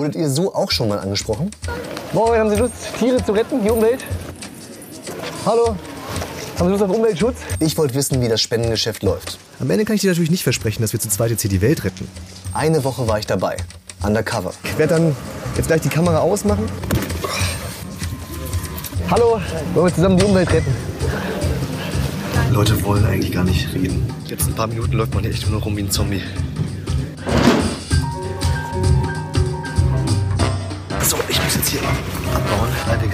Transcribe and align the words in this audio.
Wurdet 0.00 0.16
ihr 0.16 0.30
so 0.30 0.54
auch 0.54 0.70
schon 0.70 0.88
mal 0.88 0.98
angesprochen? 0.98 1.50
Moin, 2.14 2.40
haben 2.40 2.48
Sie 2.48 2.56
Lust, 2.56 2.72
Tiere 2.98 3.22
zu 3.22 3.32
retten, 3.32 3.62
die 3.62 3.68
Umwelt? 3.68 4.02
Hallo, 5.44 5.76
haben 6.58 6.68
Sie 6.68 6.70
Lust 6.70 6.82
auf 6.84 6.90
Umweltschutz? 6.90 7.36
Ich 7.58 7.76
wollte 7.76 7.94
wissen, 7.94 8.18
wie 8.22 8.28
das 8.28 8.40
Spendengeschäft 8.40 9.02
läuft. 9.02 9.38
Am 9.60 9.68
Ende 9.68 9.84
kann 9.84 9.96
ich 9.96 10.00
dir 10.00 10.08
natürlich 10.08 10.30
nicht 10.30 10.42
versprechen, 10.42 10.80
dass 10.80 10.94
wir 10.94 11.00
zu 11.00 11.10
zweit 11.10 11.32
jetzt 11.32 11.42
hier 11.42 11.50
die 11.50 11.60
Welt 11.60 11.84
retten. 11.84 12.08
Eine 12.54 12.82
Woche 12.82 13.06
war 13.08 13.18
ich 13.18 13.26
dabei. 13.26 13.58
Undercover. 14.02 14.54
Ich 14.64 14.78
werde 14.78 14.94
dann 14.94 15.16
jetzt 15.58 15.66
gleich 15.66 15.82
die 15.82 15.90
Kamera 15.90 16.20
ausmachen. 16.20 16.64
Hallo, 19.10 19.38
wollen 19.74 19.86
wir 19.86 19.94
zusammen 19.94 20.16
die 20.16 20.24
Umwelt 20.24 20.50
retten? 20.50 20.74
Leute 22.52 22.82
wollen 22.84 23.04
eigentlich 23.04 23.32
gar 23.32 23.44
nicht 23.44 23.70
reden. 23.74 24.10
Jetzt 24.24 24.46
ein 24.46 24.54
paar 24.54 24.66
Minuten 24.66 24.94
läuft 24.94 25.12
man 25.12 25.24
hier 25.24 25.32
echt 25.32 25.46
nur 25.50 25.60
rum 25.60 25.76
wie 25.76 25.82
ein 25.82 25.90
Zombie. 25.90 26.22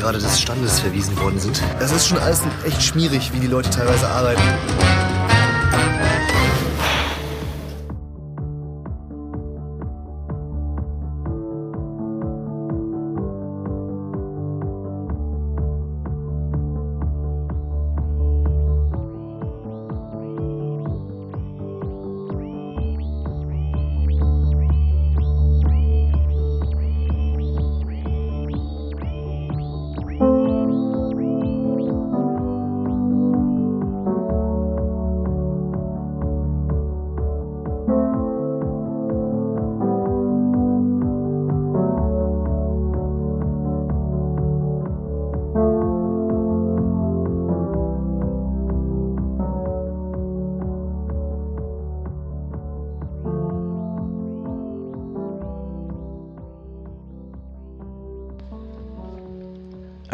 Gerade 0.06 0.18
des 0.20 0.40
Standes 0.40 0.78
verwiesen 0.78 1.18
worden 1.18 1.40
sind. 1.40 1.60
Das 1.80 1.90
ist 1.90 2.06
schon 2.06 2.18
alles 2.18 2.40
echt 2.64 2.80
schmierig, 2.80 3.32
wie 3.32 3.40
die 3.40 3.48
Leute 3.48 3.70
teilweise 3.70 4.06
arbeiten. 4.06 4.40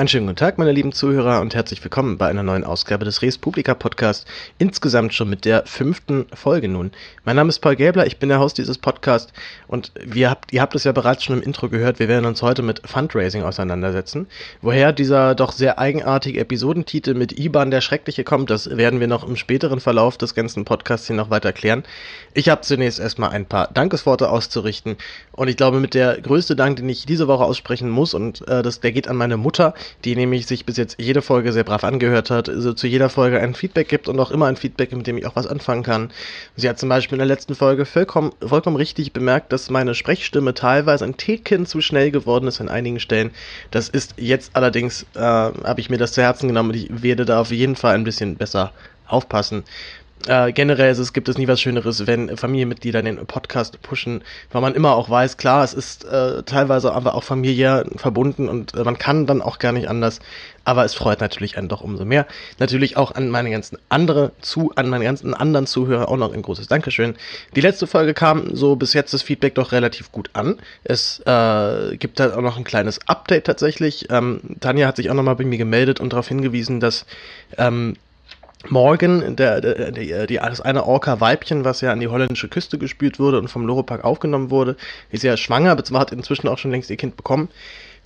Einen 0.03 0.09
schönen 0.09 0.27
guten 0.27 0.37
Tag, 0.37 0.59
meine 0.59 0.73
lieben 0.73 0.91
Zuhörer, 0.91 1.41
und 1.41 1.55
herzlich 1.55 1.85
willkommen 1.85 2.19
bei 2.19 2.27
einer 2.27 2.43
neuen 2.43 2.65
Ausgabe 2.65 3.05
des 3.05 3.23
Res 3.23 3.39
Publica 3.39 3.73
Podcast. 3.73 4.27
Insgesamt 4.59 5.15
schon 5.15 5.31
mit 5.31 5.45
der 5.45 5.65
fünften 5.65 6.27
Folge 6.35 6.69
nun. 6.69 6.91
Mein 7.25 7.37
Name 7.37 7.51
ist 7.51 7.61
Paul 7.61 7.77
Gäbler, 7.77 8.05
ich 8.05 8.19
bin 8.19 8.29
der 8.29 8.41
Host 8.41 8.59
dieses 8.59 8.79
Podcasts 8.79 9.33
und 9.69 9.93
wir 10.05 10.29
habt, 10.29 10.53
ihr 10.53 10.61
habt 10.61 10.75
es 10.75 10.83
ja 10.83 10.91
bereits 10.91 11.23
schon 11.23 11.37
im 11.37 11.43
Intro 11.45 11.69
gehört, 11.69 12.01
wir 12.01 12.09
werden 12.09 12.27
uns 12.27 12.43
heute 12.43 12.63
mit 12.63 12.83
Fundraising 12.85 13.45
auseinandersetzen. 13.45 14.27
Woher 14.61 14.93
dieser 14.93 15.37
doch 15.37 15.53
sehr 15.53 15.79
eigenartige 15.79 16.41
Episodentitel 16.41 17.15
mit 17.15 17.39
IBAN 17.39 17.71
der 17.71 17.81
Schreckliche 17.81 18.25
kommt, 18.25 18.51
das 18.51 18.77
werden 18.77 18.99
wir 18.99 19.07
noch 19.07 19.23
im 19.23 19.37
späteren 19.37 19.79
Verlauf 19.79 20.19
des 20.19 20.35
ganzen 20.35 20.65
Podcasts 20.65 21.07
hier 21.07 21.15
noch 21.15 21.31
weiter 21.31 21.53
klären. 21.53 21.85
Ich 22.35 22.49
habe 22.49 22.63
zunächst 22.63 22.99
erstmal 22.99 23.31
ein 23.31 23.47
paar 23.47 23.69
Dankesworte 23.73 24.31
auszurichten 24.31 24.97
und 25.31 25.47
ich 25.47 25.57
glaube, 25.57 25.79
mit 25.79 25.95
der 25.95 26.21
größte 26.21 26.57
Dank, 26.57 26.79
den 26.79 26.89
ich 26.89 27.07
diese 27.07 27.29
Woche 27.29 27.45
aussprechen 27.45 27.89
muss, 27.89 28.15
und 28.15 28.49
äh, 28.49 28.65
das, 28.65 28.81
der 28.81 28.91
geht 28.91 29.07
an 29.07 29.17
meine 29.17 29.37
Mutter, 29.37 29.75
die 30.05 30.17
nämlich 30.17 30.47
sich 30.47 30.65
bis 30.65 30.77
jetzt 30.77 30.97
jede 30.99 31.23
Folge 31.23 31.53
sehr 31.53 31.65
brav 31.65 31.85
angehört 31.85 32.31
hat, 32.31 32.49
also 32.49 32.73
zu 32.73 32.87
jeder 32.87 33.09
Folge 33.09 33.41
ein 33.41 33.55
Feedback 33.55 33.89
gibt 33.89 34.09
und 34.09 34.19
auch 34.19 34.31
immer 34.31 34.47
ein 34.47 34.57
Feedback, 34.57 34.93
mit 34.93 35.07
dem 35.07 35.19
ich 35.19 35.27
auch 35.27 35.37
was 35.37 35.47
anfangen 35.47 35.83
kann. 35.83 36.11
Sie 36.57 36.69
hat 36.69 36.79
zum 36.79 36.89
Beispiel 36.89 37.17
in 37.17 37.21
der 37.21 37.27
letzten 37.27 37.55
Folge 37.55 37.85
vollkommen, 37.85 38.33
vollkommen 38.41 38.77
richtig 38.77 39.13
bemerkt, 39.13 39.53
dass 39.53 39.71
meine 39.71 39.95
Sprechstimme 39.95 40.55
teilweise 40.55 41.05
ein 41.05 41.17
Ticken 41.17 41.67
zu 41.67 41.81
schnell 41.81 42.11
geworden 42.11 42.49
ist 42.49 42.61
an 42.61 42.69
einigen 42.69 43.01
Stellen. 43.01 43.31
Das 43.71 43.89
ist 43.89 44.15
jetzt 44.17 44.55
allerdings, 44.55 45.07
äh, 45.15 45.21
habe 45.21 45.81
ich 45.81 45.91
mir 45.91 45.99
das 45.99 46.13
zu 46.13 46.23
Herzen 46.23 46.49
genommen 46.49 46.71
und 46.71 46.77
ich 46.77 47.03
werde 47.03 47.25
da 47.25 47.41
auf 47.41 47.51
jeden 47.51 47.77
Fall 47.77 47.95
ein 47.95 48.05
bisschen 48.05 48.37
besser 48.37 48.73
aufpassen. 49.07 49.65
Äh, 50.27 50.53
generell 50.53 50.93
ist 50.93 50.99
es, 50.99 51.13
gibt 51.13 51.29
es 51.29 51.39
nie 51.39 51.49
was 51.49 51.61
Schöneres, 51.61 52.07
wenn 52.07 52.37
Familienmitglieder 52.37 53.03
den 53.03 53.25
Podcast 53.27 53.83
pushen, 53.83 54.23
weil 54.51 54.63
man 54.63 54.75
immer 54.75 54.95
auch 54.95 55.11
weiß, 55.11 55.37
klar, 55.37 55.65
es 55.65 55.75
ist 55.75 56.05
äh, 56.05 56.43
teilweise 56.45 56.93
aber 56.93 57.15
auch 57.15 57.25
familiär 57.25 57.87
verbunden 57.97 58.49
und 58.49 58.75
äh, 58.75 58.85
man 58.85 58.99
kann 58.99 59.27
dann 59.27 59.43
auch 59.43 59.59
gar 59.59 59.73
nicht 59.73 59.89
anders, 59.89 60.21
aber 60.65 60.85
es 60.85 60.95
freut 60.95 61.21
natürlich 61.21 61.59
einen 61.59 61.69
doch 61.69 61.81
umso 61.81 62.05
mehr. 62.05 62.27
Natürlich 62.59 62.97
auch 62.97 63.15
an 63.15 63.31
meine 63.31 63.51
ganzen 63.51 63.79
andere 63.89 64.33
zu, 64.41 64.73
an 64.77 64.89
meine 64.89 65.05
ganzen 65.05 65.35
anderen 65.35 65.67
Zuhörer 65.67 66.09
auch 66.09 66.17
noch 66.17 66.33
ein 66.33 66.43
großes 66.43 66.69
Dankeschön. 66.69 67.17
Die 67.57 67.61
letzte 67.61 67.87
Folge 67.87 68.15
kam 68.15 68.55
so 68.55 68.77
bis 68.77 68.93
jetzt 68.93 69.13
das 69.13 69.23
Feedback 69.23 69.57
doch 69.57 69.73
relativ 69.73 70.13
gut 70.13 70.31
an. 70.35 70.59
Es 70.85 71.21
äh, 71.27 71.97
gibt 71.97 72.21
halt 72.21 72.35
auch 72.35 72.43
noch 72.43 72.57
ein 72.57 72.65
kleines 72.65 73.01
Update 73.09 73.45
tatsächlich. 73.47 74.07
Ähm, 74.11 74.41
Tanja 74.61 74.87
hat 74.87 74.97
sich 74.97 75.11
auch 75.11 75.15
nochmal 75.15 75.37
bei 75.37 75.45
mir 75.45 75.59
gemeldet 75.59 75.99
und 75.99 76.13
darauf 76.13 76.29
hingewiesen, 76.29 76.79
dass 76.79 77.07
ähm, 77.59 77.97
Morgan, 78.69 79.37
der, 79.37 79.61
der, 79.61 79.93
der, 79.93 80.27
die, 80.27 80.37
das 80.37 80.61
eine 80.61 80.85
Orca-Weibchen, 80.85 81.65
was 81.65 81.81
ja 81.81 81.93
an 81.93 82.01
die 82.01 82.09
holländische 82.09 82.49
Küste 82.49 82.79
gespült 82.79 83.19
wurde 83.19 83.39
und 83.39 83.49
vom 83.49 83.67
Loropark 83.67 84.05
aufgenommen 84.05 84.51
wurde, 84.51 84.77
ist 85.11 85.25
ja 85.25 85.37
schwanger, 85.37 85.75
beziehungsweise 85.77 86.01
hat 86.01 86.13
inzwischen 86.13 86.49
auch 86.49 86.59
schon 86.59 86.71
längst 86.71 86.91
ihr 86.91 86.97
Kind 86.97 87.17
bekommen. 87.17 87.49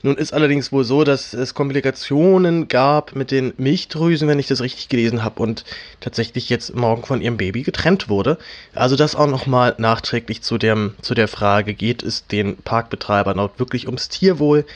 Nun 0.03 0.17
ist 0.17 0.35
allerdings 0.35 0.73
wohl 0.73 0.85
so, 0.85 1.05
dass 1.05 1.33
es 1.33 1.55
Komplikationen 1.55 2.69
gab 2.69 3.17
mit 3.17 3.31
den 3.31 3.55
Milchdrüsen, 3.57 4.29
wenn 4.29 4.39
ich 4.39 4.47
das 4.47 4.61
richtig 4.61 4.89
gelesen 4.89 5.25
habe, 5.25 5.43
und 5.43 5.65
tatsächlich 6.01 6.51
jetzt 6.51 6.75
morgen 6.75 7.03
von 7.03 7.23
ihrem 7.23 7.39
Baby 7.39 7.63
getrennt 7.63 8.09
wurde. 8.09 8.39
Also 8.75 8.95
das 8.95 9.17
auch 9.17 9.27
nochmal 9.27 9.75
nachträglich 9.79 10.43
zu, 10.43 10.59
dem, 10.59 10.95
zu 11.01 11.15
der 11.15 11.29
Frage, 11.29 11.73
geht 11.75 12.03
es 12.03 12.27
den 12.27 12.59
Parkbetreibern 12.59 13.39
auch 13.39 13.59
wirklich 13.59 13.87
ums 13.87 14.09
Tierwohl? 14.09 14.67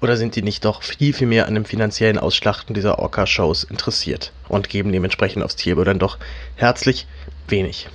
Oder 0.00 0.16
sind 0.16 0.34
die 0.34 0.42
nicht 0.42 0.64
doch 0.64 0.82
viel, 0.82 1.12
viel 1.12 1.26
mehr 1.26 1.46
an 1.46 1.54
dem 1.54 1.64
finanziellen 1.64 2.18
Ausschlachten 2.18 2.74
dieser 2.74 2.98
Orca-Shows 2.98 3.64
interessiert 3.64 4.32
und 4.48 4.68
geben 4.68 4.92
dementsprechend 4.92 5.42
aufs 5.42 5.56
Tierwohl 5.56 5.84
dann 5.84 5.98
doch 5.98 6.18
herzlich 6.56 7.06
wenig? 7.48 7.88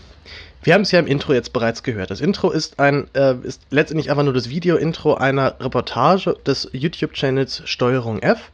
Wir 0.65 0.73
haben 0.73 0.81
es 0.81 0.91
ja 0.91 0.99
im 0.99 1.05
Intro 1.05 1.33
jetzt 1.33 1.53
bereits 1.53 1.83
gehört. 1.83 2.09
Das 2.09 2.21
Intro 2.21 2.49
ist 2.49 2.79
ein 2.79 3.07
äh, 3.13 3.35
ist 3.43 3.61
letztendlich 3.69 4.09
einfach 4.09 4.23
nur 4.23 4.33
das 4.33 4.49
Video-Intro 4.49 5.13
einer 5.13 5.55
Reportage 5.59 6.35
des 6.45 6.67
YouTube-Channels 6.73 7.61
Steuerung 7.65 8.19
F. 8.23 8.49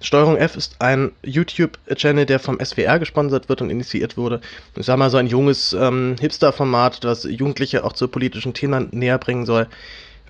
Steuerung 0.00 0.36
F 0.36 0.56
ist 0.56 0.76
ein 0.78 1.12
YouTube-Channel, 1.22 2.24
der 2.24 2.38
vom 2.38 2.58
SWR 2.64 2.98
gesponsert 3.00 3.48
wird 3.48 3.62
und 3.62 3.70
initiiert 3.70 4.16
wurde. 4.16 4.40
Ich 4.76 4.86
sag 4.86 4.96
mal 4.96 5.10
so 5.10 5.16
ein 5.16 5.26
junges 5.26 5.72
ähm, 5.72 6.16
Hipster-Format, 6.20 7.04
das 7.04 7.24
Jugendliche 7.24 7.84
auch 7.84 7.92
zu 7.92 8.08
politischen 8.08 8.54
Themen 8.54 8.88
näher 8.92 9.18
bringen 9.18 9.44
soll. 9.44 9.66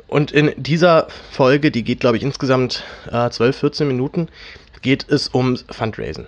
Und 0.07 0.33
in 0.33 0.53
dieser 0.57 1.09
Folge, 1.31 1.71
die 1.71 1.85
geht, 1.85 2.01
glaube 2.01 2.17
ich, 2.17 2.23
insgesamt 2.23 2.85
äh, 3.11 3.31
12, 3.31 3.57
14 3.57 3.89
Minuten, 3.89 4.29
geht 4.83 5.07
es 5.09 5.35
ums 5.35 5.65
Fundraisen. 5.71 6.27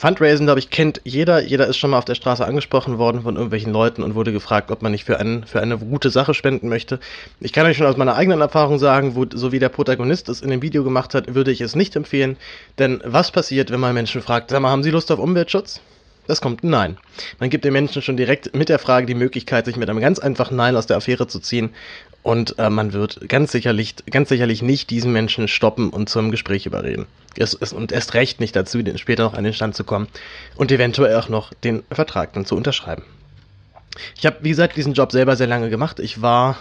Fundraisen, 0.00 0.46
glaube 0.46 0.60
ich, 0.60 0.70
kennt 0.70 1.02
jeder. 1.04 1.42
Jeder 1.42 1.66
ist 1.66 1.76
schon 1.76 1.90
mal 1.90 1.98
auf 1.98 2.06
der 2.06 2.14
Straße 2.14 2.42
angesprochen 2.42 2.96
worden 2.96 3.20
von 3.20 3.36
irgendwelchen 3.36 3.70
Leuten 3.70 4.02
und 4.02 4.14
wurde 4.14 4.32
gefragt, 4.32 4.70
ob 4.70 4.80
man 4.80 4.92
nicht 4.92 5.04
für, 5.04 5.20
einen, 5.20 5.44
für 5.44 5.60
eine 5.60 5.76
gute 5.76 6.08
Sache 6.08 6.32
spenden 6.32 6.70
möchte. 6.70 7.00
Ich 7.38 7.52
kann 7.52 7.66
euch 7.66 7.76
schon 7.76 7.86
aus 7.86 7.98
meiner 7.98 8.14
eigenen 8.14 8.40
Erfahrung 8.40 8.78
sagen, 8.78 9.14
wo, 9.14 9.26
so 9.30 9.52
wie 9.52 9.58
der 9.58 9.68
Protagonist 9.68 10.30
es 10.30 10.40
in 10.40 10.48
dem 10.48 10.62
Video 10.62 10.84
gemacht 10.84 11.14
hat, 11.14 11.34
würde 11.34 11.50
ich 11.50 11.60
es 11.60 11.76
nicht 11.76 11.96
empfehlen. 11.96 12.38
Denn 12.78 13.02
was 13.04 13.30
passiert, 13.30 13.70
wenn 13.70 13.80
man 13.80 13.92
Menschen 13.92 14.22
fragt, 14.22 14.48
sag 14.48 14.62
mal, 14.62 14.70
haben 14.70 14.82
Sie 14.82 14.90
Lust 14.90 15.12
auf 15.12 15.18
Umweltschutz? 15.18 15.82
Das 16.26 16.40
kommt 16.40 16.62
ein 16.62 16.70
Nein. 16.70 16.96
Man 17.38 17.50
gibt 17.50 17.64
den 17.64 17.72
Menschen 17.72 18.02
schon 18.02 18.16
direkt 18.16 18.54
mit 18.54 18.68
der 18.68 18.78
Frage 18.78 19.06
die 19.06 19.14
Möglichkeit, 19.14 19.64
sich 19.64 19.76
mit 19.76 19.90
einem 19.90 20.00
ganz 20.00 20.18
einfachen 20.18 20.56
Nein 20.56 20.76
aus 20.76 20.86
der 20.86 20.96
Affäre 20.96 21.26
zu 21.26 21.40
ziehen. 21.40 21.70
Und 22.22 22.58
äh, 22.58 22.68
man 22.68 22.92
wird 22.92 23.28
ganz 23.28 23.50
sicherlich, 23.50 23.94
ganz 24.10 24.28
sicherlich 24.28 24.62
nicht 24.62 24.90
diesen 24.90 25.12
Menschen 25.12 25.48
stoppen 25.48 25.90
und 25.90 26.08
zum 26.08 26.30
Gespräch 26.30 26.66
überreden. 26.66 27.06
Es 27.36 27.54
ist 27.54 27.72
und 27.72 27.92
erst 27.92 28.14
recht 28.14 28.40
nicht 28.40 28.54
dazu, 28.54 28.80
später 28.96 29.24
noch 29.24 29.34
an 29.34 29.44
den 29.44 29.54
Stand 29.54 29.74
zu 29.74 29.84
kommen 29.84 30.08
und 30.56 30.70
eventuell 30.70 31.16
auch 31.16 31.28
noch 31.28 31.54
den 31.54 31.82
Vertrag 31.90 32.32
dann 32.34 32.44
zu 32.44 32.56
unterschreiben. 32.56 33.04
Ich 34.16 34.26
habe, 34.26 34.36
wie 34.42 34.50
gesagt, 34.50 34.76
diesen 34.76 34.92
Job 34.92 35.12
selber 35.12 35.36
sehr 35.36 35.46
lange 35.46 35.70
gemacht. 35.70 36.00
Ich 36.00 36.20
war, 36.22 36.58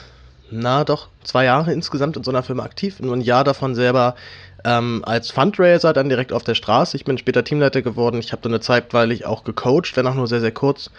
na 0.50 0.84
doch, 0.84 1.10
zwei 1.24 1.46
Jahre 1.46 1.74
insgesamt 1.74 2.18
in 2.18 2.24
so 2.24 2.32
einer 2.32 2.44
Firma 2.44 2.64
aktiv. 2.64 3.00
Nur 3.00 3.16
ein 3.16 3.22
Jahr 3.22 3.44
davon 3.44 3.76
selber 3.76 4.16
ähm, 4.66 5.04
als 5.06 5.32
Fundraiser 5.32 5.94
dann 5.94 6.10
direkt 6.10 6.34
auf 6.34 6.44
der 6.44 6.56
Straße. 6.56 6.98
Ich 6.98 7.06
bin 7.06 7.18
später 7.18 7.44
Teamleiter 7.44 7.82
geworden. 7.82 8.20
Ich 8.20 8.32
habe 8.32 8.42
dann 8.42 8.54
eine 8.54 8.62
zeitweilig 8.62 9.26
auch 9.26 9.44
gecoacht, 9.44 9.96
wenn 9.96 10.08
auch 10.08 10.16
nur 10.16 10.28
sehr, 10.28 10.42
sehr 10.42 10.52
kurz. 10.52 10.92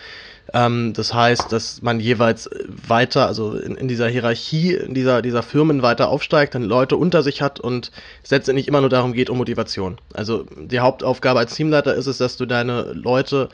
Ähm, 0.53 0.93
das 0.95 1.15
heißt, 1.15 1.53
dass 1.53 1.83
man 1.83 2.01
jeweils 2.01 2.49
weiter, 2.89 3.27
also 3.27 3.57
in, 3.57 3.77
in, 3.77 3.89
dieser 3.89 4.09
Hierarchie, 4.09 4.75
in 4.75 4.95
dieser, 4.95 5.23
dieser 5.23 5.43
Firmen 5.43 5.83
weiter 5.83 6.09
aufsteigt, 6.09 6.55
dann 6.55 6.63
Leute 6.63 6.97
unter 6.97 7.23
sich 7.23 7.43
hat 7.43 7.61
und 7.61 7.91
es 8.23 8.31
letztendlich 8.31 8.67
immer 8.67 8.81
nur 8.81 8.91
darum 8.91 9.13
geht, 9.13 9.31
um 9.31 9.39
Motivation. 9.39 9.99
Also 10.15 10.47
die 10.57 10.81
Hauptaufgabe 10.81 11.39
als 11.39 11.55
Teamleiter 11.55 11.95
ist 11.95 12.07
es, 12.07 12.19
dass 12.19 12.37
du 12.37 12.47
deine 12.47 12.93
Leute 12.93 13.49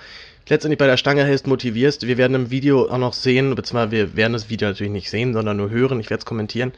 letztendlich 0.48 0.78
bei 0.78 0.86
der 0.86 0.96
Stange 0.96 1.24
hältst, 1.24 1.48
motivierst. 1.48 2.06
Wir 2.06 2.18
werden 2.18 2.34
im 2.34 2.50
Video 2.50 2.88
auch 2.88 2.98
noch 2.98 3.12
sehen, 3.12 3.54
beziehungsweise 3.54 3.90
wir 3.90 4.16
werden 4.16 4.32
das 4.32 4.48
Video 4.48 4.68
natürlich 4.68 4.92
nicht 4.92 5.10
sehen, 5.10 5.34
sondern 5.34 5.56
nur 5.56 5.70
hören. 5.70 5.98
Ich 5.98 6.08
werde 6.08 6.20
es 6.20 6.26
kommentieren 6.26 6.72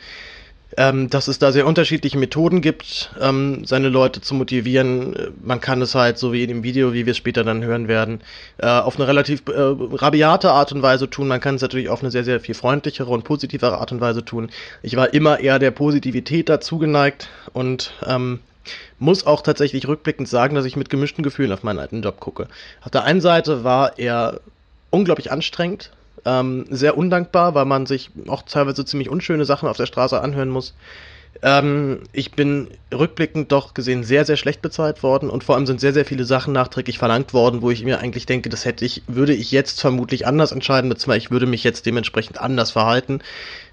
ähm, 0.78 1.10
dass 1.10 1.26
es 1.26 1.40
da 1.40 1.50
sehr 1.50 1.66
unterschiedliche 1.66 2.16
Methoden 2.16 2.60
gibt, 2.60 3.10
ähm, 3.20 3.64
seine 3.64 3.88
Leute 3.88 4.20
zu 4.20 4.34
motivieren. 4.34 5.34
Man 5.42 5.60
kann 5.60 5.82
es 5.82 5.96
halt, 5.96 6.18
so 6.18 6.32
wie 6.32 6.44
in 6.44 6.48
dem 6.48 6.62
Video, 6.62 6.92
wie 6.92 7.04
wir 7.04 7.10
es 7.10 7.16
später 7.16 7.42
dann 7.42 7.64
hören 7.64 7.88
werden, 7.88 8.20
äh, 8.58 8.68
auf 8.68 8.94
eine 8.94 9.08
relativ 9.08 9.42
äh, 9.48 9.52
rabiate 9.56 10.52
Art 10.52 10.70
und 10.70 10.80
Weise 10.80 11.10
tun. 11.10 11.26
Man 11.26 11.40
kann 11.40 11.56
es 11.56 11.62
natürlich 11.62 11.88
auf 11.88 12.00
eine 12.00 12.12
sehr, 12.12 12.22
sehr 12.22 12.38
viel 12.38 12.54
freundlichere 12.54 13.10
und 13.10 13.24
positivere 13.24 13.78
Art 13.78 13.90
und 13.90 14.00
Weise 14.00 14.24
tun. 14.24 14.50
Ich 14.82 14.94
war 14.94 15.12
immer 15.12 15.40
eher 15.40 15.58
der 15.58 15.72
Positivität 15.72 16.48
dazu 16.48 16.78
geneigt 16.78 17.28
und 17.52 17.92
ähm, 18.06 18.38
muss 19.00 19.26
auch 19.26 19.42
tatsächlich 19.42 19.88
rückblickend 19.88 20.28
sagen, 20.28 20.54
dass 20.54 20.64
ich 20.64 20.76
mit 20.76 20.90
gemischten 20.90 21.24
Gefühlen 21.24 21.52
auf 21.52 21.64
meinen 21.64 21.80
alten 21.80 22.02
Job 22.02 22.20
gucke. 22.20 22.46
Auf 22.82 22.92
der 22.92 23.02
einen 23.02 23.20
Seite 23.20 23.64
war 23.64 23.98
er 23.98 24.40
unglaublich 24.90 25.32
anstrengend, 25.32 25.90
ähm, 26.24 26.66
sehr 26.70 26.96
undankbar, 26.96 27.54
weil 27.54 27.64
man 27.64 27.86
sich 27.86 28.10
auch 28.26 28.42
teilweise 28.42 28.84
ziemlich 28.84 29.08
unschöne 29.08 29.44
Sachen 29.44 29.68
auf 29.68 29.76
der 29.76 29.86
Straße 29.86 30.20
anhören 30.20 30.48
muss. 30.48 30.74
Ähm, 31.42 32.00
ich 32.12 32.32
bin 32.32 32.68
rückblickend 32.92 33.52
doch 33.52 33.74
gesehen 33.74 34.02
sehr, 34.02 34.24
sehr 34.24 34.36
schlecht 34.36 34.60
bezahlt 34.60 35.02
worden 35.02 35.30
und 35.30 35.44
vor 35.44 35.54
allem 35.54 35.66
sind 35.66 35.80
sehr, 35.80 35.92
sehr 35.92 36.04
viele 36.04 36.24
Sachen 36.24 36.52
nachträglich 36.52 36.98
verlangt 36.98 37.32
worden, 37.32 37.62
wo 37.62 37.70
ich 37.70 37.84
mir 37.84 38.00
eigentlich 38.00 38.26
denke, 38.26 38.48
das 38.48 38.64
hätte 38.64 38.84
ich, 38.84 39.02
würde 39.06 39.34
ich 39.34 39.52
jetzt 39.52 39.80
vermutlich 39.80 40.26
anders 40.26 40.52
entscheiden, 40.52 40.88
beziehungsweise 40.88 41.18
ich 41.18 41.30
würde 41.30 41.46
mich 41.46 41.62
jetzt 41.64 41.86
dementsprechend 41.86 42.40
anders 42.40 42.72
verhalten. 42.72 43.20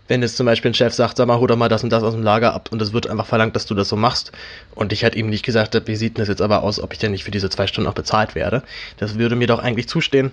Wenn 0.08 0.22
jetzt 0.22 0.38
zum 0.38 0.46
Beispiel 0.46 0.70
ein 0.70 0.76
Chef 0.76 0.94
sagt, 0.94 1.18
sag 1.18 1.28
mal, 1.28 1.40
hol 1.40 1.48
doch 1.48 1.56
mal 1.56 1.70
das 1.70 1.84
und 1.84 1.90
das 1.90 2.04
aus 2.04 2.14
dem 2.14 2.22
Lager 2.22 2.54
ab 2.54 2.70
und 2.72 2.80
es 2.80 2.94
wird 2.94 3.08
einfach 3.10 3.26
verlangt, 3.26 3.56
dass 3.56 3.66
du 3.66 3.74
das 3.74 3.90
so 3.90 3.96
machst 3.96 4.32
und 4.76 4.94
ich 4.94 5.04
halt 5.04 5.16
eben 5.16 5.30
nicht 5.30 5.44
gesagt 5.44 5.76
wie 5.88 5.96
sieht 5.96 6.18
denn 6.18 6.22
das 6.22 6.28
jetzt 6.28 6.44
aber 6.44 6.62
aus, 6.62 6.80
ob 6.80 6.94
ich 6.94 7.00
denn 7.00 7.12
nicht 7.12 7.24
für 7.24 7.32
diese 7.32 7.50
zwei 7.50 7.66
Stunden 7.66 7.90
auch 7.90 7.96
bezahlt 7.96 8.36
werde. 8.36 8.62
Das 8.98 9.18
würde 9.18 9.36
mir 9.36 9.48
doch 9.48 9.60
eigentlich 9.60 9.88
zustehen. 9.90 10.32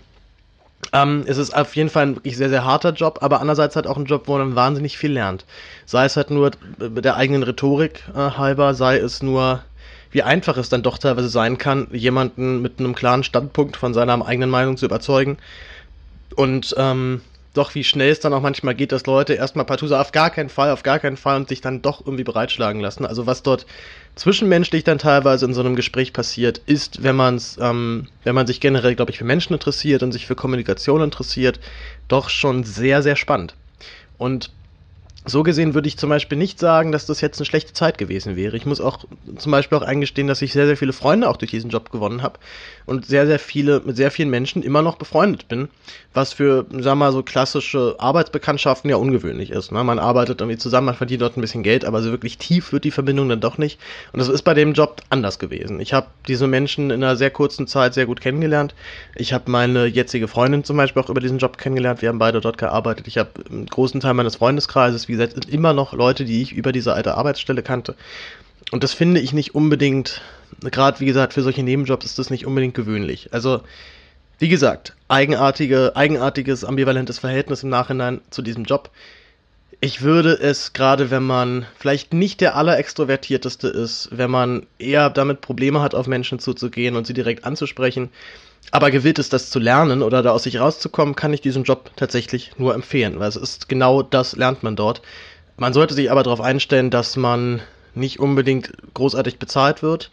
Ähm, 0.93 1.25
es 1.27 1.39
ist 1.39 1.55
auf 1.55 1.77
jeden 1.77 1.91
Fall 1.91 2.07
ein 2.07 2.17
wirklich 2.17 2.37
sehr, 2.37 2.49
sehr 2.49 2.65
harter 2.65 2.93
Job, 2.93 3.19
aber 3.23 3.41
andererseits 3.41 3.77
halt 3.77 3.87
auch 3.87 3.97
ein 3.97 4.05
Job, 4.05 4.25
wo 4.27 4.37
man 4.37 4.57
wahnsinnig 4.57 4.99
viel 4.99 5.13
lernt. 5.13 5.45
Sei 5.87 6.05
es 6.05 6.17
halt 6.17 6.31
nur 6.31 6.51
der 6.79 7.17
eigenen 7.17 7.43
Rhetorik 7.43 8.05
äh, 8.15 8.19
halber, 8.19 8.75
sei 8.75 8.99
es 8.99 9.23
nur, 9.23 9.63
wie 10.11 10.23
einfach 10.23 10.57
es 10.57 10.69
dann 10.69 10.83
doch 10.83 10.99
teilweise 10.99 11.29
sein 11.29 11.57
kann, 11.57 11.87
jemanden 11.93 12.61
mit 12.61 12.81
einem 12.81 12.95
klaren 12.95 13.23
Standpunkt 13.23 13.77
von 13.77 13.95
seiner 13.95 14.27
eigenen 14.27 14.51
Meinung 14.51 14.77
zu 14.77 14.87
überzeugen. 14.87 15.39
Und 16.35 16.75
ähm, 16.77 17.21
doch 17.55 17.75
wie 17.75 17.85
schnell 17.85 18.11
es 18.11 18.21
dann 18.21 18.33
auch 18.33 18.41
manchmal 18.41 18.75
geht, 18.75 18.93
dass 18.93 19.07
Leute 19.07 19.35
erstmal 19.35 19.67
partout 19.67 19.89
sagen, 19.89 20.01
auf 20.01 20.13
gar 20.13 20.31
keinen 20.31 20.49
Fall, 20.49 20.71
auf 20.71 20.83
gar 20.83 20.99
keinen 20.99 21.17
Fall 21.17 21.37
und 21.37 21.49
sich 21.49 21.61
dann 21.61 21.83
doch 21.83 22.01
irgendwie 22.01 22.25
bereitschlagen 22.25 22.81
lassen. 22.81 23.05
Also 23.05 23.27
was 23.27 23.43
dort 23.43 23.67
zwischenmenschlich 24.15 24.85
dann 24.85 24.99
teilweise 24.99 25.45
in 25.45 25.55
so 25.55 25.61
einem 25.61 25.77
Gespräch 25.77 26.13
passiert, 26.13 26.59
ist, 26.67 27.03
wenn 27.03 27.17
man 27.17 27.37
es, 27.37 27.59
ähm, 27.61 28.09
wenn 28.25 28.35
man 28.35 28.47
sich 28.47 28.61
generell, 28.61 28.95
glaube 28.95 29.11
ich, 29.11 29.19
für 29.19 29.25
Menschen 29.25 29.53
interessiert 29.53 30.03
und 30.03 30.13
sich 30.13 30.27
für 30.27 30.35
Kommunikation 30.35 31.03
interessiert, 31.03 31.61
doch 32.09 32.31
schon 32.31 32.65
sehr, 32.65 33.03
sehr 33.03 33.17
spannend. 33.17 33.55
Und 34.17 34.51
so 35.25 35.45
gesehen 35.45 35.75
würde 35.75 35.87
ich 35.87 35.97
zum 35.97 36.11
Beispiel 36.11 36.37
nicht 36.37 36.59
sagen, 36.59 36.91
dass 36.91 37.07
das 37.07 37.21
jetzt 37.21 37.39
eine 37.39 37.47
schlechte 37.47 37.73
Zeit 37.73 37.97
gewesen 37.97 38.35
wäre. 38.35 38.57
Ich 38.57 38.67
muss 38.67 38.81
auch 38.81 39.05
zum 39.37 39.53
Beispiel 39.53 39.79
auch 39.79 39.83
eingestehen, 39.83 40.27
dass 40.27 40.43
ich 40.43 40.53
sehr, 40.53 40.67
sehr 40.67 40.77
viele 40.77 40.93
Freunde 40.93 41.29
auch 41.29 41.37
durch 41.37 41.53
diesen 41.53 41.71
Job 41.71 41.91
gewonnen 41.91 42.23
habe 42.23 42.41
und 42.87 43.07
sehr, 43.07 43.27
sehr 43.27 43.39
viele, 43.39 43.81
mit 43.85 43.97
sehr 43.97 44.11
vielen 44.11 44.31
Menschen 44.31 44.63
immer 44.63 44.83
noch 44.83 44.97
befreundet 44.97 45.47
bin, 45.47 45.69
was 46.13 46.33
für, 46.33 46.67
sagen 46.71 46.85
wir 46.85 46.95
mal, 46.97 47.13
so 47.13 47.23
klassische 47.23 47.95
Arbeitsbekanntschaften 47.99 48.91
ja 48.91 48.97
ungewöhnlich 48.97 49.51
ist. 49.51 49.71
Ne? 49.71 49.85
Man 49.85 50.01
arbeitet 50.01 50.41
irgendwie 50.41 50.59
zusammen, 50.59 50.87
man 50.87 50.95
verdient 50.97 51.23
dort 51.23 51.37
ein 51.37 51.41
bisschen 51.41 51.63
Geld, 51.63 51.85
aber 51.85 52.03
so 52.03 52.11
wirklich 52.11 52.39
tief 52.39 52.73
wird 52.73 52.85
die 52.85 52.91
Verbindung 52.91 53.29
dann 53.29 53.41
doch 53.41 53.59
nicht. 53.59 53.79
Und 54.13 54.19
das 54.19 54.29
ist 54.29 54.43
bei 54.43 54.55
dem 54.55 54.73
Job 54.73 55.03
anders 55.09 55.39
gewesen. 55.39 55.79
Ich 55.81 55.93
habe 55.93 56.09
diese 56.27 56.49
Menschen 56.49 56.91
in 56.91 57.03
einer 57.03 57.17
sehr 57.17 57.31
kurzen 57.31 57.69
Zeit 57.69 57.95
sehr 57.95 58.07
gut 58.07 58.21
kennengelernt. 58.21 58.75
Ich 59.15 59.33
habe 59.33 59.51
meine 59.51 59.87
jetzige 59.87 60.27
Freundin 60.27 60.65
zum 60.65 60.77
Beispiel 60.77 61.01
auch 61.01 61.11
über 61.11 61.21
diesen 61.21 61.39
Job 61.39 61.59
kennengelernt. 61.59 62.03
Wir 62.03 62.09
haben 62.09 62.19
beide 62.19 62.41
dort 62.41 62.59
gearbeitet. 62.59 63.07
Ich 63.07 63.19
habe 63.19 63.31
einen 63.49 63.67
großen 63.67 64.01
Teil 64.01 64.15
meines 64.15 64.37
Freundeskreises, 64.37 65.09
wie 65.13 65.17
gesagt, 65.17 65.45
immer 65.51 65.75
noch 65.75 65.93
Leute, 65.93 66.25
die 66.25 66.41
ich 66.41 66.53
über 66.53 66.73
diese 66.73 66.95
alte 66.95 67.15
Arbeitsstelle 67.17 67.63
kannte. 67.63 67.95
Und 68.71 68.83
das 68.83 68.95
finde 68.95 69.21
ich 69.21 69.35
nicht 69.35 69.55
unbedingt, 69.55 70.23
gerade 70.63 71.01
wie 71.01 71.05
gesagt, 71.05 71.35
für 71.35 71.43
solche 71.43 71.63
Nebenjobs 71.63 72.07
ist 72.07 72.19
das 72.19 72.31
nicht 72.31 72.47
unbedingt 72.47 72.75
gewöhnlich. 72.75 73.29
Also, 73.33 73.61
wie 74.39 74.49
gesagt, 74.49 74.97
eigenartige, 75.09 75.93
eigenartiges, 75.95 76.65
ambivalentes 76.65 77.19
Verhältnis 77.19 77.63
im 77.63 77.69
Nachhinein 77.69 78.23
zu 78.31 78.41
diesem 78.41 78.65
Job. 78.65 78.91
Ich 79.81 80.01
würde 80.01 80.33
es, 80.33 80.73
gerade 80.73 81.11
wenn 81.11 81.25
man 81.25 81.67
vielleicht 81.79 82.15
nicht 82.15 82.41
der 82.41 82.57
allerextrovertierteste 82.57 83.69
ist, 83.69 84.09
wenn 84.13 84.31
man 84.31 84.67
eher 84.79 85.11
damit 85.11 85.43
Probleme 85.43 85.83
hat, 85.83 85.95
auf 85.95 86.07
Menschen 86.07 86.39
zuzugehen 86.39 86.97
und 86.97 87.07
sie 87.07 87.15
direkt 87.15 87.45
anzusprechen, 87.45 88.09
aber 88.71 88.91
gewillt 88.91 89.19
ist, 89.19 89.33
das 89.33 89.51
zu 89.51 89.59
lernen 89.59 90.03
oder 90.03 90.23
da 90.23 90.31
aus 90.31 90.45
sich 90.45 90.61
rauszukommen, 90.61 91.17
kann 91.17 91.33
ich 91.33 91.41
diesen 91.41 91.65
Job 91.65 91.91
tatsächlich 91.97 92.53
nur 92.59 92.75
empfehlen, 92.75 93.19
weil 93.19 93.29
es 93.29 93.37
ist 93.37 93.69
genau 93.69 94.03
das 94.03 94.37
lernt 94.37 94.63
man 94.63 94.77
dort. 94.77 95.03
Man 95.57 95.73
sollte 95.73 95.95
sich 95.95 96.11
aber 96.11 96.23
darauf 96.23 96.41
einstellen, 96.41 96.91
dass 96.91 97.17
man 97.17 97.61
nicht 97.95 98.19
unbedingt 98.19 98.73
großartig 98.95 99.39
bezahlt 99.39 99.83
wird. 99.83 100.11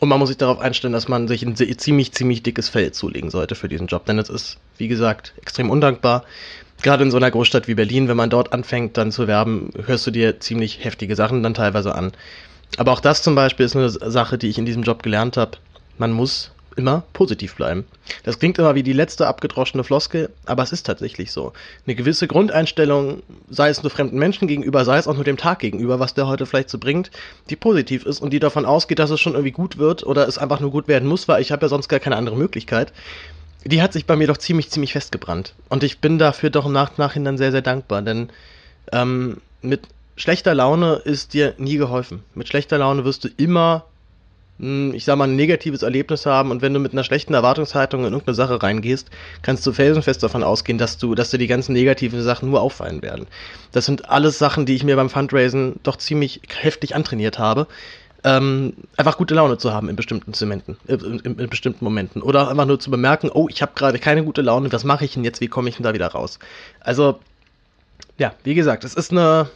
Und 0.00 0.08
man 0.08 0.18
muss 0.18 0.30
sich 0.30 0.38
darauf 0.38 0.58
einstellen, 0.58 0.92
dass 0.92 1.06
man 1.06 1.28
sich 1.28 1.42
ein 1.44 1.54
ziemlich, 1.54 2.12
ziemlich 2.12 2.42
dickes 2.42 2.68
Feld 2.68 2.94
zulegen 2.94 3.30
sollte 3.30 3.54
für 3.54 3.68
diesen 3.68 3.86
Job. 3.86 4.06
Denn 4.06 4.18
es 4.18 4.30
ist, 4.30 4.58
wie 4.78 4.88
gesagt, 4.88 5.34
extrem 5.40 5.70
undankbar. 5.70 6.24
Gerade 6.82 7.04
in 7.04 7.10
so 7.10 7.18
einer 7.18 7.30
Großstadt 7.30 7.68
wie 7.68 7.74
Berlin, 7.74 8.08
wenn 8.08 8.16
man 8.16 8.30
dort 8.30 8.52
anfängt, 8.52 8.96
dann 8.96 9.12
zu 9.12 9.28
werben, 9.28 9.70
hörst 9.86 10.06
du 10.06 10.10
dir 10.10 10.40
ziemlich 10.40 10.84
heftige 10.84 11.14
Sachen 11.14 11.42
dann 11.42 11.54
teilweise 11.54 11.94
an. 11.94 12.12
Aber 12.78 12.92
auch 12.92 13.00
das 13.00 13.22
zum 13.22 13.34
Beispiel 13.34 13.66
ist 13.66 13.76
eine 13.76 13.90
Sache, 13.90 14.38
die 14.38 14.48
ich 14.48 14.58
in 14.58 14.66
diesem 14.66 14.82
Job 14.82 15.02
gelernt 15.02 15.36
habe. 15.36 15.58
Man 15.98 16.10
muss 16.10 16.50
immer 16.76 17.04
positiv 17.12 17.56
bleiben. 17.56 17.84
Das 18.24 18.38
klingt 18.38 18.58
immer 18.58 18.74
wie 18.74 18.82
die 18.82 18.92
letzte 18.92 19.26
abgedroschene 19.26 19.84
Floskel, 19.84 20.30
aber 20.46 20.62
es 20.62 20.72
ist 20.72 20.84
tatsächlich 20.84 21.32
so. 21.32 21.52
Eine 21.86 21.94
gewisse 21.94 22.26
Grundeinstellung, 22.26 23.22
sei 23.50 23.68
es 23.68 23.82
nur 23.82 23.90
fremden 23.90 24.18
Menschen 24.18 24.48
gegenüber, 24.48 24.84
sei 24.84 24.98
es 24.98 25.06
auch 25.06 25.14
nur 25.14 25.24
dem 25.24 25.36
Tag 25.36 25.60
gegenüber, 25.60 26.00
was 26.00 26.14
der 26.14 26.26
heute 26.26 26.46
vielleicht 26.46 26.70
so 26.70 26.78
bringt, 26.78 27.10
die 27.50 27.56
positiv 27.56 28.06
ist 28.06 28.20
und 28.20 28.32
die 28.32 28.40
davon 28.40 28.66
ausgeht, 28.66 28.98
dass 28.98 29.10
es 29.10 29.20
schon 29.20 29.34
irgendwie 29.34 29.52
gut 29.52 29.78
wird 29.78 30.04
oder 30.04 30.26
es 30.26 30.38
einfach 30.38 30.60
nur 30.60 30.70
gut 30.70 30.88
werden 30.88 31.08
muss, 31.08 31.28
weil 31.28 31.42
ich 31.42 31.52
habe 31.52 31.62
ja 31.62 31.68
sonst 31.68 31.88
gar 31.88 32.00
keine 32.00 32.16
andere 32.16 32.36
Möglichkeit. 32.36 32.92
Die 33.64 33.80
hat 33.80 33.92
sich 33.92 34.06
bei 34.06 34.16
mir 34.16 34.26
doch 34.26 34.38
ziemlich, 34.38 34.70
ziemlich 34.70 34.92
festgebrannt. 34.92 35.54
Und 35.68 35.84
ich 35.84 36.00
bin 36.00 36.18
dafür 36.18 36.50
doch 36.50 36.66
im 36.66 36.72
Nach 36.72 36.98
Nachhinein 36.98 37.38
sehr, 37.38 37.52
sehr 37.52 37.62
dankbar, 37.62 38.02
denn 38.02 38.30
ähm, 38.90 39.40
mit 39.60 39.82
schlechter 40.16 40.54
Laune 40.54 40.94
ist 41.04 41.34
dir 41.34 41.54
nie 41.58 41.76
geholfen. 41.76 42.22
Mit 42.34 42.48
schlechter 42.48 42.78
Laune 42.78 43.04
wirst 43.04 43.24
du 43.24 43.28
immer 43.36 43.84
ich 44.62 45.04
sag 45.04 45.16
mal, 45.16 45.26
ein 45.26 45.34
negatives 45.34 45.82
Erlebnis 45.82 46.24
haben 46.24 46.52
und 46.52 46.62
wenn 46.62 46.72
du 46.72 46.78
mit 46.78 46.92
einer 46.92 47.02
schlechten 47.02 47.34
Erwartungshaltung 47.34 48.04
in 48.04 48.12
irgendeine 48.12 48.36
Sache 48.36 48.62
reingehst, 48.62 49.10
kannst 49.42 49.66
du 49.66 49.72
felsenfest 49.72 50.22
davon 50.22 50.44
ausgehen, 50.44 50.78
dass 50.78 50.98
du, 50.98 51.16
dass 51.16 51.30
dir 51.30 51.38
die 51.38 51.48
ganzen 51.48 51.72
negativen 51.72 52.22
Sachen 52.22 52.48
nur 52.50 52.60
auffallen 52.60 53.02
werden. 53.02 53.26
Das 53.72 53.86
sind 53.86 54.08
alles 54.08 54.38
Sachen, 54.38 54.64
die 54.64 54.76
ich 54.76 54.84
mir 54.84 54.94
beim 54.94 55.10
Fundraisen 55.10 55.80
doch 55.82 55.96
ziemlich 55.96 56.42
heftig 56.60 56.94
antrainiert 56.94 57.40
habe. 57.40 57.66
Ähm, 58.24 58.74
einfach 58.96 59.18
gute 59.18 59.34
Laune 59.34 59.58
zu 59.58 59.72
haben 59.72 59.88
in 59.88 59.96
bestimmten 59.96 60.32
Zementen, 60.32 60.76
äh, 60.86 60.94
in, 60.94 61.18
in, 61.18 61.50
bestimmten 61.50 61.84
Momenten. 61.84 62.22
Oder 62.22 62.48
einfach 62.48 62.66
nur 62.66 62.78
zu 62.78 62.88
bemerken, 62.88 63.30
oh, 63.34 63.48
ich 63.50 63.62
habe 63.62 63.72
gerade 63.74 63.98
keine 63.98 64.22
gute 64.22 64.42
Laune, 64.42 64.72
was 64.72 64.84
mache 64.84 65.04
ich 65.04 65.14
denn 65.14 65.24
jetzt, 65.24 65.40
wie 65.40 65.48
komme 65.48 65.68
ich 65.68 65.74
denn 65.74 65.82
da 65.82 65.92
wieder 65.92 66.06
raus? 66.06 66.38
Also, 66.78 67.18
ja, 68.18 68.32
wie 68.44 68.54
gesagt, 68.54 68.84
es 68.84 68.94
ist 68.94 69.10
eine, 69.10 69.50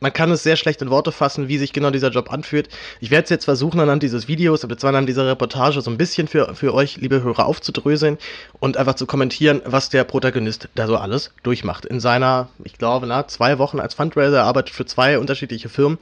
man 0.00 0.12
kann 0.12 0.30
es 0.30 0.42
sehr 0.42 0.56
schlecht 0.56 0.82
in 0.82 0.90
Worte 0.90 1.12
fassen, 1.12 1.48
wie 1.48 1.58
sich 1.58 1.72
genau 1.72 1.90
dieser 1.90 2.10
Job 2.10 2.32
anfühlt. 2.32 2.68
Ich 3.00 3.10
werde 3.10 3.24
es 3.24 3.30
jetzt 3.30 3.44
versuchen, 3.46 3.80
anhand 3.80 4.02
dieses 4.02 4.28
Videos, 4.28 4.60
beziehungsweise 4.60 4.88
anhand 4.88 5.08
dieser 5.08 5.26
Reportage 5.26 5.80
so 5.80 5.90
ein 5.90 5.96
bisschen 5.96 6.28
für, 6.28 6.54
für 6.54 6.74
euch, 6.74 6.98
liebe 6.98 7.22
Hörer, 7.22 7.46
aufzudröseln 7.46 8.18
und 8.60 8.76
einfach 8.76 8.94
zu 8.94 9.06
kommentieren, 9.06 9.62
was 9.64 9.88
der 9.88 10.04
Protagonist 10.04 10.68
da 10.74 10.86
so 10.86 10.96
alles 10.96 11.32
durchmacht. 11.42 11.86
In 11.86 12.00
seiner, 12.00 12.48
ich 12.64 12.78
glaube, 12.78 13.06
na, 13.06 13.26
zwei 13.26 13.58
Wochen 13.58 13.80
als 13.80 13.94
Fundraiser, 13.94 14.38
er 14.38 14.44
arbeitet 14.44 14.74
für 14.74 14.84
zwei 14.84 15.18
unterschiedliche 15.18 15.68
Firmen 15.68 15.98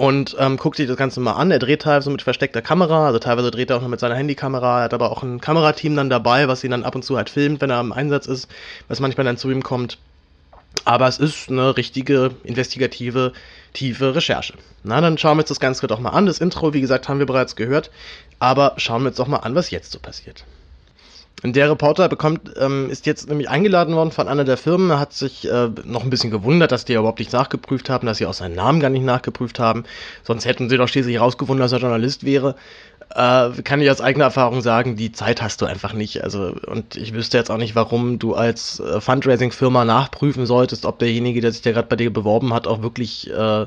und 0.00 0.34
ähm, 0.38 0.56
guckt 0.56 0.78
sich 0.78 0.88
das 0.88 0.96
Ganze 0.96 1.20
mal 1.20 1.34
an. 1.34 1.50
Er 1.50 1.58
dreht 1.58 1.82
teilweise 1.82 2.08
mit 2.10 2.22
versteckter 2.22 2.62
Kamera, 2.62 3.06
also 3.06 3.18
teilweise 3.18 3.50
dreht 3.50 3.70
er 3.70 3.76
auch 3.76 3.82
noch 3.82 3.88
mit 3.88 4.00
seiner 4.00 4.14
Handykamera. 4.14 4.78
Er 4.78 4.84
hat 4.84 4.94
aber 4.94 5.12
auch 5.12 5.22
ein 5.22 5.40
Kamerateam 5.40 5.94
dann 5.94 6.08
dabei, 6.08 6.48
was 6.48 6.64
ihn 6.64 6.70
dann 6.70 6.84
ab 6.84 6.94
und 6.94 7.04
zu 7.04 7.18
halt 7.18 7.28
filmt, 7.28 7.60
wenn 7.60 7.70
er 7.70 7.80
im 7.80 7.92
Einsatz 7.92 8.26
ist, 8.26 8.48
was 8.88 9.00
manchmal 9.00 9.26
dann 9.26 9.36
zu 9.36 9.50
ihm 9.50 9.62
kommt. 9.62 9.98
Aber 10.84 11.08
es 11.08 11.18
ist 11.18 11.50
eine 11.50 11.76
richtige 11.76 12.30
investigative, 12.44 13.32
tiefe 13.72 14.14
Recherche. 14.14 14.54
Na, 14.82 15.00
dann 15.00 15.18
schauen 15.18 15.36
wir 15.36 15.42
uns 15.42 15.48
das 15.48 15.60
Ganze 15.60 15.86
doch 15.86 16.00
mal 16.00 16.10
an. 16.10 16.26
Das 16.26 16.38
Intro, 16.38 16.72
wie 16.72 16.80
gesagt, 16.80 17.08
haben 17.08 17.18
wir 17.18 17.26
bereits 17.26 17.54
gehört. 17.54 17.90
Aber 18.38 18.74
schauen 18.78 19.02
wir 19.02 19.08
uns 19.08 19.16
doch 19.16 19.26
mal 19.26 19.38
an, 19.38 19.54
was 19.54 19.70
jetzt 19.70 19.92
so 19.92 19.98
passiert. 19.98 20.44
Der 21.42 21.70
Reporter 21.70 22.08
bekommt, 22.10 22.52
ähm, 22.58 22.90
ist 22.90 23.06
jetzt 23.06 23.28
nämlich 23.28 23.48
eingeladen 23.48 23.94
worden 23.94 24.10
von 24.10 24.28
einer 24.28 24.44
der 24.44 24.58
Firmen, 24.58 24.98
hat 24.98 25.14
sich 25.14 25.48
äh, 25.50 25.70
noch 25.84 26.04
ein 26.04 26.10
bisschen 26.10 26.30
gewundert, 26.30 26.70
dass 26.70 26.84
die 26.84 26.92
überhaupt 26.92 27.18
nicht 27.18 27.32
nachgeprüft 27.32 27.88
haben, 27.88 28.06
dass 28.06 28.18
sie 28.18 28.26
auch 28.26 28.34
seinen 28.34 28.56
Namen 28.56 28.78
gar 28.78 28.90
nicht 28.90 29.04
nachgeprüft 29.04 29.58
haben. 29.58 29.84
Sonst 30.22 30.44
hätten 30.44 30.68
sie 30.68 30.76
doch 30.76 30.88
schließlich 30.88 31.14
herausgefunden, 31.16 31.62
dass 31.62 31.72
er 31.72 31.78
Journalist 31.78 32.24
wäre 32.24 32.56
äh, 33.14 33.62
kann 33.62 33.80
ich 33.80 33.90
aus 33.90 34.00
eigener 34.00 34.24
Erfahrung 34.24 34.60
sagen, 34.62 34.96
die 34.96 35.12
Zeit 35.12 35.42
hast 35.42 35.60
du 35.60 35.66
einfach 35.66 35.92
nicht. 35.92 36.22
Also, 36.22 36.54
und 36.66 36.96
ich 36.96 37.12
wüsste 37.12 37.38
jetzt 37.38 37.50
auch 37.50 37.56
nicht, 37.56 37.74
warum 37.74 38.18
du 38.18 38.34
als 38.34 38.80
äh, 38.80 39.00
Fundraising-Firma 39.00 39.84
nachprüfen 39.84 40.46
solltest, 40.46 40.84
ob 40.84 40.98
derjenige, 40.98 41.40
der 41.40 41.52
sich 41.52 41.62
da 41.62 41.72
gerade 41.72 41.88
bei 41.88 41.96
dir 41.96 42.12
beworben 42.12 42.54
hat, 42.54 42.66
auch 42.66 42.82
wirklich 42.82 43.30
äh, 43.30 43.66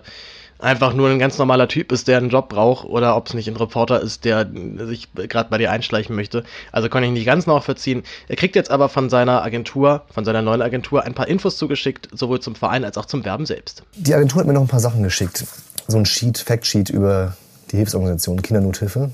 einfach 0.59 0.93
nur 0.93 1.09
ein 1.09 1.19
ganz 1.19 1.38
normaler 1.38 1.67
Typ 1.67 1.91
ist, 1.91 2.07
der 2.07 2.17
einen 2.17 2.29
Job 2.29 2.50
braucht 2.50 2.85
oder 2.88 3.17
ob 3.17 3.27
es 3.27 3.33
nicht 3.33 3.50
ein 3.50 3.57
Reporter 3.57 4.00
ist, 4.01 4.23
der 4.23 4.47
sich 4.85 5.09
gerade 5.13 5.50
bei 5.50 5.57
dir 5.57 5.71
einschleichen 5.71 6.15
möchte. 6.15 6.45
Also 6.71 6.88
kann 6.88 7.03
ich 7.03 7.12
nicht 7.12 7.25
ganz 7.25 7.45
nachvollziehen. 7.45 8.03
Er 8.29 8.38
kriegt 8.38 8.55
jetzt 8.55 8.71
aber 8.71 8.88
von 8.88 9.09
seiner 9.09 9.43
Agentur, 9.43 10.03
von 10.13 10.23
seiner 10.23 10.41
neuen 10.41 10.62
Agentur 10.62 11.03
ein 11.03 11.13
paar 11.13 11.27
Infos 11.27 11.57
zugeschickt, 11.57 12.07
sowohl 12.13 12.39
zum 12.39 12.55
Verein 12.55 12.85
als 12.85 12.97
auch 12.97 13.05
zum 13.05 13.25
Werben 13.25 13.45
selbst. 13.45 13.83
Die 13.95 14.13
Agentur 14.13 14.39
hat 14.39 14.47
mir 14.47 14.53
noch 14.53 14.62
ein 14.62 14.67
paar 14.67 14.79
Sachen 14.79 15.03
geschickt. 15.03 15.43
So 15.88 15.97
ein 15.97 16.05
Sheet, 16.05 16.38
Factsheet 16.38 16.89
über 16.89 17.35
die 17.74 17.77
Hilfsorganisation 17.77 18.42
Kindernothilfe 18.42 19.10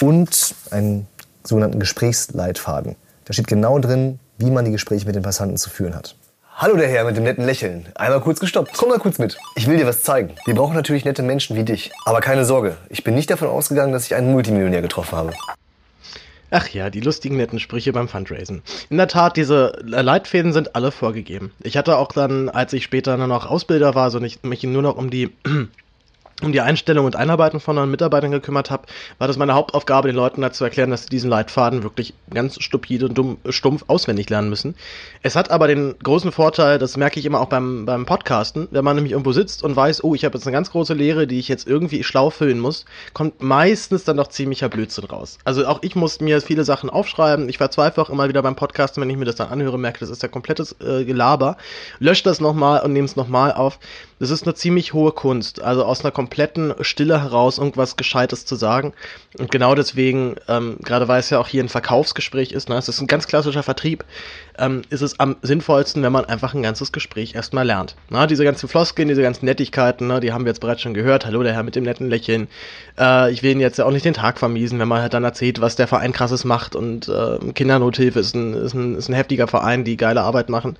und 0.00 0.54
einen 0.70 1.06
sogenannten 1.42 1.80
Gesprächsleitfaden. 1.80 2.96
Da 3.24 3.32
steht 3.32 3.46
genau 3.46 3.78
drin, 3.78 4.20
wie 4.38 4.50
man 4.50 4.64
die 4.64 4.70
Gespräche 4.70 5.06
mit 5.06 5.16
den 5.16 5.22
Passanten 5.22 5.56
zu 5.56 5.70
führen 5.70 5.94
hat. 5.94 6.14
Hallo 6.56 6.76
der 6.76 6.86
Herr 6.86 7.04
mit 7.04 7.16
dem 7.16 7.24
netten 7.24 7.44
Lächeln. 7.44 7.86
Einmal 7.96 8.20
kurz 8.20 8.38
gestoppt. 8.38 8.74
Komm 8.76 8.90
mal 8.90 9.00
kurz 9.00 9.18
mit. 9.18 9.38
Ich 9.56 9.66
will 9.66 9.76
dir 9.76 9.86
was 9.86 10.02
zeigen. 10.02 10.34
Wir 10.44 10.54
brauchen 10.54 10.74
natürlich 10.74 11.04
nette 11.04 11.22
Menschen 11.22 11.56
wie 11.56 11.64
dich. 11.64 11.90
Aber 12.04 12.20
keine 12.20 12.44
Sorge, 12.44 12.76
ich 12.90 13.02
bin 13.02 13.14
nicht 13.14 13.30
davon 13.30 13.48
ausgegangen, 13.48 13.92
dass 13.92 14.04
ich 14.04 14.14
einen 14.14 14.30
Multimillionär 14.30 14.82
getroffen 14.82 15.16
habe. 15.16 15.32
Ach 16.50 16.68
ja, 16.68 16.90
die 16.90 17.00
lustigen 17.00 17.36
netten 17.36 17.58
Sprüche 17.58 17.92
beim 17.92 18.06
Fundraisen. 18.06 18.62
In 18.88 18.98
der 18.98 19.08
Tat, 19.08 19.36
diese 19.36 19.76
Leitfäden 19.82 20.52
sind 20.52 20.76
alle 20.76 20.92
vorgegeben. 20.92 21.52
Ich 21.60 21.76
hatte 21.76 21.96
auch 21.96 22.12
dann, 22.12 22.48
als 22.48 22.72
ich 22.72 22.84
später 22.84 23.16
nur 23.16 23.26
noch 23.26 23.46
Ausbilder 23.46 23.96
war, 23.96 24.12
so 24.12 24.20
nicht 24.20 24.44
mich 24.44 24.62
nur 24.62 24.82
noch 24.82 24.96
um 24.96 25.10
die 25.10 25.32
um 26.42 26.52
die 26.52 26.60
Einstellung 26.60 27.06
und 27.06 27.16
Einarbeitung 27.16 27.60
von 27.60 27.76
neuen 27.76 27.90
Mitarbeitern 27.90 28.32
gekümmert 28.32 28.70
habe, 28.70 28.86
war 29.18 29.28
das 29.28 29.36
meine 29.36 29.54
Hauptaufgabe, 29.54 30.08
den 30.08 30.16
Leuten 30.16 30.40
dazu 30.40 30.64
erklären, 30.64 30.90
dass 30.90 31.04
sie 31.04 31.08
diesen 31.08 31.30
Leitfaden 31.30 31.82
wirklich 31.82 32.14
ganz 32.30 32.60
stupide 32.60 33.06
und 33.06 33.16
dumm, 33.16 33.38
stumpf 33.48 33.84
auswendig 33.86 34.28
lernen 34.30 34.48
müssen. 34.48 34.74
Es 35.22 35.36
hat 35.36 35.50
aber 35.50 35.68
den 35.68 35.94
großen 36.02 36.32
Vorteil, 36.32 36.78
das 36.78 36.96
merke 36.96 37.20
ich 37.20 37.26
immer 37.26 37.40
auch 37.40 37.48
beim, 37.48 37.86
beim 37.86 38.04
Podcasten, 38.04 38.68
wenn 38.72 38.84
man 38.84 38.96
nämlich 38.96 39.12
irgendwo 39.12 39.32
sitzt 39.32 39.62
und 39.62 39.76
weiß, 39.76 40.02
oh, 40.02 40.14
ich 40.14 40.24
habe 40.24 40.36
jetzt 40.36 40.46
eine 40.46 40.52
ganz 40.52 40.70
große 40.70 40.94
Lehre, 40.94 41.26
die 41.26 41.38
ich 41.38 41.48
jetzt 41.48 41.68
irgendwie 41.68 42.02
schlau 42.02 42.30
füllen 42.30 42.58
muss, 42.58 42.84
kommt 43.12 43.40
meistens 43.40 44.04
dann 44.04 44.16
doch 44.16 44.26
ziemlicher 44.26 44.68
Blödsinn 44.68 45.04
raus. 45.04 45.38
Also 45.44 45.66
auch 45.66 45.78
ich 45.82 45.94
muss 45.94 46.20
mir 46.20 46.40
viele 46.40 46.64
Sachen 46.64 46.90
aufschreiben. 46.90 47.48
Ich 47.48 47.58
verzweifle 47.58 48.02
auch 48.02 48.10
immer 48.10 48.28
wieder 48.28 48.42
beim 48.42 48.56
Podcasten, 48.56 49.00
wenn 49.00 49.10
ich 49.10 49.16
mir 49.16 49.24
das 49.24 49.36
dann 49.36 49.48
anhöre, 49.48 49.78
merke, 49.78 50.00
das 50.00 50.10
ist 50.10 50.22
ja 50.22 50.28
komplettes 50.28 50.74
äh, 50.80 51.04
Gelaber. 51.04 51.56
Lösche 52.00 52.24
das 52.24 52.40
nochmal 52.40 52.82
und 52.82 52.92
nehme 52.92 53.06
es 53.06 53.16
nochmal 53.16 53.52
auf. 53.52 53.78
Das 54.20 54.30
ist 54.30 54.44
eine 54.44 54.54
ziemlich 54.54 54.92
hohe 54.92 55.12
Kunst. 55.12 55.60
Also 55.60 55.84
aus 55.84 56.04
einer 56.04 56.12
kompletten 56.12 56.74
Stille 56.80 57.20
heraus 57.20 57.58
irgendwas 57.58 57.96
Gescheites 57.96 58.46
zu 58.46 58.54
sagen. 58.54 58.92
Und 59.38 59.50
genau 59.50 59.74
deswegen, 59.74 60.36
ähm, 60.48 60.76
gerade 60.82 61.08
weil 61.08 61.20
es 61.20 61.30
ja 61.30 61.40
auch 61.40 61.48
hier 61.48 61.62
ein 61.62 61.68
Verkaufsgespräch 61.68 62.52
ist, 62.52 62.68
ne, 62.68 62.76
es 62.76 62.88
ist 62.88 63.00
ein 63.00 63.08
ganz 63.08 63.26
klassischer 63.26 63.64
Vertrieb, 63.64 64.04
ähm, 64.58 64.82
ist 64.90 65.00
es 65.00 65.18
am 65.18 65.36
sinnvollsten, 65.42 66.02
wenn 66.02 66.12
man 66.12 66.24
einfach 66.24 66.54
ein 66.54 66.62
ganzes 66.62 66.92
Gespräch 66.92 67.34
erstmal 67.34 67.66
lernt. 67.66 67.96
Na, 68.08 68.28
diese 68.28 68.44
ganzen 68.44 68.68
Floskeln, 68.68 69.08
diese 69.08 69.22
ganzen 69.22 69.46
Nettigkeiten, 69.46 70.06
ne, 70.06 70.20
die 70.20 70.32
haben 70.32 70.44
wir 70.44 70.50
jetzt 70.50 70.60
bereits 70.60 70.82
schon 70.82 70.94
gehört. 70.94 71.26
Hallo, 71.26 71.42
der 71.42 71.52
Herr 71.52 71.64
mit 71.64 71.74
dem 71.74 71.82
netten 71.82 72.08
Lächeln. 72.08 72.46
Äh, 72.98 73.32
ich 73.32 73.42
will 73.42 73.50
Ihnen 73.50 73.60
jetzt 73.60 73.78
ja 73.78 73.84
auch 73.84 73.90
nicht 73.90 74.04
den 74.04 74.14
Tag 74.14 74.38
vermiesen, 74.38 74.78
wenn 74.78 74.86
man 74.86 75.02
halt 75.02 75.14
dann 75.14 75.24
erzählt, 75.24 75.60
was 75.60 75.74
der 75.74 75.88
Verein 75.88 76.12
krasses 76.12 76.44
macht. 76.44 76.76
Und 76.76 77.08
äh, 77.08 77.38
Kindernothilfe 77.52 78.20
ist 78.20 78.36
ein, 78.36 78.54
ist, 78.54 78.74
ein, 78.74 78.94
ist 78.94 79.08
ein 79.08 79.14
heftiger 79.14 79.48
Verein, 79.48 79.82
die 79.82 79.96
geile 79.96 80.22
Arbeit 80.22 80.48
machen. 80.48 80.76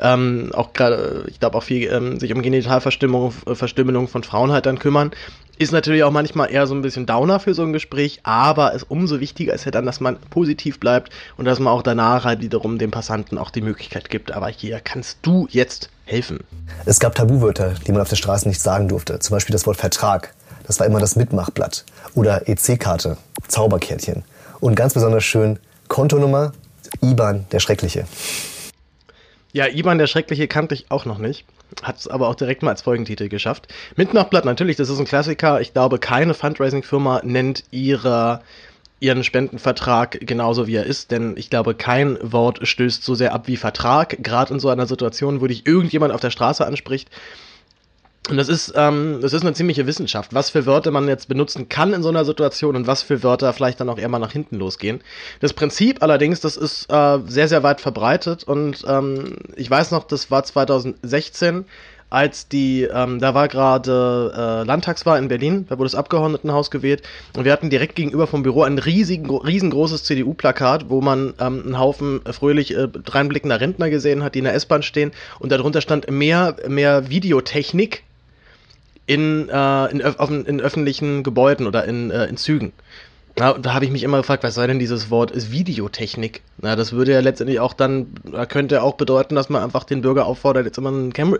Ähm, 0.00 0.50
auch 0.52 0.72
gerade, 0.72 1.26
ich 1.28 1.38
glaube, 1.38 1.56
auch 1.56 1.62
viel 1.62 1.88
ähm, 1.88 2.18
sich 2.18 2.32
um 2.34 2.42
Genitalverstümmelung 2.72 3.32
Verstümmelung 3.54 4.08
von 4.08 4.22
Frauen 4.22 4.52
halt 4.52 4.66
dann 4.66 4.78
kümmern. 4.78 5.12
Ist 5.58 5.72
natürlich 5.72 6.02
auch 6.02 6.10
manchmal 6.10 6.50
eher 6.50 6.66
so 6.66 6.74
ein 6.74 6.82
bisschen 6.82 7.06
Downer 7.06 7.38
für 7.38 7.54
so 7.54 7.62
ein 7.62 7.72
Gespräch, 7.72 8.20
aber 8.24 8.74
es 8.74 8.82
umso 8.82 9.20
wichtiger 9.20 9.52
ist 9.52 9.64
ja 9.64 9.70
dann, 9.70 9.86
dass 9.86 10.00
man 10.00 10.16
positiv 10.30 10.80
bleibt 10.80 11.12
und 11.36 11.44
dass 11.44 11.58
man 11.60 11.72
auch 11.72 11.82
danach 11.82 12.24
halt 12.24 12.40
wiederum 12.40 12.78
dem 12.78 12.90
Passanten 12.90 13.38
auch 13.38 13.50
die 13.50 13.60
Möglichkeit 13.60 14.08
gibt. 14.08 14.32
Aber 14.32 14.48
hier 14.48 14.80
kannst 14.80 15.18
du 15.22 15.46
jetzt 15.50 15.90
helfen. 16.04 16.40
Es 16.86 16.98
gab 16.98 17.14
Tabuwörter, 17.14 17.74
die 17.86 17.92
man 17.92 18.00
auf 18.00 18.08
der 18.08 18.16
Straße 18.16 18.48
nicht 18.48 18.60
sagen 18.60 18.88
durfte. 18.88 19.18
Zum 19.18 19.36
Beispiel 19.36 19.52
das 19.52 19.66
Wort 19.66 19.76
Vertrag. 19.76 20.34
Das 20.66 20.80
war 20.80 20.86
immer 20.86 21.00
das 21.00 21.16
Mitmachblatt. 21.16 21.84
Oder 22.14 22.48
EC-Karte, 22.48 23.18
Zauberkärtchen. 23.46 24.24
Und 24.60 24.74
ganz 24.74 24.94
besonders 24.94 25.24
schön 25.24 25.58
Kontonummer, 25.88 26.52
IBAN, 27.02 27.46
der 27.52 27.60
Schreckliche. 27.60 28.06
Ja, 29.52 29.66
Iban 29.68 29.98
der 29.98 30.06
Schreckliche 30.06 30.48
kannte 30.48 30.74
ich 30.74 30.90
auch 30.90 31.04
noch 31.04 31.18
nicht. 31.18 31.44
Hat 31.82 31.98
es 31.98 32.08
aber 32.08 32.28
auch 32.28 32.34
direkt 32.34 32.62
mal 32.62 32.70
als 32.70 32.82
Folgentitel 32.82 33.28
geschafft. 33.28 33.68
Mitmachblatt, 33.96 34.44
natürlich, 34.44 34.76
das 34.76 34.88
ist 34.88 34.98
ein 34.98 35.04
Klassiker. 35.04 35.60
Ich 35.60 35.72
glaube, 35.72 35.98
keine 35.98 36.34
Fundraising-Firma 36.34 37.22
nennt 37.24 37.64
ihre, 37.70 38.42
ihren 39.00 39.24
Spendenvertrag 39.24 40.18
genauso 40.20 40.66
wie 40.66 40.76
er 40.76 40.86
ist, 40.86 41.10
denn 41.10 41.36
ich 41.36 41.50
glaube, 41.50 41.74
kein 41.74 42.18
Wort 42.22 42.66
stößt 42.66 43.04
so 43.04 43.14
sehr 43.14 43.32
ab 43.32 43.48
wie 43.48 43.56
Vertrag. 43.56 44.16
Gerade 44.22 44.54
in 44.54 44.60
so 44.60 44.68
einer 44.68 44.86
Situation, 44.86 45.40
wo 45.40 45.46
dich 45.46 45.66
irgendjemand 45.66 46.12
auf 46.12 46.20
der 46.20 46.30
Straße 46.30 46.66
anspricht 46.66 47.10
und 48.30 48.36
das 48.36 48.48
ist, 48.48 48.72
ähm, 48.76 49.18
das 49.20 49.32
ist 49.32 49.42
eine 49.42 49.52
ziemliche 49.52 49.86
Wissenschaft, 49.88 50.32
was 50.32 50.50
für 50.50 50.64
Wörter 50.64 50.92
man 50.92 51.08
jetzt 51.08 51.26
benutzen 51.26 51.68
kann 51.68 51.92
in 51.92 52.04
so 52.04 52.08
einer 52.08 52.24
Situation 52.24 52.76
und 52.76 52.86
was 52.86 53.02
für 53.02 53.24
Wörter 53.24 53.52
vielleicht 53.52 53.80
dann 53.80 53.88
auch 53.88 53.98
eher 53.98 54.08
mal 54.08 54.20
nach 54.20 54.30
hinten 54.30 54.56
losgehen. 54.56 55.00
Das 55.40 55.52
Prinzip 55.52 56.04
allerdings, 56.04 56.40
das 56.40 56.56
ist 56.56 56.86
äh, 56.88 57.18
sehr, 57.26 57.48
sehr 57.48 57.64
weit 57.64 57.80
verbreitet 57.80 58.44
und 58.44 58.84
ähm, 58.86 59.38
ich 59.56 59.68
weiß 59.68 59.90
noch, 59.90 60.04
das 60.04 60.30
war 60.30 60.44
2016, 60.44 61.64
als 62.10 62.46
die, 62.46 62.82
ähm, 62.82 63.18
da 63.18 63.34
war 63.34 63.48
gerade 63.48 64.32
äh, 64.36 64.66
Landtagswahl 64.66 65.18
in 65.18 65.26
Berlin, 65.26 65.66
da 65.68 65.78
wurde 65.78 65.90
das 65.90 65.94
Abgeordnetenhaus 65.96 66.70
gewählt 66.70 67.02
und 67.36 67.44
wir 67.44 67.52
hatten 67.52 67.70
direkt 67.70 67.96
gegenüber 67.96 68.28
vom 68.28 68.44
Büro 68.44 68.62
ein 68.62 68.78
riesigen, 68.78 69.28
riesengroßes 69.30 70.04
CDU-Plakat, 70.04 70.90
wo 70.90 71.00
man 71.00 71.34
ähm, 71.40 71.62
einen 71.64 71.78
Haufen 71.78 72.20
fröhlich 72.30 72.76
äh, 72.76 72.86
dreinblickender 72.86 73.60
Rentner 73.60 73.90
gesehen 73.90 74.22
hat, 74.22 74.36
die 74.36 74.40
in 74.40 74.44
der 74.44 74.54
S-Bahn 74.54 74.82
stehen 74.82 75.10
und 75.40 75.50
darunter 75.50 75.80
stand 75.80 76.08
mehr, 76.08 76.54
mehr 76.68 77.08
Videotechnik 77.08 78.04
in, 79.12 79.48
äh, 79.48 79.86
in, 79.90 80.00
öf 80.00 80.16
in, 80.20 80.60
öffentlichen 80.60 81.22
Gebäuden 81.22 81.66
oder 81.66 81.84
in, 81.84 82.10
äh, 82.10 82.26
in 82.26 82.36
Zügen. 82.36 82.72
Und 83.40 83.64
da 83.64 83.72
habe 83.72 83.86
ich 83.86 83.90
mich 83.90 84.02
immer 84.02 84.18
gefragt, 84.18 84.44
was 84.44 84.54
sei 84.54 84.66
denn 84.66 84.78
dieses 84.78 85.10
Wort 85.10 85.30
ist 85.30 85.50
Videotechnik? 85.50 86.42
Na, 86.60 86.76
das 86.76 86.92
würde 86.92 87.12
ja 87.12 87.20
letztendlich 87.20 87.60
auch 87.60 87.72
dann, 87.72 88.08
könnte 88.48 88.82
auch 88.82 88.94
bedeuten, 88.94 89.34
dass 89.34 89.48
man 89.48 89.62
einfach 89.62 89.84
den 89.84 90.02
Bürger 90.02 90.26
auffordert, 90.26 90.66
jetzt 90.66 90.76
immer 90.76 90.90
einen 90.90 91.12
Cam 91.14 91.34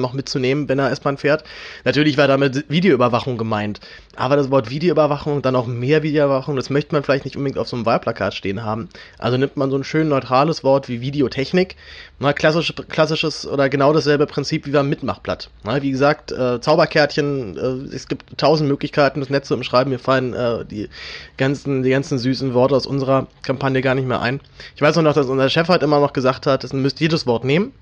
noch 0.00 0.12
mitzunehmen, 0.12 0.68
wenn 0.68 0.78
er 0.78 0.90
S-Bahn 0.90 1.16
fährt. 1.16 1.44
Natürlich 1.84 2.18
war 2.18 2.28
damit 2.28 2.68
Videoüberwachung 2.68 3.38
gemeint. 3.38 3.80
Aber 4.16 4.36
das 4.36 4.50
Wort 4.50 4.68
Videoüberwachung 4.68 5.40
dann 5.40 5.56
auch 5.56 5.66
mehr 5.66 6.02
Videoüberwachung, 6.02 6.56
das 6.56 6.68
möchte 6.68 6.94
man 6.94 7.02
vielleicht 7.02 7.24
nicht 7.24 7.36
unbedingt 7.36 7.58
auf 7.58 7.68
so 7.68 7.76
einem 7.76 7.86
Wahlplakat 7.86 8.34
stehen 8.34 8.62
haben. 8.62 8.90
Also 9.18 9.38
nimmt 9.38 9.56
man 9.56 9.70
so 9.70 9.78
ein 9.78 9.84
schön 9.84 10.08
neutrales 10.08 10.62
Wort 10.62 10.88
wie 10.88 11.00
Videotechnik. 11.00 11.76
Na, 12.18 12.32
klassisch, 12.32 12.74
klassisches 12.88 13.46
oder 13.46 13.68
genau 13.68 13.92
dasselbe 13.92 14.26
Prinzip 14.26 14.66
wie 14.66 14.72
beim 14.72 14.88
Mitmachblatt. 14.88 15.48
Na, 15.64 15.80
wie 15.82 15.90
gesagt, 15.90 16.32
äh, 16.32 16.60
Zauberkärtchen, 16.60 17.56
äh, 17.56 17.94
es 17.94 18.08
gibt 18.08 18.36
tausend 18.36 18.68
Möglichkeiten, 18.68 19.20
das 19.20 19.30
Netz 19.30 19.48
zu 19.48 19.54
umschreiben. 19.54 19.92
Mir 19.92 19.98
fallen 19.98 20.34
äh, 20.34 20.64
die 20.64 20.88
ganzen, 21.36 21.82
die 21.82 21.90
ganzen 21.90 22.18
süßen 22.18 22.54
Worte 22.54 22.76
aus 22.76 22.86
unserer 22.86 23.26
Kampagne 23.42 23.82
gar 23.82 23.94
nicht 23.94 24.06
mehr 24.06 24.20
ein. 24.20 24.40
Ich 24.76 24.82
weiß 24.82 24.96
noch, 24.96 25.14
dass 25.14 25.26
unser 25.26 25.48
Chef 25.48 25.68
halt 25.68 25.82
immer 25.82 26.00
noch 26.00 26.12
gesagt 26.12 26.46
hat, 26.46 26.64
ihr 26.64 26.74
müsst 26.74 27.00
jedes 27.00 27.26
Wort 27.26 27.44
nehmen, 27.44 27.72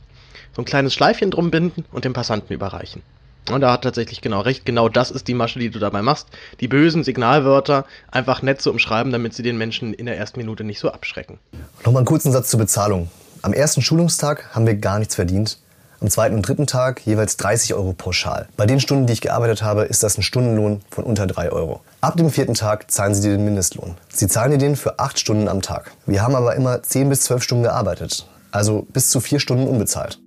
so 0.54 0.62
ein 0.62 0.64
kleines 0.64 0.94
Schleifchen 0.94 1.30
drum 1.30 1.50
binden 1.50 1.84
und 1.92 2.04
dem 2.04 2.12
Passanten 2.12 2.52
überreichen. 2.52 3.02
Und 3.50 3.62
er 3.62 3.70
hat 3.70 3.82
tatsächlich 3.82 4.20
genau 4.20 4.40
recht. 4.40 4.66
Genau 4.66 4.88
das 4.88 5.10
ist 5.10 5.28
die 5.28 5.34
Masche, 5.34 5.58
die 5.58 5.70
du 5.70 5.78
dabei 5.78 6.02
machst. 6.02 6.26
Die 6.60 6.68
bösen 6.68 7.04
Signalwörter 7.04 7.84
einfach 8.10 8.42
nett 8.42 8.60
zu 8.60 8.70
umschreiben, 8.70 9.12
damit 9.12 9.34
sie 9.34 9.42
den 9.42 9.56
Menschen 9.56 9.94
in 9.94 10.06
der 10.06 10.18
ersten 10.18 10.40
Minute 10.40 10.64
nicht 10.64 10.80
so 10.80 10.90
abschrecken. 10.90 11.38
Nochmal 11.84 12.00
einen 12.00 12.06
kurzen 12.06 12.32
Satz 12.32 12.50
zur 12.50 12.58
Bezahlung. 12.58 13.08
Am 13.42 13.52
ersten 13.52 13.82
Schulungstag 13.82 14.54
haben 14.54 14.66
wir 14.66 14.74
gar 14.74 14.98
nichts 14.98 15.14
verdient. 15.14 15.58
Am 16.00 16.10
zweiten 16.10 16.34
und 16.34 16.46
dritten 16.46 16.66
Tag 16.66 17.06
jeweils 17.06 17.36
30 17.38 17.74
Euro 17.74 17.92
pauschal. 17.92 18.48
Bei 18.56 18.66
den 18.66 18.80
Stunden, 18.80 19.06
die 19.06 19.14
ich 19.14 19.20
gearbeitet 19.20 19.62
habe, 19.62 19.84
ist 19.84 20.02
das 20.02 20.18
ein 20.18 20.22
Stundenlohn 20.22 20.82
von 20.90 21.04
unter 21.04 21.26
3 21.26 21.52
Euro. 21.52 21.80
Ab 22.06 22.16
dem 22.16 22.30
vierten 22.30 22.54
Tag 22.54 22.88
zahlen 22.88 23.16
Sie 23.16 23.22
dir 23.22 23.36
den 23.36 23.44
Mindestlohn. 23.44 23.96
Sie 24.10 24.28
zahlen 24.28 24.52
dir 24.52 24.58
den 24.58 24.76
für 24.76 25.00
8 25.00 25.18
Stunden 25.18 25.48
am 25.48 25.60
Tag. 25.60 25.90
Wir 26.06 26.22
haben 26.22 26.36
aber 26.36 26.54
immer 26.54 26.80
10 26.80 27.08
bis 27.08 27.22
12 27.22 27.42
Stunden 27.42 27.64
gearbeitet. 27.64 28.28
Also 28.52 28.86
bis 28.92 29.10
zu 29.10 29.18
4 29.18 29.40
Stunden 29.40 29.66
unbezahlt. 29.66 30.22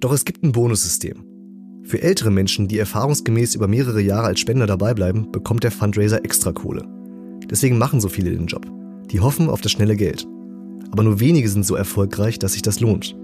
Doch 0.00 0.12
es 0.12 0.26
gibt 0.26 0.44
ein 0.44 0.52
Bonussystem. 0.52 1.24
Für 1.82 2.02
ältere 2.02 2.30
Menschen, 2.30 2.68
die 2.68 2.78
erfahrungsgemäß 2.78 3.54
über 3.54 3.68
mehrere 3.68 4.02
Jahre 4.02 4.26
als 4.26 4.40
Spender 4.40 4.66
dabei 4.66 4.92
bleiben, 4.92 5.32
bekommt 5.32 5.64
der 5.64 5.70
Fundraiser 5.70 6.26
extra 6.26 6.52
Kohle. 6.52 6.84
Deswegen 7.50 7.78
machen 7.78 8.02
so 8.02 8.10
viele 8.10 8.30
den 8.32 8.46
Job. 8.46 8.66
Die 9.10 9.20
hoffen 9.20 9.48
auf 9.48 9.62
das 9.62 9.72
schnelle 9.72 9.96
Geld. 9.96 10.26
Aber 10.90 11.04
nur 11.04 11.20
wenige 11.20 11.48
sind 11.48 11.64
so 11.64 11.74
erfolgreich, 11.74 12.38
dass 12.38 12.52
sich 12.52 12.60
das 12.60 12.80
lohnt. 12.80 13.16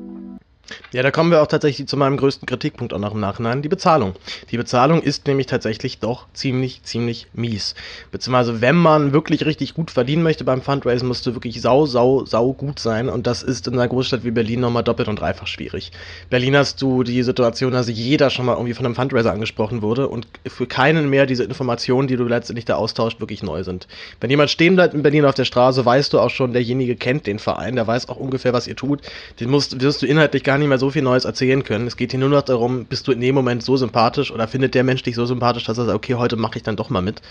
Ja, 0.92 1.02
da 1.02 1.10
kommen 1.10 1.30
wir 1.30 1.42
auch 1.42 1.46
tatsächlich 1.46 1.88
zu 1.88 1.96
meinem 1.96 2.16
größten 2.16 2.46
Kritikpunkt 2.46 2.94
auch 2.94 2.98
noch 2.98 3.14
im 3.14 3.20
Nachhinein, 3.20 3.62
die 3.62 3.68
Bezahlung. 3.68 4.14
Die 4.50 4.56
Bezahlung 4.56 5.02
ist 5.02 5.26
nämlich 5.26 5.46
tatsächlich 5.46 5.98
doch 5.98 6.26
ziemlich, 6.32 6.82
ziemlich 6.84 7.26
mies. 7.32 7.74
Beziehungsweise, 8.10 8.60
wenn 8.60 8.76
man 8.76 9.12
wirklich 9.12 9.44
richtig 9.44 9.74
gut 9.74 9.90
verdienen 9.90 10.22
möchte 10.22 10.44
beim 10.44 10.62
Fundraising, 10.62 11.08
musst 11.08 11.26
du 11.26 11.34
wirklich 11.34 11.60
sau, 11.60 11.86
sau, 11.86 12.24
sau 12.24 12.52
gut 12.52 12.78
sein. 12.78 13.08
Und 13.08 13.26
das 13.26 13.42
ist 13.42 13.66
in 13.66 13.74
einer 13.74 13.88
Großstadt 13.88 14.24
wie 14.24 14.30
Berlin 14.30 14.60
nochmal 14.60 14.84
doppelt 14.84 15.08
und 15.08 15.20
dreifach 15.20 15.46
schwierig. 15.46 15.92
Berlin 16.30 16.56
hast 16.56 16.80
du 16.80 17.02
die 17.02 17.22
Situation, 17.22 17.72
dass 17.72 17.88
jeder 17.88 18.30
schon 18.30 18.46
mal 18.46 18.54
irgendwie 18.54 18.74
von 18.74 18.86
einem 18.86 18.94
Fundraiser 18.94 19.32
angesprochen 19.32 19.82
wurde 19.82 20.08
und 20.08 20.26
für 20.46 20.66
keinen 20.66 21.10
mehr 21.10 21.26
diese 21.26 21.44
Informationen, 21.44 22.08
die 22.08 22.16
du 22.16 22.24
letztendlich 22.24 22.64
da 22.64 22.76
austauscht, 22.76 23.20
wirklich 23.20 23.42
neu 23.42 23.64
sind. 23.64 23.86
Wenn 24.20 24.30
jemand 24.30 24.50
stehen 24.50 24.76
bleibt 24.76 24.94
in 24.94 25.02
Berlin 25.02 25.24
auf 25.24 25.34
der 25.34 25.44
Straße, 25.44 25.84
weißt 25.84 26.12
du 26.12 26.20
auch 26.20 26.30
schon, 26.30 26.52
derjenige 26.52 26.96
kennt 26.96 27.26
den 27.26 27.38
Verein, 27.38 27.76
der 27.76 27.86
weiß 27.86 28.08
auch 28.08 28.16
ungefähr, 28.16 28.52
was 28.52 28.66
ihr 28.66 28.76
tut. 28.76 29.02
Den 29.40 29.50
musst, 29.50 29.80
wirst 29.80 30.02
du 30.02 30.06
inhaltlich 30.06 30.44
gar 30.44 30.53
gar 30.54 30.58
nicht 30.58 30.68
mehr 30.68 30.78
so 30.78 30.90
viel 30.90 31.02
Neues 31.02 31.24
erzählen 31.24 31.64
können. 31.64 31.88
Es 31.88 31.96
geht 31.96 32.12
hier 32.12 32.20
nur 32.20 32.28
noch 32.28 32.42
darum, 32.42 32.84
bist 32.84 33.08
du 33.08 33.12
in 33.12 33.20
dem 33.20 33.34
Moment 33.34 33.64
so 33.64 33.76
sympathisch 33.76 34.30
oder 34.30 34.46
findet 34.46 34.76
der 34.76 34.84
Mensch 34.84 35.02
dich 35.02 35.16
so 35.16 35.26
sympathisch, 35.26 35.64
dass 35.64 35.78
er 35.78 35.86
sagt, 35.86 35.96
okay, 35.96 36.14
heute 36.14 36.36
mache 36.36 36.58
ich 36.58 36.62
dann 36.62 36.76
doch 36.76 36.90
mal 36.90 37.02
mit. 37.02 37.22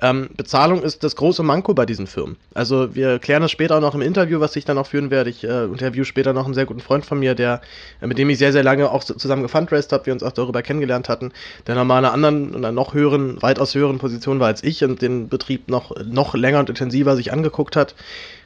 Ähm, 0.00 0.30
Bezahlung 0.36 0.80
ist 0.80 1.02
das 1.02 1.16
große 1.16 1.42
Manko 1.42 1.74
bei 1.74 1.84
diesen 1.84 2.06
Firmen. 2.06 2.36
Also 2.54 2.94
wir 2.94 3.18
klären 3.18 3.42
das 3.42 3.50
später 3.50 3.76
auch 3.76 3.80
noch 3.80 3.96
im 3.96 4.02
Interview, 4.02 4.38
was 4.38 4.54
ich 4.54 4.64
dann 4.64 4.78
auch 4.78 4.86
führen 4.86 5.10
werde. 5.10 5.30
Ich 5.30 5.42
äh, 5.42 5.64
interview 5.64 6.04
später 6.04 6.32
noch 6.32 6.44
einen 6.44 6.54
sehr 6.54 6.64
guten 6.64 6.78
Freund 6.78 7.04
von 7.04 7.18
mir, 7.18 7.34
der, 7.34 7.60
äh, 8.00 8.06
mit 8.06 8.18
dem 8.18 8.30
ich 8.30 8.38
sehr, 8.38 8.52
sehr 8.52 8.62
lange 8.62 8.88
auch 8.88 9.02
zusammen 9.02 9.42
gefundraised 9.42 9.90
habe, 9.90 10.06
wir 10.06 10.12
uns 10.12 10.22
auch 10.22 10.30
darüber 10.30 10.62
kennengelernt 10.62 11.08
hatten, 11.08 11.32
der 11.66 11.74
nochmal 11.74 11.98
in 11.98 12.04
einer 12.04 12.14
anderen, 12.14 12.50
in 12.50 12.64
einer 12.64 12.70
noch 12.70 12.94
höheren, 12.94 13.42
weitaus 13.42 13.74
höheren 13.74 13.98
Position 13.98 14.38
war 14.38 14.46
als 14.46 14.62
ich 14.62 14.84
und 14.84 15.02
den 15.02 15.28
Betrieb 15.28 15.68
noch, 15.68 15.90
noch 16.04 16.36
länger 16.36 16.60
und 16.60 16.68
intensiver 16.68 17.16
sich 17.16 17.32
angeguckt 17.32 17.74
hat. 17.74 17.96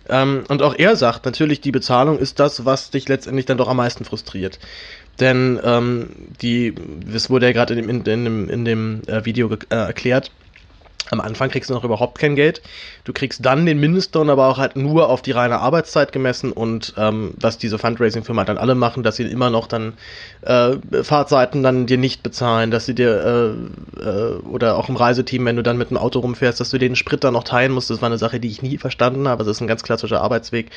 Ähm, 0.09 0.45
und 0.49 0.63
auch 0.63 0.75
er 0.77 0.97
sagt 0.97 1.25
natürlich, 1.25 1.61
die 1.61 1.73
Bezahlung 1.73 2.19
ist 2.19 2.41
das, 2.41 2.65
was 2.65 2.91
dich 2.91 3.09
letztendlich 3.09 3.47
dann 3.47 3.59
doch 3.59 3.69
am 3.69 3.77
meisten 3.77 4.05
frustriert. 4.05 4.59
Denn 5.21 5.61
ähm, 5.63 6.11
die, 6.43 6.75
das 7.11 7.31
wurde 7.31 7.47
ja 7.47 7.53
gerade 7.53 7.75
in 7.75 7.81
dem, 7.81 7.89
in, 7.89 8.05
dem, 8.05 8.51
in 8.51 8.65
dem 8.65 9.03
äh, 9.07 9.25
Video 9.25 9.51
äh, 9.53 9.75
erklärt, 9.75 10.31
am 11.11 11.21
Anfang 11.21 11.51
kriegst 11.51 11.69
du 11.69 11.75
noch 11.75 11.85
überhaupt 11.85 12.19
kein 12.19 12.35
Geld. 12.35 12.63
Du 13.05 13.13
kriegst 13.13 13.45
dann 13.45 13.67
den 13.67 13.79
Mindestlohn, 13.79 14.31
aber 14.31 14.49
auch 14.49 14.59
halt 14.59 14.77
nur 14.77 15.11
auf 15.11 15.21
die 15.21 15.33
reine 15.33 15.59
Arbeitszeit 15.61 16.13
gemessen 16.13 16.51
und 16.51 16.95
ähm, 16.97 17.35
was 17.39 17.59
diese 17.59 17.79
Fundraising-Firma 17.79 18.45
dann 18.45 18.57
alle 18.57 18.75
machen, 18.75 19.03
dass 19.03 19.17
sie 19.17 19.25
immer 19.25 19.51
noch 19.51 19.67
dann 19.67 19.95
äh, 20.43 20.77
Fahrtseiten 21.03 21.63
dann 21.63 21.87
dir 21.87 21.99
nicht 21.99 22.23
bezahlen, 22.23 22.71
dass 22.71 22.87
sie 22.87 22.95
dir 22.95 23.55
äh, 24.01 24.03
äh, 24.03 24.35
oder 24.41 24.79
auch 24.79 24.89
im 24.89 24.97
Reiseteam, 24.97 25.45
wenn 25.45 25.57
du 25.57 25.63
dann 25.63 25.77
mit 25.77 25.91
dem 25.91 25.99
Auto 25.99 26.21
rumfährst, 26.21 26.61
dass 26.61 26.71
du 26.71 26.79
den 26.79 26.97
Sprit 26.97 27.23
dann 27.23 27.35
noch 27.35 27.45
teilen 27.45 27.73
musst. 27.73 27.91
Das 27.91 28.01
war 28.01 28.07
eine 28.07 28.19
Sache, 28.19 28.41
die 28.41 28.49
ich 28.49 28.63
nie 28.63 28.79
verstanden 28.79 29.29
habe. 29.29 29.45
Das 29.45 29.57
ist 29.57 29.61
ein 29.61 29.69
ganz 29.69 29.83
klassischer 29.83 30.23
Arbeitsweg. 30.23 30.71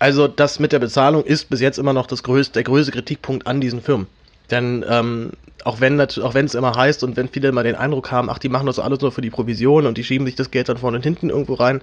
Also 0.00 0.26
das 0.26 0.58
mit 0.58 0.72
der 0.72 0.80
Bezahlung 0.80 1.24
ist 1.24 1.48
bis 1.48 1.60
jetzt 1.60 1.78
immer 1.78 1.92
noch 1.92 2.08
das 2.08 2.24
größte, 2.24 2.54
der 2.54 2.64
größte 2.64 2.90
Kritikpunkt 2.90 3.46
an 3.46 3.60
diesen 3.60 3.80
Firmen. 3.80 4.08
Denn 4.52 4.84
ähm, 4.88 5.30
auch 5.64 5.80
wenn 5.80 6.00
auch 6.00 6.34
wenn 6.34 6.44
es 6.44 6.54
immer 6.54 6.74
heißt 6.74 7.02
und 7.04 7.16
wenn 7.16 7.28
viele 7.28 7.48
immer 7.48 7.62
den 7.62 7.74
Eindruck 7.74 8.10
haben, 8.10 8.28
ach, 8.28 8.38
die 8.38 8.48
machen 8.48 8.66
das 8.66 8.78
alles 8.78 9.00
nur 9.00 9.12
für 9.12 9.22
die 9.22 9.30
Provision 9.30 9.86
und 9.86 9.96
die 9.96 10.04
schieben 10.04 10.26
sich 10.26 10.34
das 10.36 10.50
Geld 10.50 10.68
dann 10.68 10.76
vorne 10.76 10.98
und 10.98 11.02
hinten 11.02 11.30
irgendwo 11.30 11.54
rein, 11.54 11.80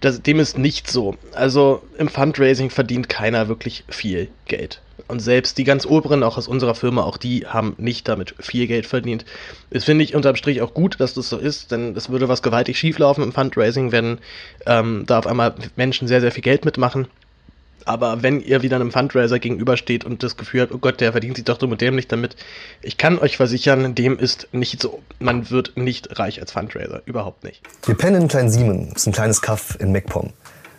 das, 0.00 0.22
dem 0.22 0.38
ist 0.38 0.58
nicht 0.58 0.90
so. 0.90 1.16
Also 1.34 1.82
im 1.98 2.08
Fundraising 2.08 2.70
verdient 2.70 3.08
keiner 3.08 3.48
wirklich 3.48 3.84
viel 3.88 4.28
Geld. 4.46 4.82
Und 5.08 5.20
selbst 5.20 5.58
die 5.58 5.64
ganz 5.64 5.86
oberen, 5.86 6.22
auch 6.22 6.38
aus 6.38 6.48
unserer 6.48 6.74
Firma, 6.74 7.02
auch 7.02 7.16
die 7.16 7.46
haben 7.46 7.74
nicht 7.78 8.08
damit 8.08 8.34
viel 8.38 8.66
Geld 8.66 8.86
verdient. 8.86 9.24
Das 9.70 9.84
finde 9.84 10.04
ich 10.04 10.14
unterm 10.14 10.36
Strich 10.36 10.60
auch 10.60 10.74
gut, 10.74 11.00
dass 11.00 11.14
das 11.14 11.28
so 11.28 11.38
ist, 11.38 11.70
denn 11.72 11.96
es 11.96 12.10
würde 12.10 12.28
was 12.28 12.42
gewaltig 12.42 12.78
schieflaufen 12.78 13.24
im 13.24 13.32
Fundraising, 13.32 13.92
wenn 13.92 14.18
ähm, 14.66 15.04
da 15.06 15.18
auf 15.18 15.26
einmal 15.26 15.54
Menschen 15.76 16.08
sehr, 16.08 16.20
sehr 16.20 16.32
viel 16.32 16.42
Geld 16.42 16.64
mitmachen 16.64 17.08
aber 17.86 18.22
wenn 18.22 18.40
ihr 18.40 18.62
wieder 18.62 18.76
einem 18.76 18.92
Fundraiser 18.92 19.38
gegenübersteht 19.38 20.04
und 20.04 20.22
das 20.22 20.36
Gefühl 20.36 20.62
habt, 20.62 20.72
oh 20.72 20.78
Gott, 20.78 21.00
der 21.00 21.12
verdient 21.12 21.36
sich 21.36 21.44
doch 21.44 21.58
dumm 21.58 21.72
und 21.72 21.80
dämlich 21.80 22.08
damit, 22.08 22.36
ich 22.82 22.96
kann 22.96 23.18
euch 23.18 23.36
versichern, 23.36 23.94
dem 23.94 24.18
ist 24.18 24.48
nicht 24.52 24.80
so. 24.80 25.00
Man 25.18 25.50
wird 25.50 25.76
nicht 25.76 26.18
reich 26.18 26.40
als 26.40 26.52
Fundraiser. 26.52 27.02
Überhaupt 27.06 27.44
nicht. 27.44 27.60
Wir 27.86 27.94
pennen 27.94 28.22
in 28.22 28.28
Klein 28.28 28.50
Siemen, 28.50 28.90
das 28.92 29.02
ist 29.02 29.06
ein 29.08 29.12
kleines 29.12 29.42
Kaff 29.42 29.76
in 29.80 29.92
MacPom, 29.92 30.30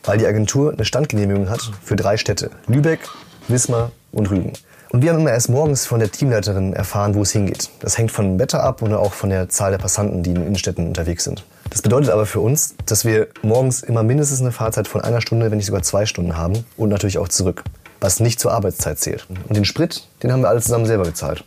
weil 0.03 0.17
die 0.17 0.25
Agentur 0.25 0.73
eine 0.73 0.85
Standgenehmigung 0.85 1.49
hat 1.49 1.71
für 1.83 1.95
drei 1.95 2.17
Städte. 2.17 2.51
Lübeck, 2.67 3.01
Wismar 3.47 3.91
und 4.11 4.29
Rügen. 4.29 4.53
Und 4.93 5.01
wir 5.01 5.11
haben 5.11 5.21
immer 5.21 5.31
erst 5.31 5.49
morgens 5.49 5.87
von 5.87 5.99
der 5.99 6.11
Teamleiterin 6.11 6.73
erfahren, 6.73 7.15
wo 7.15 7.23
es 7.23 7.31
hingeht. 7.31 7.71
Das 7.79 7.97
hängt 7.97 8.11
vom 8.11 8.37
Wetter 8.37 8.63
ab 8.63 8.83
und 8.83 8.93
auch 8.93 9.13
von 9.13 9.31
der 9.31 9.49
Zahl 9.49 9.71
der 9.71 9.79
Passanten, 9.79 10.21
die 10.21 10.29
in 10.29 10.35
den 10.35 10.45
Innenstädten 10.45 10.85
unterwegs 10.85 11.23
sind. 11.23 11.43
Das 11.73 11.81
bedeutet 11.81 12.11
aber 12.11 12.27
für 12.27 12.39
uns, 12.39 12.75
dass 12.85 13.03
wir 13.03 13.29
morgens 13.41 13.81
immer 13.81 14.03
mindestens 14.03 14.41
eine 14.41 14.51
Fahrzeit 14.51 14.87
von 14.87 15.01
einer 15.01 15.21
Stunde, 15.21 15.49
wenn 15.49 15.57
nicht 15.57 15.65
sogar 15.65 15.81
zwei 15.81 16.05
Stunden 16.05 16.37
haben 16.37 16.63
und 16.77 16.89
natürlich 16.89 17.17
auch 17.17 17.27
zurück, 17.27 17.63
was 17.99 18.19
nicht 18.19 18.39
zur 18.39 18.51
Arbeitszeit 18.51 18.99
zählt. 18.99 19.25
Und 19.49 19.57
den 19.57 19.65
Sprit, 19.65 20.07
den 20.21 20.31
haben 20.31 20.41
wir 20.41 20.49
alle 20.49 20.61
zusammen 20.61 20.85
selber 20.85 21.05
bezahlt. 21.05 21.43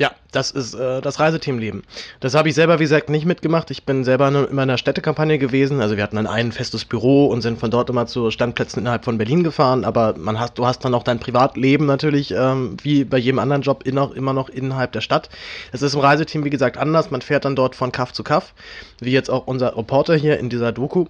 Ja, 0.00 0.12
das 0.32 0.50
ist 0.50 0.72
äh, 0.72 1.02
das 1.02 1.20
Reiseteamleben. 1.20 1.82
Das 2.20 2.34
habe 2.34 2.48
ich 2.48 2.54
selber, 2.54 2.78
wie 2.78 2.84
gesagt, 2.84 3.10
nicht 3.10 3.26
mitgemacht. 3.26 3.70
Ich 3.70 3.84
bin 3.84 4.02
selber 4.02 4.28
in 4.28 4.58
einer 4.58 4.78
Städtekampagne 4.78 5.36
gewesen. 5.36 5.82
Also 5.82 5.98
wir 5.98 6.02
hatten 6.02 6.16
dann 6.16 6.26
ein 6.26 6.52
festes 6.52 6.86
Büro 6.86 7.26
und 7.26 7.42
sind 7.42 7.60
von 7.60 7.70
dort 7.70 7.90
immer 7.90 8.06
zu 8.06 8.30
Standplätzen 8.30 8.80
innerhalb 8.80 9.04
von 9.04 9.18
Berlin 9.18 9.44
gefahren. 9.44 9.84
Aber 9.84 10.14
man 10.16 10.40
hast, 10.40 10.56
du 10.56 10.64
hast 10.64 10.86
dann 10.86 10.94
auch 10.94 11.02
dein 11.02 11.20
Privatleben 11.20 11.84
natürlich, 11.84 12.30
ähm, 12.30 12.78
wie 12.82 13.04
bei 13.04 13.18
jedem 13.18 13.40
anderen 13.40 13.60
Job, 13.60 13.86
in, 13.86 13.98
immer 13.98 14.32
noch 14.32 14.48
innerhalb 14.48 14.92
der 14.92 15.02
Stadt. 15.02 15.28
Es 15.70 15.82
ist 15.82 15.92
im 15.92 16.00
Reiseteam, 16.00 16.44
wie 16.44 16.50
gesagt, 16.50 16.78
anders. 16.78 17.10
Man 17.10 17.20
fährt 17.20 17.44
dann 17.44 17.54
dort 17.54 17.76
von 17.76 17.92
Kaff 17.92 18.14
zu 18.14 18.24
Kaff, 18.24 18.54
wie 19.00 19.12
jetzt 19.12 19.28
auch 19.28 19.46
unser 19.46 19.76
Reporter 19.76 20.16
hier 20.16 20.38
in 20.38 20.48
dieser 20.48 20.72
Doku. 20.72 21.08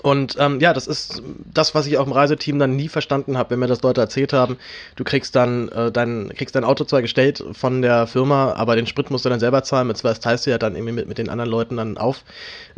Und 0.00 0.36
ähm, 0.38 0.58
ja, 0.60 0.72
das 0.72 0.86
ist 0.86 1.22
das, 1.52 1.74
was 1.74 1.86
ich 1.86 1.98
auch 1.98 2.06
im 2.06 2.12
Reiseteam 2.12 2.58
dann 2.58 2.76
nie 2.76 2.88
verstanden 2.88 3.36
habe, 3.36 3.50
wenn 3.50 3.58
mir 3.58 3.66
das 3.66 3.82
Leute 3.82 4.00
erzählt 4.00 4.32
haben. 4.32 4.56
Du 4.96 5.04
kriegst 5.04 5.36
dann 5.36 5.68
äh, 5.68 5.92
dein, 5.92 6.30
kriegst 6.34 6.54
dein 6.54 6.64
Auto 6.64 6.84
zwar 6.84 7.02
gestellt 7.02 7.44
von 7.52 7.82
der 7.82 8.06
Firma, 8.06 8.54
aber 8.54 8.74
den 8.74 8.86
Sprit 8.86 9.10
musst 9.10 9.26
du 9.26 9.28
dann 9.28 9.40
selber 9.40 9.62
zahlen, 9.62 9.88
mit 9.88 10.02
das 10.02 10.20
teilst 10.20 10.46
du 10.46 10.50
ja 10.50 10.58
dann 10.58 10.74
irgendwie 10.74 10.94
mit, 10.94 11.08
mit 11.08 11.18
den 11.18 11.28
anderen 11.28 11.50
Leuten 11.50 11.76
dann 11.76 11.98
auf. 11.98 12.24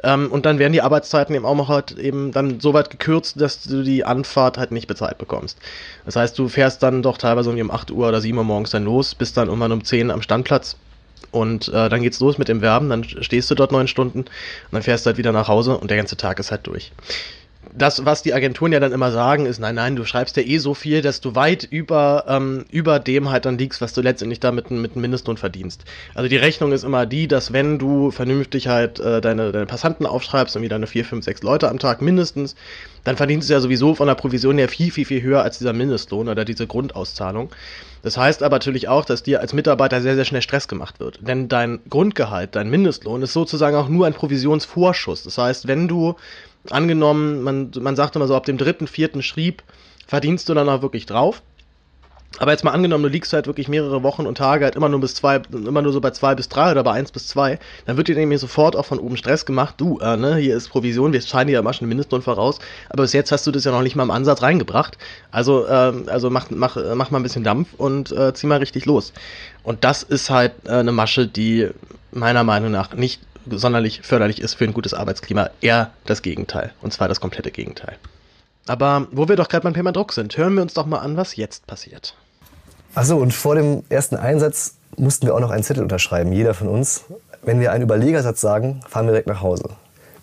Ähm, 0.03 0.31
und 0.33 0.45
dann 0.45 0.59
werden 0.59 0.73
die 0.73 0.83
Arbeitszeiten 0.83 1.35
eben 1.35 1.47
auch 1.47 1.55
noch 1.55 1.69
halt 1.69 1.93
eben 1.93 2.33
dann 2.33 2.59
so 2.59 2.75
weit 2.75 2.91
gekürzt, 2.91 3.41
dass 3.41 3.63
du 3.63 3.83
die 3.83 4.05
Anfahrt 4.05 4.59
halt 4.59 4.73
nicht 4.73 4.89
bezahlt 4.89 5.19
bekommst. 5.19 5.59
Das 6.05 6.17
heißt, 6.17 6.37
du 6.39 6.49
fährst 6.49 6.83
dann 6.83 7.03
doch 7.03 7.17
teilweise 7.17 7.51
um 7.51 7.71
8 7.71 7.93
Uhr 7.93 8.09
oder 8.09 8.21
7 8.21 8.37
Uhr 8.37 8.45
morgens 8.45 8.71
dann 8.71 8.85
los, 8.85 9.15
bist 9.15 9.37
dann 9.37 9.47
irgendwann 9.47 9.73
um 9.73 9.85
10 9.85 10.11
am 10.11 10.21
Standplatz 10.21 10.77
und 11.35 11.69
äh, 11.69 11.89
dann 11.89 12.03
geht's 12.03 12.21
los 12.21 12.39
mit 12.39 12.49
dem 12.49 12.61
Werben, 12.61 12.89
dann 12.89 13.03
stehst 13.05 13.51
du 13.51 13.57
dort 13.57 13.73
neun 13.73 13.89
Stunden 13.89 14.21
und 14.21 14.29
dann 14.71 14.83
fährst 14.83 15.05
du 15.05 15.09
halt 15.09 15.19
wieder 15.19 15.33
nach 15.33 15.49
Hause 15.49 15.77
und 15.77 15.91
der 15.91 15.97
ganze 15.97 16.17
Tag 16.17 16.39
ist 16.39 16.53
halt 16.53 16.67
durch. 16.67 16.93
Das, 17.77 18.05
was 18.05 18.23
die 18.23 18.33
Agenturen 18.33 18.73
ja 18.73 18.79
dann 18.79 18.93
immer 18.93 19.11
sagen, 19.11 19.47
ist, 19.47 19.59
nein, 19.59 19.75
nein, 19.75 19.97
du 19.97 20.05
schreibst 20.05 20.37
ja 20.37 20.45
eh 20.45 20.59
so 20.59 20.75
viel, 20.75 21.03
dass 21.03 21.21
du 21.21 21.35
weit 21.35 21.65
über, 21.65 22.25
ähm, 22.29 22.65
über 22.71 23.01
dem 23.01 23.31
halt 23.31 23.47
dann 23.47 23.59
liegst, 23.59 23.81
was 23.81 23.93
du 23.93 24.01
letztendlich 24.01 24.39
da 24.39 24.53
mit, 24.53 24.71
mit 24.71 24.93
einem 24.93 25.01
Mindestlohn 25.01 25.37
verdienst. 25.37 25.85
Also 26.15 26.29
die 26.29 26.37
Rechnung 26.37 26.71
ist 26.71 26.85
immer 26.85 27.05
die, 27.05 27.27
dass 27.27 27.53
wenn 27.53 27.81
du 27.81 28.13
vernünftig 28.13 28.69
halt 28.69 29.01
äh, 29.01 29.21
deine, 29.21 29.51
deine 29.51 29.67
Passanten 29.67 30.07
aufschreibst, 30.07 30.55
irgendwie 30.55 30.69
deine 30.69 30.87
vier, 30.87 31.05
fünf, 31.05 31.25
sechs 31.25 31.43
Leute 31.43 31.69
am 31.69 31.81
Tag 31.81 32.01
mindestens, 32.01 32.55
dann 33.03 33.17
verdienst 33.17 33.49
du 33.49 33.55
ja 33.55 33.61
sowieso 33.61 33.95
von 33.95 34.07
der 34.07 34.15
Provision 34.15 34.57
her 34.57 34.69
viel, 34.69 34.93
viel, 34.93 35.05
viel 35.05 35.23
höher 35.23 35.43
als 35.43 35.59
dieser 35.59 35.73
Mindestlohn 35.73 36.29
oder 36.29 36.45
diese 36.45 36.69
Grundauszahlung. 36.69 37.51
Das 38.03 38.17
heißt 38.17 38.43
aber 38.43 38.57
natürlich 38.57 38.87
auch, 38.87 39.05
dass 39.05 39.23
dir 39.23 39.41
als 39.41 39.53
Mitarbeiter 39.53 40.01
sehr, 40.01 40.15
sehr 40.15 40.25
schnell 40.27 40.43
Stress 40.43 40.69
gemacht 40.69 41.01
wird. 41.01 41.19
Denn 41.27 41.49
dein 41.49 41.81
Grundgehalt, 41.89 42.55
dein 42.55 42.71
Mindestlohn 42.71 43.23
ist 43.23 43.33
sozusagen 43.33 43.77
auch 43.77 43.89
nur 43.89 44.07
ein 44.07 44.15
Provisionsvorschuss. 44.15 45.23
Das 45.25 45.39
heißt, 45.39 45.67
wenn 45.69 45.89
du 45.89 46.15
angenommen, 46.71 47.43
man, 47.43 47.71
man 47.81 47.97
sagt 47.97 48.17
immer 48.17 48.27
so, 48.27 48.35
ab 48.35 48.45
dem 48.45 48.59
dritten, 48.59 48.87
vierten 48.87 49.23
Schrieb 49.23 49.63
verdienst 50.07 50.49
du 50.49 50.55
dann 50.55 50.69
auch 50.69 50.83
wirklich 50.83 51.07
drauf. 51.07 51.43
Aber 52.39 52.51
jetzt 52.51 52.65
mal 52.65 52.73
angenommen, 52.73 53.05
du 53.05 53.11
liegst 53.11 53.33
halt 53.33 53.47
wirklich 53.47 53.69
mehrere 53.69 54.03
Wochen 54.03 54.27
und 54.27 54.37
Tage 54.37 54.65
halt 54.65 54.75
immer 54.75 54.89
nur 54.89 55.01
bis 55.01 55.15
zwei, 55.15 55.41
immer 55.53 55.83
nur 55.83 55.93
so 55.93 56.01
bei 56.01 56.11
zwei 56.11 56.35
bis 56.35 56.49
drei 56.49 56.73
oder 56.73 56.83
bei 56.83 56.91
eins 56.91 57.13
bis 57.13 57.29
zwei, 57.29 57.61
dann 57.87 57.97
wird 57.97 58.09
dir 58.09 58.17
nämlich 58.17 58.41
sofort 58.41 58.75
auch 58.75 58.87
von 58.87 58.99
oben 58.99 59.17
Stress 59.17 59.47
gemacht. 59.47 59.77
Du, 59.79 60.01
äh, 60.01 60.17
ne, 60.17 60.35
hier 60.37 60.57
ist 60.57 60.69
Provision, 60.69 61.13
wir 61.13 61.21
scheinen 61.21 61.47
dir 61.47 61.53
ja 61.55 61.63
mal 61.63 61.73
schon 61.73 61.87
Mindestlohn 61.87 62.23
voraus, 62.23 62.59
aber 62.91 63.05
bis 63.05 63.13
jetzt 63.13 63.31
hast 63.31 63.47
du 63.47 63.53
das 63.53 63.63
ja 63.63 63.71
noch 63.71 63.83
nicht 63.83 63.95
mal 63.95 64.03
im 64.03 64.11
Ansatz 64.11 64.43
reingebracht. 64.43 64.99
Also, 65.31 65.69
ähm, 65.69 66.05
also 66.09 66.29
mach, 66.29 66.51
mach, 66.51 66.77
mach 66.97 67.13
mal 67.13 67.21
ein 67.21 67.23
bisschen 67.23 67.45
Dampf 67.45 67.69
und 67.79 68.11
äh, 68.11 68.35
zieh 68.35 68.49
mal 68.49 68.59
richtig 68.59 68.85
los. 68.85 69.13
Und 69.63 69.85
das 69.85 70.03
ist 70.03 70.29
halt 70.29 70.55
äh, 70.65 70.73
eine 70.73 70.93
Masche, 70.93 71.29
die 71.29 71.69
meiner 72.11 72.43
Meinung 72.43 72.73
nach 72.73 72.95
nicht 72.95 73.21
sonderlich 73.51 74.03
förderlich 74.03 74.41
ist 74.41 74.55
für 74.55 74.65
ein 74.65 74.73
gutes 74.73 74.95
Arbeitsklima. 74.95 75.51
Eher 75.61 75.91
das 76.07 76.23
Gegenteil. 76.23 76.73
Und 76.83 76.93
zwar 76.93 77.09
das 77.09 77.21
komplette 77.21 77.51
Gegenteil. 77.51 77.97
Aber 78.67 79.07
wo 79.13 79.29
wir 79.29 79.37
doch 79.37 79.49
gerade 79.49 79.65
beim 79.65 79.75
Thema 79.75 79.93
Druck 79.93 80.13
sind, 80.13 80.37
hören 80.37 80.55
wir 80.55 80.63
uns 80.63 80.75
doch 80.75 80.87
mal 80.87 80.99
an, 80.99 81.17
was 81.17 81.37
jetzt 81.37 81.67
passiert. 81.67 82.15
Achso, 82.95 83.17
und 83.17 83.35
vor 83.35 83.55
dem 83.57 83.83
ersten 83.89 84.17
Einsatz 84.17 84.77
mussten 84.97 85.27
wir 85.27 85.35
auch 85.35 85.41
noch 85.41 85.51
einen 85.51 85.65
Zettel 85.65 85.83
unterschreiben, 85.83 86.33
jeder 86.33 86.55
von 86.55 86.69
uns. 86.69 87.05
Wenn 87.43 87.61
wir 87.61 87.73
einen 87.73 87.83
Überlegersatz 87.83 88.41
sagen, 88.41 88.81
fahren 88.89 89.07
wir 89.07 89.13
direkt 89.13 89.29
nach 89.29 89.43
Hause. 89.43 89.65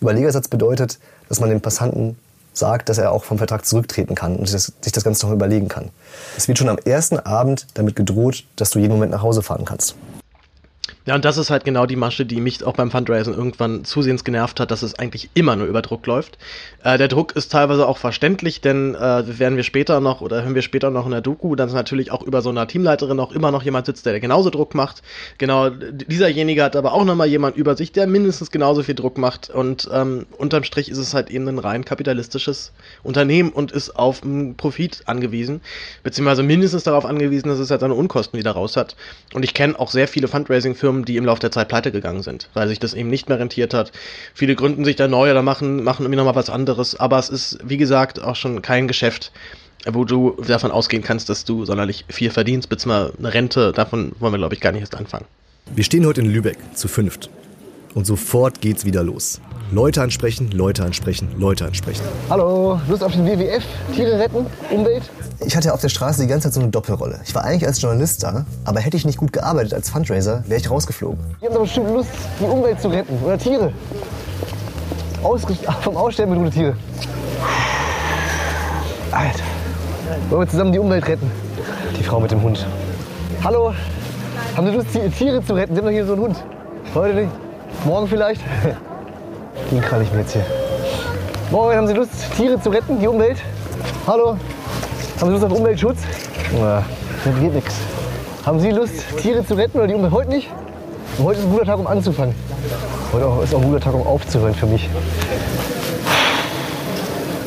Überlegersatz 0.00 0.48
bedeutet, 0.48 0.98
dass 1.28 1.38
man 1.38 1.50
dem 1.50 1.60
Passanten 1.60 2.16
sagt, 2.52 2.88
dass 2.88 2.98
er 2.98 3.12
auch 3.12 3.24
vom 3.24 3.38
Vertrag 3.38 3.64
zurücktreten 3.64 4.14
kann 4.14 4.36
und 4.36 4.48
sich 4.48 4.72
das 4.92 5.04
Ganze 5.04 5.26
noch 5.26 5.32
überlegen 5.32 5.68
kann. 5.68 5.90
Es 6.36 6.48
wird 6.48 6.58
schon 6.58 6.68
am 6.68 6.78
ersten 6.78 7.18
Abend 7.18 7.66
damit 7.74 7.94
gedroht, 7.96 8.44
dass 8.56 8.70
du 8.70 8.78
jeden 8.78 8.92
Moment 8.92 9.12
nach 9.12 9.22
Hause 9.22 9.42
fahren 9.42 9.64
kannst. 9.64 9.94
Ja, 11.04 11.16
und 11.16 11.24
das 11.24 11.36
ist 11.36 11.50
halt 11.50 11.64
genau 11.64 11.86
die 11.86 11.96
Masche, 11.96 12.24
die 12.24 12.40
mich 12.40 12.62
auch 12.62 12.74
beim 12.74 12.92
Fundraising 12.92 13.34
irgendwann 13.34 13.84
zusehends 13.84 14.22
genervt 14.22 14.60
hat, 14.60 14.70
dass 14.70 14.82
es 14.82 14.96
eigentlich 14.96 15.30
immer 15.34 15.56
nur 15.56 15.66
über 15.66 15.82
Druck 15.82 16.06
läuft. 16.06 16.38
Äh, 16.84 16.96
der 16.96 17.08
Druck 17.08 17.34
ist 17.34 17.50
teilweise 17.50 17.88
auch 17.88 17.98
verständlich, 17.98 18.60
denn 18.60 18.94
äh, 18.94 19.38
werden 19.38 19.56
wir 19.56 19.64
später 19.64 19.98
noch 19.98 20.20
oder 20.20 20.44
hören 20.44 20.54
wir 20.54 20.62
später 20.62 20.90
noch 20.90 21.04
in 21.04 21.10
der 21.10 21.20
Doku, 21.20 21.56
dass 21.56 21.72
natürlich 21.72 22.12
auch 22.12 22.22
über 22.22 22.40
so 22.40 22.50
einer 22.50 22.68
Teamleiterin 22.68 23.18
auch 23.18 23.32
immer 23.32 23.50
noch 23.50 23.64
jemand 23.64 23.86
sitzt, 23.86 24.06
der 24.06 24.20
genauso 24.20 24.50
Druck 24.50 24.76
macht. 24.76 25.02
Genau, 25.38 25.70
dieserjenige 25.70 26.62
hat 26.62 26.76
aber 26.76 26.92
auch 26.92 27.04
nochmal 27.04 27.26
jemand 27.26 27.56
über 27.56 27.76
sich, 27.76 27.90
der 27.90 28.06
mindestens 28.06 28.52
genauso 28.52 28.84
viel 28.84 28.94
Druck 28.94 29.18
macht. 29.18 29.50
Und 29.50 29.88
ähm, 29.92 30.26
unterm 30.38 30.62
Strich 30.62 30.88
ist 30.88 30.98
es 30.98 31.14
halt 31.14 31.30
eben 31.30 31.48
ein 31.48 31.58
rein 31.58 31.84
kapitalistisches 31.84 32.70
Unternehmen 33.02 33.50
und 33.50 33.72
ist 33.72 33.96
auf 33.96 34.22
einen 34.22 34.54
Profit 34.56 35.02
angewiesen, 35.06 35.62
beziehungsweise 36.04 36.44
mindestens 36.44 36.84
darauf 36.84 37.04
angewiesen, 37.06 37.48
dass 37.48 37.58
es 37.58 37.72
halt 37.72 37.80
seine 37.80 37.94
Unkosten 37.94 38.38
wieder 38.38 38.52
raus 38.52 38.76
hat. 38.76 38.94
Und 39.34 39.42
ich 39.44 39.52
kenne 39.52 39.78
auch 39.80 39.90
sehr 39.90 40.06
viele 40.06 40.28
Fundraising-Firmen, 40.28 40.91
Firmen, 40.92 41.04
die 41.04 41.16
im 41.16 41.24
Laufe 41.24 41.40
der 41.40 41.50
Zeit 41.50 41.68
pleite 41.68 41.90
gegangen 41.90 42.22
sind, 42.22 42.48
weil 42.54 42.68
sich 42.68 42.78
das 42.78 42.94
eben 42.94 43.08
nicht 43.08 43.28
mehr 43.28 43.38
rentiert 43.38 43.74
hat. 43.74 43.92
Viele 44.34 44.54
gründen 44.54 44.84
sich 44.84 44.96
da 44.96 45.08
neu 45.08 45.30
oder 45.30 45.42
machen, 45.42 45.82
machen 45.82 46.04
irgendwie 46.04 46.16
nochmal 46.16 46.34
was 46.34 46.50
anderes, 46.50 46.98
aber 46.98 47.18
es 47.18 47.28
ist, 47.28 47.58
wie 47.64 47.76
gesagt, 47.76 48.22
auch 48.22 48.36
schon 48.36 48.62
kein 48.62 48.88
Geschäft, 48.88 49.32
wo 49.90 50.04
du 50.04 50.36
davon 50.46 50.70
ausgehen 50.70 51.02
kannst, 51.02 51.28
dass 51.28 51.44
du 51.44 51.64
sonderlich 51.64 52.04
viel 52.08 52.30
verdienst, 52.30 52.68
beziehungsweise 52.68 53.14
eine 53.18 53.34
Rente, 53.34 53.72
davon 53.72 54.12
wollen 54.20 54.34
wir, 54.34 54.38
glaube 54.38 54.54
ich, 54.54 54.60
gar 54.60 54.72
nicht 54.72 54.82
erst 54.82 54.94
anfangen. 54.94 55.24
Wir 55.74 55.84
stehen 55.84 56.06
heute 56.06 56.20
in 56.20 56.30
Lübeck 56.30 56.58
zu 56.74 56.88
fünft. 56.88 57.30
Und 57.94 58.06
sofort 58.06 58.60
geht's 58.60 58.84
wieder 58.84 59.02
los. 59.02 59.40
Leute 59.72 60.02
ansprechen, 60.02 60.50
Leute 60.50 60.84
ansprechen, 60.84 61.28
Leute 61.38 61.64
ansprechen. 61.64 62.02
Hallo, 62.28 62.78
Lust 62.88 63.02
auf 63.02 63.12
den 63.12 63.24
WWF? 63.26 63.64
Tiere 63.94 64.18
retten? 64.18 64.44
Umwelt? 64.70 65.02
Ich 65.40 65.56
hatte 65.56 65.72
auf 65.72 65.80
der 65.80 65.88
Straße 65.88 66.20
die 66.20 66.28
ganze 66.28 66.48
Zeit 66.48 66.54
so 66.54 66.60
eine 66.60 66.68
Doppelrolle. 66.68 67.20
Ich 67.24 67.34
war 67.34 67.44
eigentlich 67.44 67.66
als 67.66 67.80
Journalist 67.80 68.22
da, 68.22 68.44
aber 68.66 68.80
hätte 68.80 68.98
ich 68.98 69.06
nicht 69.06 69.16
gut 69.18 69.32
gearbeitet 69.32 69.72
als 69.72 69.88
Fundraiser, 69.88 70.44
wäre 70.46 70.60
ich 70.60 70.70
rausgeflogen. 70.70 71.18
Ihr 71.40 71.46
habt 71.48 71.56
doch 71.56 71.62
bestimmt 71.62 71.88
Lust, 71.88 72.10
die 72.38 72.44
Umwelt 72.44 72.80
zu 72.82 72.88
retten. 72.88 73.18
Oder 73.24 73.38
Tiere. 73.38 73.72
Ausge 75.22 75.54
vom 75.80 75.96
Aussterben 75.96 76.34
bedrohte 76.34 76.54
Tiere. 76.54 76.76
Alter. 79.10 79.42
Wollen 80.28 80.42
wir 80.42 80.48
zusammen 80.48 80.72
die 80.72 80.78
Umwelt 80.78 81.08
retten? 81.08 81.30
Die 81.98 82.02
Frau 82.04 82.20
mit 82.20 82.30
dem 82.30 82.42
Hund. 82.42 82.66
Hallo. 83.42 83.72
Haben 84.54 84.66
Sie 84.66 84.72
Lust, 84.74 84.88
Ti- 84.92 85.08
Tiere 85.10 85.42
zu 85.44 85.54
retten? 85.54 85.74
Sie 85.74 85.78
haben 85.80 85.86
doch 85.86 85.92
hier 85.92 86.04
so 86.06 86.12
einen 86.12 86.22
Hund. 86.22 86.36
Heute 86.94 87.14
nicht. 87.14 87.30
Morgen 87.86 88.06
vielleicht? 88.06 88.42
Den 89.72 89.80
krall 89.80 90.02
ich 90.02 90.12
mir 90.12 90.20
jetzt 90.20 90.32
hier. 90.34 90.44
Morgen 91.50 91.74
haben 91.74 91.86
Sie 91.86 91.94
Lust, 91.94 92.12
Tiere 92.36 92.60
zu 92.60 92.68
retten, 92.68 93.00
die 93.00 93.08
Umwelt? 93.08 93.38
Hallo. 94.06 94.36
Haben 95.18 95.28
Sie 95.28 95.32
Lust 95.32 95.44
auf 95.46 95.52
Umweltschutz? 95.52 95.96
Ja, 96.60 96.84
das 97.24 97.40
geht 97.40 97.54
nichts. 97.54 97.74
Haben 98.44 98.60
Sie 98.60 98.70
Lust, 98.70 98.92
Tiere 99.16 99.46
zu 99.46 99.54
retten 99.54 99.78
oder 99.78 99.86
die 99.86 99.94
Umwelt? 99.94 100.12
Heute 100.12 100.28
nicht? 100.28 100.50
Heute 101.22 101.38
ist 101.38 101.46
ein 101.46 101.52
guter 101.52 101.64
Tag, 101.64 101.78
um 101.78 101.86
anzufangen. 101.86 102.34
Heute 103.14 103.24
ist 103.44 103.54
auch 103.54 103.62
ein 103.62 103.64
guter 103.64 103.80
Tag, 103.80 103.94
um 103.94 104.06
aufzuhören 104.06 104.54
für 104.54 104.66
mich. 104.66 104.90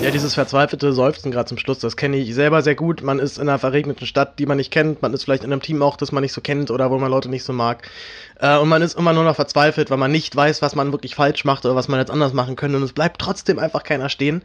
Ja, 0.05 0.11
dieses 0.11 0.35
verzweifelte 0.35 0.93
Seufzen 0.93 1.31
gerade 1.31 1.49
zum 1.49 1.57
Schluss, 1.57 1.79
das 1.79 1.97
kenne 1.97 2.17
ich 2.17 2.35
selber 2.35 2.61
sehr 2.61 2.75
gut. 2.75 3.01
Man 3.01 3.17
ist 3.17 3.39
in 3.39 3.49
einer 3.49 3.57
verregneten 3.57 4.05
Stadt, 4.05 4.37
die 4.37 4.45
man 4.45 4.57
nicht 4.57 4.69
kennt. 4.69 5.01
Man 5.01 5.15
ist 5.15 5.23
vielleicht 5.23 5.43
in 5.43 5.51
einem 5.51 5.63
Team 5.63 5.81
auch, 5.81 5.97
das 5.97 6.11
man 6.11 6.21
nicht 6.21 6.31
so 6.31 6.41
kennt 6.41 6.69
oder 6.69 6.91
wo 6.91 6.99
man 6.99 7.09
Leute 7.09 7.27
nicht 7.27 7.43
so 7.43 7.53
mag. 7.53 7.89
Äh, 8.39 8.55
und 8.59 8.69
man 8.69 8.83
ist 8.83 8.99
immer 8.99 9.13
nur 9.13 9.23
noch 9.23 9.35
verzweifelt, 9.35 9.89
weil 9.89 9.97
man 9.97 10.11
nicht 10.11 10.35
weiß, 10.35 10.61
was 10.61 10.75
man 10.75 10.91
wirklich 10.91 11.15
falsch 11.15 11.43
macht 11.43 11.65
oder 11.65 11.75
was 11.75 11.87
man 11.87 11.99
jetzt 11.99 12.11
anders 12.11 12.33
machen 12.33 12.55
könnte. 12.55 12.77
Und 12.77 12.83
es 12.83 12.93
bleibt 12.93 13.19
trotzdem 13.19 13.57
einfach 13.57 13.81
keiner 13.81 14.09
stehen. 14.09 14.43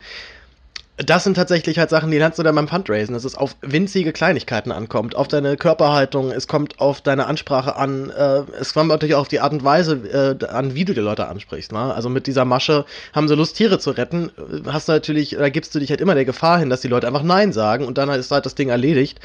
Das 1.06 1.24
sind 1.24 1.34
tatsächlich 1.34 1.78
halt 1.78 1.88
Sachen, 1.88 2.10
die 2.10 2.18
lernst 2.18 2.38
du 2.38 2.42
dann 2.42 2.54
beim 2.54 2.68
Fundraisen, 2.68 3.14
dass 3.14 3.24
es 3.24 3.34
auf 3.34 3.56
winzige 3.62 4.12
Kleinigkeiten 4.12 4.70
ankommt, 4.70 5.16
auf 5.16 5.28
deine 5.28 5.56
Körperhaltung, 5.56 6.30
es 6.30 6.46
kommt 6.46 6.78
auf 6.78 7.00
deine 7.00 7.26
Ansprache 7.26 7.76
an, 7.76 8.10
äh, 8.10 8.42
es 8.60 8.74
kommt 8.74 8.88
natürlich 8.88 9.14
auch 9.14 9.22
auf 9.22 9.28
die 9.28 9.40
Art 9.40 9.52
und 9.52 9.64
Weise 9.64 10.36
äh, 10.42 10.44
an, 10.46 10.74
wie 10.74 10.84
du 10.84 10.92
die 10.92 11.00
Leute 11.00 11.26
ansprichst. 11.26 11.72
Ne? 11.72 11.94
Also 11.94 12.10
mit 12.10 12.26
dieser 12.26 12.44
Masche 12.44 12.84
haben 13.14 13.28
sie 13.28 13.34
Lust, 13.34 13.56
Tiere 13.56 13.78
zu 13.78 13.92
retten, 13.92 14.30
hast 14.66 14.88
du 14.88 14.92
natürlich, 14.92 15.36
da 15.38 15.48
gibst 15.48 15.74
du 15.74 15.78
dich 15.78 15.88
halt 15.88 16.02
immer 16.02 16.14
der 16.14 16.26
Gefahr 16.26 16.58
hin, 16.58 16.68
dass 16.68 16.82
die 16.82 16.88
Leute 16.88 17.06
einfach 17.06 17.22
Nein 17.22 17.54
sagen 17.54 17.86
und 17.86 17.96
dann 17.96 18.10
ist 18.10 18.30
halt 18.30 18.44
das 18.44 18.54
Ding 18.54 18.68
erledigt 18.68 19.20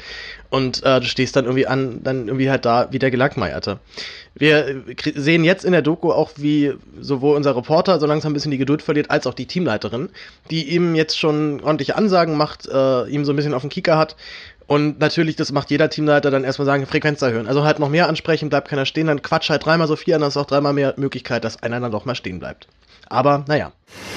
und 0.48 0.82
äh, 0.82 1.00
du 1.00 1.06
stehst 1.06 1.36
dann 1.36 1.44
irgendwie 1.44 1.66
an, 1.66 2.02
dann 2.02 2.28
irgendwie 2.28 2.48
halt 2.48 2.64
da 2.64 2.88
wie 2.90 2.98
der 2.98 3.10
Gelangmeierte. 3.10 3.80
Wir 4.38 4.82
sehen 5.14 5.44
jetzt 5.44 5.64
in 5.64 5.72
der 5.72 5.80
Doku 5.80 6.12
auch, 6.12 6.32
wie 6.36 6.74
sowohl 7.00 7.36
unser 7.36 7.56
Reporter 7.56 7.98
so 7.98 8.06
langsam 8.06 8.32
ein 8.32 8.34
bisschen 8.34 8.50
die 8.50 8.58
Geduld 8.58 8.82
verliert, 8.82 9.10
als 9.10 9.26
auch 9.26 9.32
die 9.32 9.46
Teamleiterin, 9.46 10.10
die 10.50 10.68
ihm 10.74 10.94
jetzt 10.94 11.18
schon 11.18 11.62
ordentliche 11.62 11.96
Ansagen 11.96 12.36
macht, 12.36 12.68
äh, 12.68 13.06
ihm 13.06 13.24
so 13.24 13.32
ein 13.32 13.36
bisschen 13.36 13.54
auf 13.54 13.62
den 13.62 13.70
Kicker 13.70 13.96
hat. 13.96 14.14
Und 14.66 15.00
natürlich, 15.00 15.36
das 15.36 15.52
macht 15.52 15.70
jeder 15.70 15.88
Teamleiter 15.88 16.30
dann 16.30 16.44
erstmal 16.44 16.66
sagen, 16.66 16.86
Frequenz 16.86 17.22
erhöhen. 17.22 17.46
Also 17.46 17.64
halt 17.64 17.78
noch 17.78 17.88
mehr 17.88 18.08
ansprechen, 18.08 18.50
bleibt 18.50 18.68
keiner 18.68 18.84
stehen, 18.84 19.06
dann 19.06 19.22
quatsch 19.22 19.48
halt 19.48 19.64
dreimal 19.64 19.88
so 19.88 19.96
viel, 19.96 20.12
dann 20.12 20.22
ist 20.22 20.36
auch 20.36 20.44
dreimal 20.46 20.74
mehr 20.74 20.92
Möglichkeit, 20.98 21.42
dass 21.44 21.62
einer 21.62 21.80
dann 21.80 21.92
doch 21.92 22.04
mal 22.04 22.14
stehen 22.14 22.38
bleibt. 22.38 22.68
Aber 23.08 23.44
naja. 23.48 23.72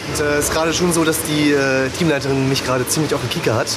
Und 0.07 0.19
äh, 0.19 0.37
es 0.37 0.45
ist 0.49 0.53
gerade 0.53 0.73
schon 0.73 0.91
so, 0.91 1.05
dass 1.05 1.21
die 1.23 1.51
äh, 1.51 1.89
Teamleiterin 1.97 2.49
mich 2.49 2.65
gerade 2.65 2.85
ziemlich 2.87 3.13
auf 3.13 3.21
den 3.21 3.29
Kicker 3.29 3.55
hat, 3.55 3.69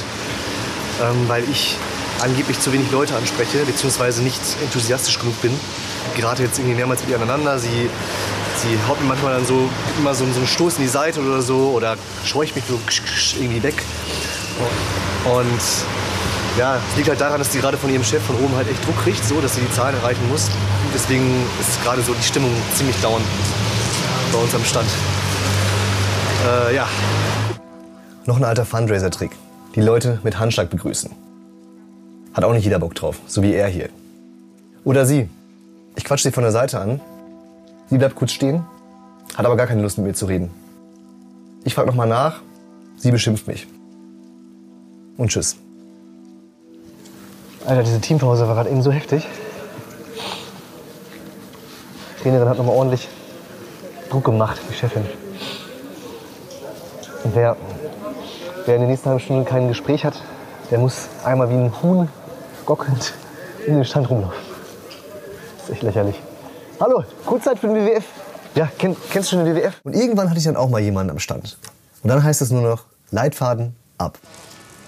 ähm, 1.01 1.29
weil 1.29 1.43
ich 1.49 1.77
angeblich 2.21 2.59
zu 2.59 2.73
wenig 2.73 2.91
Leute 2.91 3.15
anspreche, 3.15 3.59
beziehungsweise 3.65 4.23
nicht 4.23 4.41
enthusiastisch 4.61 5.19
genug 5.19 5.39
bin. 5.41 5.51
Ich 6.09 6.21
gerate 6.21 6.43
jetzt 6.43 6.59
irgendwie 6.59 6.75
mehrmals 6.75 7.01
mit 7.01 7.09
ihr 7.09 7.15
aneinander. 7.17 7.57
Sie, 7.59 7.89
sie 8.61 8.77
haut 8.87 9.01
mir 9.01 9.07
manchmal 9.07 9.33
dann 9.33 9.45
so 9.45 9.69
immer 9.97 10.13
so, 10.13 10.25
so 10.25 10.37
einen 10.39 10.47
Stoß 10.47 10.77
in 10.77 10.83
die 10.83 10.89
Seite 10.89 11.21
oder 11.21 11.41
so 11.41 11.71
oder 11.75 11.95
scheucht 12.25 12.55
mich 12.55 12.65
so 12.67 12.79
irgendwie 13.39 13.63
weg. 13.63 13.75
Und 15.25 15.61
ja, 16.57 16.75
es 16.77 16.97
liegt 16.97 17.09
halt 17.09 17.19
daran, 17.19 17.39
dass 17.39 17.51
sie 17.51 17.59
gerade 17.59 17.77
von 17.77 17.89
ihrem 17.91 18.03
Chef 18.03 18.21
von 18.23 18.35
oben 18.35 18.55
halt 18.55 18.69
echt 18.69 18.85
Druck 18.85 19.01
kriegt, 19.03 19.23
so 19.25 19.41
dass 19.41 19.55
sie 19.55 19.61
die 19.61 19.71
Zahlen 19.71 19.95
erreichen 19.95 20.27
muss. 20.29 20.49
Deswegen 20.93 21.25
ist 21.59 21.83
gerade 21.83 22.01
so 22.03 22.13
die 22.13 22.23
Stimmung 22.23 22.51
ziemlich 22.75 22.95
down 23.01 23.21
bei 24.31 24.39
uns 24.39 24.53
am 24.53 24.63
Stand. 24.63 24.87
Äh, 26.45 26.75
ja, 26.75 26.87
Noch 28.25 28.37
ein 28.37 28.43
alter 28.43 28.65
Fundraiser-Trick. 28.65 29.31
Die 29.75 29.81
Leute 29.81 30.19
mit 30.23 30.37
Handschlag 30.39 30.69
begrüßen. 30.69 31.11
Hat 32.33 32.43
auch 32.43 32.53
nicht 32.53 32.63
jeder 32.63 32.79
Bock 32.79 32.95
drauf, 32.95 33.17
so 33.27 33.41
wie 33.41 33.53
er 33.53 33.67
hier. 33.67 33.89
Oder 34.83 35.05
sie. 35.05 35.29
Ich 35.95 36.03
quatsch 36.03 36.23
sie 36.23 36.31
von 36.31 36.43
der 36.43 36.51
Seite 36.51 36.79
an. 36.79 37.01
Sie 37.89 37.97
bleibt 37.97 38.15
kurz 38.15 38.31
stehen, 38.31 38.65
hat 39.35 39.45
aber 39.45 39.55
gar 39.55 39.67
keine 39.67 39.81
Lust 39.81 39.97
mit 39.97 40.07
mir 40.07 40.13
zu 40.13 40.25
reden. 40.25 40.49
Ich 41.63 41.75
frag 41.75 41.85
nochmal 41.85 42.07
nach, 42.07 42.41
sie 42.97 43.11
beschimpft 43.11 43.47
mich. 43.47 43.67
Und 45.17 45.29
tschüss. 45.29 45.55
Alter, 47.65 47.83
diese 47.83 48.01
Teampause 48.01 48.47
war 48.47 48.55
gerade 48.55 48.69
eben 48.69 48.81
so 48.81 48.91
heftig. 48.91 49.27
Die 52.17 52.23
Trainerin 52.23 52.49
hat 52.49 52.57
nochmal 52.57 52.75
ordentlich 52.75 53.07
Druck 54.09 54.25
gemacht, 54.25 54.59
die 54.69 54.73
Chefin. 54.73 55.05
Und 57.23 57.35
wer, 57.35 57.55
wer 58.65 58.75
in 58.75 58.81
der 58.81 58.89
nächsten 58.89 59.07
halben 59.07 59.21
Stunde 59.21 59.45
kein 59.45 59.67
Gespräch 59.67 60.03
hat, 60.03 60.21
der 60.71 60.79
muss 60.79 61.07
einmal 61.23 61.49
wie 61.49 61.55
ein 61.55 61.81
Huhn 61.81 62.09
gockelnd 62.65 63.13
in 63.65 63.75
den 63.75 63.85
Stand 63.85 64.09
rumlaufen. 64.09 64.42
Das 65.63 65.69
ist 65.69 65.75
echt 65.75 65.83
lächerlich. 65.83 66.15
Hallo, 66.77 67.05
Kurzzeit 67.25 67.57
für 67.57 67.67
den 67.67 67.77
WWF. 67.77 68.03
Ja, 68.53 68.69
kenn, 68.77 68.97
kennst 69.11 69.31
du 69.31 69.37
schon 69.37 69.45
den 69.45 69.55
WWF? 69.55 69.79
Und 69.85 69.95
irgendwann 69.95 70.29
hatte 70.29 70.37
ich 70.37 70.43
dann 70.43 70.57
auch 70.57 70.69
mal 70.69 70.81
jemanden 70.81 71.11
am 71.11 71.19
Stand. 71.19 71.57
Und 72.01 72.09
dann 72.09 72.21
heißt 72.21 72.41
es 72.41 72.51
nur 72.51 72.61
noch, 72.61 72.83
Leitfaden 73.11 73.73
ab. 73.97 74.19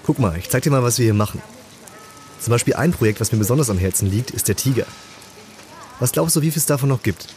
Guck 0.04 0.18
mal, 0.18 0.36
ich 0.36 0.50
zeig 0.50 0.64
dir 0.64 0.70
mal, 0.70 0.82
was 0.82 0.98
wir 0.98 1.04
hier 1.04 1.14
machen. 1.14 1.40
Zum 2.40 2.50
Beispiel 2.50 2.74
ein 2.74 2.92
Projekt, 2.92 3.22
was 3.22 3.32
mir 3.32 3.38
besonders 3.38 3.70
am 3.70 3.78
Herzen 3.78 4.10
liegt, 4.10 4.32
ist 4.32 4.48
der 4.48 4.56
Tiger. 4.56 4.84
Was 5.98 6.12
glaubst 6.12 6.36
du, 6.36 6.42
wie 6.42 6.50
viel 6.50 6.60
es 6.60 6.66
davon 6.66 6.90
noch 6.90 7.02
gibt? 7.02 7.28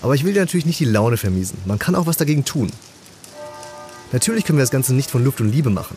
Aber 0.00 0.14
ich 0.14 0.24
will 0.24 0.32
dir 0.32 0.40
natürlich 0.40 0.66
nicht 0.66 0.78
die 0.78 0.84
Laune 0.84 1.16
vermiesen. 1.16 1.58
Man 1.64 1.80
kann 1.80 1.96
auch 1.96 2.06
was 2.06 2.18
dagegen 2.18 2.44
tun. 2.44 2.70
Natürlich 4.12 4.44
können 4.44 4.58
wir 4.58 4.62
das 4.62 4.70
Ganze 4.70 4.94
nicht 4.94 5.10
von 5.10 5.24
Luft 5.24 5.40
und 5.40 5.50
Liebe 5.50 5.70
machen. 5.70 5.96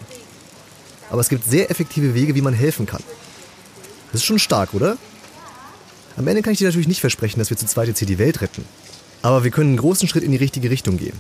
Aber 1.11 1.21
es 1.21 1.29
gibt 1.29 1.45
sehr 1.45 1.69
effektive 1.69 2.15
Wege, 2.15 2.33
wie 2.33 2.41
man 2.41 2.55
helfen 2.55 2.87
kann. 2.87 3.03
Das 4.11 4.21
ist 4.21 4.25
schon 4.25 4.39
stark, 4.39 4.73
oder? 4.73 4.97
Am 6.17 6.27
Ende 6.27 6.41
kann 6.41 6.53
ich 6.53 6.59
dir 6.59 6.67
natürlich 6.67 6.87
nicht 6.87 7.01
versprechen, 7.01 7.39
dass 7.39 7.49
wir 7.49 7.57
zu 7.57 7.65
zweit 7.65 7.87
jetzt 7.87 7.99
hier 7.99 8.07
die 8.07 8.19
Welt 8.19 8.41
retten. 8.41 8.63
Aber 9.21 9.43
wir 9.43 9.51
können 9.51 9.71
einen 9.71 9.77
großen 9.77 10.07
Schritt 10.07 10.23
in 10.23 10.31
die 10.31 10.37
richtige 10.37 10.69
Richtung 10.69 10.97
gehen. 10.97 11.19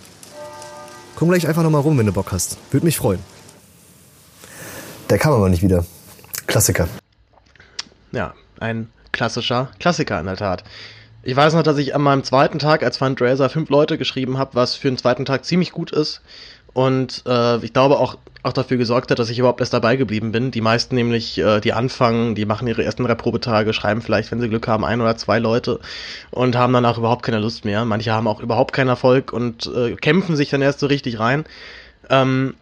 Komm 1.15 1.29
gleich 1.29 1.47
einfach 1.47 1.63
nochmal 1.63 1.81
rum, 1.81 1.97
wenn 1.97 2.05
du 2.05 2.11
Bock 2.11 2.31
hast. 2.31 2.57
Würde 2.71 2.85
mich 2.85 2.97
freuen. 2.97 3.19
Der 5.09 5.17
kam 5.17 5.33
aber 5.33 5.49
nicht 5.49 5.63
wieder. 5.63 5.85
Klassiker. 6.47 6.87
Ja, 8.11 8.33
ein 8.59 8.89
klassischer 9.11 9.71
Klassiker 9.79 10.19
in 10.19 10.25
der 10.25 10.37
Tat. 10.37 10.63
Ich 11.23 11.35
weiß 11.35 11.53
noch, 11.53 11.63
dass 11.63 11.77
ich 11.77 11.95
an 11.95 12.01
meinem 12.01 12.23
zweiten 12.23 12.59
Tag 12.59 12.83
als 12.83 12.97
Fundraiser 12.97 13.49
fünf 13.49 13.69
Leute 13.69 13.97
geschrieben 13.97 14.37
habe, 14.37 14.53
was 14.53 14.75
für 14.75 14.87
einen 14.87 14.97
zweiten 14.97 15.25
Tag 15.25 15.43
ziemlich 15.43 15.71
gut 15.71 15.91
ist. 15.91 16.21
Und 16.75 17.23
äh, 17.25 17.63
ich 17.63 17.71
glaube 17.71 17.99
auch, 17.99 18.17
auch 18.43 18.51
dafür 18.51 18.75
gesorgt 18.75 19.09
hat, 19.09 19.17
dass 19.17 19.29
ich 19.29 19.39
überhaupt 19.39 19.61
erst 19.61 19.73
dabei 19.73 19.95
geblieben 19.95 20.33
bin. 20.33 20.51
Die 20.51 20.59
meisten 20.59 20.95
nämlich, 20.95 21.37
äh, 21.37 21.61
die 21.61 21.71
anfangen, 21.71 22.35
die 22.35 22.45
machen 22.45 22.67
ihre 22.67 22.83
ersten 22.83 23.05
Reprobetage, 23.05 23.71
schreiben 23.71 24.01
vielleicht, 24.01 24.29
wenn 24.29 24.41
sie 24.41 24.49
Glück 24.49 24.67
haben, 24.67 24.83
ein 24.83 24.99
oder 24.99 25.15
zwei 25.15 25.39
Leute 25.39 25.79
und 26.31 26.57
haben 26.57 26.73
danach 26.73 26.97
überhaupt 26.97 27.23
keine 27.23 27.39
Lust 27.39 27.63
mehr. 27.63 27.85
Manche 27.85 28.11
haben 28.11 28.27
auch 28.27 28.41
überhaupt 28.41 28.73
keinen 28.73 28.89
Erfolg 28.89 29.31
und 29.31 29.71
äh, 29.73 29.95
kämpfen 29.95 30.35
sich 30.35 30.49
dann 30.49 30.61
erst 30.61 30.81
so 30.81 30.87
richtig 30.87 31.17
rein. 31.17 31.45
Ähm, 32.09 32.55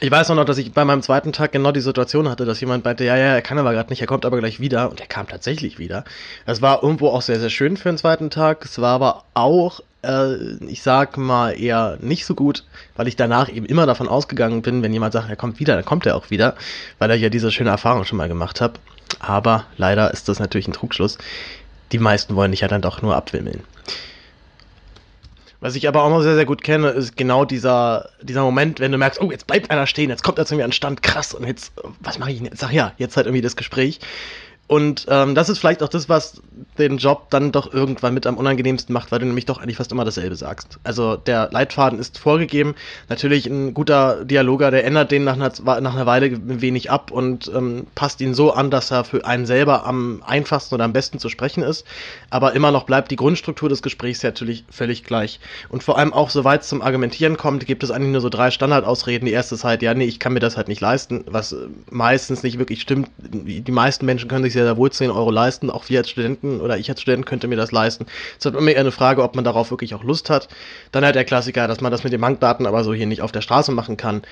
ich 0.00 0.10
weiß 0.10 0.28
auch 0.32 0.34
noch, 0.34 0.44
dass 0.44 0.58
ich 0.58 0.72
bei 0.72 0.84
meinem 0.84 1.02
zweiten 1.02 1.32
Tag 1.32 1.52
genau 1.52 1.70
die 1.70 1.80
Situation 1.80 2.28
hatte, 2.28 2.44
dass 2.46 2.60
jemand 2.60 2.84
meinte, 2.84 3.04
ja, 3.04 3.16
ja, 3.16 3.34
er 3.34 3.42
kann 3.42 3.58
aber 3.58 3.72
gerade 3.72 3.90
nicht, 3.90 4.00
er 4.00 4.08
kommt 4.08 4.26
aber 4.26 4.38
gleich 4.38 4.58
wieder. 4.58 4.90
Und 4.90 5.00
er 5.00 5.06
kam 5.06 5.28
tatsächlich 5.28 5.78
wieder. 5.78 6.02
Das 6.46 6.62
war 6.62 6.82
irgendwo 6.82 7.10
auch 7.10 7.22
sehr, 7.22 7.38
sehr 7.38 7.50
schön 7.50 7.76
für 7.76 7.90
den 7.90 7.98
zweiten 7.98 8.30
Tag. 8.30 8.64
Es 8.64 8.80
war 8.80 8.96
aber 8.96 9.22
auch, 9.34 9.80
ich 10.02 10.82
sag 10.82 11.18
mal, 11.18 11.50
eher 11.50 11.98
nicht 12.00 12.24
so 12.24 12.34
gut, 12.34 12.64
weil 12.96 13.06
ich 13.06 13.16
danach 13.16 13.50
eben 13.50 13.66
immer 13.66 13.84
davon 13.84 14.08
ausgegangen 14.08 14.62
bin, 14.62 14.82
wenn 14.82 14.92
jemand 14.92 15.12
sagt, 15.12 15.28
er 15.28 15.36
kommt 15.36 15.60
wieder, 15.60 15.74
dann 15.74 15.84
kommt 15.84 16.06
er 16.06 16.16
auch 16.16 16.30
wieder, 16.30 16.54
weil 16.98 17.10
er 17.10 17.16
ja 17.16 17.28
diese 17.28 17.52
schöne 17.52 17.70
Erfahrung 17.70 18.04
schon 18.04 18.16
mal 18.16 18.28
gemacht 18.28 18.60
hat. 18.60 18.80
Aber 19.18 19.66
leider 19.76 20.10
ist 20.12 20.28
das 20.28 20.38
natürlich 20.38 20.68
ein 20.68 20.72
Trugschluss. 20.72 21.18
Die 21.92 21.98
meisten 21.98 22.34
wollen 22.36 22.52
dich 22.52 22.60
ja 22.60 22.68
dann 22.68 22.80
doch 22.80 23.02
nur 23.02 23.14
abwimmeln. 23.14 23.62
Was 25.60 25.74
ich 25.74 25.86
aber 25.86 26.02
auch 26.02 26.08
noch 26.08 26.22
sehr, 26.22 26.36
sehr 26.36 26.46
gut 26.46 26.62
kenne, 26.62 26.88
ist 26.88 27.18
genau 27.18 27.44
dieser, 27.44 28.08
dieser 28.22 28.42
Moment, 28.42 28.80
wenn 28.80 28.92
du 28.92 28.98
merkst, 28.98 29.20
oh, 29.20 29.30
jetzt 29.30 29.46
bleibt 29.46 29.70
einer 29.70 29.86
stehen, 29.86 30.08
jetzt 30.08 30.22
kommt 30.22 30.38
er 30.38 30.46
zu 30.46 30.54
mir 30.54 30.64
an 30.64 30.70
den 30.70 30.74
Stand, 30.74 31.02
krass, 31.02 31.34
und 31.34 31.46
jetzt, 31.46 31.72
was 32.00 32.18
mache 32.18 32.30
ich 32.30 32.38
denn 32.38 32.46
jetzt? 32.46 32.64
Ach 32.64 32.72
ja, 32.72 32.94
jetzt 32.96 33.18
halt 33.18 33.26
irgendwie 33.26 33.42
das 33.42 33.56
Gespräch. 33.56 34.00
Und 34.70 35.06
ähm, 35.08 35.34
das 35.34 35.48
ist 35.48 35.58
vielleicht 35.58 35.82
auch 35.82 35.88
das, 35.88 36.08
was 36.08 36.42
den 36.78 36.98
Job 36.98 37.28
dann 37.30 37.50
doch 37.50 37.74
irgendwann 37.74 38.14
mit 38.14 38.24
am 38.24 38.36
unangenehmsten 38.36 38.92
macht, 38.92 39.10
weil 39.10 39.18
du 39.18 39.26
nämlich 39.26 39.44
doch 39.44 39.58
eigentlich 39.58 39.78
fast 39.78 39.90
immer 39.90 40.04
dasselbe 40.04 40.36
sagst. 40.36 40.78
Also 40.84 41.16
der 41.16 41.48
Leitfaden 41.50 41.98
ist 41.98 42.18
vorgegeben. 42.18 42.76
Natürlich 43.08 43.46
ein 43.46 43.74
guter 43.74 44.24
Dialoger, 44.24 44.70
der 44.70 44.84
ändert 44.84 45.10
den 45.10 45.24
nach 45.24 45.34
einer, 45.34 45.50
nach 45.80 45.94
einer 45.96 46.06
Weile 46.06 46.38
wenig 46.60 46.88
ab 46.88 47.10
und 47.10 47.50
ähm, 47.52 47.88
passt 47.96 48.20
ihn 48.20 48.32
so 48.32 48.52
an, 48.52 48.70
dass 48.70 48.92
er 48.92 49.02
für 49.02 49.24
einen 49.24 49.44
selber 49.44 49.86
am 49.86 50.22
einfachsten 50.24 50.76
oder 50.76 50.84
am 50.84 50.92
besten 50.92 51.18
zu 51.18 51.28
sprechen 51.28 51.64
ist. 51.64 51.84
Aber 52.30 52.52
immer 52.52 52.70
noch 52.70 52.84
bleibt 52.84 53.10
die 53.10 53.16
Grundstruktur 53.16 53.68
des 53.68 53.82
Gesprächs 53.82 54.22
natürlich 54.22 54.64
völlig 54.70 55.02
gleich. 55.02 55.40
Und 55.68 55.82
vor 55.82 55.98
allem 55.98 56.12
auch, 56.12 56.30
soweit 56.30 56.60
es 56.60 56.68
zum 56.68 56.80
Argumentieren 56.80 57.36
kommt, 57.36 57.66
gibt 57.66 57.82
es 57.82 57.90
eigentlich 57.90 58.12
nur 58.12 58.20
so 58.20 58.28
drei 58.28 58.52
Standardausreden. 58.52 59.26
Die 59.26 59.32
erste 59.32 59.56
ist 59.56 59.64
halt, 59.64 59.82
ja, 59.82 59.94
nee, 59.94 60.04
ich 60.04 60.20
kann 60.20 60.32
mir 60.32 60.38
das 60.38 60.56
halt 60.56 60.68
nicht 60.68 60.80
leisten, 60.80 61.24
was 61.26 61.56
meistens 61.90 62.44
nicht 62.44 62.60
wirklich 62.60 62.80
stimmt. 62.80 63.10
Die 63.18 63.72
meisten 63.72 64.06
Menschen 64.06 64.28
können 64.28 64.44
sich 64.44 64.59
sehr 64.64 64.76
wohl 64.76 64.90
10 64.90 65.10
Euro 65.10 65.30
leisten. 65.30 65.70
Auch 65.70 65.88
wir 65.88 66.00
als 66.00 66.10
Studenten 66.10 66.60
oder 66.60 66.78
ich 66.78 66.88
als 66.90 67.00
Student 67.00 67.26
könnte 67.26 67.48
mir 67.48 67.56
das 67.56 67.72
leisten. 67.72 68.06
Es 68.32 68.38
ist 68.38 68.44
halt 68.46 68.56
immer 68.56 68.70
eher 68.70 68.80
eine 68.80 68.92
Frage, 68.92 69.22
ob 69.22 69.34
man 69.34 69.44
darauf 69.44 69.70
wirklich 69.70 69.94
auch 69.94 70.04
Lust 70.04 70.30
hat. 70.30 70.48
Dann 70.92 71.04
halt 71.04 71.14
der 71.14 71.24
Klassiker, 71.24 71.68
dass 71.68 71.80
man 71.80 71.92
das 71.92 72.04
mit 72.04 72.12
den 72.12 72.20
Bankdaten 72.20 72.66
aber 72.66 72.84
so 72.84 72.94
hier 72.94 73.06
nicht 73.06 73.22
auf 73.22 73.32
der 73.32 73.40
Straße 73.40 73.72
machen 73.72 73.96
kann. 73.96 74.22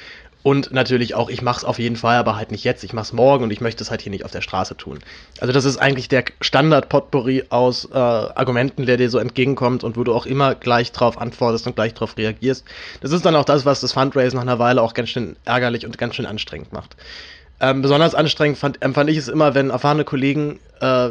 Und 0.44 0.70
natürlich 0.72 1.14
auch, 1.14 1.30
ich 1.30 1.42
mache 1.42 1.58
es 1.58 1.64
auf 1.64 1.78
jeden 1.78 1.96
Fall, 1.96 2.16
aber 2.16 2.36
halt 2.36 2.52
nicht 2.52 2.62
jetzt. 2.62 2.84
Ich 2.84 2.92
mache 2.92 3.04
es 3.04 3.12
morgen 3.12 3.44
und 3.44 3.50
ich 3.50 3.60
möchte 3.60 3.82
es 3.82 3.90
halt 3.90 4.02
hier 4.02 4.10
nicht 4.10 4.24
auf 4.24 4.30
der 4.30 4.40
Straße 4.40 4.76
tun. 4.76 5.00
Also 5.40 5.52
das 5.52 5.64
ist 5.64 5.78
eigentlich 5.78 6.08
der 6.08 6.24
Standard-Potpourri 6.40 7.44
aus 7.48 7.86
äh, 7.86 7.98
Argumenten, 7.98 8.86
der 8.86 8.96
dir 8.96 9.10
so 9.10 9.18
entgegenkommt 9.18 9.82
und 9.82 9.96
wo 9.96 10.04
du 10.04 10.14
auch 10.14 10.26
immer 10.26 10.54
gleich 10.54 10.92
drauf 10.92 11.18
antwortest 11.20 11.66
und 11.66 11.74
gleich 11.74 11.92
drauf 11.94 12.16
reagierst. 12.16 12.64
Das 13.00 13.10
ist 13.10 13.26
dann 13.26 13.34
auch 13.34 13.44
das, 13.44 13.66
was 13.66 13.80
das 13.80 13.92
Fundraising 13.92 14.36
nach 14.36 14.42
einer 14.46 14.60
Weile 14.60 14.80
auch 14.80 14.94
ganz 14.94 15.08
schön 15.08 15.36
ärgerlich 15.44 15.84
und 15.84 15.98
ganz 15.98 16.14
schön 16.14 16.26
anstrengend 16.26 16.72
macht. 16.72 16.96
Ähm, 17.60 17.82
besonders 17.82 18.14
anstrengend 18.14 18.58
fand, 18.58 18.82
empfand 18.82 19.10
ich 19.10 19.16
es 19.16 19.28
immer, 19.28 19.54
wenn 19.54 19.70
erfahrene 19.70 20.04
Kollegen 20.04 20.60
äh, 20.80 21.10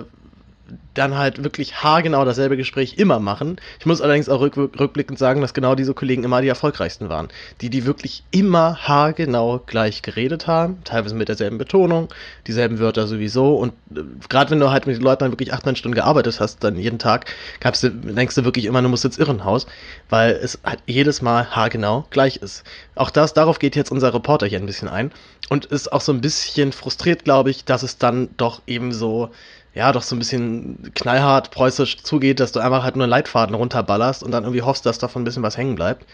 dann 0.94 1.18
halt 1.18 1.44
wirklich 1.44 1.84
haargenau 1.84 2.26
dasselbe 2.26 2.58
Gespräch 2.58 2.96
immer 2.98 3.20
machen. 3.20 3.58
Ich 3.80 3.86
muss 3.86 4.02
allerdings 4.02 4.30
auch 4.30 4.42
rück, 4.42 4.58
rückblickend 4.58 5.20
sagen, 5.20 5.42
dass 5.42 5.54
genau 5.54 5.76
diese 5.76 5.94
Kollegen 5.94 6.24
immer 6.24 6.42
die 6.42 6.48
erfolgreichsten 6.48 7.10
waren. 7.10 7.28
Die, 7.62 7.70
die 7.70 7.86
wirklich 7.86 8.24
immer 8.32 8.78
haargenau 8.88 9.62
gleich 9.66 10.02
geredet 10.02 10.48
haben, 10.48 10.80
teilweise 10.84 11.16
mit 11.16 11.30
derselben 11.30 11.58
Betonung, 11.58 12.10
dieselben 12.48 12.80
Wörter 12.80 13.08
sowieso. 13.08 13.56
Und 13.56 13.74
äh, 13.96 14.02
gerade 14.30 14.52
wenn 14.52 14.60
du 14.60 14.72
halt 14.72 14.88
mit 14.88 14.98
den 14.98 15.04
Leuten 15.04 15.26
dann 15.26 15.32
wirklich 15.32 15.54
acht, 15.54 15.66
neun 15.66 15.76
Stunden 15.76 15.96
gearbeitet 15.96 16.40
hast, 16.40 16.64
dann 16.64 16.78
jeden 16.78 17.00
Tag, 17.00 17.26
gab's, 17.60 17.82
denkst 17.82 18.36
du 18.36 18.46
wirklich 18.46 18.66
immer, 18.66 18.82
du 18.82 18.90
musst 18.90 19.06
ins 19.06 19.18
Irrenhaus, 19.18 19.68
weil 20.10 20.32
es 20.32 20.60
halt 20.64 20.80
jedes 20.88 21.22
Mal 21.22 21.52
haargenau 21.52 22.06
gleich 22.10 22.38
ist. 22.38 22.64
Auch 22.96 23.12
das, 23.12 23.34
darauf 23.34 23.60
geht 23.60 23.76
jetzt 23.76 23.92
unser 23.92 24.14
Reporter 24.14 24.48
hier 24.48 24.60
ein 24.60 24.66
bisschen 24.66 24.88
ein. 24.88 25.12
Und 25.50 25.66
ist 25.66 25.94
auch 25.94 26.02
so 26.02 26.12
ein 26.12 26.20
bisschen 26.20 26.74
frustriert, 26.74 27.24
glaube 27.24 27.52
ich, 27.52 27.64
dass 27.64 27.84
es 27.84 27.98
dann 27.98 28.30
doch 28.36 28.62
eben 28.68 28.92
so 28.92 29.30
ja, 29.78 29.92
doch 29.92 30.02
so 30.02 30.16
ein 30.16 30.20
bisschen 30.20 30.92
knallhart 30.96 31.52
preußisch 31.52 32.02
zugeht, 32.02 32.40
dass 32.40 32.52
du 32.52 32.60
einfach 32.60 32.84
halt 32.84 32.96
nur 32.96 33.04
einen 33.04 33.12
Leitfaden 33.12 33.56
runterballerst 33.56 34.24
und 34.24 34.32
dann 34.32 34.44
irgendwie 34.44 34.64
hoffst, 34.64 34.88
dass 34.88 34.98
davon 34.98 35.22
ein 35.22 35.26
bisschen 35.26 35.44
was 35.44 35.56
hängen 35.56 35.76
bleibt. 35.76 36.06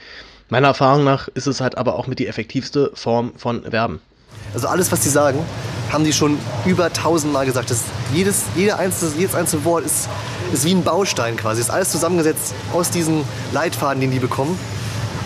Meiner 0.49 0.67
Erfahrung 0.67 1.05
nach 1.05 1.29
ist 1.29 1.47
es 1.47 1.61
halt 1.61 1.77
aber 1.77 1.95
auch 1.95 2.05
mit 2.05 2.19
die 2.19 2.27
effektivste 2.27 2.91
Form 2.93 3.31
von 3.37 3.71
Werben. 3.71 4.01
Also 4.53 4.67
alles, 4.67 4.91
was 4.91 4.99
die 4.99 5.09
sagen, 5.09 5.39
haben 5.93 6.03
die 6.03 6.11
schon 6.11 6.37
über 6.65 6.91
tausendmal 6.91 7.45
gesagt. 7.45 7.71
Das 7.71 7.85
jedes, 8.13 8.43
jeder 8.57 8.79
einzelne, 8.79 9.13
jedes 9.17 9.33
einzelne 9.33 9.63
Wort 9.63 9.85
ist, 9.85 10.09
ist 10.51 10.65
wie 10.65 10.73
ein 10.73 10.83
Baustein 10.83 11.37
quasi. 11.37 11.61
Ist 11.61 11.69
alles 11.69 11.89
zusammengesetzt 11.89 12.53
aus 12.73 12.91
diesen 12.91 13.23
Leitfaden, 13.53 14.01
den 14.01 14.11
die 14.11 14.19
bekommen. 14.19 14.59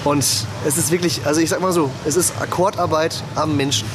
Und 0.04 0.20
es 0.20 0.78
ist 0.78 0.92
wirklich, 0.92 1.26
also 1.26 1.42
ich 1.42 1.50
sag 1.50 1.60
mal 1.60 1.74
so, 1.74 1.90
es 2.06 2.16
ist 2.16 2.40
Akkordarbeit 2.40 3.24
am 3.34 3.58
Menschen. 3.58 3.88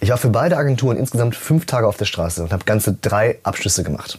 Ich 0.00 0.10
war 0.10 0.16
für 0.16 0.28
beide 0.28 0.56
Agenturen 0.56 0.96
insgesamt 0.96 1.34
fünf 1.34 1.66
Tage 1.66 1.86
auf 1.86 1.96
der 1.96 2.04
Straße 2.04 2.42
und 2.42 2.52
habe 2.52 2.64
ganze 2.64 2.92
drei 2.92 3.38
Abschlüsse 3.42 3.82
gemacht. 3.82 4.18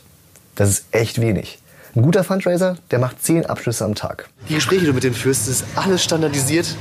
Das 0.55 0.69
ist 0.69 0.85
echt 0.91 1.21
wenig. 1.21 1.59
Ein 1.95 2.01
guter 2.01 2.23
Fundraiser, 2.23 2.77
der 2.91 2.99
macht 2.99 3.23
zehn 3.23 3.45
Abschlüsse 3.45 3.85
am 3.85 3.95
Tag. 3.95 4.29
Die 4.49 4.55
Gespräche, 4.55 4.81
die 4.81 4.87
du 4.87 4.93
mit 4.93 5.03
denen 5.03 5.15
führst, 5.15 5.47
ist 5.47 5.63
alles 5.75 6.03
standardisiert. 6.03 6.75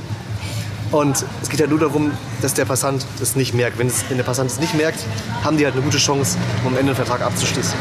Und 0.91 1.23
es 1.41 1.49
geht 1.49 1.59
ja 1.59 1.67
nur 1.67 1.79
darum, 1.79 2.11
dass 2.41 2.55
der 2.55 2.65
Passant 2.65 3.05
das 3.19 3.35
nicht 3.35 3.53
merkt. 3.53 3.77
Wenn, 3.77 3.87
es, 3.87 4.03
wenn 4.09 4.17
der 4.17 4.23
Passant 4.23 4.51
es 4.51 4.59
nicht 4.59 4.73
merkt, 4.73 4.99
haben 5.43 5.57
die 5.57 5.63
halt 5.63 5.75
eine 5.75 5.83
gute 5.83 5.97
Chance, 5.97 6.37
um 6.63 6.73
am 6.73 6.77
Ende 6.77 6.91
den 6.91 6.95
Vertrag 6.95 7.21
abzuschließen. 7.21 7.75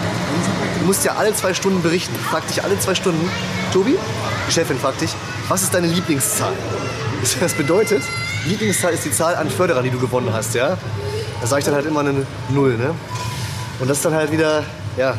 Du 0.81 0.87
musst 0.87 1.05
ja 1.05 1.17
alle 1.17 1.35
zwei 1.35 1.53
Stunden 1.53 1.83
berichten. 1.83 2.15
Frag 2.31 2.47
dich 2.47 2.63
alle 2.63 2.79
zwei 2.79 2.95
Stunden, 2.95 3.29
Tobi, 3.73 3.97
die 4.47 4.53
Chefin 4.53 4.79
fragt 4.79 5.01
dich, 5.01 5.11
was 5.49 5.63
ist 5.63 5.75
deine 5.75 5.89
Lieblingszahl? 5.89 6.53
Das 7.41 7.53
bedeutet, 7.55 8.03
Lieblingszahl 8.47 8.93
ist 8.93 9.05
die 9.05 9.13
Zahl 9.13 9.37
an 9.37 9.51
Förderern, 9.51 9.85
die 9.85 9.91
du 9.91 9.99
gewonnen 9.99 10.31
hast, 10.33 10.55
ja? 10.55 10.77
Da 11.41 11.47
sage 11.47 11.61
ich 11.61 11.65
dann 11.65 11.75
halt 11.75 11.87
immer 11.87 12.01
eine 12.01 12.27
Null, 12.51 12.77
ne? 12.77 12.95
Und 13.81 13.89
das 13.89 14.03
dann 14.03 14.15
halt 14.15 14.33
wieder, 14.33 14.65
ja, 14.97 15.15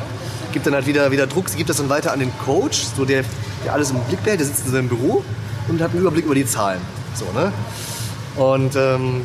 gibt 0.51 0.65
dann 0.65 0.73
halt 0.73 0.85
wieder, 0.85 1.11
wieder 1.11 1.27
Druck. 1.27 1.49
Sie 1.49 1.57
gibt 1.57 1.69
das 1.69 1.77
dann 1.77 1.89
weiter 1.89 2.11
an 2.11 2.19
den 2.19 2.31
Coach, 2.39 2.85
so 2.95 3.05
der, 3.05 3.23
der 3.63 3.73
alles 3.73 3.91
im 3.91 3.99
Blick 4.01 4.23
behält, 4.23 4.39
der 4.39 4.47
sitzt 4.47 4.65
in 4.65 4.71
seinem 4.71 4.89
Büro 4.89 5.23
und 5.67 5.81
hat 5.81 5.91
einen 5.91 6.01
Überblick 6.01 6.25
über 6.25 6.35
die 6.35 6.45
Zahlen. 6.45 6.81
So, 7.13 7.25
ne? 7.37 7.51
Und 8.35 8.75
ähm, 8.75 9.21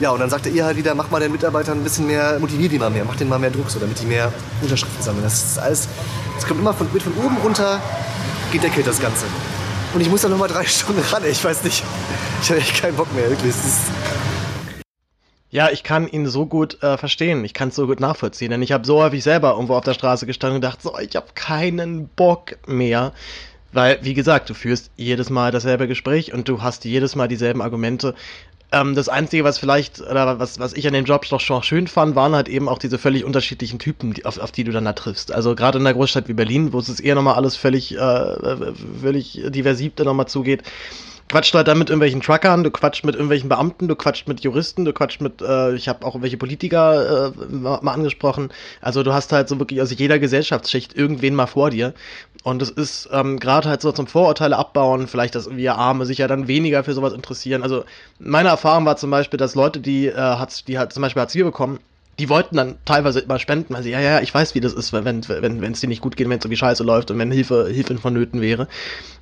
ja, 0.00 0.10
und 0.10 0.20
dann 0.20 0.30
sagt 0.30 0.46
er 0.46 0.52
ihr 0.52 0.64
halt 0.64 0.76
wieder, 0.76 0.94
mach 0.94 1.10
mal 1.10 1.20
den 1.20 1.32
Mitarbeitern 1.32 1.78
ein 1.78 1.84
bisschen 1.84 2.06
mehr, 2.06 2.38
motivier 2.38 2.68
die 2.68 2.78
mal 2.78 2.90
mehr, 2.90 3.04
mach 3.04 3.16
denen 3.16 3.30
mal 3.30 3.38
mehr 3.38 3.50
Druck, 3.50 3.70
so, 3.70 3.78
damit 3.78 4.00
die 4.00 4.06
mehr 4.06 4.32
Unterschriften 4.62 5.02
sammeln. 5.02 5.24
Das 5.24 5.42
ist 5.42 5.58
alles, 5.58 5.88
das 6.36 6.46
kommt 6.46 6.60
immer 6.60 6.72
von, 6.72 6.92
wird 6.92 7.02
von 7.02 7.12
oben 7.24 7.36
runter 7.38 7.80
gedeckelt, 8.52 8.86
das 8.86 9.00
Ganze. 9.00 9.26
Und 9.94 10.00
ich 10.00 10.10
muss 10.10 10.22
dann 10.22 10.30
nochmal 10.30 10.48
drei 10.48 10.64
Stunden 10.64 11.02
ran, 11.02 11.22
ich 11.24 11.42
weiß 11.42 11.64
nicht. 11.64 11.82
Ich 12.42 12.50
habe 12.50 12.60
echt 12.60 12.80
keinen 12.80 12.96
Bock 12.96 13.12
mehr, 13.14 13.30
wirklich. 13.30 13.54
Ja, 15.50 15.70
ich 15.70 15.82
kann 15.82 16.06
ihn 16.06 16.26
so 16.26 16.44
gut 16.44 16.82
äh, 16.82 16.98
verstehen. 16.98 17.42
Ich 17.44 17.54
kann 17.54 17.70
es 17.70 17.74
so 17.74 17.86
gut 17.86 18.00
nachvollziehen. 18.00 18.50
Denn 18.50 18.60
ich 18.60 18.72
habe 18.72 18.86
so 18.86 19.02
häufig 19.02 19.22
selber 19.22 19.52
irgendwo 19.52 19.74
auf 19.74 19.84
der 19.84 19.94
Straße 19.94 20.26
gestanden 20.26 20.56
und 20.56 20.60
gedacht, 20.60 20.82
so, 20.82 20.98
ich 20.98 21.16
habe 21.16 21.28
keinen 21.34 22.08
Bock 22.08 22.58
mehr. 22.66 23.12
Weil, 23.72 23.98
wie 24.02 24.14
gesagt, 24.14 24.50
du 24.50 24.54
führst 24.54 24.90
jedes 24.96 25.30
Mal 25.30 25.50
dasselbe 25.50 25.88
Gespräch 25.88 26.32
und 26.32 26.48
du 26.48 26.62
hast 26.62 26.84
jedes 26.84 27.16
Mal 27.16 27.28
dieselben 27.28 27.62
Argumente. 27.62 28.14
Ähm, 28.70 28.94
das 28.94 29.08
Einzige, 29.08 29.44
was 29.44 29.58
vielleicht, 29.58 30.00
oder 30.00 30.38
was, 30.38 30.58
was 30.58 30.74
ich 30.74 30.86
an 30.86 30.92
den 30.92 31.06
Jobs 31.06 31.30
doch 31.30 31.40
schon 31.40 31.62
schön 31.62 31.86
fand, 31.86 32.14
waren 32.16 32.34
halt 32.34 32.48
eben 32.48 32.68
auch 32.68 32.78
diese 32.78 32.98
völlig 32.98 33.24
unterschiedlichen 33.24 33.78
Typen, 33.78 34.12
die, 34.12 34.26
auf, 34.26 34.38
auf 34.38 34.52
die 34.52 34.64
du 34.64 34.72
dann 34.72 34.84
da 34.84 34.92
triffst. 34.92 35.32
Also 35.32 35.54
gerade 35.54 35.78
in 35.78 35.86
einer 35.86 35.94
Großstadt 35.94 36.28
wie 36.28 36.34
Berlin, 36.34 36.72
wo 36.72 36.78
es 36.78 37.00
eher 37.00 37.14
nochmal 37.14 37.36
alles 37.36 37.56
völlig, 37.56 37.96
äh, 37.96 38.72
völlig 39.00 39.40
diversiv 39.46 39.92
nochmal 39.98 40.28
zugeht, 40.28 40.62
quatscht 41.28 41.54
halt 41.54 41.68
dann 41.68 41.78
mit 41.78 41.90
irgendwelchen 41.90 42.20
Truckern, 42.20 42.64
du 42.64 42.70
quatscht 42.70 43.04
mit 43.04 43.14
irgendwelchen 43.14 43.48
Beamten, 43.48 43.88
du 43.88 43.96
quatscht 43.96 44.28
mit 44.28 44.40
Juristen, 44.40 44.84
du 44.84 44.92
quatscht 44.92 45.20
mit, 45.20 45.42
äh, 45.42 45.74
ich 45.74 45.88
habe 45.88 46.04
auch 46.04 46.14
irgendwelche 46.14 46.36
Politiker 46.36 47.32
äh, 47.32 47.54
mal 47.54 47.92
angesprochen. 47.92 48.50
Also 48.80 49.02
du 49.02 49.12
hast 49.12 49.32
halt 49.32 49.48
so 49.48 49.58
wirklich 49.58 49.80
aus 49.82 49.96
jeder 49.96 50.18
Gesellschaftsschicht 50.18 50.94
irgendwen 50.96 51.34
mal 51.34 51.46
vor 51.46 51.70
dir. 51.70 51.94
Und 52.44 52.62
es 52.62 52.70
ist 52.70 53.08
ähm, 53.12 53.38
gerade 53.38 53.68
halt 53.68 53.82
so 53.82 53.92
zum 53.92 54.06
Vorurteile 54.06 54.56
abbauen, 54.56 55.06
vielleicht, 55.06 55.34
dass 55.34 55.54
wir 55.54 55.76
Arme 55.76 56.06
sich 56.06 56.18
ja 56.18 56.28
dann 56.28 56.48
weniger 56.48 56.84
für 56.84 56.94
sowas 56.94 57.12
interessieren. 57.12 57.62
Also 57.62 57.84
meine 58.18 58.48
Erfahrung 58.48 58.86
war 58.86 58.96
zum 58.96 59.10
Beispiel, 59.10 59.38
dass 59.38 59.54
Leute, 59.54 59.80
die, 59.80 60.06
äh, 60.06 60.14
hat, 60.14 60.66
die 60.68 60.78
halt 60.78 60.92
zum 60.92 61.02
Beispiel 61.02 61.20
Hartz 61.20 61.34
IV 61.34 61.44
bekommen, 61.44 61.78
die 62.18 62.28
wollten 62.28 62.56
dann 62.56 62.76
teilweise 62.84 63.20
immer 63.20 63.38
spenden, 63.38 63.74
weil 63.74 63.82
sie, 63.82 63.90
ja, 63.90 64.00
ja, 64.00 64.20
ich 64.20 64.34
weiß, 64.34 64.54
wie 64.54 64.60
das 64.60 64.72
ist, 64.72 64.92
wenn 64.92 65.28
wenn 65.28 65.60
wenn 65.60 65.72
es 65.72 65.80
dir 65.80 65.86
nicht 65.86 66.02
gut 66.02 66.16
geht, 66.16 66.28
wenn 66.28 66.38
es 66.38 66.42
so 66.42 66.50
wie 66.50 66.56
Scheiße 66.56 66.82
läuft 66.82 67.10
und 67.10 67.18
wenn 67.18 67.30
Hilfe, 67.30 67.68
Hilfe 67.68 67.96
vonnöten 67.98 68.40
wäre. 68.40 68.66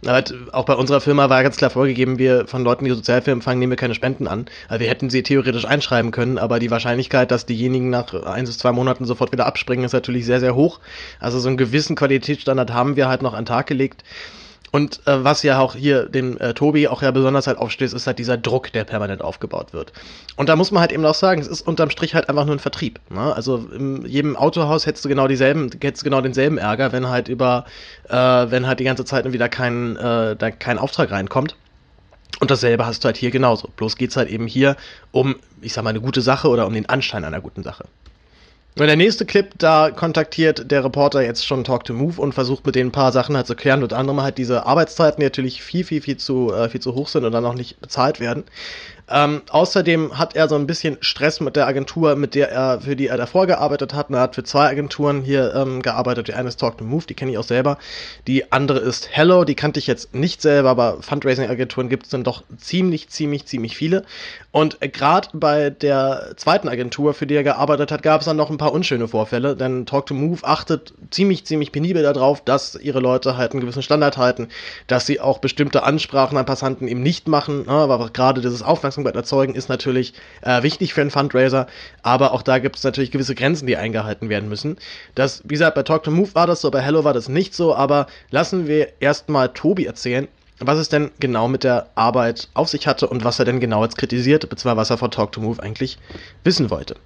Aber 0.07 0.23
auch 0.53 0.65
bei 0.65 0.75
unserer 0.75 1.01
Firma 1.01 1.29
war 1.29 1.43
ganz 1.43 1.57
klar 1.57 1.71
vorgegeben, 1.71 2.19
wir 2.19 2.47
von 2.47 2.65
Leuten, 2.65 2.85
die 2.85 2.91
Sozialhilfe 2.91 3.33
empfangen, 3.33 3.59
nehmen 3.59 3.73
wir 3.73 3.77
keine 3.77 3.95
Spenden 3.95 4.27
an. 4.27 4.47
Also 4.69 4.81
wir 4.81 4.89
hätten 4.89 5.11
sie 5.11 5.23
theoretisch 5.23 5.67
einschreiben 5.67 6.11
können, 6.11 6.39
aber 6.39 6.59
die 6.59 6.71
Wahrscheinlichkeit, 6.71 7.31
dass 7.31 7.45
diejenigen 7.45 7.91
nach 7.91 8.15
ein 8.15 8.47
bis 8.47 8.59
zwei 8.59 8.73
Monaten 8.73 9.05
sofort 9.05 9.33
wieder 9.33 9.47
abspringen, 9.47 9.85
ist 9.85 9.93
natürlich 9.93 10.25
sehr, 10.25 10.41
sehr 10.41 10.55
hoch. 10.55 10.81
Also 11.21 11.39
so 11.39 11.49
einen 11.49 11.57
gewissen 11.59 11.97
Qualitätsstandard 11.97 12.73
haben 12.73 12.97
wir 12.97 13.09
halt 13.09 13.23
noch 13.23 13.35
an 13.35 13.41
den 13.41 13.47
Tag 13.47 13.67
gelegt. 13.67 14.05
Und 14.77 15.01
äh, 15.07 15.25
was 15.25 15.43
ja 15.43 15.59
auch 15.59 15.75
hier 15.75 16.05
dem 16.07 16.37
äh, 16.37 16.53
Tobi 16.53 16.87
auch 16.87 17.01
ja 17.01 17.11
besonders 17.11 17.47
halt 17.47 17.57
aufstößt, 17.57 17.95
ist 17.95 18.07
halt 18.07 18.19
dieser 18.19 18.37
Druck, 18.37 18.71
der 18.73 18.85
permanent 18.85 19.23
aufgebaut 19.23 19.73
wird. 19.73 19.91
Und 20.37 20.51
da 20.51 20.57
muss 20.57 20.71
man 20.71 20.83
halt 20.83 20.93
eben 20.93 21.03
auch 21.07 21.15
sagen, 21.15 21.41
es 21.41 21.47
ist 21.47 21.63
unterm 21.63 21.89
Strich 21.89 22.15
halt 22.15 22.29
einfach 22.29 22.45
nur 22.45 22.55
ein 22.55 22.59
Vertrieb. 22.59 23.01
Ne? 23.09 23.35
Also 23.35 23.57
in 23.75 24.05
jedem 24.05 24.37
Autohaus 24.37 24.85
hättest 24.85 25.03
du 25.07 25.09
genau 25.09 25.29
dieselben, 25.29 25.71
hättest 25.81 26.05
genau 26.05 26.21
denselben 26.21 26.59
Ärger, 26.59 26.93
wenn 26.93 27.09
halt 27.09 27.29
über, 27.29 27.65
äh, 28.11 28.13
wenn 28.15 28.67
halt 28.67 28.79
die 28.79 28.85
ganze 28.85 29.07
Zeit 29.07 29.33
wieder 29.33 29.49
kein, 29.49 29.97
äh, 29.97 30.37
da 30.37 30.51
kein 30.51 30.79
Auftrag 30.79 31.11
reinkommt. 31.11 31.57
Und 32.41 32.51
dasselbe 32.51 32.85
hast 32.85 33.03
du 33.03 33.07
halt 33.07 33.17
hier 33.17 33.31
genauso. 33.31 33.71
Bloß 33.77 33.97
geht's 33.97 34.19
halt 34.19 34.29
eben 34.29 34.47
hier 34.47 34.77
um, 35.11 35.37
ich 35.63 35.73
sag 35.73 35.85
mal, 35.85 35.91
eine 35.91 36.03
gute 36.03 36.21
Sache 36.21 36.49
oder 36.51 36.67
um 36.67 36.75
den 36.75 36.87
Anschein 36.87 37.25
einer 37.25 37.41
guten 37.41 37.63
Sache. 37.63 37.87
Und 38.79 38.89
der 38.89 38.97
nächste 38.97 39.25
Clip, 39.25 39.49
da 39.57 39.91
kontaktiert 39.91 40.71
der 40.71 40.85
Reporter 40.85 41.23
jetzt 41.23 41.47
schon 41.47 41.65
Talk 41.65 41.85
to 41.85 41.95
Move 41.95 42.21
und 42.21 42.35
versucht 42.35 42.67
mit 42.67 42.75
denen 42.75 42.91
ein 42.91 42.93
paar 42.93 43.11
Sachen 43.11 43.35
halt 43.35 43.47
zu 43.47 43.55
klären. 43.55 43.83
Unter 43.83 43.97
anderem 43.97 44.21
halt 44.21 44.37
diese 44.37 44.67
Arbeitszeiten, 44.67 45.19
die 45.21 45.25
natürlich 45.25 45.63
viel, 45.63 45.83
viel, 45.83 46.03
viel 46.03 46.19
zu, 46.19 46.53
äh, 46.53 46.69
viel 46.69 46.83
zu 46.83 46.95
hoch 46.95 47.09
sind 47.09 47.25
und 47.25 47.33
dann 47.33 47.47
auch 47.47 47.55
nicht 47.55 47.81
bezahlt 47.81 48.21
werden. 48.21 48.45
Ähm, 49.09 49.43
außerdem 49.51 50.19
hat 50.19 50.35
er 50.35 50.49
so 50.49 50.57
ein 50.57 50.67
bisschen 50.67 50.97
Stress 51.01 51.41
mit 51.41 51.55
der 51.55 51.67
Agentur, 51.69 52.17
mit 52.17 52.35
der 52.35 52.51
er, 52.51 52.81
für 52.81 52.97
die 52.97 53.07
er 53.07 53.17
davor 53.17 53.47
gearbeitet 53.47 53.95
hat. 53.95 54.11
Er 54.11 54.21
hat 54.21 54.35
für 54.35 54.43
zwei 54.43 54.69
Agenturen 54.69 55.23
hier 55.23 55.55
ähm, 55.55 55.81
gearbeitet. 55.81 56.27
Die 56.27 56.35
eine 56.35 56.49
ist 56.49 56.59
Talk 56.59 56.79
to 56.79 56.85
Move, 56.85 57.05
die 57.09 57.15
kenne 57.15 57.31
ich 57.31 57.39
auch 57.39 57.45
selber. 57.45 57.79
Die 58.27 58.51
andere 58.51 58.81
ist 58.81 59.09
Hello, 59.13 59.45
die 59.45 59.55
kannte 59.55 59.79
ich 59.79 59.87
jetzt 59.87 60.15
nicht 60.15 60.43
selber, 60.43 60.71
aber 60.71 61.03
Fundraising-Agenturen 61.03 61.89
gibt 61.89 62.05
es 62.07 62.11
dann 62.11 62.25
doch 62.25 62.43
ziemlich, 62.59 63.09
ziemlich, 63.09 63.47
ziemlich 63.47 63.77
viele. 63.77 64.05
Und 64.51 64.81
gerade 64.81 65.29
bei 65.35 65.71
der 65.71 66.33
zweiten 66.37 66.69
Agentur, 66.69 67.15
für 67.15 67.27
die 67.27 67.35
er 67.35 67.45
gearbeitet 67.45 67.93
hat, 67.93 68.03
gab 68.03 68.23
es 68.23 68.25
dann 68.25 68.37
noch 68.37 68.51
ein 68.51 68.59
paar 68.59 68.73
unschöne 68.73 69.07
Vorfälle, 69.07 69.55
denn 69.55 69.87
Talk 69.87 70.07
to 70.07 70.15
Move 70.15 70.41
achtet 70.43 70.95
ziemlich, 71.11 71.45
ziemlich 71.45 71.71
penibel 71.71 72.03
darauf, 72.03 72.43
dass 72.43 72.75
ihre 72.75 73.01
Leute 73.01 73.37
halt 73.37 73.53
einen 73.53 73.61
gewissen 73.61 73.83
Standard 73.83 74.17
halten, 74.17 74.49
dass 74.87 75.07
sie 75.07 75.21
auch 75.21 75.39
bestimmte 75.39 75.83
Ansprachen 75.85 76.39
an 76.39 76.47
Passanten 76.47 76.89
eben 76.89 77.03
nicht 77.03 77.29
machen, 77.29 77.67
ne, 77.67 77.73
aber 77.73 78.09
gerade 78.11 78.41
dieses 78.41 78.63
Aufmerksamkeit 78.63 78.96
erzeugen 79.05 79.55
ist 79.55 79.69
natürlich 79.69 80.15
äh, 80.43 80.63
wichtig 80.63 80.95
für 80.95 81.03
einen 81.03 81.11
Fundraiser, 81.11 81.67
aber 82.03 82.33
auch 82.33 82.43
da 82.43 82.59
gibt 82.59 82.77
es 82.77 82.85
natürlich 82.85 83.11
gewisse 83.11 83.35
Grenzen, 83.35 83.67
die 83.67 83.77
eingehalten 83.77 84.29
werden 84.29 84.49
müssen. 84.49 84.79
Das, 85.15 85.43
wie 85.45 85.55
gesagt, 85.55 85.75
bei 85.75 85.83
Talk 85.83 86.05
to 86.05 86.11
Move 86.11 86.35
war 86.35 86.47
das 86.47 86.61
so, 86.61 86.71
bei 86.71 86.81
Hello 86.81 87.05
war 87.05 87.13
das 87.13 87.29
nicht 87.29 87.55
so, 87.55 87.75
aber 87.75 88.07
lassen 88.31 88.67
wir 88.67 88.89
erstmal 89.01 89.51
Tobi 89.51 89.87
erzählen, 89.87 90.29
was 90.59 90.79
es 90.79 90.89
denn 90.89 91.11
genau 91.21 91.49
mit 91.49 91.65
der 91.65 91.89
Arbeit 91.95 92.49
auf 92.55 92.69
sich 92.69 92.87
hatte 92.87 93.09
und 93.09 93.25
was 93.25 93.39
er 93.39 93.45
denn 93.45 93.61
genau 93.61 93.85
jetzt 93.85 93.99
kritisiert, 93.99 94.49
beziehungsweise 94.49 94.77
was 94.77 94.91
er 94.91 94.99
von 94.99 95.11
Talk 95.11 95.33
to 95.33 95.41
Move 95.41 95.63
eigentlich 95.63 95.99
wissen 96.45 96.71
wollte. 96.71 96.97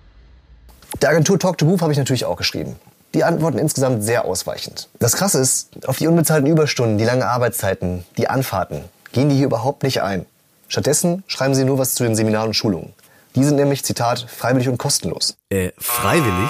Der 1.03 1.11
Agentur 1.11 1.39
Talk 1.39 1.59
to 1.59 1.65
Move 1.65 1.81
habe 1.81 1.93
ich 1.93 1.99
natürlich 1.99 2.25
auch 2.25 2.37
geschrieben. 2.37 2.77
Die 3.15 3.25
antworten 3.25 3.59
insgesamt 3.59 4.05
sehr 4.05 4.25
ausweichend. 4.25 4.89
Das 5.01 5.15
Krasse 5.17 5.41
ist, 5.41 5.71
auf 5.87 5.99
die 5.99 6.07
unbezahlten 6.07 6.49
Überstunden, 6.49 6.99
die 6.99 7.05
langen 7.05 7.23
Arbeitszeiten, 7.23 8.05
die 8.17 8.29
Anfahrten, 8.29 8.85
gehen 9.13 9.29
die 9.29 9.37
hier 9.37 9.47
überhaupt 9.47 9.83
nicht 9.83 10.03
ein. 10.03 10.27
Stattdessen 10.71 11.25
schreiben 11.27 11.57
sie 11.57 11.65
nur 11.65 11.79
was 11.79 11.97
zu 11.97 12.05
den 12.05 12.15
Seminaren 12.15 12.51
und 12.51 12.55
Schulungen. 12.55 12.93
Die 13.35 13.43
sind 13.43 13.57
nämlich, 13.57 13.85
Zitat, 13.85 14.25
freiwillig 14.29 14.69
und 14.69 14.79
kostenlos. 14.79 15.37
Äh, 15.51 15.73
freiwillig? 15.79 16.49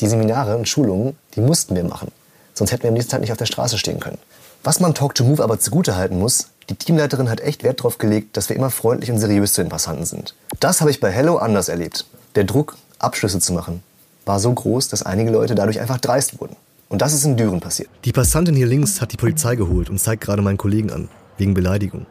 Die 0.00 0.06
Seminare 0.06 0.56
und 0.56 0.68
Schulungen, 0.68 1.16
die 1.34 1.40
mussten 1.40 1.74
wir 1.74 1.82
machen. 1.82 2.12
Sonst 2.54 2.70
hätten 2.70 2.84
wir 2.84 2.90
am 2.90 2.94
nächsten 2.94 3.10
Tag 3.10 3.20
nicht 3.22 3.32
auf 3.32 3.38
der 3.38 3.46
Straße 3.46 3.76
stehen 3.76 3.98
können. 3.98 4.18
Was 4.62 4.78
man 4.78 4.94
Talk 4.94 5.16
to 5.16 5.24
Move 5.24 5.42
aber 5.42 5.58
zugutehalten 5.58 6.16
muss, 6.16 6.46
die 6.70 6.76
Teamleiterin 6.76 7.28
hat 7.28 7.40
echt 7.40 7.64
Wert 7.64 7.80
darauf 7.80 7.98
gelegt, 7.98 8.36
dass 8.36 8.48
wir 8.48 8.54
immer 8.54 8.70
freundlich 8.70 9.10
und 9.10 9.18
seriös 9.18 9.54
zu 9.54 9.62
den 9.62 9.68
Passanten 9.68 10.04
sind. 10.04 10.36
Das 10.60 10.80
habe 10.80 10.92
ich 10.92 11.00
bei 11.00 11.10
Hello 11.10 11.36
anders 11.38 11.68
erlebt. 11.68 12.06
Der 12.36 12.44
Druck, 12.44 12.76
Abschlüsse 13.00 13.40
zu 13.40 13.52
machen, 13.52 13.82
war 14.26 14.38
so 14.38 14.52
groß, 14.52 14.90
dass 14.90 15.02
einige 15.02 15.32
Leute 15.32 15.56
dadurch 15.56 15.80
einfach 15.80 15.98
dreist 15.98 16.40
wurden. 16.40 16.54
Und 16.88 17.02
das 17.02 17.12
ist 17.12 17.24
in 17.24 17.36
Düren 17.36 17.58
passiert. 17.58 17.88
Die 18.04 18.12
Passantin 18.12 18.54
hier 18.54 18.68
links 18.68 19.00
hat 19.00 19.10
die 19.10 19.16
Polizei 19.16 19.56
geholt 19.56 19.90
und 19.90 19.98
zeigt 19.98 20.22
gerade 20.22 20.40
meinen 20.40 20.56
Kollegen 20.56 20.92
an, 20.92 21.08
wegen 21.36 21.52
Beleidigung. 21.52 22.06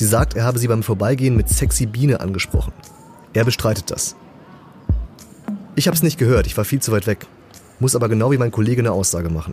Sie 0.00 0.06
sagt, 0.06 0.34
er 0.34 0.44
habe 0.44 0.58
sie 0.58 0.66
beim 0.66 0.82
Vorbeigehen 0.82 1.36
mit 1.36 1.50
sexy 1.50 1.84
Biene 1.84 2.20
angesprochen. 2.20 2.72
Er 3.34 3.44
bestreitet 3.44 3.90
das. 3.90 4.16
Ich 5.76 5.88
habe 5.88 5.94
es 5.94 6.02
nicht 6.02 6.16
gehört, 6.16 6.46
ich 6.46 6.56
war 6.56 6.64
viel 6.64 6.80
zu 6.80 6.90
weit 6.90 7.06
weg, 7.06 7.26
muss 7.80 7.94
aber 7.94 8.08
genau 8.08 8.32
wie 8.32 8.38
mein 8.38 8.50
Kollege 8.50 8.80
eine 8.80 8.92
Aussage 8.92 9.28
machen. 9.28 9.52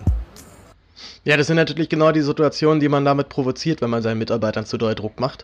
Ja, 1.26 1.36
das 1.36 1.48
sind 1.48 1.58
natürlich 1.58 1.90
genau 1.90 2.14
die 2.14 2.22
Situationen, 2.22 2.80
die 2.80 2.88
man 2.88 3.04
damit 3.04 3.28
provoziert, 3.28 3.82
wenn 3.82 3.90
man 3.90 4.02
seinen 4.02 4.20
Mitarbeitern 4.20 4.66
zu 4.66 4.78
doll 4.78 4.96
Druck 4.96 5.20
macht. 5.20 5.44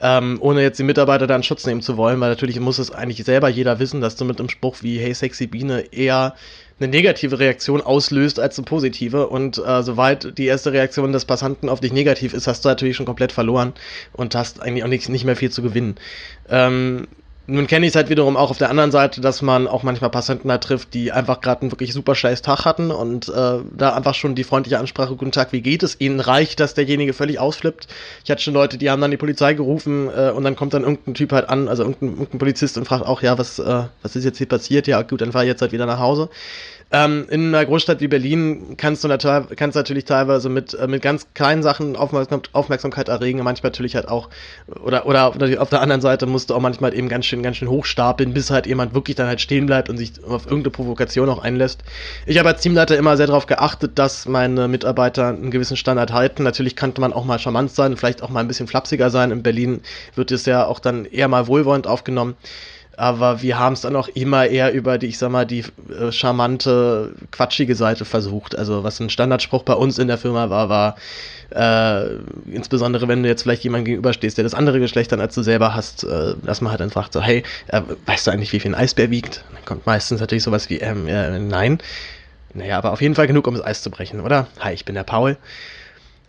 Ähm, 0.00 0.38
ohne 0.40 0.62
jetzt 0.62 0.78
die 0.78 0.84
Mitarbeiter 0.84 1.26
da 1.26 1.34
in 1.34 1.42
Schutz 1.42 1.66
nehmen 1.66 1.82
zu 1.82 1.96
wollen, 1.96 2.20
weil 2.20 2.30
natürlich 2.30 2.60
muss 2.60 2.78
es 2.78 2.92
eigentlich 2.92 3.24
selber 3.24 3.48
jeder 3.48 3.80
wissen, 3.80 4.00
dass 4.00 4.14
du 4.14 4.24
mit 4.24 4.38
einem 4.38 4.50
Spruch 4.50 4.76
wie 4.82 5.00
Hey 5.00 5.14
sexy 5.14 5.48
Biene 5.48 5.92
eher 5.92 6.36
eine 6.80 6.88
negative 6.88 7.38
Reaktion 7.38 7.80
auslöst 7.80 8.40
als 8.40 8.58
eine 8.58 8.64
positive. 8.64 9.28
Und 9.28 9.58
äh, 9.58 9.82
soweit 9.82 10.36
die 10.38 10.46
erste 10.46 10.72
Reaktion 10.72 11.12
des 11.12 11.24
Passanten 11.24 11.68
auf 11.68 11.80
dich 11.80 11.92
negativ 11.92 12.34
ist, 12.34 12.46
hast 12.46 12.64
du 12.64 12.68
natürlich 12.68 12.96
schon 12.96 13.06
komplett 13.06 13.32
verloren 13.32 13.72
und 14.12 14.34
hast 14.34 14.60
eigentlich 14.60 14.84
auch 14.84 14.88
nicht, 14.88 15.08
nicht 15.08 15.24
mehr 15.24 15.36
viel 15.36 15.50
zu 15.50 15.62
gewinnen. 15.62 15.96
Ähm, 16.48 17.06
nun 17.46 17.66
kenne 17.66 17.84
ich 17.84 17.90
es 17.90 17.96
halt 17.96 18.08
wiederum 18.08 18.36
auch 18.36 18.50
auf 18.50 18.58
der 18.58 18.70
anderen 18.70 18.90
Seite, 18.90 19.20
dass 19.20 19.42
man 19.42 19.68
auch 19.68 19.82
manchmal 19.82 20.10
Passanten 20.10 20.48
da 20.48 20.58
trifft, 20.58 20.94
die 20.94 21.12
einfach 21.12 21.40
gerade 21.40 21.62
einen 21.62 21.72
wirklich 21.72 21.92
super 21.92 22.14
scheiß 22.14 22.40
Tag 22.40 22.64
hatten 22.64 22.90
und 22.90 23.28
äh, 23.28 23.58
da 23.76 23.92
einfach 23.94 24.14
schon 24.14 24.34
die 24.34 24.44
freundliche 24.44 24.78
Ansprache, 24.78 25.14
guten 25.14 25.32
Tag, 25.32 25.52
wie 25.52 25.60
geht 25.60 25.82
es? 25.82 26.00
Ihnen 26.00 26.20
reicht, 26.20 26.58
dass 26.60 26.72
derjenige 26.72 27.12
völlig 27.12 27.38
ausflippt. 27.38 27.86
Ich 28.24 28.30
hatte 28.30 28.42
schon 28.42 28.54
Leute, 28.54 28.78
die 28.78 28.90
haben 28.90 29.02
dann 29.02 29.10
die 29.10 29.18
Polizei 29.18 29.52
gerufen 29.52 30.08
äh, 30.08 30.30
und 30.30 30.44
dann 30.44 30.56
kommt 30.56 30.72
dann 30.72 30.82
irgendein 30.82 31.14
Typ 31.14 31.32
halt 31.32 31.48
an, 31.50 31.68
also 31.68 31.82
irgendein, 31.82 32.10
irgendein 32.10 32.38
Polizist 32.38 32.78
und 32.78 32.86
fragt 32.86 33.04
auch, 33.04 33.20
ja, 33.20 33.36
was, 33.36 33.58
äh, 33.58 33.84
was 34.02 34.16
ist 34.16 34.24
jetzt 34.24 34.38
hier 34.38 34.48
passiert? 34.48 34.86
Ja, 34.86 35.02
gut, 35.02 35.20
dann 35.20 35.32
fahr 35.32 35.42
ich 35.42 35.48
jetzt 35.48 35.60
halt 35.60 35.72
wieder 35.72 35.86
nach 35.86 35.98
Hause. 35.98 36.30
Ähm, 36.90 37.26
in 37.30 37.48
einer 37.48 37.64
Großstadt 37.64 38.00
wie 38.00 38.08
Berlin 38.08 38.76
kannst 38.76 39.02
du 39.02 39.08
natürlich, 39.08 39.56
kannst 39.56 39.74
natürlich 39.74 40.04
teilweise 40.04 40.48
mit, 40.48 40.74
äh, 40.74 40.86
mit 40.86 41.02
ganz 41.02 41.26
kleinen 41.34 41.62
Sachen 41.62 41.96
Aufmerksam 41.96 42.42
Aufmerksamkeit 42.52 43.08
erregen, 43.08 43.42
manchmal 43.42 43.70
natürlich 43.70 43.96
halt 43.96 44.08
auch, 44.08 44.28
oder, 44.82 45.06
oder 45.06 45.32
auf 45.60 45.70
der 45.70 45.80
anderen 45.80 46.00
Seite 46.00 46.26
musst 46.26 46.50
du 46.50 46.54
auch 46.54 46.60
manchmal 46.60 46.94
eben 46.94 47.08
ganz 47.08 47.26
schön, 47.26 47.42
ganz 47.42 47.56
schön 47.56 47.68
hochstapeln, 47.68 48.32
bis 48.34 48.50
halt 48.50 48.66
jemand 48.66 48.94
wirklich 48.94 49.16
dann 49.16 49.26
halt 49.26 49.40
stehen 49.40 49.66
bleibt 49.66 49.88
und 49.88 49.96
sich 49.96 50.12
auf 50.24 50.46
irgendeine 50.46 50.70
Provokation 50.70 51.28
auch 51.28 51.42
einlässt. 51.42 51.82
Ich 52.26 52.38
habe 52.38 52.50
als 52.50 52.60
Teamleiter 52.60 52.96
immer 52.96 53.16
sehr 53.16 53.26
darauf 53.26 53.46
geachtet, 53.46 53.98
dass 53.98 54.26
meine 54.26 54.68
Mitarbeiter 54.68 55.28
einen 55.28 55.50
gewissen 55.50 55.76
Standard 55.76 56.12
halten. 56.12 56.42
Natürlich 56.42 56.76
könnte 56.76 57.00
man 57.00 57.12
auch 57.12 57.24
mal 57.24 57.38
charmant 57.38 57.72
sein, 57.72 57.96
vielleicht 57.96 58.22
auch 58.22 58.30
mal 58.30 58.40
ein 58.40 58.48
bisschen 58.48 58.68
flapsiger 58.68 59.10
sein. 59.10 59.30
In 59.30 59.42
Berlin 59.42 59.80
wird 60.14 60.30
es 60.30 60.46
ja 60.46 60.66
auch 60.66 60.80
dann 60.80 61.06
eher 61.06 61.28
mal 61.28 61.46
wohlwollend 61.46 61.86
aufgenommen 61.86 62.36
aber 62.96 63.42
wir 63.42 63.58
haben 63.58 63.72
es 63.74 63.80
dann 63.82 63.96
auch 63.96 64.08
immer 64.08 64.46
eher 64.46 64.72
über 64.72 64.98
die, 64.98 65.06
ich 65.06 65.18
sag 65.18 65.30
mal, 65.30 65.46
die 65.46 65.64
äh, 65.90 66.12
charmante, 66.12 67.12
quatschige 67.30 67.74
Seite 67.74 68.04
versucht. 68.04 68.56
Also 68.56 68.84
was 68.84 69.00
ein 69.00 69.10
Standardspruch 69.10 69.62
bei 69.62 69.74
uns 69.74 69.98
in 69.98 70.08
der 70.08 70.18
Firma 70.18 70.50
war, 70.50 70.68
war 70.68 70.96
äh, 71.50 72.16
insbesondere 72.50 73.06
wenn 73.08 73.22
du 73.22 73.28
jetzt 73.28 73.42
vielleicht 73.42 73.64
jemandem 73.64 73.84
gegenüberstehst, 73.86 74.36
der 74.36 74.44
das 74.44 74.54
andere 74.54 74.80
Geschlecht 74.80 75.12
dann 75.12 75.20
als 75.20 75.34
du 75.34 75.42
selber 75.42 75.74
hast, 75.74 76.04
äh, 76.04 76.34
dass 76.42 76.60
man 76.60 76.70
halt 76.70 76.80
dann 76.80 76.90
fragt 76.90 77.12
so, 77.12 77.20
hey, 77.20 77.42
äh, 77.68 77.82
weißt 78.06 78.26
du 78.26 78.30
eigentlich, 78.30 78.52
wie 78.52 78.60
viel 78.60 78.72
ein 78.72 78.74
Eisbär 78.74 79.10
wiegt? 79.10 79.44
Dann 79.54 79.64
kommt 79.64 79.86
meistens 79.86 80.20
natürlich 80.20 80.44
sowas 80.44 80.68
wie, 80.70 80.78
ähm, 80.78 81.06
äh, 81.06 81.38
nein. 81.38 81.78
Naja, 82.54 82.78
aber 82.78 82.92
auf 82.92 83.00
jeden 83.00 83.14
Fall 83.14 83.26
genug, 83.26 83.46
um 83.46 83.54
das 83.54 83.64
Eis 83.64 83.82
zu 83.82 83.90
brechen, 83.90 84.20
oder? 84.20 84.46
Hi, 84.60 84.72
ich 84.72 84.84
bin 84.84 84.94
der 84.94 85.02
Paul. 85.02 85.36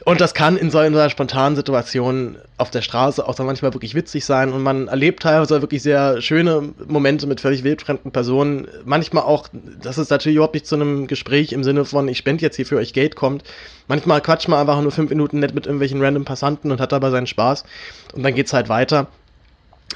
Und 0.05 0.21
das 0.21 0.35
kann 0.35 0.55
in 0.55 0.69
so 0.69 0.77
einer 0.77 1.09
spontanen 1.09 1.55
Situation 1.55 2.37
auf 2.59 2.69
der 2.69 2.83
Straße 2.83 3.27
auch 3.27 3.33
dann 3.33 3.47
manchmal 3.47 3.73
wirklich 3.73 3.95
witzig 3.95 4.23
sein 4.23 4.53
und 4.53 4.61
man 4.61 4.87
erlebt 4.87 5.23
teilweise 5.23 5.61
wirklich 5.63 5.81
sehr 5.81 6.21
schöne 6.21 6.75
Momente 6.87 7.25
mit 7.25 7.41
völlig 7.41 7.63
wildfremden 7.63 8.11
Personen. 8.11 8.67
Manchmal 8.85 9.23
auch, 9.23 9.47
dass 9.81 9.97
es 9.97 10.11
natürlich 10.11 10.35
überhaupt 10.35 10.53
nicht 10.53 10.67
zu 10.67 10.75
einem 10.75 11.07
Gespräch 11.07 11.53
im 11.53 11.63
Sinne 11.63 11.85
von, 11.85 12.07
ich 12.07 12.19
spende 12.19 12.43
jetzt 12.43 12.55
hier 12.55 12.67
für 12.67 12.77
euch 12.77 12.93
Geld 12.93 13.15
kommt. 13.15 13.43
Manchmal 13.87 14.21
quatscht 14.21 14.47
man 14.47 14.59
einfach 14.59 14.79
nur 14.79 14.91
fünf 14.91 15.09
Minuten 15.09 15.39
nett 15.39 15.55
mit 15.55 15.65
irgendwelchen 15.65 15.99
random 16.03 16.23
Passanten 16.23 16.71
und 16.71 16.79
hat 16.79 16.91
dabei 16.91 17.09
seinen 17.09 17.27
Spaß 17.27 17.63
und 18.13 18.21
dann 18.21 18.35
geht's 18.35 18.53
halt 18.53 18.69
weiter. 18.69 19.07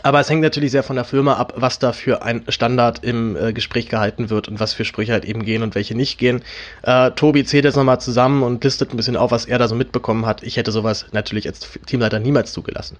Aber 0.03 0.19
es 0.19 0.29
hängt 0.29 0.41
natürlich 0.41 0.71
sehr 0.71 0.83
von 0.83 0.95
der 0.95 1.05
Firma 1.05 1.33
ab, 1.33 1.53
was 1.55 1.79
da 1.79 1.93
für 1.93 2.21
ein 2.21 2.43
Standard 2.47 3.03
im 3.03 3.35
äh, 3.35 3.53
Gespräch 3.53 3.89
gehalten 3.89 4.29
wird 4.29 4.47
und 4.47 4.59
was 4.59 4.73
für 4.73 4.85
Sprüche 4.85 5.11
halt 5.11 5.25
eben 5.25 5.43
gehen 5.43 5.63
und 5.63 5.75
welche 5.75 5.95
nicht 5.95 6.17
gehen. 6.17 6.41
Äh, 6.83 7.11
Tobi 7.11 7.43
zählt 7.45 7.65
jetzt 7.65 7.75
nochmal 7.75 7.99
zusammen 7.99 8.43
und 8.43 8.63
listet 8.63 8.93
ein 8.93 8.97
bisschen 8.97 9.17
auf, 9.17 9.31
was 9.31 9.45
er 9.45 9.59
da 9.59 9.67
so 9.67 9.75
mitbekommen 9.75 10.25
hat. 10.25 10.43
Ich 10.43 10.57
hätte 10.57 10.71
sowas 10.71 11.05
natürlich 11.11 11.47
als 11.47 11.61
Teamleiter 11.85 12.19
niemals 12.19 12.53
zugelassen. 12.53 12.97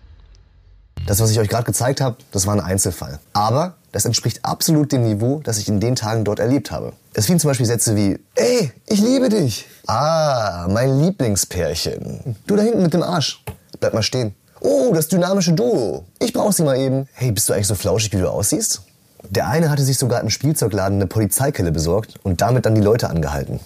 Das, 1.06 1.20
was 1.20 1.32
ich 1.32 1.40
euch 1.40 1.50
gerade 1.50 1.64
gezeigt 1.64 2.02
habe, 2.02 2.18
das 2.32 2.46
war 2.46 2.54
ein 2.54 2.60
Einzelfall. 2.60 3.20
Aber 3.34 3.76
das 3.92 4.06
entspricht 4.06 4.44
absolut 4.44 4.92
dem 4.92 5.04
Niveau, 5.04 5.42
das 5.44 5.58
ich 5.58 5.68
in 5.68 5.80
den 5.80 5.96
Tagen 5.96 6.24
dort 6.24 6.40
erlebt 6.40 6.72
habe. 6.72 6.94
Es 7.14 7.26
fielen 7.26 7.40
zum 7.40 7.50
Beispiel 7.50 7.66
Sätze 7.66 7.96
wie, 7.96 8.20
ey, 8.36 8.72
ich 8.86 9.00
liebe 9.00 9.30
dich. 9.30 9.66
Ah, 9.88 10.68
mein 10.70 11.00
Lieblingspärchen. 11.02 12.36
Du 12.46 12.56
da 12.56 12.64
hinten 12.64 12.84
mit 12.84 12.94
dem 12.94 13.02
Arsch. 13.02 13.44
Bleib 13.80 13.94
mal 13.94 14.04
stehen. 14.04 14.36
Oh, 14.62 14.92
das 14.94 15.08
dynamische 15.08 15.54
Duo. 15.54 16.06
Ich 16.20 16.34
brauch 16.34 16.52
sie 16.52 16.64
mal 16.64 16.78
eben. 16.78 17.08
Hey, 17.14 17.32
bist 17.32 17.48
du 17.48 17.54
eigentlich 17.54 17.68
so 17.68 17.76
flauschig, 17.76 18.12
wie 18.14 18.18
du 18.18 18.30
aussiehst? 18.30 18.82
Der 19.30 19.48
eine 19.48 19.70
hatte 19.70 19.84
sich 19.84 19.98
sogar 19.98 20.22
im 20.22 20.30
Spielzeugladen 20.30 20.98
eine 20.98 21.08
Polizeikelle 21.08 21.72
besorgt 21.72 22.16
und 22.24 22.42
damit 22.42 22.66
dann 22.66 22.76
die 22.76 22.82
Leute 22.82 23.10
angehalten. 23.10 23.60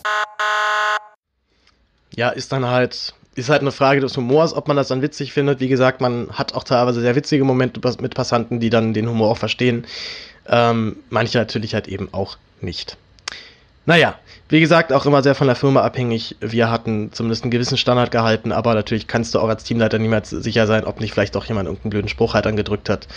Ja, 2.15 2.29
ist 2.29 2.51
dann 2.51 2.67
halt, 2.67 3.13
ist 3.35 3.49
halt 3.49 3.61
eine 3.61 3.71
Frage 3.71 4.01
des 4.01 4.15
Humors, 4.17 4.53
ob 4.53 4.67
man 4.67 4.77
das 4.77 4.87
dann 4.87 5.01
witzig 5.01 5.33
findet. 5.33 5.59
Wie 5.59 5.67
gesagt, 5.67 6.01
man 6.01 6.29
hat 6.31 6.53
auch 6.53 6.63
teilweise 6.63 7.01
sehr 7.01 7.15
witzige 7.15 7.43
Momente 7.43 7.81
mit 8.01 8.13
Passanten, 8.13 8.59
die 8.59 8.69
dann 8.69 8.93
den 8.93 9.09
Humor 9.09 9.31
auch 9.31 9.37
verstehen. 9.37 9.85
Ähm, 10.47 10.97
manche 11.09 11.37
natürlich 11.37 11.73
halt 11.73 11.87
eben 11.87 12.09
auch 12.13 12.37
nicht. 12.61 12.97
Naja, 13.85 14.15
wie 14.53 14.59
gesagt, 14.59 14.93
auch 14.93 15.07
immer 15.07 15.23
sehr 15.23 15.33
von 15.33 15.47
der 15.47 15.55
Firma 15.55 15.81
abhängig. 15.81 16.35
Wir 16.39 16.69
hatten 16.69 17.11
zumindest 17.11 17.43
einen 17.43 17.49
gewissen 17.49 17.75
Standard 17.75 18.11
gehalten, 18.11 18.51
aber 18.51 18.75
natürlich 18.75 19.07
kannst 19.07 19.33
du 19.33 19.39
auch 19.39 19.49
als 19.49 19.63
Teamleiter 19.63 19.97
niemals 19.97 20.29
sicher 20.29 20.67
sein, 20.67 20.85
ob 20.85 21.01
nicht 21.01 21.11
vielleicht 21.11 21.35
auch 21.35 21.45
jemand 21.45 21.65
irgendeinen 21.65 21.89
blöden 21.89 22.07
Spruch 22.07 22.35
halt 22.35 22.45
angedrückt 22.45 22.87
hat. 22.87 23.07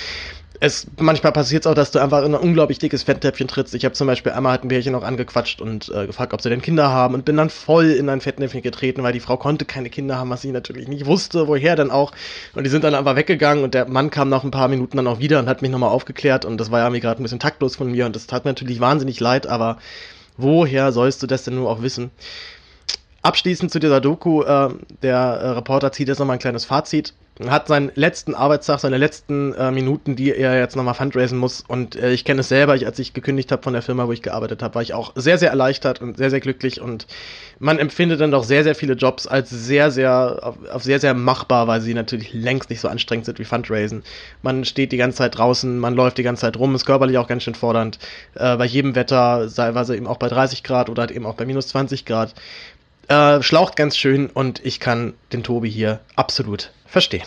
Es, 0.61 0.87
manchmal 0.99 1.33
passiert 1.33 1.65
es 1.65 1.67
auch, 1.67 1.75
dass 1.75 1.91
du 1.91 1.99
einfach 1.99 2.25
in 2.25 2.35
ein 2.35 2.41
unglaublich 2.41 2.79
dickes 2.79 3.03
Fettnäpfchen 3.03 3.49
trittst. 3.49 3.75
Ich 3.75 3.85
habe 3.85 3.93
zum 3.93 4.07
Beispiel 4.07 4.33
einmal 4.33 4.53
halt 4.53 4.65
ein 4.65 4.69
Pärchen 4.69 4.93
noch 4.93 5.03
angequatscht 5.03 5.61
und 5.61 5.91
äh, 5.91 6.07
gefragt, 6.07 6.33
ob 6.33 6.41
sie 6.41 6.49
denn 6.49 6.63
Kinder 6.63 6.89
haben 6.89 7.13
und 7.13 7.27
bin 7.27 7.37
dann 7.37 7.51
voll 7.51 7.91
in 7.91 8.09
ein 8.09 8.23
Fettnäpfchen 8.23 8.63
getreten, 8.63 9.03
weil 9.03 9.13
die 9.13 9.21
Frau 9.21 9.37
konnte 9.37 9.67
keine 9.67 9.91
Kinder 9.91 10.17
haben, 10.17 10.31
was 10.31 10.41
sie 10.41 10.53
natürlich 10.53 10.89
nicht 10.89 11.05
wusste, 11.05 11.49
woher 11.49 11.77
dann 11.77 11.91
auch. 11.91 12.13
Und 12.55 12.65
die 12.65 12.71
sind 12.71 12.83
dann 12.83 12.95
einfach 12.95 13.15
weggegangen 13.15 13.63
und 13.63 13.75
der 13.75 13.87
Mann 13.87 14.09
kam 14.09 14.31
nach 14.31 14.43
ein 14.43 14.51
paar 14.51 14.69
Minuten 14.69 14.97
dann 14.97 15.07
auch 15.07 15.19
wieder 15.19 15.39
und 15.41 15.51
hat 15.51 15.61
mich 15.61 15.71
nochmal 15.71 15.91
aufgeklärt 15.91 16.47
und 16.47 16.57
das 16.57 16.71
war 16.71 16.81
ja 16.81 16.89
mir 16.89 17.01
gerade 17.01 17.21
ein 17.21 17.25
bisschen 17.25 17.41
taktlos 17.41 17.77
von 17.77 17.91
mir 17.91 18.07
und 18.07 18.17
das 18.17 18.27
tat 18.27 18.47
mir 18.47 18.53
natürlich 18.53 18.81
wahnsinnig 18.81 19.21
leid, 19.21 19.47
aber 19.47 19.77
woher 20.37 20.93
sollst 20.93 21.23
du 21.23 21.27
das 21.27 21.45
denn 21.45 21.57
nur 21.57 21.71
auch 21.71 21.83
wissen? 21.83 22.11
Abschließend 23.27 23.73
zu 23.73 23.81
dieser 23.81 24.01
Doku, 24.01 24.43
äh, 24.43 24.69
der 25.03 25.17
äh, 25.17 25.49
Reporter 25.49 25.91
zieht 25.91 26.07
jetzt 26.07 26.21
nochmal 26.21 26.37
ein 26.37 26.39
kleines 26.39 26.65
Fazit 26.65 27.13
hat 27.45 27.69
seinen 27.69 27.93
letzten 27.95 28.35
Arbeitstag, 28.35 28.81
seine 28.81 28.97
letzten 28.97 29.53
äh, 29.53 29.71
Minuten, 29.71 30.17
die 30.17 30.35
er 30.35 30.59
jetzt 30.59 30.75
nochmal 30.75 30.95
fundraisen 30.95 31.37
muss. 31.39 31.63
Und 31.67 31.95
äh, 31.95 32.13
ich 32.13 32.25
kenne 32.25 32.41
es 32.41 32.49
selber, 32.49 32.75
ich, 32.77 32.87
als 32.87 32.99
ich 32.99 33.13
gekündigt 33.13 33.53
habe 33.53 33.63
von 33.63 33.75
der 33.75 33.83
Firma, 33.83 34.07
wo 34.07 34.13
ich 34.13 34.23
gearbeitet 34.23 34.63
habe, 34.63 34.75
war 34.77 34.83
ich 34.83 34.95
auch 34.95 35.13
sehr, 35.17 35.37
sehr 35.37 35.51
erleichtert 35.51 36.01
und 36.01 36.17
sehr, 36.17 36.31
sehr 36.31 36.41
glücklich. 36.41 36.81
Und 36.81 37.07
man 37.59 37.79
empfindet 37.79 38.21
dann 38.23 38.31
doch 38.31 38.45
sehr, 38.45 38.65
sehr 38.65 38.75
viele 38.75 38.95
Jobs 38.95 39.27
als 39.27 39.51
sehr, 39.51 39.91
sehr, 39.91 40.39
auf, 40.43 40.57
auf 40.73 40.83
sehr, 40.83 40.99
sehr 40.99 41.13
machbar, 41.13 41.67
weil 41.67 41.83
sie 41.83 41.93
natürlich 41.93 42.33
längst 42.33 42.71
nicht 42.71 42.81
so 42.81 42.89
anstrengend 42.89 43.27
sind 43.27 43.39
wie 43.39 43.45
Fundraisen. 43.45 44.03
Man 44.41 44.65
steht 44.65 44.93
die 44.93 44.97
ganze 44.97 45.19
Zeit 45.19 45.37
draußen, 45.37 45.79
man 45.79 45.95
läuft 45.95 46.17
die 46.17 46.23
ganze 46.23 46.43
Zeit 46.43 46.59
rum, 46.59 46.75
ist 46.75 46.87
körperlich 46.87 47.19
auch 47.19 47.29
ganz 47.29 47.43
schön 47.43 47.55
fordernd. 47.55 47.99
Äh, 48.35 48.57
bei 48.57 48.65
jedem 48.65 48.95
Wetter, 48.95 49.51
sei 49.51 49.69
es 49.69 49.91
eben 49.91 50.07
auch 50.07 50.17
bei 50.17 50.29
30 50.29 50.63
Grad 50.63 50.89
oder 50.89 51.03
halt 51.03 51.11
eben 51.11 51.27
auch 51.27 51.35
bei 51.35 51.45
minus 51.45 51.69
20 51.69 52.07
Grad. 52.07 52.35
Äh, 53.09 53.41
schlaucht 53.41 53.77
ganz 53.77 53.97
schön 53.97 54.29
und 54.31 54.65
ich 54.65 54.81
kann 54.81 55.15
den 55.33 55.45
Tobi 55.45 55.71
hier 55.71 56.01
absolut 56.17 56.73
verstehen. 56.87 57.27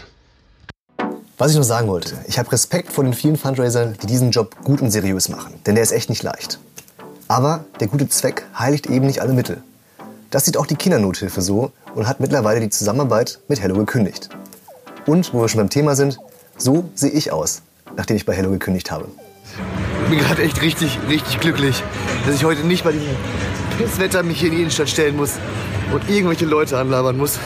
Was 1.38 1.52
ich 1.52 1.58
noch 1.58 1.64
sagen 1.64 1.88
wollte, 1.88 2.18
ich 2.28 2.38
habe 2.38 2.52
Respekt 2.52 2.92
vor 2.92 3.06
den 3.06 3.14
vielen 3.14 3.38
Fundraisern, 3.38 3.96
die 4.02 4.08
diesen 4.08 4.32
Job 4.32 4.58
gut 4.66 4.82
und 4.82 4.92
seriös 4.92 5.30
machen, 5.30 5.54
denn 5.66 5.76
der 5.76 5.84
ist 5.86 5.94
echt 5.94 6.10
nicht 6.10 6.22
leicht. 6.22 6.60
Aber 7.30 7.64
der 7.80 7.88
gute 7.88 8.10
Zweck 8.10 8.44
heiligt 8.58 8.88
eben 8.88 9.06
nicht 9.06 9.22
alle 9.22 9.32
Mittel. 9.32 9.64
Das 10.32 10.44
sieht 10.44 10.58
auch 10.58 10.66
die 10.66 10.76
Kindernothilfe 10.76 11.42
so 11.42 11.72
und 11.96 12.10
hat 12.10 12.20
mittlerweile 12.20 12.60
die 12.60 12.70
Zusammenarbeit 12.70 13.40
mit 13.48 13.62
Hello 13.62 13.76
gekündigt. 13.76 14.28
Und 15.06 15.34
wo 15.34 15.42
wir 15.42 15.48
schon 15.48 15.60
beim 15.60 15.70
Thema 15.70 15.96
sind, 15.96 16.20
so 16.58 16.90
sehe 16.94 17.12
ich 17.12 17.32
aus, 17.32 17.62
nachdem 17.96 18.18
ich 18.18 18.26
bei 18.26 18.34
Hello 18.34 18.52
gekündigt 18.52 18.92
habe. 18.92 19.06
Ich 20.04 20.10
bin 20.10 20.20
gerade 20.20 20.42
echt 20.44 20.62
richtig, 20.62 21.00
richtig 21.08 21.40
glücklich, 21.40 21.82
dass 22.26 22.36
ich 22.36 22.44
heute 22.44 22.68
nicht 22.68 22.84
bei 22.84 22.92
diesem 22.92 23.16
Pisswetter 23.78 24.24
mich 24.24 24.42
hier 24.42 24.50
in 24.50 24.56
die 24.56 24.62
Innenstadt 24.64 24.90
stellen 24.90 25.16
muss 25.16 25.36
und 25.92 26.10
irgendwelche 26.10 26.46
Leute 26.46 26.78
anlabern 26.78 27.18
muss. 27.18 27.40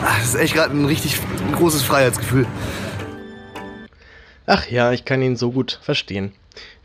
Das 0.00 0.24
ist 0.26 0.34
echt 0.34 0.54
gerade 0.54 0.76
ein 0.76 0.84
richtig 0.84 1.18
großes 1.52 1.82
Freiheitsgefühl. 1.82 2.46
Ach 4.46 4.68
ja, 4.68 4.92
ich 4.92 5.04
kann 5.04 5.22
ihn 5.22 5.36
so 5.36 5.52
gut 5.52 5.78
verstehen. 5.82 6.32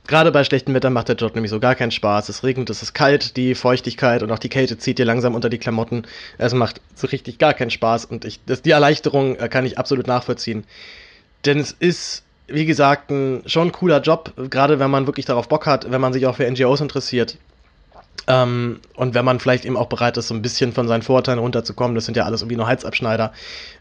Gerade 0.08 0.32
bei 0.32 0.44
schlechtem 0.44 0.74
Wetter 0.74 0.90
macht 0.90 1.10
der 1.10 1.18
Job 1.18 1.36
nämlich 1.36 1.52
so 1.52 1.60
gar 1.60 1.76
keinen 1.76 1.92
Spaß. 1.92 2.30
Es 2.30 2.44
regnet, 2.44 2.70
es 2.72 2.82
ist 2.82 2.94
kalt, 2.94 3.38
die 3.38 3.54
Feuchtigkeit 3.54 4.24
und 4.24 4.32
auch 4.32 4.40
die 4.40 4.50
Kälte 4.50 4.78
zieht 4.78 4.98
dir 4.98 5.06
langsam 5.06 5.36
unter 5.36 5.50
die 5.50 5.60
Klamotten. 5.60 6.04
Es 6.40 6.54
macht 6.54 6.82
so 6.96 7.08
richtig 7.08 7.38
gar 7.38 7.54
keinen 7.54 7.70
Spaß 7.70 8.06
und 8.06 8.26
ich, 8.26 8.40
das, 8.46 8.64
die 8.64 8.72
Erleichterung 8.72 9.36
äh, 9.36 9.50
kann 9.50 9.66
ich 9.66 9.78
absolut 9.78 10.08
nachvollziehen. 10.08 10.64
Denn 11.46 11.60
es 11.60 11.74
ist, 11.74 12.24
wie 12.48 12.66
gesagt, 12.66 13.12
ein, 13.12 13.44
schon 13.46 13.72
cooler 13.72 14.02
Job, 14.02 14.34
gerade 14.50 14.80
wenn 14.80 14.90
man 14.90 15.06
wirklich 15.06 15.28
darauf 15.28 15.48
Bock 15.48 15.68
hat, 15.68 15.92
wenn 15.92 16.02
man 16.02 16.14
sich 16.14 16.26
auch 16.26 16.38
für 16.38 16.50
NGOs 16.50 16.82
interessiert. 16.82 17.38
Ähm, 18.28 18.80
und 18.96 19.14
wenn 19.14 19.26
man 19.26 19.40
vielleicht 19.40 19.66
eben 19.66 19.78
auch 19.78 19.88
bereit 19.88 20.18
ist, 20.18 20.28
so 20.28 20.34
ein 20.34 20.42
bisschen 20.42 20.74
von 20.74 20.88
seinen 20.88 21.02
Vorurteilen 21.02 21.40
runterzukommen, 21.40 21.96
das 21.96 22.06
sind 22.06 22.18
ja 22.18 22.26
alles 22.26 22.42
irgendwie 22.42 22.58
nur 22.58 22.68
Halsabschneider. 22.68 23.32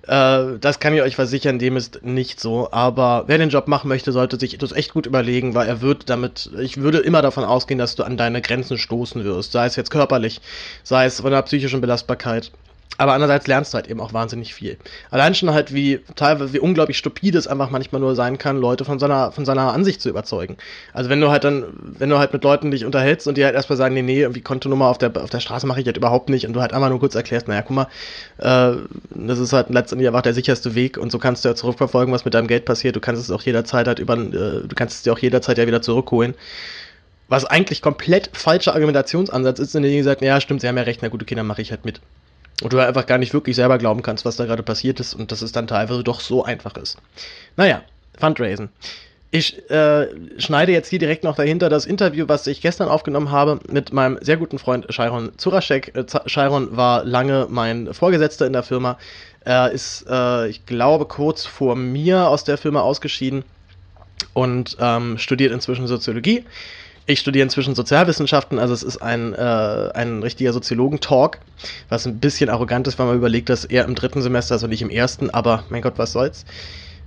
Äh, 0.07 0.59
das 0.61 0.81
kann 0.81 0.95
ich 0.95 1.03
euch 1.03 1.17
versichern, 1.17 1.59
dem 1.59 1.77
ist 1.77 2.03
nicht 2.03 2.41
so. 2.41 2.69
Aber 2.73 3.25
wer 3.27 3.39
den 3.39 3.51
Job 3.51 3.69
machen 3.69 3.89
möchte, 3.89 4.13
sollte 4.13 4.39
sich 4.39 4.57
das 4.59 4.73
echt 4.73 4.93
gut 4.93 5.07
überlegen, 5.07 5.55
weil 5.55 5.69
er 5.69 5.83
wird 5.83 6.09
damit, 6.09 6.51
ich 6.59 6.79
würde 6.79 6.99
immer 6.99 7.23
davon 7.23 7.45
ausgehen, 7.45 7.79
dass 7.79 7.95
du 7.95 8.05
an 8.05 8.17
deine 8.17 8.41
Grenzen 8.41 8.79
stoßen 8.79 9.25
wirst. 9.25 9.53
Sei 9.53 9.67
es 9.67 9.77
jetzt 9.77 9.91
körperlich, 9.91 10.41
sei 10.83 11.07
es 11.07 11.21
von 11.21 11.31
der 11.31 11.43
psychischen 11.43 11.81
Belastbarkeit. 11.81 12.51
Aber 12.97 13.13
andererseits 13.13 13.47
lernst 13.47 13.73
du 13.73 13.77
halt 13.77 13.87
eben 13.89 14.01
auch 14.01 14.13
wahnsinnig 14.13 14.55
viel. 14.55 14.77
Allein 15.11 15.33
schon 15.35 15.53
halt, 15.53 15.73
wie 15.73 16.01
teilweise, 16.17 16.53
wie 16.53 16.59
unglaublich 16.59 16.99
stupide 16.99 17.39
es 17.39 17.47
einfach 17.47 17.71
manchmal 17.71 18.01
nur 18.01 18.17
sein 18.17 18.39
kann, 18.39 18.59
Leute 18.59 18.85
von 18.85 18.99
seiner, 18.99 19.31
von 19.31 19.45
seiner 19.45 19.73
Ansicht 19.73 20.01
zu 20.01 20.09
überzeugen. 20.09 20.57
Also 20.93 21.09
wenn 21.09 21.21
du 21.21 21.31
halt 21.31 21.45
dann, 21.45 21.65
wenn 21.81 22.11
du 22.11 22.19
halt 22.19 22.33
mit 22.33 22.43
Leuten 22.43 22.73
dich 22.73 22.85
unterhältst 22.85 23.29
und 23.29 23.37
die 23.37 23.45
halt 23.45 23.55
erstmal 23.55 23.77
sagen, 23.77 23.95
nee, 23.95 24.03
nee, 24.03 24.23
irgendwie 24.23 24.41
Kontonummer 24.41 24.87
auf 24.87 24.99
der, 24.99 25.17
auf 25.17 25.31
der 25.31 25.39
Straße 25.39 25.65
mache 25.67 25.81
ich 25.81 25.87
halt 25.87 25.97
überhaupt 25.97 26.29
nicht 26.29 26.47
und 26.47 26.55
du 26.55 26.61
halt 26.61 26.73
einmal 26.73 26.91
nur 26.91 26.99
kurz 26.99 27.15
erklärst, 27.15 27.47
naja, 27.47 27.63
guck 27.63 27.77
mal, 27.77 27.87
äh, 28.39 28.79
das 29.11 29.39
ist 29.39 29.53
halt 29.53 29.71
letztendlich 29.71 30.09
einfach 30.09 30.23
der 30.23 30.35
sicherste 30.35 30.75
Weg 30.75 30.99
und 30.99 31.13
so 31.13 31.19
kannst 31.19 31.45
du 31.45 31.51
ja 31.51 31.55
zurückverfolgen, 31.55 32.13
was 32.13 32.25
mit 32.25 32.35
deinem 32.35 32.49
Geld 32.49 32.65
passiert. 32.65 32.97
Du 32.97 33.01
kannst 33.01 33.23
es 33.23 33.31
auch 33.31 33.43
jederzeit 33.43 33.87
halt 33.87 34.01
über, 34.01 34.15
äh, 34.15 34.67
du 34.67 34.75
kannst 34.75 34.97
es 34.97 35.03
dir 35.03 35.13
auch 35.13 35.19
jederzeit 35.21 35.59
ja 35.59 35.67
wieder 35.69 35.83
zurückholen 35.83 36.35
was 37.29 37.45
eigentlich 37.45 37.83
komplett 37.83 38.31
falscher 38.33 38.73
Argumentationsansatz 38.75 39.59
ist, 39.59 39.75
in 39.75 39.83
dem 39.83 39.93
die 39.93 40.03
sagt, 40.03 40.23
ja, 40.23 40.41
stimmt, 40.41 40.63
sie 40.63 40.69
haben 40.69 40.79
ja 40.79 40.85
recht, 40.85 41.01
na 41.03 41.09
gute 41.09 41.27
Kinder 41.27 41.45
mache 41.45 41.61
ich 41.61 41.71
halt 41.71 41.85
mit. 41.85 42.01
Und 42.63 42.73
du 42.73 42.79
einfach 42.79 43.07
gar 43.07 43.19
nicht 43.19 43.33
wirklich 43.33 43.55
selber 43.55 43.79
glauben 43.79 44.03
kannst, 44.03 44.25
was 44.25 44.37
da 44.37 44.45
gerade 44.45 44.65
passiert 44.65 44.99
ist 44.99 45.15
und 45.15 45.31
dass 45.31 45.43
es 45.43 45.53
dann 45.53 45.69
teilweise 45.69 46.03
doch 46.03 46.21
so 46.21 46.45
einfach 46.45 46.77
ist. 46.77 46.99
Naja, 47.57 47.83
Fundraisen. 48.19 48.71
Ich 49.31 49.71
äh, 49.71 50.09
schneide 50.39 50.73
jetzt 50.73 50.89
hier 50.89 50.99
direkt 50.99 51.23
noch 51.23 51.37
dahinter 51.37 51.69
das 51.69 51.85
Interview, 51.85 52.25
was 52.29 52.47
ich 52.47 52.63
gestern 52.63 52.89
aufgenommen 52.89 53.31
habe 53.31 53.61
mit 53.71 53.93
meinem 53.93 54.19
sehr 54.23 54.39
guten 54.39 54.59
Freund 54.59 54.89
Chiron 54.89 55.33
Zuraschek. 55.37 55.95
Äh, 55.95 56.07
Chiron 56.27 56.77
war 56.77 57.05
lange 57.05 57.47
mein 57.51 57.93
Vorgesetzter 57.93 58.47
in 58.47 58.55
der 58.55 58.63
Firma. 58.63 58.99
Er 59.41 59.71
ist, 59.71 60.07
äh, 60.09 60.49
ich 60.49 60.65
glaube, 60.65 61.05
kurz 61.05 61.45
vor 61.45 61.77
mir 61.77 62.29
aus 62.29 62.45
der 62.45 62.57
Firma 62.57 62.81
ausgeschieden 62.81 63.45
und 64.33 64.79
ähm, 64.81 65.19
studiert 65.19 65.53
inzwischen 65.53 65.87
Soziologie. 65.87 66.45
Ich 67.11 67.21
studiere 67.21 67.43
inzwischen 67.45 67.75
Sozialwissenschaften, 67.75 68.59
also 68.59 68.75
es 68.75 68.83
ist 68.83 68.99
ein, 68.99 69.33
äh, 69.33 69.39
ein 69.39 70.23
richtiger 70.23 70.53
Soziologen-Talk, 70.53 71.39
was 71.89 72.07
ein 72.07 72.19
bisschen 72.19 72.51
arrogant 72.51 72.87
ist, 72.87 72.99
wenn 72.99 73.07
man 73.07 73.17
überlegt, 73.17 73.49
dass 73.49 73.65
er 73.65 73.87
im 73.87 73.95
dritten 73.95 74.21
Semester 74.21 74.57
ist 74.57 74.63
und 74.63 74.69
nicht 74.69 74.83
im 74.83 74.91
ersten, 74.91 75.31
aber 75.31 75.65
mein 75.71 75.81
Gott, 75.81 75.95
was 75.97 76.13
soll's. 76.13 76.45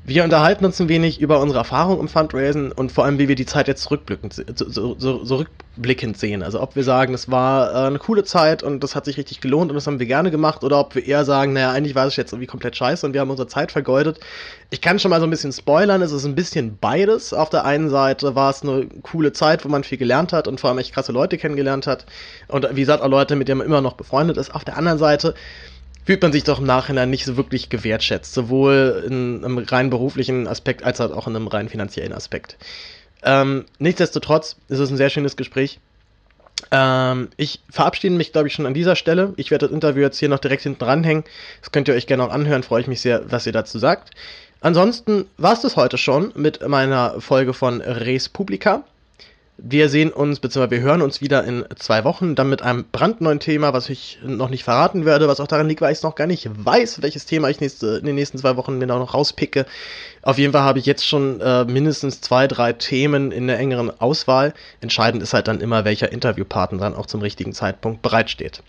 Wir 0.04 0.24
unterhalten 0.24 0.66
uns 0.66 0.82
ein 0.82 0.90
wenig 0.90 1.22
über 1.22 1.40
unsere 1.40 1.60
Erfahrung 1.60 2.00
im 2.00 2.08
Fundraisen 2.08 2.72
und 2.72 2.92
vor 2.92 3.06
allem, 3.06 3.20
wie 3.20 3.28
wir 3.28 3.36
die 3.36 3.46
Zeit 3.46 3.68
jetzt 3.68 3.84
zurückblickend, 3.84 4.34
so, 4.56 4.96
so, 4.98 5.24
so 5.24 5.36
rückblickend 5.36 6.18
sehen. 6.18 6.42
Also 6.42 6.60
ob 6.60 6.76
wir 6.76 6.84
sagen, 6.84 7.14
es 7.14 7.30
war 7.30 7.72
äh, 7.72 7.88
eine 7.88 8.00
coole 8.00 8.24
Zeit 8.24 8.64
und 8.64 8.84
das 8.84 8.96
hat 8.96 9.06
sich 9.06 9.18
richtig 9.18 9.42
gelohnt 9.42 9.70
und 9.70 9.76
das 9.76 9.86
haben 9.86 10.00
wir 10.00 10.08
gerne 10.08 10.32
gemacht 10.32 10.64
oder 10.64 10.80
ob 10.80 10.96
wir 10.96 11.06
eher 11.06 11.24
sagen, 11.24 11.54
naja, 11.54 11.72
eigentlich 11.72 11.94
war 11.94 12.08
es 12.08 12.16
jetzt 12.16 12.34
irgendwie 12.34 12.48
komplett 12.48 12.76
scheiße 12.76 13.06
und 13.06 13.14
wir 13.14 13.22
haben 13.22 13.30
unsere 13.30 13.48
Zeit 13.48 13.72
vergeudet. 13.72 14.20
Ich 14.72 14.82
kann 14.82 14.98
schon 14.98 15.12
mal 15.12 15.20
so 15.20 15.28
ein 15.28 15.30
bisschen 15.30 15.52
spoilern, 15.52 16.02
es 16.02 16.12
ist 16.12 16.26
ein 16.26 16.34
bisschen 16.34 16.80
beides. 16.82 17.32
Auf 17.32 17.52
der 17.52 17.66
einen 17.66 17.92
Seite 17.92 18.34
war 18.34 18.50
es 18.50 18.64
eine 18.64 18.88
coole 19.04 19.34
Zeit, 19.34 19.64
wo 19.66 19.70
man 19.70 19.84
viel 19.84 20.00
gelernt 20.00 20.34
hat 20.34 20.48
und 20.48 20.60
vor 20.60 20.72
allem 20.72 20.80
echt 20.80 20.96
krasse 20.96 21.12
Leute 21.12 21.38
kennengelernt 21.38 21.86
hat 21.86 22.08
und 22.48 22.68
wie 22.76 22.82
gesagt 22.82 23.04
auch 23.04 23.10
Leute, 23.10 23.36
mit 23.36 23.48
denen 23.48 23.60
man 23.60 23.68
immer 23.68 23.82
noch 23.82 23.94
befreundet 23.94 24.38
ist. 24.38 24.56
Auf 24.56 24.66
der 24.66 24.78
anderen 24.78 24.98
Seite 24.98 25.36
fühlt 26.06 26.22
man 26.22 26.32
sich 26.32 26.44
doch 26.44 26.60
im 26.60 26.66
Nachhinein 26.66 27.10
nicht 27.10 27.26
so 27.26 27.38
wirklich 27.38 27.70
gewertschätzt, 27.70 28.34
sowohl 28.34 29.04
in 29.08 29.44
einem 29.44 29.58
rein 29.60 29.90
beruflichen 29.90 30.48
Aspekt 30.48 30.84
als 30.84 31.00
auch 31.02 31.28
in 31.28 31.36
einem 31.36 31.48
rein 31.48 31.70
finanziellen 31.70 32.14
Aspekt. 32.14 32.58
Ähm, 33.24 33.66
nichtsdestotrotz 33.80 34.58
ist 34.68 34.80
es 34.80 34.90
ein 34.90 34.98
sehr 34.98 35.10
schönes 35.10 35.36
Gespräch. 35.36 35.80
Ähm, 36.72 37.30
ich 37.38 37.62
verabschiede 37.70 38.16
mich, 38.16 38.32
glaube 38.32 38.48
ich, 38.48 38.54
schon 38.54 38.66
an 38.66 38.74
dieser 38.74 38.96
Stelle. 38.96 39.34
Ich 39.38 39.52
werde 39.52 39.68
das 39.68 39.74
Interview 39.74 40.02
jetzt 40.02 40.20
hier 40.20 40.30
noch 40.30 40.40
direkt 40.40 40.64
hinten 40.64 40.84
ranhängen. 40.84 41.24
Das 41.62 41.72
könnt 41.72 41.88
ihr 41.88 41.94
euch 41.94 42.08
gerne 42.08 42.24
auch 42.24 42.32
anhören. 42.32 42.64
Freue 42.64 42.82
ich 42.82 42.88
mich 42.88 43.02
sehr, 43.02 43.32
was 43.32 43.46
ihr 43.46 43.54
dazu 43.54 43.80
sagt. 43.80 44.12
Ansonsten 44.60 45.26
war 45.38 45.54
es 45.54 45.62
das 45.62 45.76
heute 45.76 45.98
schon 45.98 46.32
mit 46.36 46.68
meiner 46.68 47.20
Folge 47.20 47.54
von 47.54 47.82
Res 47.82 48.30
Publica. 48.30 48.84
Wir 49.64 49.90
sehen 49.90 50.12
uns, 50.12 50.40
beziehungsweise 50.40 50.82
wir 50.82 50.88
hören 50.88 51.04
uns 51.04 51.22
wieder 51.22 51.44
in 51.44 51.66
zwei 51.76 52.04
Wochen, 52.04 52.34
dann 52.34 52.50
mit 52.50 52.64
einem 52.64 52.86
brandneuen 52.92 53.40
Thema, 53.40 53.74
was 53.74 53.90
ich 53.90 54.18
noch 54.24 54.50
nicht 54.50 54.64
verraten 54.64 55.06
werde, 55.06 55.28
was 55.28 55.40
auch 55.40 55.46
daran 55.48 55.68
liegt, 55.68 55.82
weil 55.82 55.92
ich 55.92 56.00
es 56.00 56.04
noch 56.04 56.16
gar 56.16 56.26
nicht 56.26 56.50
weiß, 56.52 57.04
welches 57.04 57.28
Thema 57.28 57.48
ich 57.48 57.60
nächste, 57.60 57.98
in 57.98 58.08
den 58.08 58.16
nächsten 58.16 58.40
zwei 58.40 58.58
Wochen 58.58 58.80
mir 58.80 58.88
noch 58.88 59.14
rauspicke. 59.14 59.68
Auf 60.24 60.40
jeden 60.40 60.52
Fall 60.52 60.64
habe 60.64 60.80
ich 60.80 60.88
jetzt 60.88 61.06
schon 61.06 61.40
äh, 61.42 61.64
mindestens 61.66 62.22
zwei, 62.22 62.48
drei 62.48 62.74
Themen 62.74 63.32
in 63.32 63.46
der 63.46 63.60
engeren 63.60 63.92
Auswahl. 64.02 64.56
Entscheidend 64.82 65.22
ist 65.22 65.36
halt 65.36 65.48
dann 65.48 65.62
immer, 65.62 65.86
welcher 65.86 66.12
Interviewpartner 66.12 66.80
dann 66.80 66.96
auch 66.96 67.06
zum 67.06 67.22
richtigen 67.22 67.54
Zeitpunkt 67.54 68.02
bereitsteht. 68.02 68.64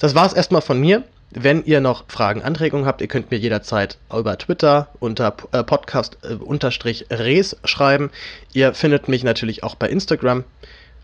Das 0.00 0.14
war's 0.14 0.32
erstmal 0.32 0.62
von 0.62 0.80
mir. 0.80 1.04
Wenn 1.30 1.62
ihr 1.64 1.80
noch 1.80 2.04
Fragen, 2.08 2.42
Anregungen 2.42 2.86
habt, 2.86 3.02
ihr 3.02 3.06
könnt 3.06 3.30
mir 3.30 3.36
jederzeit 3.36 3.98
über 4.12 4.36
Twitter 4.38 4.88
unter 4.98 5.36
äh, 5.52 5.62
Podcast-Res 5.62 7.52
äh, 7.52 7.56
schreiben. 7.64 8.10
Ihr 8.54 8.72
findet 8.72 9.08
mich 9.08 9.22
natürlich 9.24 9.62
auch 9.62 9.74
bei 9.74 9.88
Instagram. 9.90 10.44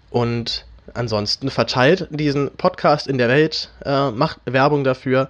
Und 0.09 0.65
ansonsten 0.95 1.51
verteilt 1.51 2.09
diesen 2.11 2.51
Podcast 2.57 3.07
in 3.07 3.19
der 3.19 3.29
Welt, 3.29 3.69
äh, 3.85 4.11
macht 4.11 4.41
Werbung 4.47 4.83
dafür, 4.83 5.29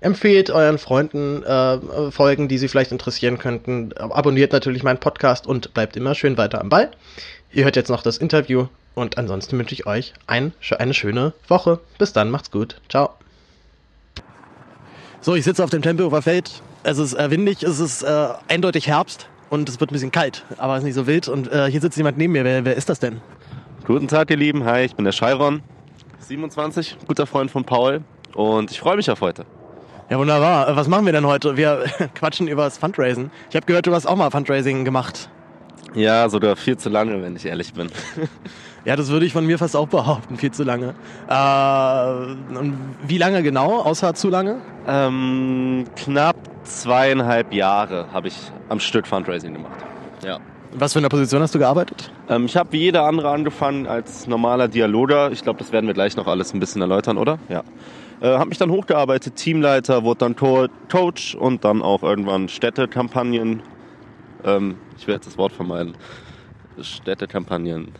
empfehlt 0.00 0.50
euren 0.50 0.78
Freunden 0.78 1.44
äh, 1.44 2.10
Folgen, 2.10 2.48
die 2.48 2.58
sie 2.58 2.66
vielleicht 2.66 2.90
interessieren 2.90 3.38
könnten. 3.38 3.92
Abonniert 3.96 4.52
natürlich 4.52 4.82
meinen 4.82 4.98
Podcast 4.98 5.46
und 5.46 5.72
bleibt 5.72 5.96
immer 5.96 6.16
schön 6.16 6.36
weiter 6.36 6.60
am 6.60 6.68
Ball. 6.68 6.90
Ihr 7.52 7.62
hört 7.62 7.76
jetzt 7.76 7.90
noch 7.90 8.02
das 8.02 8.18
Interview 8.18 8.66
und 8.94 9.18
ansonsten 9.18 9.58
wünsche 9.58 9.74
ich 9.74 9.86
euch 9.86 10.14
ein, 10.26 10.52
eine 10.78 10.94
schöne 10.94 11.32
Woche. 11.48 11.80
Bis 11.98 12.12
dann, 12.12 12.30
macht's 12.30 12.50
gut. 12.50 12.80
Ciao. 12.88 13.10
So, 15.20 15.34
ich 15.34 15.44
sitze 15.44 15.64
auf 15.64 15.70
dem 15.70 15.82
Tempelhofer 15.82 16.22
Feld. 16.22 16.62
Es 16.82 16.98
ist 16.98 17.14
äh, 17.14 17.30
windig, 17.30 17.62
es 17.62 17.80
ist 17.80 18.02
äh, 18.02 18.28
eindeutig 18.48 18.86
Herbst 18.86 19.28
und 19.48 19.68
es 19.68 19.80
wird 19.80 19.90
ein 19.90 19.94
bisschen 19.94 20.12
kalt, 20.12 20.44
aber 20.58 20.74
es 20.74 20.80
ist 20.80 20.84
nicht 20.84 20.94
so 20.94 21.06
wild. 21.06 21.28
Und 21.28 21.50
äh, 21.50 21.70
hier 21.70 21.80
sitzt 21.80 21.96
jemand 21.96 22.18
neben 22.18 22.32
mir. 22.32 22.44
Wer, 22.44 22.64
wer 22.64 22.76
ist 22.76 22.88
das 22.88 23.00
denn? 23.00 23.20
Guten 23.86 24.08
Tag, 24.08 24.30
ihr 24.30 24.36
Lieben. 24.36 24.64
Hi, 24.64 24.84
ich 24.84 24.94
bin 24.94 25.04
der 25.04 25.12
Chiron, 25.12 25.62
27, 26.20 26.98
guter 27.06 27.26
Freund 27.26 27.50
von 27.50 27.64
Paul 27.64 28.02
und 28.34 28.70
ich 28.70 28.80
freue 28.80 28.96
mich 28.96 29.10
auf 29.10 29.20
heute. 29.20 29.46
Ja, 30.10 30.18
wunderbar. 30.18 30.68
Äh, 30.68 30.76
was 30.76 30.88
machen 30.88 31.06
wir 31.06 31.12
denn 31.12 31.26
heute? 31.26 31.56
Wir 31.56 31.84
quatschen 32.14 32.46
über 32.46 32.64
das 32.64 32.78
Fundraising. 32.78 33.30
Ich 33.48 33.56
habe 33.56 33.64
gehört, 33.64 33.86
du 33.86 33.94
hast 33.94 34.06
auch 34.06 34.16
mal 34.16 34.30
Fundraising 34.30 34.84
gemacht. 34.84 35.30
Ja, 35.94 36.28
sogar 36.28 36.56
viel 36.56 36.76
zu 36.76 36.88
lange, 36.88 37.22
wenn 37.22 37.36
ich 37.36 37.46
ehrlich 37.46 37.72
bin. 37.72 37.88
Ja, 38.84 38.96
das 38.96 39.08
würde 39.08 39.24
ich 39.24 39.32
von 39.32 39.46
mir 39.46 39.58
fast 39.58 39.76
auch 39.76 39.88
behaupten, 39.88 40.36
viel 40.36 40.50
zu 40.50 40.62
lange. 40.62 40.94
Äh, 41.28 42.56
und 42.58 42.76
wie 43.06 43.16
lange 43.16 43.42
genau, 43.42 43.80
außer 43.80 44.14
zu 44.14 44.28
lange? 44.28 44.60
Ähm, 44.86 45.86
knapp 45.96 46.36
zweieinhalb 46.64 47.54
Jahre 47.54 48.12
habe 48.12 48.28
ich 48.28 48.36
am 48.68 48.80
Stück 48.80 49.06
Fundraising 49.06 49.54
gemacht. 49.54 49.84
Ja. 50.24 50.38
Was 50.76 50.92
für 50.92 50.98
eine 50.98 51.08
Position 51.08 51.40
hast 51.40 51.54
du 51.54 51.58
gearbeitet? 51.58 52.10
Ähm, 52.28 52.46
ich 52.46 52.56
habe 52.56 52.72
wie 52.72 52.78
jeder 52.78 53.04
andere 53.04 53.30
angefangen 53.30 53.86
als 53.86 54.26
normaler 54.26 54.68
Dialoger. 54.68 55.30
Ich 55.30 55.42
glaube, 55.42 55.60
das 55.60 55.72
werden 55.72 55.86
wir 55.86 55.94
gleich 55.94 56.16
noch 56.16 56.26
alles 56.26 56.52
ein 56.52 56.60
bisschen 56.60 56.82
erläutern, 56.82 57.16
oder? 57.16 57.38
Ja. 57.48 57.62
Äh, 58.20 58.36
habe 58.36 58.48
mich 58.48 58.58
dann 58.58 58.70
hochgearbeitet, 58.70 59.36
Teamleiter, 59.36 60.02
wurde 60.02 60.18
dann 60.18 60.36
Co 60.36 60.66
Coach 60.90 61.34
und 61.34 61.64
dann 61.64 61.80
auch 61.80 62.02
irgendwann 62.02 62.48
Städtekampagnen. 62.48 63.62
Ähm, 64.44 64.76
ich 64.98 65.06
werde 65.06 65.18
jetzt 65.18 65.26
das 65.26 65.38
Wort 65.38 65.52
vermeiden. 65.52 65.94
Städtekampagnen. 66.80 67.92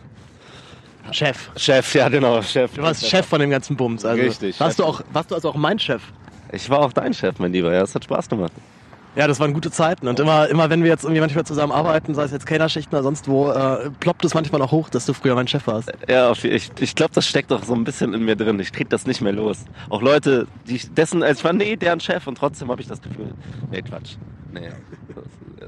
Chef. 1.11 1.49
Chef, 1.55 1.93
ja 1.95 2.09
genau, 2.09 2.41
Chef. 2.41 2.73
Du 2.73 2.81
warst 2.81 3.05
Chef 3.07 3.25
von 3.25 3.39
dem 3.39 3.49
ganzen 3.49 3.75
Bums. 3.75 4.03
Also 4.05 4.21
Richtig, 4.21 4.59
Warst 4.59 4.77
Chef. 4.77 4.85
du, 4.85 4.89
auch, 4.89 5.01
warst 5.13 5.31
du 5.31 5.35
also 5.35 5.49
auch 5.49 5.55
mein 5.55 5.77
Chef? 5.79 6.01
Ich 6.51 6.69
war 6.69 6.79
auch 6.79 6.93
dein 6.93 7.13
Chef, 7.13 7.37
mein 7.39 7.51
Lieber. 7.53 7.73
Ja, 7.73 7.81
es 7.81 7.93
hat 7.95 8.03
Spaß 8.03 8.29
gemacht. 8.29 8.51
Ja, 9.15 9.27
das 9.27 9.39
waren 9.39 9.53
gute 9.53 9.71
Zeiten. 9.71 10.07
Und 10.07 10.19
immer, 10.19 10.49
immer 10.49 10.69
wenn 10.69 10.83
wir 10.83 10.89
jetzt 10.89 11.03
irgendwie 11.03 11.21
manchmal 11.21 11.45
zusammen 11.45 11.71
arbeiten, 11.71 12.13
sei 12.13 12.23
es 12.23 12.31
jetzt 12.31 12.45
Kellnerschichten 12.45 12.93
oder 12.93 13.03
sonst 13.03 13.27
wo, 13.29 13.49
äh, 13.49 13.89
ploppt 13.99 14.25
es 14.25 14.33
manchmal 14.33 14.61
auch 14.61 14.71
hoch, 14.71 14.89
dass 14.89 15.05
du 15.05 15.13
früher 15.13 15.35
mein 15.35 15.47
Chef 15.47 15.65
warst. 15.67 15.91
Ja, 16.09 16.31
ich, 16.33 16.71
ich 16.79 16.95
glaube, 16.95 17.11
das 17.13 17.25
steckt 17.25 17.51
doch 17.51 17.63
so 17.63 17.73
ein 17.73 17.85
bisschen 17.85 18.13
in 18.13 18.25
mir 18.25 18.35
drin. 18.35 18.59
Ich 18.59 18.73
krieg 18.73 18.89
das 18.89 19.05
nicht 19.07 19.21
mehr 19.21 19.31
los. 19.33 19.59
Auch 19.89 20.01
Leute, 20.01 20.47
die 20.67 20.75
ich 20.75 20.93
dessen, 20.93 21.23
also 21.23 21.39
ich 21.39 21.43
war 21.45 21.53
nee, 21.53 21.75
deren 21.77 21.99
Chef 22.01 22.27
und 22.27 22.37
trotzdem 22.37 22.69
habe 22.69 22.81
ich 22.81 22.87
das 22.87 23.01
Gefühl, 23.01 23.33
nee, 23.71 23.81
Quatsch. 23.81 24.15
Nee, 24.51 24.69
das, 25.13 25.23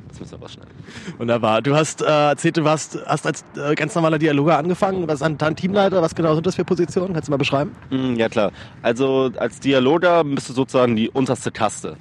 das 0.09 0.19
müssen 0.19 0.31
wir 0.33 0.39
rausschneiden. 0.39 0.73
Wunderbar. 1.17 1.61
Du 1.61 1.73
hast 1.75 2.01
äh, 2.01 2.05
erzählt, 2.05 2.57
du 2.57 2.63
warst, 2.65 2.97
hast 3.05 3.25
als 3.25 3.45
äh, 3.55 3.75
ganz 3.75 3.95
normaler 3.95 4.17
Dialoger 4.19 4.57
angefangen, 4.57 5.01
du 5.01 5.07
warst 5.07 5.21
dann 5.21 5.55
Teamleiter. 5.55 6.01
Was 6.01 6.15
genau 6.15 6.35
sind 6.35 6.45
das 6.45 6.55
für 6.55 6.65
Positionen? 6.65 7.13
Kannst 7.13 7.27
du 7.29 7.31
mal 7.31 7.37
beschreiben? 7.37 7.71
Mm, 7.91 8.15
Ja 8.15 8.27
klar. 8.27 8.51
Also 8.81 9.31
als 9.37 9.59
Dialoger 9.61 10.23
bist 10.25 10.49
du 10.49 10.53
sozusagen 10.53 10.95
die 10.97 11.09
unterste 11.09 11.51
Kaste. 11.51 11.95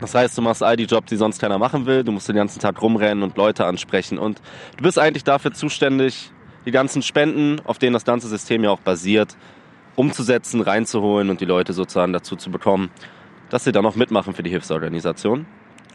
Das 0.00 0.14
heißt, 0.14 0.38
du 0.38 0.42
machst 0.42 0.62
all 0.62 0.76
die 0.76 0.84
Jobs, 0.84 1.08
die 1.08 1.16
sonst 1.16 1.40
keiner 1.40 1.58
machen 1.58 1.86
will. 1.86 2.04
Du 2.04 2.12
musst 2.12 2.28
den 2.28 2.36
ganzen 2.36 2.60
Tag 2.60 2.80
rumrennen 2.80 3.22
und 3.24 3.36
Leute 3.36 3.66
ansprechen. 3.66 4.18
Und 4.18 4.40
du 4.76 4.82
bist 4.84 4.98
eigentlich 4.98 5.24
dafür 5.24 5.52
zuständig, 5.52 6.30
die 6.66 6.70
ganzen 6.70 7.02
Spenden, 7.02 7.60
auf 7.64 7.78
denen 7.78 7.94
das 7.94 8.04
ganze 8.04 8.28
System 8.28 8.62
ja 8.62 8.70
auch 8.70 8.80
basiert, 8.80 9.36
umzusetzen, 9.96 10.60
reinzuholen 10.60 11.30
und 11.30 11.40
die 11.40 11.44
Leute 11.44 11.72
sozusagen 11.72 12.12
dazu 12.12 12.36
zu 12.36 12.50
bekommen, 12.50 12.90
dass 13.50 13.64
sie 13.64 13.72
dann 13.72 13.86
auch 13.86 13.96
mitmachen 13.96 14.34
für 14.34 14.42
die 14.42 14.50
Hilfsorganisation. 14.50 15.46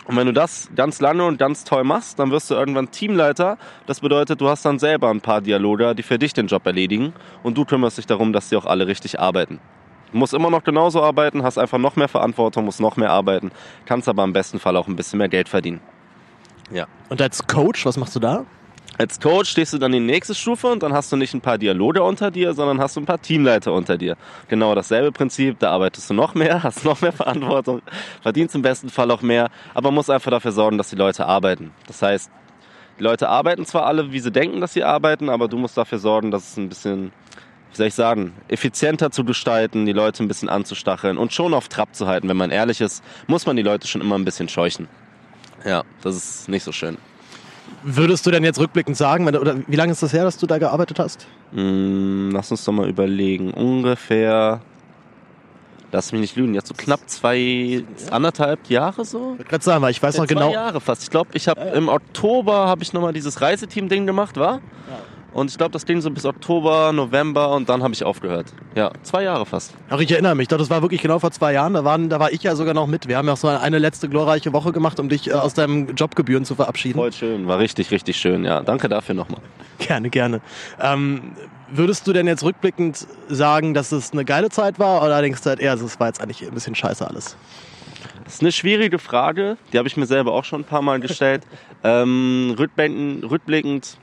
Und 0.06 0.18
wenn 0.18 0.28
du 0.28 0.34
das 0.34 0.70
ganz 0.76 1.00
lange 1.00 1.26
und 1.26 1.38
ganz 1.38 1.64
toll 1.64 1.86
machst, 1.86 2.20
dann 2.20 2.30
wirst 2.32 2.52
du 2.52 2.56
irgendwann 2.56 2.92
Teamleiter. 2.92 3.58
Das 3.86 4.02
bedeutet, 4.02 4.42
du 4.42 4.50
hast 4.50 4.66
dann 4.66 4.78
selber 4.80 5.10
ein 5.10 5.22
paar 5.22 5.40
Dialoger, 5.40 5.96
die 5.96 6.04
für 6.04 6.20
dich 6.20 6.34
den 6.34 6.48
Job 6.48 6.66
erledigen. 6.66 7.14
Und 7.42 7.58
du 7.58 7.64
kümmerst 7.64 7.98
dich 7.98 8.06
darum, 8.06 8.34
dass 8.34 8.50
sie 8.50 8.58
auch 8.58 8.66
alle 8.66 8.86
richtig 8.88 9.20
arbeiten. 9.20 9.60
Du 10.14 10.20
musst 10.20 10.34
immer 10.34 10.52
noch 10.52 10.64
genauso 10.64 11.02
arbeiten, 11.02 11.44
hast 11.44 11.58
einfach 11.58 11.80
noch 11.80 11.96
mehr 11.96 12.08
Verantwortung, 12.08 12.66
musst 12.66 12.80
noch 12.80 12.98
mehr 12.98 13.10
arbeiten, 13.10 13.52
kannst 13.86 14.08
aber 14.08 14.24
im 14.24 14.32
besten 14.32 14.60
Fall 14.60 14.78
auch 14.78 14.88
ein 14.88 14.96
bisschen 14.96 15.18
mehr 15.18 15.28
Geld 15.28 15.50
verdienen. 15.50 15.82
Ja. 16.72 16.86
Und 17.10 17.20
als 17.20 17.46
Coach, 17.48 17.86
was 17.86 17.98
machst 17.98 18.16
du 18.16 18.20
da? 18.20 18.46
Als 19.00 19.20
Coach 19.20 19.50
stehst 19.50 19.74
du 19.74 19.80
dann 19.80 19.92
in 19.92 20.06
die 20.06 20.14
nächste 20.14 20.36
Stufe 20.36 20.68
und 20.68 20.84
dann 20.84 20.94
hast 20.94 21.12
du 21.12 21.16
nicht 21.16 21.34
ein 21.34 21.42
paar 21.42 21.58
Dialoge 21.58 22.04
unter 22.04 22.30
dir, 22.30 22.54
sondern 22.54 22.80
hast 22.80 22.96
du 22.96 23.02
ein 23.02 23.08
paar 23.08 23.20
Teamleiter 23.20 23.74
unter 23.74 23.98
dir. 23.98 24.18
Genau 24.50 24.76
dasselbe 24.76 25.12
Prinzip, 25.12 25.58
da 25.58 25.72
arbeitest 25.72 26.12
du 26.12 26.14
noch 26.14 26.36
mehr, 26.36 26.62
hast 26.64 26.86
noch 26.86 27.02
mehr 27.02 27.12
Verantwortung, 27.12 27.82
verdienst 28.22 28.54
im 28.54 28.62
besten 28.62 28.90
Fall 28.90 29.10
auch 29.10 29.24
mehr, 29.24 29.50
aber 29.74 29.90
musst 29.90 30.12
einfach 30.12 30.30
dafür 30.30 30.52
sorgen, 30.52 30.78
dass 30.78 30.92
die 30.92 30.96
Leute 30.96 31.26
arbeiten. 31.26 31.72
Das 31.88 32.04
heißt, 32.04 32.30
die 33.00 33.04
Leute 33.04 33.30
arbeiten 33.30 33.66
zwar 33.66 33.88
alle, 33.88 34.12
wie 34.12 34.20
sie 34.20 34.32
denken, 34.32 34.62
dass 34.62 34.74
sie 34.74 34.84
arbeiten, 34.84 35.30
aber 35.30 35.48
du 35.48 35.58
musst 35.58 35.76
dafür 35.76 35.98
sorgen, 35.98 36.30
dass 36.30 36.52
es 36.52 36.58
ein 36.58 36.70
bisschen, 36.70 37.12
wie 37.74 37.78
soll 37.78 37.88
ich 37.88 37.96
sagen, 37.96 38.34
effizienter 38.50 39.10
zu 39.10 39.24
gestalten, 39.26 39.88
die 39.88 39.94
Leute 39.94 40.24
ein 40.24 40.28
bisschen 40.28 40.48
anzustacheln 40.48 41.18
und 41.18 41.34
schon 41.34 41.56
auf 41.56 41.70
Trab 41.70 41.96
zu 41.96 42.08
halten. 42.08 42.30
Wenn 42.30 42.38
man 42.38 42.52
ehrlich 42.52 42.82
ist, 42.82 43.04
muss 43.26 43.48
man 43.48 43.56
die 43.56 43.64
Leute 43.64 43.88
schon 43.88 44.02
immer 44.02 44.16
ein 44.16 44.26
bisschen 44.26 44.48
scheuchen. 44.48 44.88
Ja, 45.66 45.84
das 46.02 46.16
ist 46.16 46.50
nicht 46.50 46.64
so 46.64 46.72
schön. 46.72 46.98
Würdest 47.82 48.26
du 48.26 48.32
denn 48.32 48.44
jetzt 48.44 48.60
rückblickend 48.60 48.96
sagen, 48.96 49.26
wenn, 49.26 49.36
oder 49.36 49.56
wie 49.68 49.76
lange 49.76 49.92
ist 49.92 50.04
das 50.04 50.14
her, 50.14 50.24
dass 50.24 50.38
du 50.38 50.46
da 50.46 50.60
gearbeitet 50.60 51.00
hast? 51.00 51.26
Mm, 51.52 52.30
lass 52.32 52.52
uns 52.52 52.64
doch 52.64 52.74
mal 52.74 52.88
überlegen. 52.88 53.52
Ungefähr, 53.52 54.62
lass 55.92 56.12
mich 56.12 56.22
nicht 56.22 56.36
lügen, 56.36 56.54
jetzt 56.54 56.68
so 56.68 56.76
knapp 56.76 57.10
zwei, 57.10 57.84
anderthalb 58.12 58.70
Jahre 58.70 59.04
so? 59.04 59.36
Ich 59.40 59.48
gerade 59.48 59.64
sagen, 59.64 59.82
weil 59.82 59.92
ich 59.92 60.04
weiß 60.04 60.18
noch 60.18 60.28
Zwei 60.28 60.34
genau. 60.36 60.54
Jahre 60.54 60.80
fast. 60.80 61.04
Ich 61.04 61.10
glaube, 61.10 61.32
ich 61.34 61.48
habe 61.48 61.62
im 61.62 61.90
Oktober 61.90 62.68
habe 62.68 62.84
ich 62.84 62.94
nochmal 62.94 63.14
dieses 63.14 63.42
Reiseteam-Ding 63.42 64.06
gemacht, 64.06 64.38
war? 64.38 64.62
Und 65.34 65.50
ich 65.50 65.58
glaube, 65.58 65.72
das 65.72 65.86
ging 65.86 66.00
so 66.00 66.12
bis 66.12 66.26
Oktober, 66.26 66.94
November 66.94 67.50
und 67.56 67.68
dann 67.68 67.82
habe 67.82 67.94
ich 67.94 68.04
aufgehört. 68.04 68.54
Ja, 68.76 68.92
zwei 69.02 69.24
Jahre 69.24 69.46
fast. 69.46 69.74
Ach, 69.90 70.00
ich 70.00 70.12
erinnere 70.12 70.36
mich. 70.36 70.48
Das 70.48 70.70
war 70.70 70.82
wirklich 70.84 71.02
genau 71.02 71.18
vor 71.18 71.32
zwei 71.32 71.54
Jahren. 71.54 71.74
Da, 71.74 71.84
waren, 71.84 72.10
da 72.10 72.20
war 72.20 72.32
ich 72.32 72.44
ja 72.44 72.56
sogar 72.56 72.76
noch 72.76 72.86
mit. 72.86 73.08
Wir 73.08 73.18
haben 73.18 73.26
ja 73.26 73.34
auch 73.34 73.38
so 73.38 73.48
eine 73.48 73.80
letzte 73.80 74.10
glorreiche 74.10 74.54
Woche 74.54 74.72
gemacht, 74.72 75.00
um 75.00 75.10
dich 75.10 75.30
äh, 75.30 75.34
aus 75.34 75.56
deinem 75.56 75.96
Jobgebühren 75.96 76.46
zu 76.46 76.54
verabschieden. 76.56 77.00
Voll 77.00 77.12
schön, 77.12 77.48
war 77.48 77.58
richtig, 77.58 77.90
richtig 77.90 78.18
schön. 78.18 78.46
Ja, 78.46 78.62
danke 78.62 78.90
dafür 78.90 79.16
nochmal. 79.16 79.42
Gerne, 79.80 80.10
gerne. 80.10 80.42
Ähm, 80.80 81.34
würdest 81.72 82.06
du 82.08 82.14
denn 82.14 82.28
jetzt 82.28 82.44
rückblickend 82.44 83.08
sagen, 83.28 83.74
dass 83.74 83.92
es 83.92 84.12
eine 84.12 84.26
geile 84.26 84.50
Zeit 84.50 84.78
war 84.78 85.04
oder 85.04 85.20
denkst 85.22 85.42
du 85.42 85.50
halt 85.50 85.60
eher, 85.60 85.74
es 85.74 86.00
war 86.00 86.08
jetzt 86.08 86.22
eigentlich 86.22 86.44
ein 86.44 86.54
bisschen 86.54 86.76
scheiße 86.76 87.08
alles? 87.08 87.36
Das 88.24 88.36
ist 88.36 88.42
eine 88.42 88.52
schwierige 88.52 89.00
Frage, 89.00 89.58
die 89.72 89.78
habe 89.78 89.88
ich 89.88 89.98
mir 89.98 90.06
selber 90.06 90.34
auch 90.34 90.46
schon 90.46 90.62
ein 90.62 90.66
paar 90.66 90.82
Mal 90.82 91.00
gestellt. 91.00 91.44
ähm, 91.84 92.56
rückblickend, 92.58 93.30
rückblickend, 93.30 93.98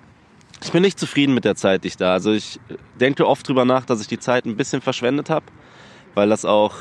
ich 0.63 0.73
bin 0.73 0.83
nicht 0.83 0.99
zufrieden 0.99 1.35
mit 1.35 1.45
der 1.45 1.57
Zeit, 1.57 1.85
die 1.85 1.89
ich 1.89 1.97
da. 1.97 2.13
Also 2.13 2.33
ich 2.33 2.61
denke 3.01 3.27
oft 3.27 3.49
drüber 3.49 3.65
nach, 3.65 3.85
dass 3.85 4.01
ich 4.01 4.09
die 4.09 4.19
Zeit 4.19 4.45
ein 4.45 4.57
bisschen 4.57 4.81
verschwendet 4.81 5.31
habe, 5.31 5.47
weil 6.15 6.29
das 6.29 6.45
auch, 6.45 6.75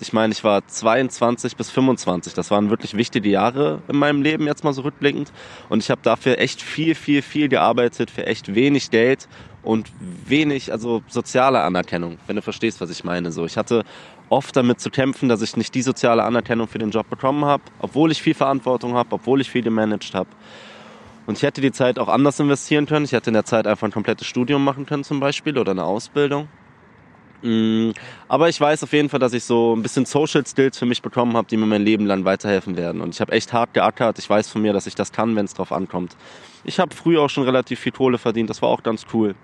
ich 0.00 0.12
meine, 0.12 0.32
ich 0.32 0.42
war 0.42 0.66
22 0.66 1.56
bis 1.56 1.70
25. 1.70 2.34
Das 2.34 2.50
waren 2.50 2.70
wirklich 2.70 2.96
wichtige 2.96 3.28
Jahre 3.28 3.82
in 3.88 3.96
meinem 3.96 4.22
Leben 4.22 4.46
jetzt 4.46 4.64
mal 4.64 4.72
so 4.72 4.82
rückblickend. 4.82 5.32
Und 5.68 5.82
ich 5.82 5.90
habe 5.90 6.00
dafür 6.02 6.38
echt 6.38 6.62
viel, 6.62 6.94
viel, 6.94 7.22
viel 7.22 7.48
gearbeitet 7.48 8.10
für 8.10 8.26
echt 8.26 8.54
wenig 8.54 8.90
Geld 8.90 9.28
und 9.62 9.92
wenig, 10.26 10.72
also 10.72 11.02
soziale 11.06 11.62
Anerkennung, 11.62 12.18
wenn 12.26 12.36
du 12.36 12.42
verstehst, 12.42 12.80
was 12.80 12.90
ich 12.90 13.04
meine. 13.04 13.30
So, 13.30 13.44
ich 13.44 13.56
hatte 13.56 13.84
oft 14.28 14.56
damit 14.56 14.80
zu 14.80 14.90
kämpfen, 14.90 15.28
dass 15.28 15.42
ich 15.42 15.56
nicht 15.56 15.74
die 15.74 15.82
soziale 15.82 16.24
Anerkennung 16.24 16.66
für 16.66 16.78
den 16.78 16.90
Job 16.90 17.08
bekommen 17.10 17.44
habe, 17.44 17.62
obwohl 17.78 18.10
ich 18.10 18.22
viel 18.22 18.34
Verantwortung 18.34 18.94
habe, 18.94 19.14
obwohl 19.14 19.42
ich 19.42 19.50
viel 19.50 19.62
gemanagt 19.62 20.14
habe. 20.14 20.30
Und 21.26 21.36
ich 21.38 21.42
hätte 21.44 21.60
die 21.60 21.72
Zeit 21.72 21.98
auch 21.98 22.08
anders 22.08 22.40
investieren 22.40 22.86
können. 22.86 23.04
Ich 23.04 23.12
hätte 23.12 23.30
in 23.30 23.34
der 23.34 23.44
Zeit 23.44 23.66
einfach 23.66 23.86
ein 23.86 23.92
komplettes 23.92 24.26
Studium 24.26 24.64
machen 24.64 24.86
können 24.86 25.04
zum 25.04 25.20
Beispiel 25.20 25.56
oder 25.56 25.70
eine 25.72 25.84
Ausbildung. 25.84 26.48
Mm, 27.42 27.90
Aber 28.28 28.48
ich 28.48 28.60
weiß 28.60 28.82
auf 28.82 28.92
jeden 28.92 29.08
Fall, 29.08 29.20
dass 29.20 29.32
ich 29.32 29.44
so 29.44 29.74
ein 29.74 29.82
bisschen 29.82 30.04
Social 30.04 30.44
Skills 30.46 30.78
für 30.78 30.86
mich 30.86 31.00
bekommen 31.02 31.36
habe, 31.36 31.46
die 31.48 31.56
mir 31.56 31.66
mein 31.66 31.82
Leben 31.82 32.06
lang 32.06 32.24
weiterhelfen 32.24 32.76
werden. 32.76 33.00
Und 33.00 33.14
ich 33.14 33.20
habe 33.20 33.32
echt 33.32 33.52
hart 33.52 33.72
geackert. 33.74 34.18
Ich 34.18 34.28
weiß 34.28 34.48
von 34.48 34.62
mir, 34.62 34.72
dass 34.72 34.86
ich 34.86 34.94
das 34.94 35.12
kann, 35.12 35.34
wenn 35.36 35.44
es 35.44 35.54
drauf 35.54 35.72
ankommt. 35.72 36.16
Ich 36.64 36.78
habe 36.80 36.94
früher 36.94 37.22
auch 37.22 37.30
schon 37.30 37.44
relativ 37.44 37.78
viel 37.80 37.92
Kohle 37.92 38.18
verdient. 38.18 38.50
Das 38.50 38.60
war 38.62 38.68
auch 38.68 38.82
ganz 38.82 39.06
cool. 39.12 39.34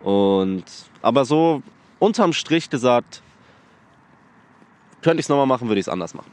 Und 0.00 0.64
aber 1.02 1.24
so 1.24 1.62
unterm 1.98 2.32
Strich 2.32 2.68
gesagt, 2.70 3.22
könnte 5.02 5.20
ich 5.20 5.26
es 5.26 5.28
nochmal 5.28 5.46
machen, 5.46 5.68
würde 5.68 5.80
ich 5.80 5.86
es 5.86 5.88
anders 5.88 6.14
machen. 6.14 6.30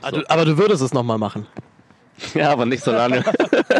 Ah, 0.00 0.10
du- 0.10 0.28
Aber 0.28 0.44
du 0.44 0.58
würdest 0.58 0.82
es 0.82 0.92
nochmal 0.92 1.18
machen. 1.18 1.46
Ja, 2.34 2.50
aber 2.50 2.66
nicht 2.66 2.82
so 2.82 2.92
lange. 2.92 3.24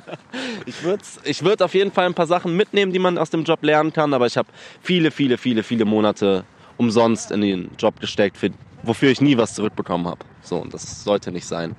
ich 0.66 0.82
würde 0.82 1.02
ich 1.24 1.42
würd 1.44 1.62
auf 1.62 1.74
jeden 1.74 1.92
Fall 1.92 2.06
ein 2.06 2.14
paar 2.14 2.26
Sachen 2.26 2.56
mitnehmen, 2.56 2.92
die 2.92 2.98
man 2.98 3.18
aus 3.18 3.30
dem 3.30 3.44
Job 3.44 3.62
lernen 3.62 3.92
kann, 3.92 4.14
aber 4.14 4.26
ich 4.26 4.36
habe 4.36 4.48
viele, 4.80 5.10
viele, 5.10 5.38
viele, 5.38 5.62
viele 5.62 5.84
Monate 5.84 6.44
umsonst 6.76 7.30
in 7.30 7.40
den 7.40 7.70
Job 7.78 8.00
gesteckt, 8.00 8.36
für, 8.36 8.50
wofür 8.82 9.10
ich 9.10 9.20
nie 9.20 9.36
was 9.36 9.54
zurückbekommen 9.54 10.06
habe. 10.06 10.24
So, 10.42 10.56
und 10.56 10.74
das 10.74 11.04
sollte 11.04 11.30
nicht 11.30 11.46
sein. 11.46 11.76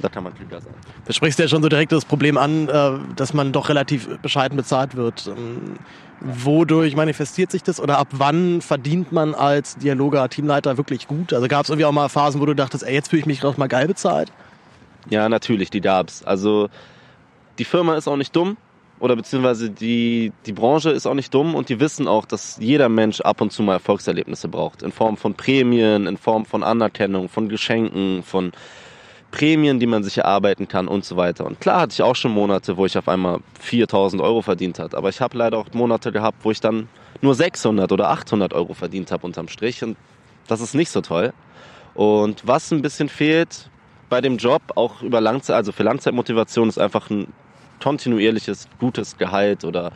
Da 0.00 0.08
kann 0.08 0.22
man 0.22 0.34
klüger 0.34 0.60
sein. 0.60 0.72
Da 1.06 1.12
sprichst 1.12 1.38
du 1.38 1.42
ja 1.42 1.48
schon 1.48 1.62
so 1.62 1.68
direkt 1.68 1.90
das 1.90 2.04
Problem 2.04 2.36
an, 2.36 2.68
äh, 2.68 2.92
dass 3.16 3.34
man 3.34 3.52
doch 3.52 3.68
relativ 3.68 4.08
bescheiden 4.20 4.56
bezahlt 4.56 4.94
wird. 4.94 5.26
Ähm, 5.26 5.76
Wodurch 6.20 6.96
manifestiert 6.96 7.52
sich 7.52 7.62
das 7.62 7.80
oder 7.80 7.98
ab 7.98 8.08
wann 8.10 8.60
verdient 8.60 9.12
man 9.12 9.34
als 9.34 9.76
Dialoger, 9.76 10.28
Teamleiter 10.28 10.76
wirklich 10.76 11.06
gut? 11.06 11.32
Also 11.32 11.46
gab 11.46 11.64
es 11.64 11.70
irgendwie 11.70 11.84
auch 11.84 11.92
mal 11.92 12.08
Phasen, 12.08 12.40
wo 12.40 12.46
du 12.46 12.54
dachtest, 12.54 12.82
ey, 12.82 12.92
jetzt 12.92 13.10
fühle 13.10 13.20
ich 13.20 13.26
mich 13.26 13.40
doch 13.40 13.56
mal 13.56 13.68
geil 13.68 13.86
bezahlt? 13.86 14.32
Ja, 15.10 15.28
natürlich, 15.28 15.70
die 15.70 15.80
gab's. 15.80 16.22
Also 16.24 16.68
die 17.58 17.64
Firma 17.64 17.96
ist 17.96 18.08
auch 18.08 18.16
nicht 18.16 18.34
dumm 18.34 18.56
oder 19.00 19.16
beziehungsweise 19.16 19.70
die, 19.70 20.32
die 20.46 20.52
Branche 20.52 20.90
ist 20.90 21.06
auch 21.06 21.14
nicht 21.14 21.32
dumm 21.32 21.54
und 21.54 21.68
die 21.68 21.80
wissen 21.80 22.08
auch, 22.08 22.24
dass 22.24 22.58
jeder 22.60 22.88
Mensch 22.88 23.20
ab 23.20 23.40
und 23.40 23.52
zu 23.52 23.62
mal 23.62 23.74
Erfolgserlebnisse 23.74 24.48
braucht. 24.48 24.82
In 24.82 24.92
Form 24.92 25.16
von 25.16 25.34
Prämien, 25.34 26.06
in 26.06 26.16
Form 26.16 26.44
von 26.44 26.62
Anerkennung, 26.62 27.28
von 27.28 27.48
Geschenken, 27.48 28.22
von 28.22 28.52
Prämien, 29.30 29.78
die 29.78 29.86
man 29.86 30.02
sich 30.02 30.18
erarbeiten 30.18 30.68
kann 30.68 30.88
und 30.88 31.04
so 31.04 31.16
weiter. 31.16 31.46
Und 31.46 31.60
klar 31.60 31.82
hatte 31.82 31.92
ich 31.92 32.02
auch 32.02 32.16
schon 32.16 32.32
Monate, 32.32 32.76
wo 32.76 32.86
ich 32.86 32.96
auf 32.96 33.08
einmal 33.08 33.40
4000 33.60 34.22
Euro 34.22 34.42
verdient 34.42 34.78
hat. 34.78 34.94
Aber 34.94 35.10
ich 35.10 35.20
habe 35.20 35.36
leider 35.36 35.58
auch 35.58 35.66
Monate 35.74 36.12
gehabt, 36.12 36.38
wo 36.44 36.50
ich 36.50 36.60
dann 36.60 36.88
nur 37.20 37.34
600 37.34 37.92
oder 37.92 38.08
800 38.08 38.52
Euro 38.54 38.74
verdient 38.74 39.12
habe 39.12 39.26
unterm 39.26 39.48
Strich. 39.48 39.84
Und 39.84 39.96
das 40.46 40.60
ist 40.60 40.74
nicht 40.74 40.90
so 40.90 41.02
toll. 41.02 41.32
Und 41.94 42.46
was 42.46 42.70
ein 42.72 42.80
bisschen 42.80 43.08
fehlt 43.08 43.70
bei 44.08 44.20
dem 44.20 44.36
Job, 44.36 44.62
auch 44.74 45.02
über 45.02 45.20
Langzeit, 45.20 45.56
also 45.56 45.72
für 45.72 45.82
Langzeitmotivation, 45.82 46.68
ist 46.68 46.78
einfach 46.78 47.10
ein 47.10 47.26
kontinuierliches, 47.80 48.68
gutes 48.78 49.16
Gehalt 49.18 49.64
oder 49.64 49.92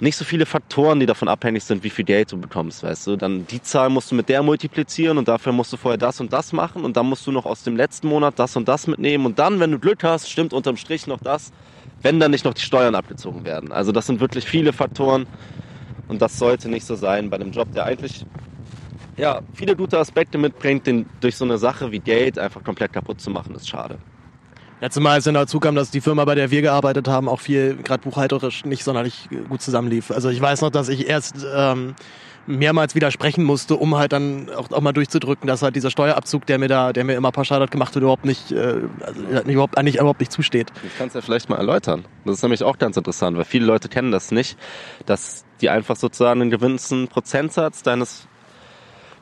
nicht 0.00 0.16
so 0.16 0.24
viele 0.24 0.44
Faktoren, 0.44 1.00
die 1.00 1.06
davon 1.06 1.28
abhängig 1.28 1.64
sind, 1.64 1.84
wie 1.84 1.90
viel 1.90 2.04
Geld 2.04 2.32
du 2.32 2.38
bekommst, 2.38 2.82
weißt 2.82 3.06
du. 3.06 3.16
Dann 3.16 3.46
die 3.46 3.62
Zahl 3.62 3.88
musst 3.90 4.10
du 4.10 4.14
mit 4.14 4.28
der 4.28 4.42
multiplizieren 4.42 5.18
und 5.18 5.28
dafür 5.28 5.52
musst 5.52 5.72
du 5.72 5.76
vorher 5.76 5.98
das 5.98 6.20
und 6.20 6.32
das 6.32 6.52
machen 6.52 6.84
und 6.84 6.96
dann 6.96 7.06
musst 7.06 7.26
du 7.26 7.32
noch 7.32 7.46
aus 7.46 7.62
dem 7.62 7.76
letzten 7.76 8.08
Monat 8.08 8.38
das 8.38 8.56
und 8.56 8.68
das 8.68 8.86
mitnehmen 8.86 9.24
und 9.24 9.38
dann, 9.38 9.60
wenn 9.60 9.70
du 9.70 9.78
Glück 9.78 10.02
hast, 10.02 10.30
stimmt 10.30 10.52
unterm 10.52 10.76
Strich 10.76 11.06
noch 11.06 11.20
das, 11.20 11.52
wenn 12.02 12.20
dann 12.20 12.32
nicht 12.32 12.44
noch 12.44 12.54
die 12.54 12.62
Steuern 12.62 12.94
abgezogen 12.94 13.44
werden. 13.44 13.72
Also 13.72 13.92
das 13.92 14.06
sind 14.06 14.20
wirklich 14.20 14.46
viele 14.46 14.72
Faktoren 14.72 15.26
und 16.08 16.20
das 16.20 16.38
sollte 16.38 16.68
nicht 16.68 16.84
so 16.84 16.96
sein 16.96 17.30
bei 17.30 17.36
einem 17.36 17.52
Job, 17.52 17.72
der 17.72 17.84
eigentlich 17.84 18.26
ja, 19.16 19.40
viele 19.54 19.76
gute 19.76 19.98
Aspekte 19.98 20.38
mitbringt, 20.38 20.86
den 20.86 21.06
durch 21.20 21.36
so 21.36 21.44
eine 21.44 21.58
Sache 21.58 21.92
wie 21.92 22.00
Geld 22.00 22.38
einfach 22.38 22.62
komplett 22.64 22.92
kaputt 22.92 23.20
zu 23.20 23.30
machen, 23.30 23.54
ist 23.54 23.68
schade. 23.68 23.98
Letztes 24.80 25.02
Mal, 25.02 25.12
als 25.12 25.24
dann 25.24 25.34
dazu 25.34 25.60
kam, 25.60 25.76
dass 25.76 25.90
die 25.90 26.00
Firma, 26.00 26.24
bei 26.24 26.34
der 26.34 26.50
wir 26.50 26.60
gearbeitet 26.60 27.08
haben, 27.08 27.28
auch 27.28 27.40
viel, 27.40 27.76
gerade 27.76 28.02
buchhalterisch, 28.02 28.64
nicht 28.64 28.84
sonderlich 28.84 29.28
gut 29.48 29.62
zusammenlief. 29.62 30.10
Also 30.10 30.28
ich 30.28 30.40
weiß 30.40 30.60
noch, 30.60 30.70
dass 30.70 30.88
ich 30.88 31.08
erst 31.08 31.46
ähm, 31.54 31.94
mehrmals 32.46 32.94
widersprechen 32.94 33.44
musste, 33.44 33.76
um 33.76 33.96
halt 33.96 34.12
dann 34.12 34.50
auch, 34.50 34.70
auch 34.70 34.80
mal 34.80 34.92
durchzudrücken, 34.92 35.46
dass 35.46 35.62
halt 35.62 35.76
dieser 35.76 35.90
Steuerabzug, 35.90 36.46
der 36.46 36.58
mir 36.58 36.68
da, 36.68 36.92
der 36.92 37.04
mir 37.04 37.14
immer 37.14 37.32
pauschal 37.32 37.60
hat 37.60 37.70
gemacht 37.70 37.94
wird, 37.94 38.02
überhaupt 38.02 38.24
nicht, 38.24 38.52
äh, 38.52 38.82
also 39.00 39.22
überhaupt, 39.48 39.78
eigentlich 39.78 39.96
überhaupt 39.96 40.20
nicht 40.20 40.32
zusteht. 40.32 40.70
Ich 40.84 40.98
kann 40.98 41.08
es 41.08 41.14
ja 41.14 41.20
vielleicht 41.20 41.48
mal 41.48 41.56
erläutern. 41.56 42.04
Das 42.24 42.36
ist 42.36 42.42
nämlich 42.42 42.62
auch 42.62 42.78
ganz 42.78 42.96
interessant, 42.96 43.36
weil 43.36 43.44
viele 43.44 43.64
Leute 43.64 43.88
kennen 43.88 44.12
das 44.12 44.32
nicht, 44.32 44.58
dass 45.06 45.44
die 45.60 45.70
einfach 45.70 45.96
sozusagen 45.96 46.42
einen 46.42 46.50
gewissen 46.50 47.08
Prozentsatz 47.08 47.82
deines 47.82 48.26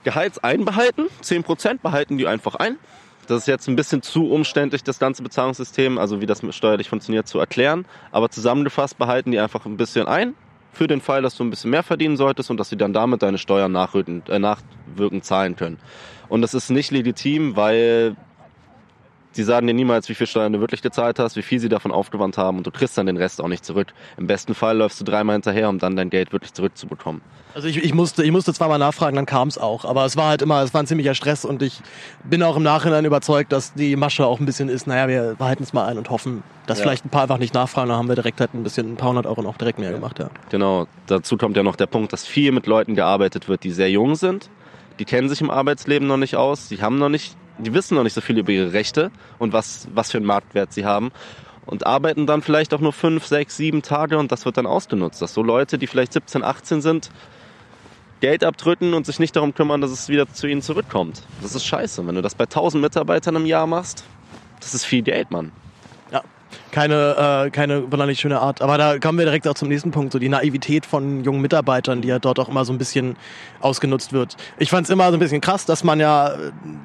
Gehalts 0.04 0.38
einbehalten. 0.38 1.06
Zehn 1.20 1.42
Prozent 1.42 1.82
behalten 1.82 2.18
die 2.18 2.26
einfach 2.26 2.56
ein 2.56 2.78
das 3.26 3.42
ist 3.42 3.46
jetzt 3.46 3.68
ein 3.68 3.76
bisschen 3.76 4.02
zu 4.02 4.30
umständlich, 4.30 4.82
das 4.82 4.98
ganze 4.98 5.22
Bezahlungssystem, 5.22 5.98
also 5.98 6.20
wie 6.20 6.26
das 6.26 6.42
steuerlich 6.50 6.88
funktioniert, 6.88 7.28
zu 7.28 7.38
erklären. 7.38 7.86
Aber 8.10 8.30
zusammengefasst 8.30 8.98
behalten 8.98 9.30
die 9.30 9.38
einfach 9.38 9.64
ein 9.64 9.76
bisschen 9.76 10.06
ein, 10.06 10.34
für 10.72 10.86
den 10.86 11.00
Fall, 11.00 11.22
dass 11.22 11.36
du 11.36 11.44
ein 11.44 11.50
bisschen 11.50 11.70
mehr 11.70 11.82
verdienen 11.82 12.16
solltest 12.16 12.50
und 12.50 12.56
dass 12.58 12.70
sie 12.70 12.76
dann 12.76 12.92
damit 12.92 13.22
deine 13.22 13.38
Steuern 13.38 13.72
nachwirkend, 13.72 14.28
äh, 14.28 14.38
nachwirkend 14.38 15.24
zahlen 15.24 15.56
können. 15.56 15.78
Und 16.28 16.42
das 16.42 16.54
ist 16.54 16.70
nicht 16.70 16.90
legitim, 16.90 17.56
weil 17.56 18.16
die 19.36 19.42
sagen 19.42 19.66
dir 19.66 19.74
niemals, 19.74 20.08
wie 20.08 20.14
viel 20.14 20.26
Steuern 20.26 20.52
du 20.52 20.60
wirklich 20.60 20.82
gezahlt 20.82 21.18
hast, 21.18 21.36
wie 21.36 21.42
viel 21.42 21.58
sie 21.58 21.68
davon 21.68 21.90
aufgewandt 21.90 22.38
haben 22.38 22.58
und 22.58 22.66
du 22.66 22.70
kriegst 22.70 22.96
dann 22.98 23.06
den 23.06 23.16
Rest 23.16 23.40
auch 23.40 23.48
nicht 23.48 23.64
zurück. 23.64 23.88
Im 24.16 24.26
besten 24.26 24.54
Fall 24.54 24.76
läufst 24.76 25.00
du 25.00 25.04
dreimal 25.04 25.34
hinterher, 25.34 25.68
um 25.68 25.78
dann 25.78 25.96
dein 25.96 26.10
Geld 26.10 26.32
wirklich 26.32 26.52
zurückzubekommen. 26.54 27.22
Also 27.54 27.68
ich, 27.68 27.78
ich 27.78 27.94
musste, 27.94 28.22
ich 28.24 28.30
musste 28.30 28.52
zweimal 28.54 28.78
nachfragen, 28.78 29.16
dann 29.16 29.26
kam 29.26 29.48
es 29.48 29.58
auch. 29.58 29.84
Aber 29.84 30.04
es 30.04 30.16
war 30.16 30.28
halt 30.28 30.42
immer, 30.42 30.62
es 30.62 30.72
war 30.72 30.82
ein 30.82 30.86
ziemlicher 30.86 31.14
Stress 31.14 31.44
und 31.44 31.62
ich 31.62 31.80
bin 32.24 32.42
auch 32.42 32.56
im 32.56 32.62
Nachhinein 32.62 33.04
überzeugt, 33.04 33.52
dass 33.52 33.74
die 33.74 33.96
Masche 33.96 34.26
auch 34.26 34.40
ein 34.40 34.46
bisschen 34.46 34.68
ist, 34.68 34.86
naja, 34.86 35.08
wir 35.08 35.34
behalten 35.36 35.62
es 35.62 35.72
mal 35.72 35.86
ein 35.86 35.98
und 35.98 36.10
hoffen, 36.10 36.42
dass 36.66 36.78
ja. 36.78 36.84
vielleicht 36.84 37.04
ein 37.04 37.10
paar 37.10 37.22
einfach 37.22 37.38
nicht 37.38 37.54
nachfragen, 37.54 37.88
dann 37.88 37.98
haben 37.98 38.08
wir 38.08 38.14
direkt 38.14 38.40
halt 38.40 38.54
ein 38.54 38.62
bisschen, 38.62 38.92
ein 38.92 38.96
paar 38.96 39.10
hundert 39.10 39.26
Euro 39.26 39.42
noch 39.42 39.56
direkt 39.56 39.78
mehr 39.78 39.92
gemacht, 39.92 40.18
ja. 40.18 40.30
Genau. 40.50 40.86
Dazu 41.06 41.36
kommt 41.36 41.56
ja 41.56 41.62
noch 41.62 41.76
der 41.76 41.86
Punkt, 41.86 42.12
dass 42.12 42.26
viel 42.26 42.52
mit 42.52 42.66
Leuten 42.66 42.94
gearbeitet 42.94 43.48
wird, 43.48 43.64
die 43.64 43.70
sehr 43.70 43.90
jung 43.90 44.14
sind. 44.14 44.48
Die 44.98 45.04
kennen 45.04 45.28
sich 45.28 45.40
im 45.40 45.50
Arbeitsleben 45.50 46.06
noch 46.06 46.16
nicht 46.16 46.36
aus, 46.36 46.68
die 46.68 46.80
haben 46.80 46.98
noch 46.98 47.08
nicht 47.08 47.36
die 47.58 47.74
wissen 47.74 47.96
noch 47.96 48.02
nicht 48.02 48.14
so 48.14 48.20
viel 48.20 48.38
über 48.38 48.52
ihre 48.52 48.72
Rechte 48.72 49.10
und 49.38 49.52
was, 49.52 49.88
was 49.94 50.10
für 50.10 50.18
einen 50.18 50.26
Marktwert 50.26 50.72
sie 50.72 50.84
haben 50.84 51.12
und 51.66 51.86
arbeiten 51.86 52.26
dann 52.26 52.42
vielleicht 52.42 52.74
auch 52.74 52.80
nur 52.80 52.92
fünf, 52.92 53.26
sechs, 53.26 53.56
sieben 53.56 53.82
Tage 53.82 54.18
und 54.18 54.32
das 54.32 54.44
wird 54.44 54.56
dann 54.56 54.66
ausgenutzt. 54.66 55.22
Dass 55.22 55.34
so 55.34 55.42
Leute, 55.42 55.78
die 55.78 55.86
vielleicht 55.86 56.12
17, 56.12 56.42
18 56.42 56.82
sind, 56.82 57.10
Geld 58.20 58.44
abdrücken 58.44 58.94
und 58.94 59.06
sich 59.06 59.18
nicht 59.18 59.34
darum 59.34 59.54
kümmern, 59.54 59.80
dass 59.80 59.90
es 59.90 60.08
wieder 60.08 60.28
zu 60.28 60.46
ihnen 60.46 60.62
zurückkommt. 60.62 61.22
Das 61.42 61.54
ist 61.54 61.64
scheiße. 61.64 62.06
Wenn 62.06 62.14
du 62.14 62.22
das 62.22 62.34
bei 62.34 62.44
1000 62.44 62.80
Mitarbeitern 62.80 63.36
im 63.36 63.46
Jahr 63.46 63.66
machst, 63.66 64.04
das 64.60 64.74
ist 64.74 64.84
viel 64.84 65.02
Geld, 65.02 65.30
Mann 65.30 65.52
keine, 66.72 67.44
äh, 67.46 67.50
keine 67.50 67.82
sonderlich 67.82 68.18
schöne 68.18 68.40
Art. 68.40 68.62
Aber 68.62 68.78
da 68.78 68.98
kommen 68.98 69.18
wir 69.18 69.26
direkt 69.26 69.46
auch 69.46 69.54
zum 69.54 69.68
nächsten 69.68 69.92
Punkt, 69.92 70.12
so 70.12 70.18
die 70.18 70.28
Naivität 70.28 70.86
von 70.86 71.22
jungen 71.22 71.40
Mitarbeitern, 71.40 72.00
die 72.00 72.08
ja 72.08 72.18
dort 72.18 72.40
auch 72.40 72.48
immer 72.48 72.64
so 72.64 72.72
ein 72.72 72.78
bisschen 72.78 73.16
ausgenutzt 73.60 74.12
wird. 74.12 74.36
Ich 74.58 74.70
fand 74.70 74.86
es 74.86 74.90
immer 74.90 75.08
so 75.10 75.16
ein 75.16 75.20
bisschen 75.20 75.40
krass, 75.40 75.66
dass 75.66 75.84
man 75.84 76.00
ja, 76.00 76.32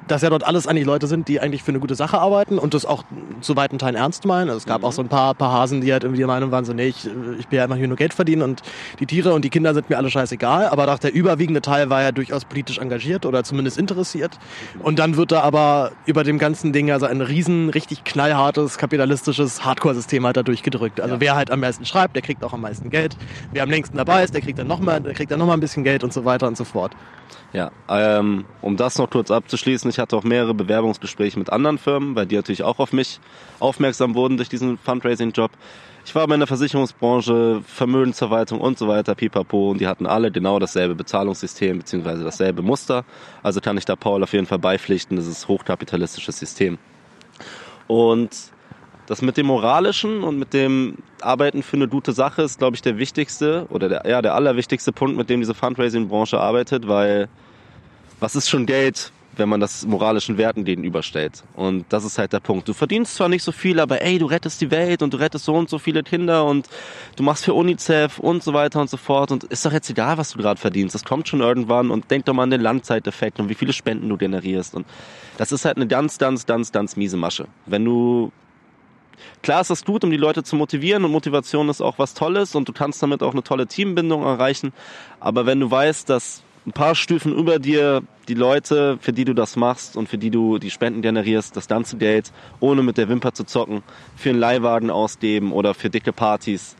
dass 0.06 0.22
ja 0.22 0.30
dort 0.30 0.44
alles 0.44 0.66
eigentlich 0.66 0.86
Leute 0.86 1.06
sind, 1.06 1.26
die 1.26 1.40
eigentlich 1.40 1.62
für 1.62 1.72
eine 1.72 1.80
gute 1.80 1.94
Sache 1.94 2.18
arbeiten 2.18 2.58
und 2.58 2.74
das 2.74 2.84
auch 2.84 3.04
zu 3.40 3.56
weiten 3.56 3.78
Teilen 3.78 3.96
ernst 3.96 4.26
meinen. 4.26 4.48
Also 4.48 4.58
es 4.58 4.66
gab 4.66 4.82
mhm. 4.82 4.84
auch 4.84 4.92
so 4.92 5.02
ein 5.02 5.08
paar, 5.08 5.34
paar 5.34 5.52
Hasen, 5.52 5.80
die 5.80 5.90
halt 5.92 6.04
irgendwie 6.04 6.18
der 6.18 6.26
Meinung 6.26 6.50
waren, 6.50 6.64
so, 6.64 6.74
nee, 6.74 6.88
ich, 6.88 7.08
ich 7.38 7.48
bin 7.48 7.56
ja 7.56 7.64
immer 7.64 7.76
hier 7.76 7.88
nur 7.88 7.96
Geld 7.96 8.12
verdienen 8.12 8.42
und 8.42 8.62
die 9.00 9.06
Tiere 9.06 9.32
und 9.32 9.44
die 9.44 9.50
Kinder 9.50 9.72
sind 9.72 9.88
mir 9.88 9.96
alle 9.96 10.10
scheißegal. 10.10 10.68
Aber 10.68 10.86
doch 10.86 10.98
der 10.98 11.14
überwiegende 11.14 11.62
Teil 11.62 11.88
war 11.88 12.02
ja 12.02 12.12
durchaus 12.12 12.44
politisch 12.44 12.78
engagiert 12.78 13.24
oder 13.24 13.42
zumindest 13.42 13.78
interessiert. 13.78 14.38
Und 14.80 14.98
dann 14.98 15.16
wird 15.16 15.32
da 15.32 15.40
aber 15.40 15.92
über 16.04 16.24
dem 16.24 16.38
ganzen 16.38 16.74
Ding 16.74 16.90
also 16.90 17.06
ein 17.06 17.22
riesen, 17.22 17.70
richtig 17.70 18.04
knallhartes, 18.04 18.76
kapitalistisches, 18.76 19.64
hart 19.64 19.77
Hardcore-System 19.78 20.26
halt 20.26 20.36
da 20.36 20.42
durchgedrückt. 20.42 21.00
Also 21.00 21.14
ja. 21.14 21.20
wer 21.20 21.36
halt 21.36 21.50
am 21.50 21.60
meisten 21.60 21.84
schreibt, 21.84 22.16
der 22.16 22.22
kriegt 22.22 22.44
auch 22.44 22.52
am 22.52 22.60
meisten 22.60 22.90
Geld. 22.90 23.16
Wer 23.52 23.62
am 23.62 23.70
längsten 23.70 23.96
dabei 23.96 24.24
ist, 24.24 24.34
der 24.34 24.40
kriegt 24.40 24.58
dann 24.58 24.66
nochmal, 24.66 25.00
der 25.00 25.14
kriegt 25.14 25.30
dann 25.30 25.40
ein 25.40 25.60
bisschen 25.60 25.84
Geld 25.84 26.04
und 26.04 26.12
so 26.12 26.24
weiter 26.24 26.46
und 26.48 26.56
so 26.56 26.64
fort. 26.64 26.92
Ja, 27.52 27.70
ähm, 27.88 28.44
um 28.60 28.76
das 28.76 28.98
noch 28.98 29.08
kurz 29.08 29.30
abzuschließen, 29.30 29.88
ich 29.90 29.98
hatte 29.98 30.16
auch 30.16 30.24
mehrere 30.24 30.52
Bewerbungsgespräche 30.52 31.38
mit 31.38 31.50
anderen 31.50 31.78
Firmen, 31.78 32.14
weil 32.14 32.26
die 32.26 32.36
natürlich 32.36 32.62
auch 32.62 32.78
auf 32.78 32.92
mich 32.92 33.20
aufmerksam 33.58 34.14
wurden 34.14 34.36
durch 34.36 34.50
diesen 34.50 34.76
Fundraising-Job. 34.76 35.50
Ich 36.04 36.14
war 36.14 36.30
in 36.30 36.40
der 36.40 36.46
Versicherungsbranche, 36.46 37.62
Vermögensverwaltung 37.66 38.60
und 38.60 38.78
so 38.78 38.88
weiter, 38.88 39.14
pipapo, 39.14 39.70
und 39.70 39.80
die 39.80 39.86
hatten 39.86 40.06
alle 40.06 40.30
genau 40.30 40.58
dasselbe 40.58 40.94
Bezahlungssystem 40.94 41.78
beziehungsweise 41.78 42.24
dasselbe 42.24 42.62
Muster. 42.62 43.04
Also 43.42 43.60
kann 43.60 43.76
ich 43.78 43.84
da 43.84 43.96
Paul 43.96 44.22
auf 44.22 44.32
jeden 44.32 44.46
Fall 44.46 44.58
beipflichten, 44.58 45.16
das 45.16 45.26
ist 45.26 45.48
hochkapitalistisches 45.48 46.38
System. 46.38 46.78
Und 47.86 48.30
das 49.08 49.22
mit 49.22 49.38
dem 49.38 49.46
Moralischen 49.46 50.22
und 50.22 50.38
mit 50.38 50.52
dem 50.52 50.98
Arbeiten 51.22 51.62
für 51.62 51.76
eine 51.76 51.88
gute 51.88 52.12
Sache 52.12 52.42
ist, 52.42 52.58
glaube 52.58 52.76
ich, 52.76 52.82
der 52.82 52.98
wichtigste 52.98 53.66
oder 53.70 53.88
der, 53.88 54.02
ja, 54.06 54.20
der 54.20 54.34
allerwichtigste 54.34 54.92
Punkt, 54.92 55.16
mit 55.16 55.30
dem 55.30 55.40
diese 55.40 55.54
Fundraising-Branche 55.54 56.38
arbeitet, 56.38 56.86
weil 56.86 57.28
was 58.20 58.36
ist 58.36 58.50
schon 58.50 58.66
Geld, 58.66 59.10
wenn 59.36 59.48
man 59.48 59.60
das 59.60 59.86
moralischen 59.86 60.36
Werten 60.36 60.62
gegenüberstellt? 60.64 61.42
Und 61.54 61.86
das 61.88 62.04
ist 62.04 62.18
halt 62.18 62.34
der 62.34 62.40
Punkt. 62.40 62.68
Du 62.68 62.74
verdienst 62.74 63.14
zwar 63.14 63.30
nicht 63.30 63.42
so 63.42 63.50
viel, 63.50 63.80
aber 63.80 64.02
ey, 64.02 64.18
du 64.18 64.26
rettest 64.26 64.60
die 64.60 64.70
Welt 64.70 65.00
und 65.00 65.14
du 65.14 65.16
rettest 65.16 65.46
so 65.46 65.54
und 65.54 65.70
so 65.70 65.78
viele 65.78 66.02
Kinder 66.02 66.44
und 66.44 66.68
du 67.16 67.22
machst 67.22 67.46
für 67.46 67.54
UNICEF 67.54 68.18
und 68.18 68.42
so 68.42 68.52
weiter 68.52 68.78
und 68.78 68.90
so 68.90 68.98
fort. 68.98 69.32
Und 69.32 69.44
ist 69.44 69.64
doch 69.64 69.72
jetzt 69.72 69.88
egal, 69.88 70.18
was 70.18 70.32
du 70.32 70.38
gerade 70.38 70.60
verdienst. 70.60 70.94
Das 70.94 71.04
kommt 71.04 71.28
schon 71.28 71.40
irgendwann 71.40 71.90
und 71.90 72.10
denk 72.10 72.26
doch 72.26 72.34
mal 72.34 72.42
an 72.42 72.50
den 72.50 72.60
Langzeiteffekt 72.60 73.40
und 73.40 73.48
wie 73.48 73.54
viele 73.54 73.72
Spenden 73.72 74.06
du 74.10 74.18
generierst. 74.18 74.74
Und 74.74 74.86
das 75.38 75.50
ist 75.50 75.64
halt 75.64 75.78
eine 75.78 75.86
ganz, 75.86 76.18
ganz, 76.18 76.44
ganz, 76.44 76.72
ganz 76.72 76.96
miese 76.96 77.16
Masche. 77.16 77.46
Wenn 77.64 77.86
du 77.86 78.32
Klar 79.42 79.60
ist 79.60 79.70
das 79.70 79.84
gut, 79.84 80.04
um 80.04 80.10
die 80.10 80.16
Leute 80.16 80.42
zu 80.42 80.56
motivieren 80.56 81.04
und 81.04 81.12
Motivation 81.12 81.68
ist 81.68 81.80
auch 81.80 81.98
was 81.98 82.14
Tolles 82.14 82.54
und 82.54 82.68
du 82.68 82.72
kannst 82.72 83.02
damit 83.02 83.22
auch 83.22 83.32
eine 83.32 83.42
tolle 83.42 83.66
Teambindung 83.66 84.22
erreichen. 84.22 84.72
Aber 85.20 85.46
wenn 85.46 85.60
du 85.60 85.70
weißt, 85.70 86.08
dass 86.08 86.42
ein 86.66 86.72
paar 86.72 86.94
Stufen 86.94 87.34
über 87.34 87.58
dir 87.58 88.02
die 88.28 88.34
Leute, 88.34 88.98
für 89.00 89.12
die 89.12 89.24
du 89.24 89.34
das 89.34 89.56
machst 89.56 89.96
und 89.96 90.08
für 90.08 90.18
die 90.18 90.30
du 90.30 90.58
die 90.58 90.70
Spenden 90.70 91.00
generierst, 91.00 91.56
das 91.56 91.66
ganze 91.66 91.96
Geld, 91.96 92.30
ohne 92.60 92.82
mit 92.82 92.98
der 92.98 93.08
Wimper 93.08 93.32
zu 93.32 93.44
zocken, 93.44 93.82
für 94.16 94.30
einen 94.30 94.38
Leihwagen 94.38 94.90
ausgeben 94.90 95.52
oder 95.52 95.72
für 95.72 95.88
dicke 95.88 96.12
Partys, 96.12 96.76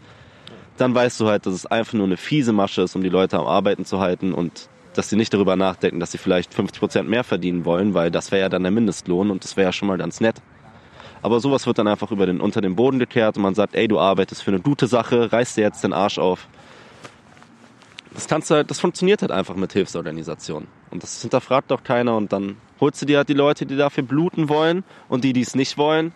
dann 0.76 0.94
weißt 0.94 1.18
du 1.20 1.28
halt, 1.28 1.46
dass 1.46 1.54
es 1.54 1.66
einfach 1.66 1.94
nur 1.94 2.06
eine 2.06 2.16
fiese 2.16 2.52
Masche 2.52 2.82
ist, 2.82 2.96
um 2.96 3.02
die 3.02 3.08
Leute 3.08 3.38
am 3.38 3.46
Arbeiten 3.46 3.84
zu 3.84 3.98
halten 3.98 4.32
und 4.32 4.68
dass 4.94 5.10
sie 5.10 5.16
nicht 5.16 5.32
darüber 5.32 5.56
nachdenken, 5.56 6.00
dass 6.00 6.12
sie 6.12 6.18
vielleicht 6.18 6.54
50 6.54 6.80
Prozent 6.80 7.08
mehr 7.08 7.24
verdienen 7.24 7.64
wollen, 7.64 7.94
weil 7.94 8.10
das 8.10 8.30
wäre 8.30 8.42
ja 8.42 8.48
dann 8.48 8.62
der 8.62 8.72
Mindestlohn 8.72 9.30
und 9.30 9.44
das 9.44 9.56
wäre 9.56 9.68
ja 9.68 9.72
schon 9.72 9.88
mal 9.88 9.98
ganz 9.98 10.20
nett. 10.20 10.42
Aber 11.22 11.40
sowas 11.40 11.66
wird 11.66 11.78
dann 11.78 11.88
einfach 11.88 12.10
über 12.10 12.26
den, 12.26 12.40
unter 12.40 12.60
den 12.60 12.76
Boden 12.76 12.98
gekehrt 12.98 13.36
und 13.36 13.42
man 13.42 13.54
sagt, 13.54 13.74
ey, 13.74 13.88
du 13.88 13.98
arbeitest 13.98 14.42
für 14.42 14.50
eine 14.50 14.60
gute 14.60 14.86
Sache, 14.86 15.32
reiß 15.32 15.54
dir 15.54 15.62
jetzt 15.62 15.82
den 15.84 15.92
Arsch 15.92 16.18
auf. 16.18 16.48
Das 18.14 18.26
kannst 18.26 18.50
du 18.50 18.56
halt, 18.56 18.70
das 18.70 18.80
funktioniert 18.80 19.22
halt 19.22 19.30
einfach 19.30 19.54
mit 19.54 19.72
Hilfsorganisationen. 19.72 20.68
Und 20.90 21.02
das 21.02 21.20
hinterfragt 21.22 21.70
doch 21.70 21.84
keiner 21.84 22.16
und 22.16 22.32
dann 22.32 22.56
holst 22.80 23.00
du 23.02 23.06
dir 23.06 23.18
halt 23.18 23.28
die 23.28 23.34
Leute, 23.34 23.66
die 23.66 23.76
dafür 23.76 24.02
bluten 24.02 24.48
wollen 24.48 24.84
und 25.08 25.24
die, 25.24 25.32
die 25.32 25.42
es 25.42 25.54
nicht 25.54 25.78
wollen 25.78 26.12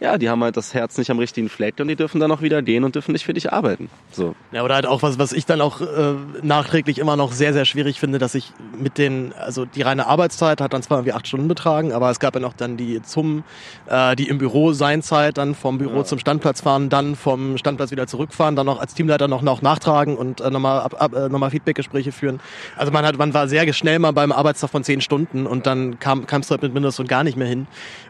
ja, 0.00 0.18
die 0.18 0.28
haben 0.28 0.42
halt 0.42 0.56
das 0.56 0.74
Herz 0.74 0.98
nicht 0.98 1.10
am 1.10 1.18
richtigen 1.18 1.48
Fleck 1.48 1.74
und 1.80 1.88
die 1.88 1.96
dürfen 1.96 2.20
dann 2.20 2.30
auch 2.32 2.42
wieder 2.42 2.62
gehen 2.62 2.84
und 2.84 2.94
dürfen 2.94 3.12
nicht 3.12 3.24
für 3.24 3.34
dich 3.34 3.52
arbeiten. 3.52 3.88
So. 4.10 4.34
Ja, 4.52 4.62
oder 4.62 4.74
halt 4.74 4.86
auch 4.86 5.02
was, 5.02 5.18
was 5.18 5.32
ich 5.32 5.46
dann 5.46 5.60
auch 5.60 5.80
äh, 5.80 6.14
nachträglich 6.42 6.98
immer 6.98 7.16
noch 7.16 7.32
sehr, 7.32 7.52
sehr 7.52 7.64
schwierig 7.64 8.00
finde, 8.00 8.18
dass 8.18 8.34
ich 8.34 8.52
mit 8.78 8.98
den, 8.98 9.32
also 9.34 9.64
die 9.64 9.82
reine 9.82 10.06
Arbeitszeit 10.06 10.60
hat 10.60 10.72
dann 10.72 10.82
zwar 10.82 10.98
irgendwie 10.98 11.12
acht 11.12 11.26
Stunden 11.26 11.48
betragen, 11.48 11.92
aber 11.92 12.10
es 12.10 12.18
gab 12.18 12.34
ja 12.34 12.40
noch 12.40 12.52
dann 12.52 12.76
die 12.76 13.02
zum, 13.02 13.44
äh, 13.86 14.16
die 14.16 14.28
im 14.28 14.38
Büro 14.38 14.72
sein 14.72 15.02
Zeit, 15.02 15.38
dann 15.38 15.54
vom 15.54 15.78
Büro 15.78 15.98
ja. 15.98 16.04
zum 16.04 16.18
Standplatz 16.18 16.60
fahren, 16.60 16.88
dann 16.88 17.16
vom 17.16 17.56
Standplatz 17.56 17.90
wieder 17.90 18.06
zurückfahren, 18.06 18.56
dann 18.56 18.66
noch 18.66 18.80
als 18.80 18.94
Teamleiter 18.94 19.28
noch, 19.28 19.42
noch 19.42 19.62
nachtragen 19.62 20.16
und 20.16 20.40
äh, 20.40 20.50
nochmal 20.50 20.80
ab, 20.80 20.96
ab, 20.98 21.14
äh, 21.14 21.28
nochmal 21.28 21.50
Feedbackgespräche 21.50 22.12
führen. 22.12 22.40
Also 22.76 22.92
man 22.92 23.04
hat, 23.06 23.16
man 23.16 23.32
war 23.32 23.48
sehr 23.48 23.72
schnell 23.72 23.98
mal 23.98 24.12
beim 24.12 24.32
Arbeitstag 24.32 24.70
von 24.70 24.84
zehn 24.84 25.00
Stunden 25.00 25.46
und 25.46 25.66
dann 25.66 25.98
kam, 25.98 26.26
kam 26.26 26.40
es 26.40 26.50
halt 26.50 26.62
mit 26.62 26.74
Mindest 26.74 27.00
und 27.00 27.08
gar 27.08 27.24
nicht 27.24 27.36
mehr 27.36 27.48
hin. 27.48 27.66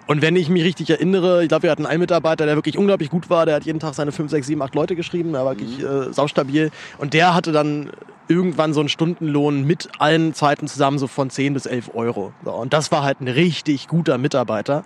Und 0.06 0.20
wenn 0.20 0.36
ich 0.36 0.48
mich 0.48 0.64
richtig 0.64 0.90
erinnere, 0.90 1.42
ich 1.42 1.48
glaube, 1.48 1.64
wir 1.64 1.70
hatten 1.74 1.86
einen 1.86 2.00
Mitarbeiter, 2.00 2.46
der 2.46 2.54
wirklich 2.54 2.78
unglaublich 2.78 3.10
gut 3.10 3.28
war, 3.28 3.46
der 3.46 3.56
hat 3.56 3.64
jeden 3.64 3.80
Tag 3.80 3.94
seine 3.94 4.12
5, 4.12 4.30
6, 4.30 4.46
7, 4.46 4.62
8 4.62 4.74
Leute 4.74 4.96
geschrieben, 4.96 5.32
der 5.32 5.44
war 5.44 5.58
wirklich 5.58 5.78
mhm. 5.78 5.86
äh, 5.86 6.12
saustabil. 6.12 6.70
Und 6.98 7.14
der 7.14 7.34
hatte 7.34 7.52
dann 7.52 7.90
irgendwann 8.28 8.72
so 8.72 8.80
einen 8.80 8.88
Stundenlohn 8.88 9.64
mit 9.64 9.88
allen 9.98 10.34
Zeiten 10.34 10.68
zusammen 10.68 10.98
so 10.98 11.06
von 11.06 11.30
10 11.30 11.54
bis 11.54 11.66
11 11.66 11.90
Euro. 11.94 12.32
So, 12.44 12.52
und 12.52 12.72
das 12.72 12.92
war 12.92 13.02
halt 13.02 13.20
ein 13.20 13.28
richtig 13.28 13.88
guter 13.88 14.18
Mitarbeiter. 14.18 14.84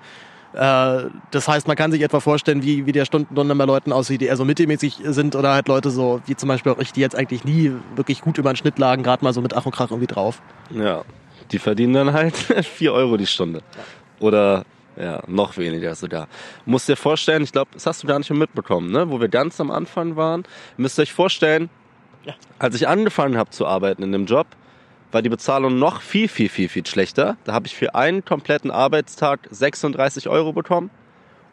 Äh, 0.54 1.04
das 1.30 1.46
heißt, 1.46 1.68
man 1.68 1.76
kann 1.76 1.92
sich 1.92 2.02
etwa 2.02 2.20
vorstellen, 2.20 2.62
wie, 2.62 2.86
wie 2.86 2.92
der 2.92 3.04
Stundenlohn 3.04 3.56
bei 3.58 3.64
Leuten 3.64 3.92
aussieht, 3.92 4.20
die 4.20 4.26
eher 4.26 4.36
so 4.36 4.44
mittelmäßig 4.44 5.00
sind 5.04 5.36
oder 5.36 5.52
halt 5.52 5.68
Leute 5.68 5.90
so, 5.90 6.20
wie 6.26 6.36
zum 6.36 6.48
Beispiel 6.48 6.72
auch 6.72 6.78
ich, 6.78 6.92
die 6.92 7.00
jetzt 7.00 7.16
eigentlich 7.16 7.44
nie 7.44 7.72
wirklich 7.94 8.22
gut 8.22 8.38
über 8.38 8.52
den 8.52 8.56
Schnitt 8.56 8.78
lagen, 8.78 9.02
gerade 9.02 9.24
mal 9.24 9.32
so 9.32 9.40
mit 9.40 9.54
Ach 9.54 9.66
und 9.66 9.72
Krach 9.72 9.90
irgendwie 9.90 10.06
drauf. 10.06 10.40
Ja, 10.70 11.04
die 11.52 11.58
verdienen 11.58 11.94
dann 11.94 12.12
halt 12.12 12.34
4 12.64 12.92
Euro 12.92 13.16
die 13.16 13.26
Stunde. 13.26 13.62
Oder 14.20 14.64
ja, 15.00 15.22
noch 15.26 15.56
weniger 15.56 15.94
sogar. 15.94 16.28
Musst 16.66 16.88
dir 16.88 16.96
vorstellen, 16.96 17.42
ich 17.42 17.52
glaube, 17.52 17.70
das 17.72 17.86
hast 17.86 18.02
du 18.02 18.06
gar 18.06 18.18
nicht 18.18 18.30
mehr 18.30 18.38
mitbekommen, 18.38 18.90
ne? 18.90 19.10
wo 19.10 19.20
wir 19.20 19.28
ganz 19.28 19.60
am 19.60 19.70
Anfang 19.70 20.16
waren. 20.16 20.44
Müsst 20.76 20.98
ihr 20.98 21.02
euch 21.02 21.12
vorstellen, 21.12 21.70
Ja. 22.24 22.34
als 22.58 22.74
ich 22.74 22.88
angefangen 22.88 23.36
habe 23.36 23.50
zu 23.50 23.66
arbeiten 23.66 24.02
in 24.02 24.12
dem 24.12 24.26
Job, 24.26 24.46
war 25.12 25.22
die 25.22 25.28
Bezahlung 25.30 25.78
noch 25.78 26.02
viel, 26.02 26.28
viel, 26.28 26.48
viel, 26.48 26.68
viel 26.68 26.86
schlechter. 26.86 27.36
Da 27.44 27.52
habe 27.54 27.66
ich 27.66 27.74
für 27.74 27.94
einen 27.94 28.24
kompletten 28.24 28.70
Arbeitstag 28.70 29.40
36 29.50 30.28
Euro 30.28 30.52
bekommen. 30.52 30.90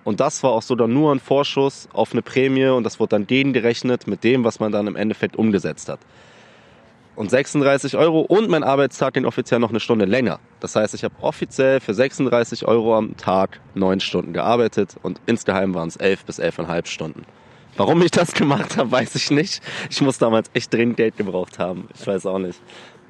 Und 0.04 0.20
das 0.20 0.43
war 0.43 0.52
auch 0.52 0.62
so 0.62 0.76
dann 0.76 0.93
nur 0.93 1.12
ein 1.14 1.20
Vorschuss 1.20 1.88
auf 1.93 2.12
eine 2.12 2.22
Prämie 2.22 2.68
und 2.68 2.84
das 2.84 3.00
wurde 3.00 3.12
dann 3.12 3.28
denen 3.28 3.54
gerechnet 3.54 4.08
mit 4.08 4.24
dem, 4.24 4.43
was 4.43 4.60
man 4.60 4.72
dann 4.72 4.86
im 4.88 4.96
Endeffekt 4.96 5.36
umgesetzt 5.36 5.89
hat. 5.89 6.00
Und 7.16 7.30
36 7.30 7.95
Euro 7.95 8.22
und 8.22 8.49
mein 8.49 8.63
Arbeitstag 8.63 9.13
ging 9.13 9.26
offiziell 9.26 9.59
noch 9.59 9.70
eine 9.70 9.80
Stunde 9.80 10.05
länger. 10.05 10.39
Das 10.59 10.76
heißt, 10.76 10.93
ich 10.93 11.03
habe 11.03 11.16
offiziell 11.22 11.80
für 11.80 11.93
36 11.93 12.68
Euro 12.68 12.97
am 12.97 13.16
Tag 13.16 13.61
neun 13.74 14.01
Stunden 14.01 14.34
gearbeitet 14.34 14.95
und 15.01 15.22
insgeheim 15.26 15.74
waren 15.74 15.88
es 15.88 15.95
elf 15.95 16.26
bis 16.26 16.39
elfeinhalb 16.39 16.88
Stunden. 16.88 17.24
Warum 17.78 18.01
ich 18.01 18.11
das 18.11 18.34
gemacht 18.34 18.78
habe, 18.78 18.91
weiß 18.91 19.16
ich 19.16 19.32
nicht. 19.32 19.61
Ich 19.89 20.01
muss 20.01 20.18
damals 20.18 20.49
echt 20.53 20.74
dringend 20.74 20.97
Geld 20.97 21.18
gebraucht 21.18 21.59
haben. 21.59 21.88
Ich 21.97 22.05
weiß 22.05 22.26
auch 22.26 22.39
nicht. 22.39 22.59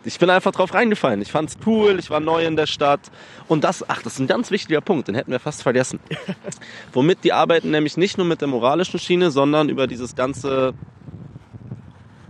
Ich 0.04 0.20
bin 0.20 0.30
einfach 0.30 0.52
drauf 0.52 0.74
reingefallen. 0.76 1.22
Ich 1.24 1.32
fand's 1.32 1.58
cool, 1.66 1.98
ich 1.98 2.12
war 2.12 2.20
neu 2.20 2.46
in 2.46 2.56
der 2.56 2.68
Stadt. 2.68 3.00
Und 3.48 3.64
das, 3.64 3.88
ach, 3.90 4.04
das 4.04 4.14
ist 4.14 4.20
ein 4.20 4.28
ganz 4.28 4.52
wichtiger 4.52 4.82
Punkt, 4.82 5.08
den 5.08 5.16
hätten 5.16 5.32
wir 5.32 5.40
fast 5.40 5.64
vergessen. 5.64 6.00
Womit 6.94 7.24
die 7.24 7.34
arbeiten 7.34 7.72
nämlich 7.72 7.98
nicht 7.98 8.20
nur 8.20 8.28
mit 8.28 8.42
der 8.42 8.48
moralischen 8.48 9.00
Schiene, 9.00 9.32
sondern 9.32 9.68
über 9.70 9.88
dieses 9.88 10.16
ganze 10.16 10.76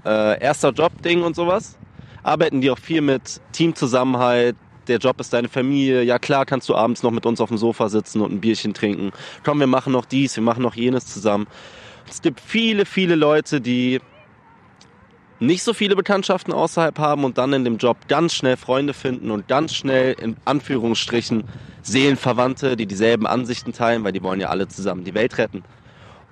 äh, 0.05 0.41
erster 0.41 0.71
Job-Ding 0.71 1.23
und 1.23 1.35
sowas. 1.35 1.77
Arbeiten 2.23 2.61
die 2.61 2.71
auch 2.71 2.79
viel 2.79 3.01
mit 3.01 3.41
Teamzusammenhalt, 3.51 4.55
der 4.87 4.97
Job 4.99 5.19
ist 5.19 5.33
deine 5.33 5.49
Familie. 5.49 6.03
Ja 6.03 6.19
klar, 6.19 6.45
kannst 6.45 6.69
du 6.69 6.75
abends 6.75 7.03
noch 7.03 7.11
mit 7.11 7.25
uns 7.25 7.41
auf 7.41 7.49
dem 7.49 7.57
Sofa 7.57 7.89
sitzen 7.89 8.21
und 8.21 8.31
ein 8.31 8.41
Bierchen 8.41 8.73
trinken. 8.73 9.11
Komm, 9.43 9.59
wir 9.59 9.67
machen 9.67 9.93
noch 9.93 10.05
dies, 10.05 10.35
wir 10.35 10.43
machen 10.43 10.63
noch 10.63 10.75
jenes 10.75 11.07
zusammen. 11.07 11.47
Es 12.09 12.21
gibt 12.21 12.39
viele, 12.39 12.85
viele 12.85 13.15
Leute, 13.15 13.61
die 13.61 13.99
nicht 15.39 15.63
so 15.63 15.73
viele 15.73 15.95
Bekanntschaften 15.95 16.53
außerhalb 16.53 16.97
haben 16.97 17.23
und 17.25 17.37
dann 17.37 17.51
in 17.53 17.65
dem 17.65 17.77
Job 17.77 17.97
ganz 18.07 18.33
schnell 18.33 18.57
Freunde 18.57 18.93
finden 18.93 19.31
und 19.31 19.47
ganz 19.47 19.73
schnell 19.75 20.13
in 20.13 20.37
Anführungsstrichen 20.45 21.43
Seelenverwandte, 21.81 22.77
die 22.77 22.85
dieselben 22.85 23.27
Ansichten 23.27 23.73
teilen, 23.73 24.03
weil 24.03 24.13
die 24.13 24.23
wollen 24.23 24.39
ja 24.39 24.49
alle 24.49 24.67
zusammen 24.67 25.03
die 25.03 25.13
Welt 25.13 25.37
retten. 25.37 25.63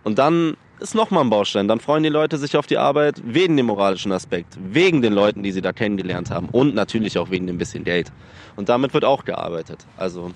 Und 0.04 0.20
dann 0.20 0.56
ist 0.84 0.96
nochmal 0.96 1.24
ein 1.24 1.30
Baustein. 1.30 1.68
Dann 1.68 1.80
freuen 1.80 2.04
die 2.04 2.10
Leute 2.10 2.38
sich 2.38 2.58
auf 2.58 2.68
die 2.68 2.78
Arbeit 2.78 3.22
wegen 3.24 3.56
dem 3.56 3.68
moralischen 3.68 4.12
Aspekt, 4.12 4.58
wegen 4.62 5.02
den 5.02 5.14
Leuten, 5.14 5.42
die 5.42 5.54
sie 5.54 5.62
da 5.62 5.72
kennengelernt 5.72 6.30
haben 6.30 6.50
und 6.52 6.76
natürlich 6.76 7.18
auch 7.18 7.32
wegen 7.32 7.48
dem 7.48 7.58
bisschen 7.58 7.86
Geld. 7.86 8.12
Und 8.58 8.68
damit 8.70 8.94
wird 8.94 9.06
auch 9.06 9.24
gearbeitet. 9.24 9.86
Also 9.98 10.32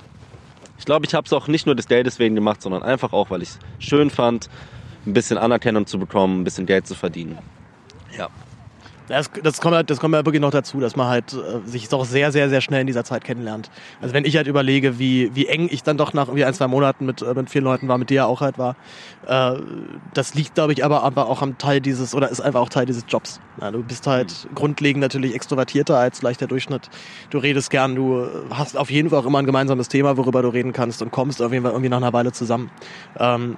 ich 0.79 0.85
glaube, 0.85 1.05
ich 1.05 1.13
habe 1.13 1.25
es 1.25 1.33
auch 1.33 1.47
nicht 1.47 1.65
nur 1.65 1.75
des 1.75 1.87
Geldes 1.87 2.17
wegen 2.17 2.33
gemacht, 2.33 2.61
sondern 2.61 2.81
einfach 2.81 3.11
auch, 3.11 3.29
weil 3.29 3.41
ich 3.41 3.49
es 3.49 3.59
schön 3.79 4.09
fand, 4.09 4.49
ein 5.05 5.13
bisschen 5.13 5.37
Anerkennung 5.37 5.85
zu 5.85 5.99
bekommen, 5.99 6.41
ein 6.41 6.43
bisschen 6.45 6.65
Geld 6.65 6.87
zu 6.87 6.95
verdienen. 6.95 7.37
Ja. 8.17 8.29
Das, 9.07 9.29
das, 9.41 9.61
kommt, 9.61 9.75
halt- 9.75 9.89
das 9.89 9.99
kommt 9.99 10.13
ja 10.15 10.25
wirklich 10.25 10.41
noch 10.41 10.51
dazu, 10.51 10.79
dass 10.79 10.95
man 10.95 11.07
halt 11.07 11.33
äh, 11.33 11.65
sich 11.65 11.87
doch 11.87 12.03
sehr, 12.05 12.31
sehr, 12.31 12.49
sehr 12.49 12.61
schnell 12.61 12.81
in 12.81 12.87
dieser 12.87 13.03
Zeit 13.05 13.23
kennenlernt. 13.23 13.69
Also 14.01 14.13
wenn 14.13 14.25
ich 14.25 14.35
halt 14.35 14.47
überlege, 14.47 14.99
wie, 14.99 15.33
wie 15.33 15.47
eng 15.47 15.69
ich 15.71 15.83
dann 15.83 15.97
doch 15.97 16.13
nach 16.13 16.27
irgendwie 16.27 16.43
ein, 16.43 16.53
zwei 16.53 16.67
Monaten 16.67 17.05
mit, 17.05 17.21
äh, 17.21 17.33
mit 17.33 17.49
vielen 17.49 17.63
Leuten 17.63 17.87
war, 17.87 17.97
mit 17.97 18.09
dir 18.09 18.27
auch 18.27 18.41
halt 18.41 18.57
war, 18.57 18.75
äh, 19.25 19.53
das 20.13 20.33
liegt, 20.33 20.55
glaube 20.55 20.73
ich, 20.73 20.83
aber, 20.83 21.03
aber 21.03 21.27
auch 21.27 21.41
am 21.41 21.57
Teil 21.57 21.79
dieses, 21.79 22.13
oder 22.13 22.29
ist 22.29 22.41
einfach 22.41 22.59
auch 22.59 22.69
Teil 22.69 22.85
dieses 22.85 23.05
Jobs. 23.07 23.39
Ja, 23.61 23.71
du 23.71 23.81
bist 23.83 24.07
halt 24.07 24.47
grundlegend 24.53 25.01
natürlich 25.01 25.33
extrovertierter 25.33 25.97
als 25.97 26.19
vielleicht 26.19 26.41
der 26.41 26.47
Durchschnitt. 26.47 26.89
Du 27.29 27.37
redest 27.37 27.69
gern, 27.69 27.95
du 27.95 28.27
hast 28.49 28.75
auf 28.77 28.91
jeden 28.91 29.09
Fall 29.09 29.19
auch 29.19 29.25
immer 29.25 29.39
ein 29.39 29.45
gemeinsames 29.45 29.87
Thema, 29.87 30.17
worüber 30.17 30.41
du 30.41 30.49
reden 30.49 30.73
kannst 30.73 31.01
und 31.01 31.11
kommst 31.11 31.41
auf 31.41 31.51
jeden 31.53 31.63
Fall 31.63 31.71
irgendwie 31.71 31.89
nach 31.89 31.97
einer 31.97 32.13
Weile 32.13 32.33
zusammen. 32.33 32.71
Ähm, 33.17 33.57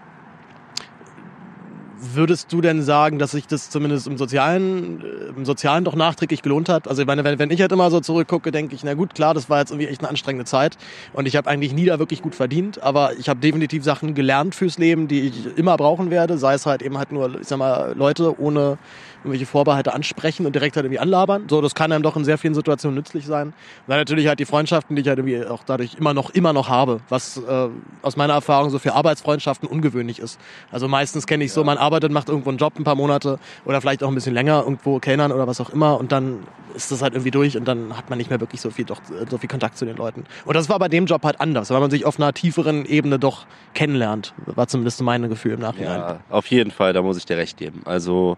Würdest 2.02 2.54
du 2.54 2.62
denn 2.62 2.82
sagen, 2.82 3.20
dass 3.20 3.32
sich 3.32 3.46
das 3.48 3.70
zumindest 3.70 4.08
im 4.08 4.18
Sozialen, 4.18 5.02
äh, 5.02 5.38
im 5.38 5.46
Sozialen 5.46 5.84
doch 5.84 5.96
nachträglich 5.96 6.42
gelohnt 6.42 6.70
hat? 6.70 6.88
Also 6.88 7.02
ich 7.02 7.08
meine, 7.08 7.26
wenn, 7.26 7.40
wenn 7.40 7.52
ich 7.52 7.60
halt 7.60 7.74
immer 7.74 7.92
so 7.92 8.00
zurückgucke, 8.00 8.52
denke 8.52 8.74
ich, 8.74 8.84
na 8.84 8.94
gut, 8.94 9.14
klar, 9.14 9.34
das 9.34 9.50
war 9.50 9.60
jetzt 9.60 9.72
irgendwie 9.72 9.88
echt 9.88 10.00
eine 10.00 10.10
anstrengende 10.10 10.46
Zeit 10.46 10.78
und 11.12 11.28
ich 11.28 11.36
habe 11.36 11.50
eigentlich 11.50 11.74
nie 11.74 11.86
da 11.86 12.00
wirklich 12.00 12.22
gut 12.22 12.36
verdient, 12.36 12.82
aber 12.82 13.18
ich 13.18 13.28
habe 13.28 13.42
definitiv 13.42 13.84
Sachen 13.84 14.14
gelernt 14.14 14.56
fürs 14.56 14.78
Leben, 14.78 15.10
die 15.10 15.22
ich 15.22 15.58
immer 15.58 15.76
brauchen 15.76 16.10
werde, 16.10 16.38
sei 16.38 16.54
es 16.54 16.66
halt 16.66 16.82
eben 16.82 16.98
halt 16.98 17.12
nur, 17.12 17.42
ich 17.42 17.48
sag 17.48 17.60
mal, 17.60 17.94
Leute 17.98 18.40
ohne 18.40 18.78
irgendwelche 19.20 19.46
Vorbehalte 19.46 19.94
ansprechen 19.94 20.46
und 20.46 20.54
direkt 20.54 20.76
halt 20.76 20.86
irgendwie 20.86 21.00
anlabern. 21.00 21.46
So, 21.50 21.62
das 21.62 21.76
kann 21.76 21.92
einem 21.92 22.04
doch 22.04 22.16
in 22.16 22.26
sehr 22.26 22.38
vielen 22.38 22.54
Situationen 22.54 22.96
nützlich 22.96 23.26
sein. 23.26 23.48
Und 23.48 23.54
dann 23.88 23.98
natürlich 23.98 24.28
halt 24.28 24.40
die 24.40 24.46
Freundschaften, 24.46 24.96
die 24.96 25.02
ich 25.02 25.08
halt 25.08 25.20
irgendwie 25.20 25.46
auch 25.46 25.64
dadurch 25.66 25.96
immer 25.96 26.14
noch, 26.14 26.30
immer 26.30 26.54
noch 26.54 26.70
habe, 26.70 27.02
was 27.10 27.38
äh, 27.38 27.68
aus 28.02 28.16
meiner 28.16 28.34
Erfahrung 28.34 28.70
so 28.70 28.80
für 28.80 28.94
Arbeitsfreundschaften 28.94 29.68
ungewöhnlich 29.68 30.20
ist. 30.20 30.40
Also 30.72 30.88
meistens 30.88 31.28
kenne 31.28 31.44
ich 31.44 31.52
so, 31.52 31.64
man 31.64 31.78
arbeitet, 31.78 32.12
macht 32.12 32.30
irgendwo 32.30 32.50
einen 32.50 32.58
Job 32.58 32.74
ein 32.78 32.84
paar 32.84 32.96
Monate 32.96 33.40
oder 33.66 33.82
vielleicht 33.82 34.04
auch 34.04 34.10
ein 34.10 34.16
bisschen 34.16 34.34
länger 34.34 34.64
irgendwo 34.64 35.00
Kellnern 35.00 35.32
oder 35.32 35.48
was 35.48 35.60
auch 35.62 35.70
immer 35.70 36.00
und 36.00 36.12
dann 36.12 36.40
ist 36.76 36.92
das 36.92 37.02
halt 37.02 37.14
irgendwie 37.14 37.32
durch 37.32 37.58
und 37.58 37.68
dann 37.68 37.98
hat 37.98 38.10
man 38.10 38.18
nicht 38.18 38.30
mehr 38.30 38.40
wirklich 38.40 38.62
so 38.62 38.70
viel, 38.70 38.86
doch, 38.86 39.02
so 39.30 39.38
viel 39.38 39.50
Kontakt 39.50 39.78
zu 39.78 39.86
den 39.86 39.98
Leuten. 39.98 40.26
Und 40.46 40.56
das 40.56 40.70
war 40.70 40.80
bei 40.80 40.88
dem 40.88 41.06
Job 41.06 41.24
halt 41.24 41.42
anders, 41.42 41.70
weil 41.72 41.80
man 41.80 41.92
sich 41.92 42.06
auf 42.06 42.20
einer 42.20 42.34
tieferen 42.34 42.86
Ebene 42.86 43.20
doch 43.20 43.46
kennenlernt, 43.74 44.34
war 44.46 44.68
zumindest 44.68 45.02
mein 45.02 45.28
Gefühl 45.30 45.54
im 45.54 45.60
Nachhinein. 45.60 46.00
Ja, 46.00 46.20
auf 46.30 46.46
jeden 46.48 46.72
Fall, 46.72 46.94
da 46.94 47.02
muss 47.02 47.18
ich 47.18 47.26
dir 47.26 47.38
recht 47.38 47.58
geben. 47.58 47.82
Also 47.86 48.38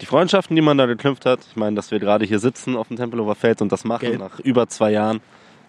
die 0.00 0.06
Freundschaften, 0.06 0.56
die 0.56 0.62
man 0.62 0.78
da 0.78 0.86
geknüpft 0.86 1.26
hat, 1.26 1.40
ich 1.48 1.56
meine, 1.56 1.76
dass 1.76 1.90
wir 1.90 2.00
gerade 2.00 2.24
hier 2.24 2.38
sitzen 2.38 2.76
auf 2.76 2.88
dem 2.88 2.96
Tempelhofer 2.96 3.34
Feld 3.34 3.62
und 3.62 3.70
das 3.70 3.84
machen 3.84 4.08
Gell. 4.08 4.18
nach 4.18 4.40
über 4.40 4.68
zwei 4.68 4.90
Jahren, 4.90 5.20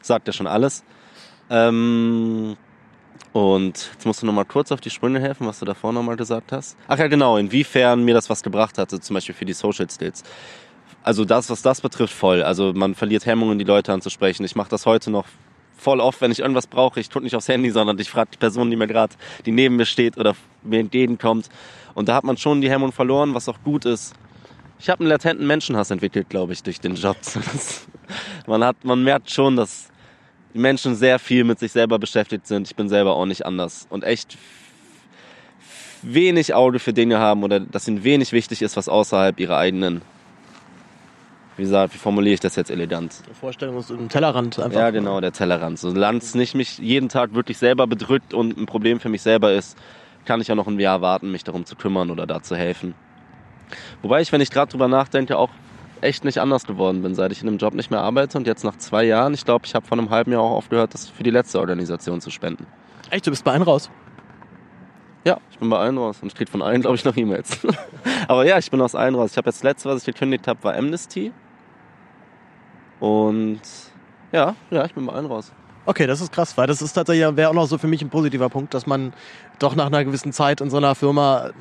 sagt 0.01 0.27
ja 0.27 0.33
schon 0.33 0.47
alles. 0.47 0.83
Ähm, 1.49 2.57
und 3.33 3.89
jetzt 3.93 4.05
musst 4.05 4.21
du 4.21 4.25
noch 4.25 4.33
mal 4.33 4.45
kurz 4.45 4.71
auf 4.71 4.81
die 4.81 4.89
Sprünge 4.89 5.19
helfen, 5.19 5.45
was 5.45 5.59
du 5.59 5.65
davor 5.65 5.91
noch 5.93 6.03
mal 6.03 6.15
gesagt 6.15 6.51
hast. 6.51 6.77
Ach 6.87 6.97
ja, 6.97 7.07
genau, 7.07 7.37
inwiefern 7.37 8.03
mir 8.03 8.13
das 8.13 8.29
was 8.29 8.41
gebracht 8.41 8.77
hatte, 8.77 8.99
zum 8.99 9.13
Beispiel 9.13 9.35
für 9.35 9.45
die 9.45 9.53
Social 9.53 9.89
Skills. 9.89 10.23
Also 11.03 11.23
das, 11.23 11.49
was 11.49 11.61
das 11.61 11.81
betrifft, 11.81 12.13
voll. 12.13 12.41
Also 12.41 12.73
man 12.73 12.95
verliert 12.95 13.25
Hemmungen, 13.25 13.59
die 13.59 13.65
Leute 13.65 13.93
anzusprechen. 13.93 14.43
Ich 14.43 14.55
mache 14.55 14.69
das 14.69 14.85
heute 14.85 15.11
noch 15.11 15.25
voll 15.77 15.99
oft, 15.99 16.19
wenn 16.21 16.31
ich 16.31 16.39
irgendwas 16.39 16.65
brauche. 16.65 16.99
Ich 16.99 17.11
gucke 17.11 17.23
nicht 17.23 17.35
aufs 17.35 17.47
Handy, 17.47 17.69
sondern 17.69 17.99
ich 17.99 18.09
frage 18.09 18.31
die 18.33 18.37
Person, 18.37 18.71
die 18.71 18.75
mir 18.75 18.87
gerade, 18.87 19.13
die 19.45 19.51
neben 19.51 19.75
mir 19.75 19.85
steht 19.85 20.17
oder 20.17 20.33
mir 20.63 20.79
entgegenkommt. 20.79 21.49
Und 21.95 22.09
da 22.09 22.15
hat 22.15 22.23
man 22.23 22.37
schon 22.37 22.61
die 22.61 22.69
Hemmung 22.69 22.91
verloren, 22.91 23.33
was 23.33 23.49
auch 23.49 23.57
gut 23.63 23.85
ist. 23.85 24.13
Ich 24.77 24.89
habe 24.89 24.99
einen 24.99 25.09
latenten 25.09 25.47
Menschenhass 25.47 25.89
entwickelt, 25.89 26.29
glaube 26.29 26.53
ich, 26.53 26.61
durch 26.61 26.79
den 26.79 26.95
Job. 26.95 27.17
Man 28.45 28.63
hat, 28.63 28.75
man 28.83 29.03
merkt 29.03 29.31
schon, 29.31 29.55
dass 29.55 29.87
die 30.53 30.59
Menschen 30.59 30.93
sehr 30.93 31.17
viel 31.17 31.43
mit 31.43 31.57
sich 31.57 31.71
selber 31.71 31.97
beschäftigt 31.97 32.45
sind. 32.45 32.67
Ich 32.67 32.75
bin 32.75 32.87
selber 32.87 33.15
auch 33.15 33.25
nicht 33.25 33.43
anders 33.43 33.87
und 33.89 34.03
echt 34.03 34.37
wenig 36.03 36.53
Auge 36.53 36.77
für 36.77 36.93
Dinge 36.93 37.17
haben 37.17 37.43
oder 37.43 37.59
dass 37.59 37.87
ihnen 37.87 38.03
wenig 38.03 38.31
wichtig 38.31 38.61
ist, 38.61 38.77
was 38.77 38.87
außerhalb 38.87 39.39
ihrer 39.39 39.57
eigenen. 39.57 40.03
Wie 41.57 41.63
gesagt, 41.63 41.95
wie 41.95 41.97
formuliere 41.97 42.35
ich 42.35 42.39
das 42.39 42.55
jetzt 42.55 42.69
elegant? 42.69 43.15
Vorstellung 43.39 43.79
ist 43.79 43.89
ein 43.89 44.07
Tellerrand 44.07 44.59
einfach. 44.59 44.79
Ja, 44.79 44.91
genau, 44.91 45.19
der 45.19 45.31
Tellerrand. 45.31 45.79
Solange 45.79 46.19
es 46.19 46.35
nicht 46.35 46.53
mich 46.53 46.77
jeden 46.77 47.09
Tag 47.09 47.33
wirklich 47.33 47.57
selber 47.57 47.87
bedrückt 47.87 48.35
und 48.35 48.55
ein 48.55 48.67
Problem 48.67 48.99
für 48.99 49.09
mich 49.09 49.23
selber 49.23 49.53
ist, 49.53 49.75
kann 50.25 50.41
ich 50.41 50.47
ja 50.47 50.55
noch 50.55 50.67
ein 50.67 50.79
Jahr 50.79 51.01
warten, 51.01 51.31
mich 51.31 51.43
darum 51.43 51.65
zu 51.65 51.75
kümmern 51.75 52.11
oder 52.11 52.27
da 52.27 52.41
zu 52.41 52.55
helfen. 52.55 52.93
Wobei 54.01 54.21
ich, 54.21 54.31
wenn 54.31 54.41
ich 54.41 54.51
gerade 54.51 54.71
drüber 54.71 54.87
nachdenke, 54.87 55.37
auch 55.37 55.49
echt 56.01 56.23
nicht 56.23 56.39
anders 56.39 56.65
geworden 56.65 57.01
bin, 57.01 57.15
seit 57.15 57.31
ich 57.31 57.41
in 57.41 57.47
dem 57.47 57.57
Job 57.57 57.73
nicht 57.73 57.89
mehr 57.89 58.01
arbeite 58.01 58.37
und 58.37 58.47
jetzt 58.47 58.63
nach 58.63 58.77
zwei 58.77 59.03
Jahren, 59.03 59.33
ich 59.33 59.45
glaube, 59.45 59.65
ich 59.65 59.75
habe 59.75 59.85
vor 59.85 59.97
einem 59.97 60.09
halben 60.09 60.31
Jahr 60.31 60.41
auch 60.41 60.51
aufgehört, 60.51 60.93
das 60.93 61.09
für 61.09 61.23
die 61.23 61.31
letzte 61.31 61.59
Organisation 61.59 62.21
zu 62.21 62.29
spenden. 62.29 62.67
Echt, 63.09 63.25
du 63.25 63.31
bist 63.31 63.43
bei 63.43 63.51
einem 63.51 63.63
raus. 63.63 63.89
Ja, 65.25 65.39
ich 65.49 65.57
bin 65.57 65.69
bei 65.69 65.79
allen 65.79 65.97
raus 65.97 66.19
und 66.21 66.27
ich 66.27 66.35
krieg 66.35 66.49
von 66.49 66.61
allen, 66.61 66.81
glaube 66.81 66.95
ich, 66.95 67.03
noch 67.03 67.17
E-Mails. 67.17 67.59
Aber 68.27 68.45
ja, 68.45 68.59
ich 68.59 68.69
bin 68.69 68.79
aus 68.81 68.93
allen 68.93 69.15
raus. 69.15 69.31
Ich 69.31 69.37
habe 69.37 69.47
jetzt 69.47 69.57
das 69.57 69.63
letzte, 69.63 69.89
was 69.89 70.01
ich 70.01 70.05
gekündigt 70.05 70.47
habe, 70.47 70.63
war 70.63 70.75
Amnesty. 70.75 71.31
Und 72.99 73.61
ja, 74.31 74.55
ja, 74.69 74.85
ich 74.85 74.93
bin 74.93 75.05
bei 75.05 75.13
allen 75.13 75.25
raus. 75.25 75.51
Okay, 75.87 76.07
das 76.07 76.21
ist 76.21 76.31
krass, 76.31 76.57
weil 76.57 76.67
das 76.67 76.81
ist 76.81 76.93
tatsächlich, 76.93 77.35
wäre 77.35 77.49
auch 77.49 77.53
noch 77.53 77.67
so 77.67 77.77
für 77.77 77.87
mich 77.87 78.01
ein 78.01 78.09
positiver 78.09 78.49
Punkt, 78.49 78.73
dass 78.73 78.87
man 78.87 79.13
doch 79.59 79.75
nach 79.75 79.87
einer 79.87 80.03
gewissen 80.03 80.33
Zeit 80.33 80.61
in 80.61 80.69
so 80.69 80.77
einer 80.77 80.95
Firma 80.95 81.51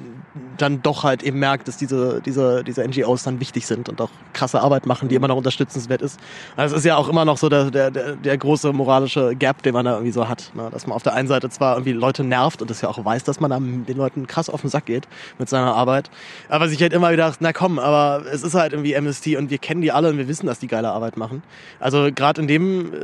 dann 0.57 0.82
doch 0.82 1.05
halt 1.05 1.22
eben 1.22 1.38
merkt, 1.38 1.68
dass 1.68 1.76
diese, 1.76 2.20
diese, 2.24 2.64
diese 2.64 2.86
NGOs 2.86 3.24
dann 3.24 3.40
wichtig 3.40 3.66
sind 3.66 3.88
und 3.88 4.01
auch 4.01 4.11
krasse 4.32 4.61
Arbeit 4.61 4.86
machen, 4.86 5.09
die 5.09 5.14
immer 5.14 5.28
noch 5.28 5.36
unterstützenswert 5.36 6.03
ist. 6.03 6.18
Also 6.57 6.74
es 6.74 6.80
ist 6.80 6.86
ja 6.86 6.97
auch 6.97 7.09
immer 7.09 7.24
noch 7.24 7.38
so 7.38 7.49
der, 7.49 7.70
der, 7.70 7.90
der, 7.90 8.38
große 8.38 8.72
moralische 8.72 9.34
Gap, 9.36 9.62
den 9.62 9.74
man 9.74 9.84
da 9.84 9.92
irgendwie 9.92 10.12
so 10.12 10.28
hat. 10.28 10.51
Ne? 10.55 10.68
Dass 10.70 10.86
man 10.86 10.97
auf 10.97 11.03
der 11.03 11.14
einen 11.14 11.28
Seite 11.28 11.51
zwar 11.51 11.74
irgendwie 11.74 11.92
Leute 11.92 12.24
nervt 12.24 12.62
und 12.62 12.70
das 12.70 12.80
ja 12.80 12.88
auch 12.88 13.05
weiß, 13.05 13.24
dass 13.24 13.40
man 13.40 13.51
da 13.51 13.59
den 13.59 13.97
Leuten 13.97 14.26
krass 14.26 14.51
auf 14.51 14.61
den 14.61 14.70
Sack 14.70 14.86
geht 14.86 15.09
mit 15.38 15.49
seiner 15.49 15.74
Arbeit, 15.74 16.11
aber 16.49 16.68
sich 16.68 16.80
halt 16.82 16.92
immer 16.92 17.12
wieder 17.12 17.32
na 17.40 17.53
komm, 17.53 17.78
aber 17.78 18.24
es 18.30 18.42
ist 18.42 18.55
halt 18.55 18.72
irgendwie 18.72 18.97
Amnesty 18.97 19.36
und 19.36 19.51
wir 19.51 19.59
kennen 19.59 19.80
die 19.80 19.92
alle 19.92 20.11
und 20.11 20.18
wir 20.18 20.28
wissen, 20.28 20.47
dass 20.47 20.59
die 20.59 20.68
geile 20.68 20.90
Arbeit 20.90 21.16
machen. 21.16 21.42
Also 21.80 22.11
gerade 22.14 22.40
in 22.40 22.49
dem, 22.49 22.92
äh, 22.92 22.99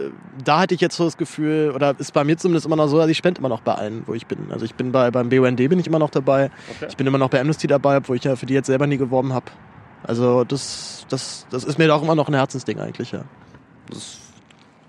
da 0.44 0.60
hatte 0.60 0.74
ich 0.74 0.80
jetzt 0.80 0.96
so 0.96 1.04
das 1.04 1.16
Gefühl, 1.16 1.72
oder 1.74 1.94
ist 1.98 2.12
bei 2.12 2.24
mir 2.24 2.36
zumindest 2.36 2.66
immer 2.66 2.76
noch 2.76 2.88
so, 2.88 2.98
dass 2.98 3.08
ich 3.08 3.16
spende 3.16 3.38
immer 3.38 3.48
noch 3.48 3.60
bei 3.60 3.74
allen, 3.74 4.02
wo 4.06 4.14
ich 4.14 4.26
bin. 4.26 4.38
Also 4.50 4.64
ich 4.64 4.74
bin 4.80 4.92
bei 4.92 5.10
beim 5.10 5.28
BUND 5.28 5.56
bin 5.56 5.78
ich 5.78 5.86
immer 5.86 5.98
noch 5.98 6.10
dabei. 6.10 6.50
Okay. 6.76 6.86
Ich 6.88 6.96
bin 6.96 7.06
immer 7.06 7.18
noch 7.18 7.28
bei 7.28 7.38
Amnesty 7.38 7.66
dabei, 7.66 7.98
obwohl 7.98 8.16
ich 8.16 8.24
ja 8.24 8.34
für 8.34 8.46
die 8.46 8.54
jetzt 8.54 8.66
selber 8.66 8.86
nie 8.86 8.96
geworben 8.96 9.34
habe. 9.34 9.46
Also 10.02 10.44
das, 10.44 11.04
das, 11.10 11.46
das 11.50 11.64
ist 11.64 11.78
mir 11.78 11.86
doch 11.86 12.02
immer 12.02 12.14
noch 12.14 12.28
ein 12.28 12.34
Herzensding 12.34 12.80
eigentlich, 12.80 13.12
ja. 13.12 13.24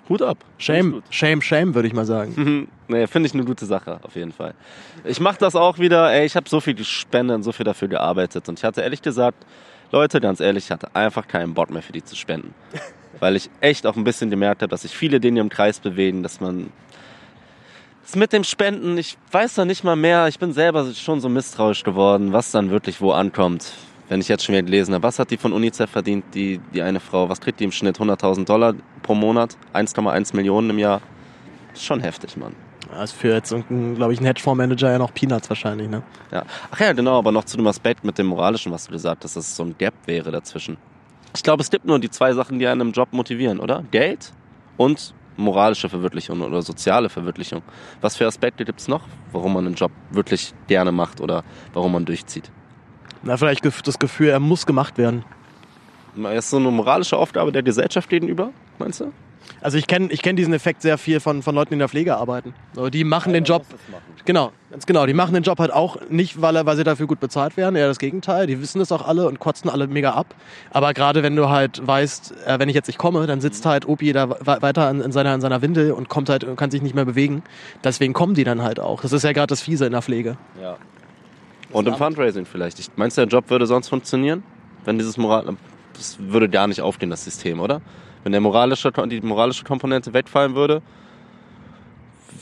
Hut 0.07 0.21
ab. 0.21 0.37
Shame, 0.57 1.03
shame, 1.09 1.41
shame, 1.41 1.75
würde 1.75 1.89
ich 1.89 1.93
mal 1.93 2.05
sagen. 2.05 2.33
Mhm. 2.37 2.67
Nee, 2.87 3.07
finde 3.07 3.27
ich 3.27 3.33
eine 3.33 3.43
gute 3.43 3.65
Sache, 3.65 3.99
auf 4.03 4.15
jeden 4.15 4.31
Fall. 4.31 4.53
Ich 5.03 5.19
mache 5.19 5.37
das 5.39 5.57
auch 5.57 5.77
wieder, 5.77 6.09
ey, 6.13 6.25
ich 6.25 6.37
habe 6.37 6.47
so 6.47 6.61
viel 6.61 6.73
gespendet 6.73 7.35
und 7.35 7.43
so 7.43 7.51
viel 7.51 7.65
dafür 7.65 7.89
gearbeitet. 7.89 8.47
Und 8.47 8.59
ich 8.59 8.63
hatte 8.63 8.81
ehrlich 8.81 9.01
gesagt, 9.01 9.45
Leute, 9.91 10.21
ganz 10.21 10.39
ehrlich, 10.39 10.65
ich 10.65 10.71
hatte 10.71 10.95
einfach 10.95 11.27
keinen 11.27 11.53
Bock 11.53 11.69
mehr 11.69 11.81
für 11.81 11.91
die 11.91 12.03
zu 12.03 12.15
spenden. 12.15 12.53
Weil 13.19 13.35
ich 13.35 13.49
echt 13.59 13.85
auch 13.85 13.97
ein 13.97 14.05
bisschen 14.05 14.29
gemerkt 14.29 14.61
habe, 14.61 14.69
dass 14.69 14.83
sich 14.83 14.95
viele 14.95 15.19
Dinge 15.19 15.41
im 15.41 15.49
Kreis 15.49 15.79
bewegen, 15.81 16.23
dass 16.23 16.39
man 16.39 16.71
das 18.03 18.15
mit 18.15 18.33
dem 18.33 18.43
Spenden, 18.43 18.97
ich 18.97 19.17
weiß 19.31 19.55
da 19.55 19.65
nicht 19.65 19.83
mal 19.83 19.95
mehr, 19.95 20.27
ich 20.27 20.39
bin 20.39 20.53
selber 20.53 20.91
schon 20.93 21.19
so 21.19 21.29
misstrauisch 21.29 21.83
geworden, 21.83 22.33
was 22.33 22.51
dann 22.51 22.69
wirklich 22.69 23.01
wo 23.01 23.11
ankommt. 23.11 23.73
Wenn 24.09 24.19
ich 24.19 24.27
jetzt 24.27 24.43
schon 24.43 24.53
wieder 24.53 24.63
gelesen 24.63 24.93
habe, 24.93 25.03
was 25.03 25.19
hat 25.19 25.31
die 25.31 25.37
von 25.37 25.53
UNICEF 25.53 25.89
verdient, 25.89 26.25
die, 26.33 26.59
die 26.73 26.81
eine 26.81 26.99
Frau, 26.99 27.29
was 27.29 27.39
kriegt 27.39 27.59
die 27.59 27.63
im 27.63 27.71
Schnitt? 27.71 27.97
100.000 27.97 28.45
Dollar 28.45 28.73
pro 29.03 29.15
Monat, 29.15 29.55
1,1 29.73 30.35
Millionen 30.35 30.71
im 30.71 30.79
Jahr. 30.79 31.01
Ist 31.73 31.85
schon 31.85 32.01
heftig, 32.01 32.35
Mann. 32.35 32.53
Das 32.91 33.11
ist 33.11 33.17
für 33.17 33.29
jetzt 33.29 33.51
irgendeinen, 33.51 33.95
glaube 33.95 34.11
ich, 34.11 34.19
einen 34.19 34.25
Hedgefondsmanager 34.25 34.91
ja 34.91 34.97
noch 34.97 35.13
Peanuts 35.13 35.47
wahrscheinlich, 35.47 35.87
ne? 35.87 36.03
Ja. 36.31 36.43
Ach 36.71 36.79
ja, 36.81 36.91
genau, 36.91 37.17
aber 37.17 37.31
noch 37.31 37.45
zu 37.45 37.55
dem 37.55 37.67
Aspekt 37.67 38.03
mit 38.03 38.17
dem 38.17 38.27
Moralischen, 38.27 38.71
was 38.73 38.87
du 38.87 38.91
gesagt 38.91 39.23
hast, 39.23 39.37
dass 39.37 39.45
es 39.45 39.55
so 39.55 39.63
ein 39.63 39.77
Gap 39.77 39.93
wäre 40.07 40.31
dazwischen. 40.31 40.75
Ich 41.33 41.43
glaube, 41.43 41.61
es 41.63 41.69
gibt 41.69 41.85
nur 41.85 41.99
die 41.99 42.09
zwei 42.09 42.33
Sachen, 42.33 42.59
die 42.59 42.67
einen 42.67 42.81
im 42.81 42.91
Job 42.91 43.13
motivieren, 43.13 43.61
oder? 43.61 43.85
Geld 43.91 44.33
und 44.75 45.13
moralische 45.41 45.89
Verwirklichung 45.89 46.41
oder 46.41 46.61
soziale 46.61 47.09
Verwirklichung. 47.09 47.61
Was 47.99 48.15
für 48.15 48.25
Aspekte 48.25 48.65
gibt's 48.65 48.87
noch, 48.87 49.03
warum 49.31 49.53
man 49.53 49.65
einen 49.65 49.75
Job 49.75 49.91
wirklich 50.11 50.53
gerne 50.67 50.91
macht 50.91 51.19
oder 51.19 51.43
warum 51.73 51.91
man 51.91 52.05
durchzieht? 52.05 52.51
Na, 53.23 53.37
vielleicht 53.37 53.65
das 53.65 53.99
Gefühl, 53.99 54.29
er 54.29 54.39
muss 54.39 54.65
gemacht 54.65 54.97
werden. 54.97 55.23
Ist 56.35 56.49
so 56.49 56.57
eine 56.57 56.71
moralische 56.71 57.17
Aufgabe 57.17 57.51
der 57.51 57.63
Gesellschaft 57.63 58.09
gegenüber, 58.09 58.51
meinst 58.79 59.01
du? 59.01 59.11
Also 59.61 59.77
ich 59.77 59.87
kenne 59.87 60.11
ich 60.11 60.21
kenn 60.21 60.35
diesen 60.35 60.53
Effekt 60.53 60.81
sehr 60.81 60.97
viel 60.97 61.19
von, 61.19 61.43
von 61.43 61.53
Leuten, 61.53 61.69
die 61.69 61.73
in 61.73 61.79
der 61.79 61.87
Pflege 61.87 62.17
arbeiten. 62.17 62.53
So, 62.73 62.89
die 62.89 63.03
machen 63.03 63.31
den 63.31 63.43
Job, 63.43 63.63
genau, 64.25 64.51
ganz 64.71 64.85
genau, 64.85 65.05
die 65.05 65.13
machen 65.13 65.33
den 65.33 65.43
Job 65.43 65.59
halt 65.59 65.71
auch 65.71 65.97
nicht, 66.09 66.41
weil, 66.41 66.65
weil 66.65 66.75
sie 66.75 66.83
dafür 66.83 67.05
gut 67.05 67.19
bezahlt 67.19 67.57
werden, 67.57 67.75
eher 67.75 67.87
das 67.87 67.99
Gegenteil. 67.99 68.47
Die 68.47 68.59
wissen 68.59 68.79
das 68.79 68.91
auch 68.91 69.07
alle 69.07 69.27
und 69.27 69.39
kotzen 69.39 69.69
alle 69.69 69.87
mega 69.87 70.11
ab. 70.13 70.33
Aber 70.71 70.93
gerade 70.93 71.21
wenn 71.21 71.35
du 71.35 71.49
halt 71.49 71.85
weißt, 71.85 72.33
äh, 72.45 72.59
wenn 72.59 72.69
ich 72.69 72.75
jetzt 72.75 72.87
nicht 72.87 72.97
komme, 72.97 73.27
dann 73.27 73.39
sitzt 73.39 73.65
halt 73.65 73.87
Opi 73.87 74.13
da 74.13 74.29
we- 74.29 74.61
weiter 74.61 74.89
in, 74.89 75.01
in, 75.01 75.11
seiner, 75.11 75.35
in 75.35 75.41
seiner 75.41 75.61
Windel 75.61 75.91
und 75.91 76.09
kommt 76.09 76.29
halt 76.29 76.43
und 76.43 76.55
kann 76.55 76.71
sich 76.71 76.81
nicht 76.81 76.95
mehr 76.95 77.05
bewegen. 77.05 77.43
Deswegen 77.83 78.13
kommen 78.13 78.33
die 78.33 78.43
dann 78.43 78.63
halt 78.63 78.79
auch. 78.79 79.01
Das 79.01 79.13
ist 79.13 79.23
ja 79.23 79.31
gerade 79.31 79.47
das 79.47 79.61
Fiese 79.61 79.85
in 79.85 79.91
der 79.91 80.01
Pflege. 80.01 80.37
Ja. 80.61 80.77
Und 81.71 81.87
im 81.87 81.95
Fundraising 81.95 82.45
vielleicht. 82.45 82.79
Ich, 82.79 82.89
meinst 82.95 83.17
du, 83.17 83.21
der 83.21 83.29
Job 83.29 83.49
würde 83.49 83.67
sonst 83.67 83.89
funktionieren? 83.89 84.43
Wenn 84.85 84.97
dieses 84.97 85.17
Moral... 85.17 85.55
Das 85.93 86.17
würde 86.19 86.49
gar 86.49 86.67
nicht 86.67 86.81
aufgehen, 86.81 87.09
das 87.09 87.25
System, 87.25 87.59
oder? 87.59 87.81
Wenn 88.23 88.31
der 88.31 88.41
moralische, 88.41 88.91
die 88.91 89.21
moralische 89.21 89.63
Komponente 89.63 90.13
wegfallen 90.13 90.55
würde, 90.55 90.81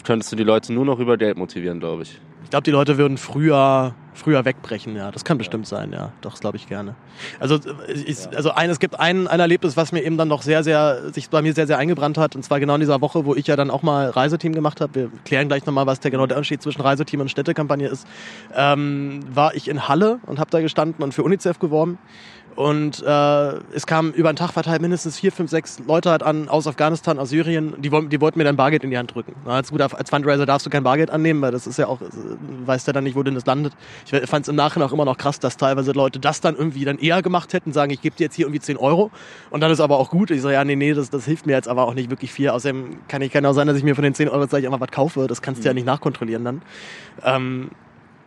könntest 0.04 0.32
du 0.32 0.36
die 0.36 0.44
Leute 0.44 0.74
nur 0.74 0.86
noch 0.86 1.00
über 1.00 1.18
Geld 1.18 1.38
motivieren, 1.38 1.80
glaube 1.80 2.04
ich. 2.04 2.20
Ich 2.44 2.50
glaube, 2.50 2.64
die 2.64 2.72
Leute 2.72 2.98
würden 2.98 3.18
früher, 3.18 3.94
früher 4.16 4.44
wegbrechen, 4.44 4.96
ja. 4.96 5.12
Das 5.12 5.24
kann 5.24 5.38
bestimmt 5.38 5.68
sein, 5.68 5.92
ja. 5.94 6.14
Doch, 6.22 6.32
das 6.32 6.40
glaube 6.40 6.58
ich 6.58 6.68
gerne. 6.68 6.96
Also, 7.40 7.60
ich, 7.88 8.18
also 8.36 8.52
ein, 8.52 8.72
es 8.72 8.80
gibt 8.80 9.00
ein, 9.00 9.28
ein 9.28 9.40
Erlebnis, 9.40 9.78
was 9.78 9.92
mir 9.92 10.02
eben 10.04 10.18
dann 10.18 10.30
noch 10.30 10.42
sehr, 10.42 10.64
sehr, 10.64 11.12
sich 11.14 11.30
bei 11.30 11.44
mir 11.44 11.54
sehr, 11.54 11.68
sehr 11.68 11.78
eingebrannt 11.78 12.18
hat. 12.18 12.36
Und 12.36 12.44
zwar 12.44 12.60
genau 12.60 12.74
in 12.74 12.80
dieser 12.80 13.02
Woche, 13.02 13.26
wo 13.26 13.36
ich 13.36 13.46
ja 13.46 13.56
dann 13.56 13.70
auch 13.70 13.84
mal 13.84 14.10
Reiseteam 14.10 14.54
gemacht 14.54 14.82
habe. 14.82 14.96
Wir 14.96 15.12
klären 15.26 15.48
gleich 15.48 15.66
nochmal, 15.66 15.86
was 15.86 16.00
der 16.00 16.10
genau 16.10 16.26
der 16.26 16.38
Unterschied 16.38 16.64
zwischen 16.64 16.82
Reiseteam 16.82 17.22
und 17.22 17.30
Städtekampagne 17.30 17.88
ist. 17.88 18.08
Ähm, 18.56 19.20
war 19.32 19.54
ich 19.54 19.68
in 19.68 19.88
Halle 19.88 20.20
und 20.26 20.40
habe 20.40 20.50
da 20.50 20.60
gestanden 20.60 21.04
und 21.04 21.14
für 21.14 21.22
UNICEF 21.22 21.60
geworben. 21.60 22.00
Und 22.60 23.01
äh, 23.03 23.53
es 23.74 23.86
kamen 23.88 24.12
über 24.12 24.34
den 24.34 24.36
Tag 24.36 24.51
verteilt 24.51 24.82
mindestens 24.82 25.18
vier, 25.18 25.32
fünf, 25.32 25.49
sechs 25.49 25.80
Leute 25.88 26.12
halt 26.12 26.24
an 26.24 26.49
aus 26.49 26.68
Afghanistan, 26.68 27.18
aus 27.18 27.30
Syrien. 27.30 27.74
Die, 27.82 27.89
wollten- 27.89 28.10
die 28.10 28.20
wollten 28.20 28.38
mir 28.38 28.43
dann 28.43 28.57
Bargeld 28.57 28.84
in 28.84 28.89
die 28.89 28.97
Hand 28.97 29.16
drücken. 29.16 29.34
Als, 29.45 29.72
guter, 29.72 29.88
als 29.97 30.10
Fundraiser 30.10 30.45
darfst 30.45 30.66
du 30.66 30.70
kein 30.70 30.84
Bargeld 30.84 31.10
annehmen, 31.10 31.41
weil 31.41 31.53
das 31.53 31.68
ist 31.68 31.80
ja 31.80 31.88
auch, 31.88 32.01
äh, 32.01 32.05
weißt 32.66 32.86
ja 32.88 32.91
dann 32.91 33.05
nicht, 33.05 33.16
wo 33.16 33.24
denn 33.24 33.36
das 33.36 33.45
landet. 33.45 33.72
Ich 34.12 34.30
fand 34.30 34.43
es 34.43 34.49
im 34.49 34.57
Nachhinein 34.57 34.89
auch 34.89 34.91
immer 34.91 35.05
noch 35.05 35.18
krass, 35.18 35.39
dass 35.39 35.55
teilweise 35.55 35.93
Leute 35.93 36.20
das 36.20 36.41
dann 36.41 36.57
irgendwie 36.57 36.84
dann 36.84 36.97
eher 36.97 37.22
gemacht 37.22 37.53
hätten, 37.53 37.72
sagen, 37.72 37.91
ich 37.93 38.01
gebe 38.01 38.18
dir 38.18 38.26
jetzt 38.26 38.36
hier 38.36 38.47
irgendwie 38.47 38.60
10 38.60 38.76
Euro. 38.76 39.10
Und 39.51 39.62
dann 39.62 39.72
ist 39.72 39.80
aber 39.80 39.97
auch 39.97 40.10
gut. 40.10 40.30
Ich 40.30 40.41
so, 40.41 40.49
ja, 40.49 40.66
nee, 40.66 40.76
nee, 40.76 40.93
das, 40.93 41.10
das 41.10 41.24
hilft 41.24 41.45
mir 41.45 41.53
jetzt 41.53 41.70
aber 41.70 41.88
auch 41.88 41.93
nicht 41.93 42.10
wirklich 42.10 42.34
viel. 42.34 42.49
Außerdem 42.49 42.97
kann 43.07 43.22
ich 43.22 43.34
auch 43.45 43.53
sein, 43.53 43.68
dass 43.68 43.78
ich 43.78 43.84
mir 43.86 43.95
von 43.95 44.03
den 44.03 44.16
10 44.16 44.28
Euro 44.28 44.41
jetzt 44.41 44.49
gleich 44.49 44.66
einfach 44.66 44.82
was 44.82 44.91
kaufe. 44.91 45.28
Das 45.28 45.41
kannst 45.41 45.64
du 45.64 45.68
ja 45.70 45.74
nicht 45.74 45.86
nachkontrollieren 45.86 46.43
dann. 46.43 46.62
Ähm, 47.24 47.70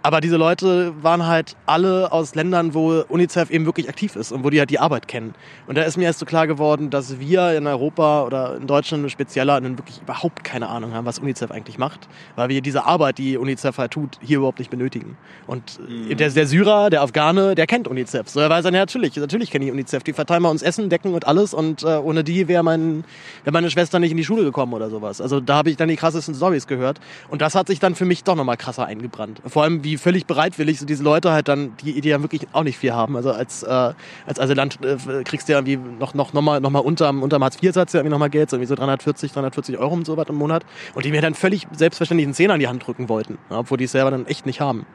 aber 0.02 0.20
diese 0.20 0.36
Leute 0.36 0.92
waren 1.02 1.26
halt 1.26 1.56
alle 1.66 2.10
aus 2.12 2.34
Ländern, 2.34 2.74
wo 2.74 3.02
UNICEF 3.08 3.50
eben 3.50 3.66
wirklich 3.66 3.88
aktiv 3.88 4.16
ist 4.16 4.32
und 4.32 4.42
wo 4.44 4.50
die 4.50 4.58
halt 4.58 4.70
die 4.70 4.80
Arbeit 4.80 5.06
kennen. 5.06 5.34
Und 5.66 5.78
da 5.78 5.82
ist 5.82 5.96
mir 5.96 6.04
erst 6.04 6.18
so 6.18 6.26
klar 6.26 6.46
geworden, 6.46 6.90
dass 6.90 7.20
wir 7.20 7.56
in 7.56 7.66
Europa 7.66 8.24
oder 8.24 8.56
in 8.56 8.66
Deutschland 8.66 9.08
spezieller 9.10 9.60
dann 9.60 9.78
wirklich 9.78 10.00
überhaupt 10.02 10.42
keine 10.42 10.68
Ahnung 10.68 10.92
haben, 10.92 11.06
was 11.06 11.20
UNICEF 11.20 11.50
eigentlich 11.50 11.78
macht. 11.78 12.08
Weil 12.34 12.48
wir 12.48 12.60
diese 12.62 12.84
Arbeit, 12.84 13.18
die 13.18 13.36
UNICEF 13.36 13.78
halt 13.78 13.92
tut, 13.92 14.18
hier 14.20 14.38
überhaupt 14.38 14.58
nicht 14.58 14.70
benötigen. 14.70 15.16
Und 15.46 15.78
äh, 16.08 16.14
der, 16.14 16.30
der 16.30 16.46
Syrer, 16.46 16.90
der 16.90 17.02
Afghane, 17.02 17.54
der 17.54 17.66
kennt 17.66 17.86
UNICEF. 17.86 18.28
So, 18.28 18.40
er 18.40 18.50
weiß 18.50 18.64
dann, 18.64 18.74
ja, 18.74 18.80
natürlich, 18.80 19.14
natürlich 19.16 19.50
kenne 19.50 19.66
ich 19.66 19.70
UNICEF. 19.70 20.02
Die 20.02 20.12
verteilen 20.12 20.42
bei 20.42 20.50
uns 20.50 20.62
Essen, 20.62 20.88
Decken 20.88 21.14
und 21.14 21.28
alles. 21.28 21.54
Und 21.54 21.84
äh, 21.84 21.86
ohne 21.86 22.24
die 22.24 22.48
wäre 22.48 22.64
mein, 22.64 23.04
wär 23.44 23.52
meine 23.52 23.70
Schwester 23.70 24.00
nicht 24.00 24.10
in 24.10 24.16
die 24.16 24.24
Schule 24.24 24.42
gekommen 24.42 24.72
oder 24.72 24.90
sowas. 24.90 25.20
Also 25.20 25.38
da 25.38 25.54
habe 25.54 25.70
ich 25.70 25.76
dann 25.76 25.88
die 25.88 25.96
krassesten 25.96 26.34
Stories 26.34 26.66
gehört. 26.66 26.98
Und 27.28 27.40
das 27.40 27.54
hat 27.54 27.68
sich 27.68 27.78
dann 27.78 27.94
für 27.94 28.04
mich 28.04 28.24
doch 28.24 28.34
nochmal 28.34 28.56
krasser 28.56 28.86
eingebrannt. 28.86 29.40
Vor 29.46 29.62
allem, 29.62 29.84
wie 29.84 29.91
völlig 29.96 30.26
bereitwillig 30.26 30.78
so 30.78 30.86
diese 30.86 31.02
Leute 31.02 31.32
halt 31.32 31.48
dann, 31.48 31.76
die, 31.78 32.00
die 32.00 32.08
ja 32.08 32.20
wirklich 32.20 32.46
auch 32.52 32.62
nicht 32.62 32.78
viel 32.78 32.92
haben. 32.92 33.16
Also 33.16 33.32
als, 33.32 33.62
äh, 33.62 33.92
als 34.26 34.40
Asylant 34.40 34.78
äh, 34.84 35.22
kriegst 35.24 35.48
du 35.48 35.52
ja 35.52 35.58
irgendwie 35.58 35.76
noch, 35.76 36.14
noch, 36.14 36.32
noch 36.32 36.42
mal, 36.42 36.60
noch 36.60 36.70
mal 36.70 36.80
unterm, 36.80 37.22
unterm 37.22 37.42
Hartz-IV-Satz 37.44 37.92
ja 37.92 38.00
irgendwie 38.00 38.12
noch 38.12 38.18
mal 38.18 38.30
Geld, 38.30 38.50
so 38.50 38.56
irgendwie 38.56 38.68
so 38.68 38.74
340, 38.74 39.32
340 39.32 39.78
Euro 39.78 39.94
und 39.94 40.06
so 40.06 40.16
was 40.16 40.28
im 40.28 40.36
Monat. 40.36 40.64
Und 40.94 41.04
die 41.04 41.10
mir 41.10 41.22
dann 41.22 41.34
völlig 41.34 41.66
selbstverständlich 41.72 42.26
einen 42.26 42.34
Zehner 42.34 42.54
in 42.54 42.60
die 42.60 42.68
Hand 42.68 42.86
drücken 42.86 43.08
wollten. 43.08 43.38
Ja, 43.50 43.60
obwohl 43.60 43.78
die 43.78 43.84
es 43.84 43.92
selber 43.92 44.10
dann 44.10 44.26
echt 44.26 44.46
nicht 44.46 44.60
haben. 44.60 44.86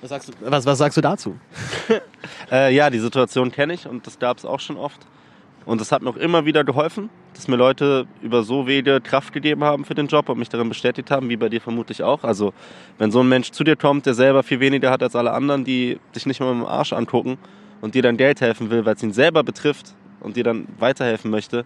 Was 0.00 0.10
sagst 0.10 0.28
du, 0.28 0.32
was, 0.40 0.66
was 0.66 0.78
sagst 0.78 0.96
du 0.96 1.00
dazu? 1.00 1.36
Äh, 2.50 2.74
ja, 2.74 2.90
die 2.90 2.98
Situation 2.98 3.50
kenne 3.50 3.72
ich 3.72 3.86
und 3.86 4.06
das 4.06 4.18
gab 4.18 4.38
es 4.38 4.44
auch 4.44 4.60
schon 4.60 4.76
oft. 4.76 5.06
Und 5.66 5.80
es 5.80 5.90
hat 5.90 6.00
mir 6.00 6.10
auch 6.10 6.16
immer 6.16 6.44
wieder 6.46 6.62
geholfen, 6.62 7.10
dass 7.34 7.48
mir 7.48 7.56
Leute 7.56 8.06
über 8.22 8.44
so 8.44 8.68
Wege 8.68 9.00
Kraft 9.00 9.32
gegeben 9.32 9.64
haben 9.64 9.84
für 9.84 9.96
den 9.96 10.06
Job 10.06 10.28
und 10.28 10.38
mich 10.38 10.48
darin 10.48 10.68
bestätigt 10.68 11.10
haben, 11.10 11.28
wie 11.28 11.36
bei 11.36 11.48
dir 11.48 11.60
vermutlich 11.60 12.04
auch. 12.04 12.22
Also 12.22 12.54
wenn 12.98 13.10
so 13.10 13.20
ein 13.20 13.28
Mensch 13.28 13.50
zu 13.50 13.64
dir 13.64 13.74
kommt, 13.74 14.06
der 14.06 14.14
selber 14.14 14.44
viel 14.44 14.60
weniger 14.60 14.92
hat 14.92 15.02
als 15.02 15.16
alle 15.16 15.32
anderen, 15.32 15.64
die 15.64 15.98
dich 16.14 16.24
nicht 16.24 16.38
mal 16.38 16.54
mit 16.54 16.64
dem 16.64 16.68
Arsch 16.68 16.92
angucken 16.92 17.36
und 17.80 17.96
dir 17.96 18.02
dann 18.02 18.16
Geld 18.16 18.40
helfen 18.40 18.70
will, 18.70 18.86
weil 18.86 18.94
es 18.94 19.02
ihn 19.02 19.12
selber 19.12 19.42
betrifft 19.42 19.94
und 20.20 20.36
dir 20.36 20.44
dann 20.44 20.68
weiterhelfen 20.78 21.32
möchte, 21.32 21.64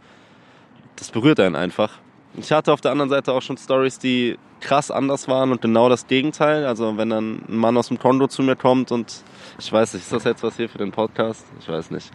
das 0.97 1.11
berührt 1.11 1.39
einen 1.39 1.55
einfach. 1.55 1.99
Ich 2.39 2.53
hatte 2.53 2.73
auf 2.73 2.81
der 2.81 2.93
anderen 2.93 3.11
Seite 3.11 3.33
auch 3.35 3.43
schon 3.43 3.59
Stories, 3.59 3.99
die 3.99 4.39
krass 4.61 4.91
anders 4.91 5.29
waren 5.29 5.53
und 5.53 5.61
genau 5.61 5.89
das 5.89 6.07
Gegenteil. 6.07 6.67
Also 6.67 6.97
wenn 6.97 7.11
dann 7.11 7.43
ein 7.49 7.57
Mann 7.57 7.77
aus 7.77 7.89
dem 7.89 7.99
Kongo 7.99 8.27
zu 8.29 8.43
mir 8.43 8.57
kommt 8.57 8.93
und 8.93 9.23
ich 9.59 9.73
weiß 9.73 9.95
nicht, 9.95 10.03
ist 10.05 10.13
das 10.13 10.25
jetzt 10.25 10.43
was 10.43 10.57
hier 10.57 10.69
für 10.69 10.79
den 10.79 10.93
Podcast? 10.93 11.45
Ich 11.61 11.69
weiß 11.69 11.91
nicht. 11.91 12.11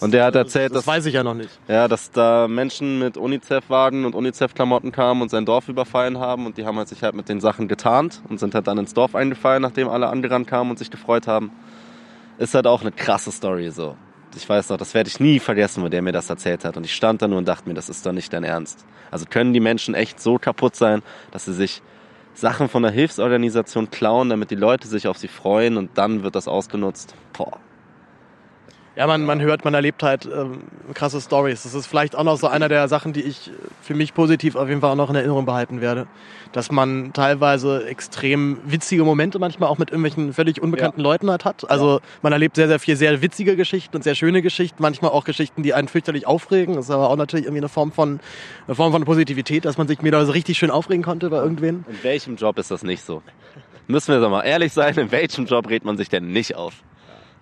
Und 0.00 0.14
der 0.14 0.24
hat 0.24 0.34
erzählt, 0.34 0.70
das 0.70 0.84
dass, 0.84 0.86
weiß 0.86 1.06
ich 1.06 1.14
ja 1.14 1.22
noch 1.22 1.34
nicht. 1.34 1.50
ja, 1.68 1.88
dass 1.88 2.10
da 2.10 2.48
Menschen 2.48 2.98
mit 2.98 3.16
UNICEF-Wagen 3.16 4.04
und 4.04 4.14
UNICEF-Klamotten 4.14 4.92
kamen 4.92 5.22
und 5.22 5.30
sein 5.30 5.44
Dorf 5.44 5.68
überfallen 5.68 6.18
haben 6.18 6.46
und 6.46 6.56
die 6.58 6.64
haben 6.64 6.78
halt 6.78 6.88
sich 6.88 7.02
halt 7.02 7.14
mit 7.14 7.28
den 7.28 7.40
Sachen 7.40 7.68
getarnt 7.68 8.22
und 8.28 8.38
sind 8.38 8.54
halt 8.54 8.66
dann 8.66 8.78
ins 8.78 8.94
Dorf 8.94 9.14
eingefallen, 9.14 9.62
nachdem 9.62 9.88
alle 9.88 10.08
angerannt 10.08 10.46
kamen 10.46 10.70
und 10.70 10.78
sich 10.78 10.90
gefreut 10.90 11.26
haben. 11.26 11.50
Ist 12.38 12.54
halt 12.54 12.66
auch 12.66 12.82
eine 12.82 12.92
krasse 12.92 13.32
Story 13.32 13.70
so. 13.70 13.96
Ich 14.36 14.48
weiß 14.48 14.68
noch, 14.68 14.76
das 14.76 14.94
werde 14.94 15.08
ich 15.08 15.20
nie 15.20 15.40
vergessen, 15.40 15.82
wo 15.82 15.88
der 15.88 16.02
mir 16.02 16.12
das 16.12 16.30
erzählt 16.30 16.64
hat. 16.64 16.76
Und 16.76 16.84
ich 16.84 16.94
stand 16.94 17.22
da 17.22 17.28
nur 17.28 17.38
und 17.38 17.48
dachte 17.48 17.68
mir, 17.68 17.74
das 17.74 17.88
ist 17.88 18.04
doch 18.04 18.12
nicht 18.12 18.32
dein 18.32 18.44
Ernst. 18.44 18.84
Also 19.10 19.26
können 19.28 19.52
die 19.52 19.60
Menschen 19.60 19.94
echt 19.94 20.20
so 20.20 20.38
kaputt 20.38 20.76
sein, 20.76 21.02
dass 21.30 21.46
sie 21.46 21.54
sich 21.54 21.82
Sachen 22.34 22.68
von 22.68 22.82
der 22.82 22.92
Hilfsorganisation 22.92 23.90
klauen, 23.90 24.28
damit 24.28 24.50
die 24.50 24.56
Leute 24.56 24.88
sich 24.88 25.08
auf 25.08 25.16
sie 25.16 25.28
freuen 25.28 25.76
und 25.78 25.96
dann 25.96 26.22
wird 26.22 26.34
das 26.34 26.48
ausgenutzt. 26.48 27.14
Boah. 27.32 27.58
Ja, 28.96 29.06
man, 29.06 29.26
man 29.26 29.42
hört, 29.42 29.62
man 29.62 29.74
erlebt 29.74 30.02
halt 30.02 30.24
ähm, 30.24 30.62
krasse 30.94 31.20
Stories. 31.20 31.64
Das 31.64 31.74
ist 31.74 31.86
vielleicht 31.86 32.16
auch 32.16 32.24
noch 32.24 32.38
so 32.38 32.46
einer 32.46 32.70
der 32.70 32.88
Sachen, 32.88 33.12
die 33.12 33.20
ich 33.20 33.50
für 33.82 33.94
mich 33.94 34.14
positiv 34.14 34.56
auf 34.56 34.70
jeden 34.70 34.80
Fall 34.80 34.92
auch 34.92 34.96
noch 34.96 35.10
in 35.10 35.16
Erinnerung 35.16 35.44
behalten 35.44 35.82
werde. 35.82 36.06
Dass 36.52 36.72
man 36.72 37.12
teilweise 37.12 37.86
extrem 37.86 38.56
witzige 38.64 39.04
Momente 39.04 39.38
manchmal 39.38 39.68
auch 39.68 39.76
mit 39.76 39.90
irgendwelchen 39.90 40.32
völlig 40.32 40.62
unbekannten 40.62 41.02
Leuten 41.02 41.30
halt 41.30 41.44
hat. 41.44 41.70
Also 41.70 42.00
man 42.22 42.32
erlebt 42.32 42.56
sehr, 42.56 42.68
sehr 42.68 42.78
viel 42.78 42.96
sehr 42.96 43.20
witzige 43.20 43.54
Geschichten 43.54 43.96
und 43.96 44.02
sehr 44.02 44.14
schöne 44.14 44.40
Geschichten, 44.40 44.82
manchmal 44.82 45.10
auch 45.10 45.24
Geschichten, 45.24 45.62
die 45.62 45.74
einen 45.74 45.88
fürchterlich 45.88 46.26
aufregen. 46.26 46.76
Das 46.76 46.86
ist 46.86 46.90
aber 46.90 47.10
auch 47.10 47.16
natürlich 47.16 47.44
irgendwie 47.44 47.60
eine 47.60 47.68
Form 47.68 47.92
von, 47.92 48.20
eine 48.66 48.74
Form 48.74 48.92
von 48.92 49.04
Positivität, 49.04 49.66
dass 49.66 49.76
man 49.76 49.88
sich 49.88 50.00
mir 50.00 50.10
da 50.10 50.24
so 50.24 50.32
richtig 50.32 50.56
schön 50.56 50.70
aufregen 50.70 51.04
konnte 51.04 51.28
bei 51.28 51.36
irgendwen. 51.36 51.84
In 51.86 52.02
welchem 52.02 52.36
Job 52.36 52.58
ist 52.58 52.70
das 52.70 52.82
nicht 52.82 53.04
so? 53.04 53.22
Müssen 53.88 54.14
wir 54.14 54.20
doch 54.20 54.30
mal 54.30 54.42
ehrlich 54.42 54.72
sein, 54.72 54.96
in 54.96 55.10
welchem 55.12 55.44
Job 55.44 55.68
redet 55.68 55.84
man 55.84 55.98
sich 55.98 56.08
denn 56.08 56.32
nicht 56.32 56.56
auf? 56.56 56.72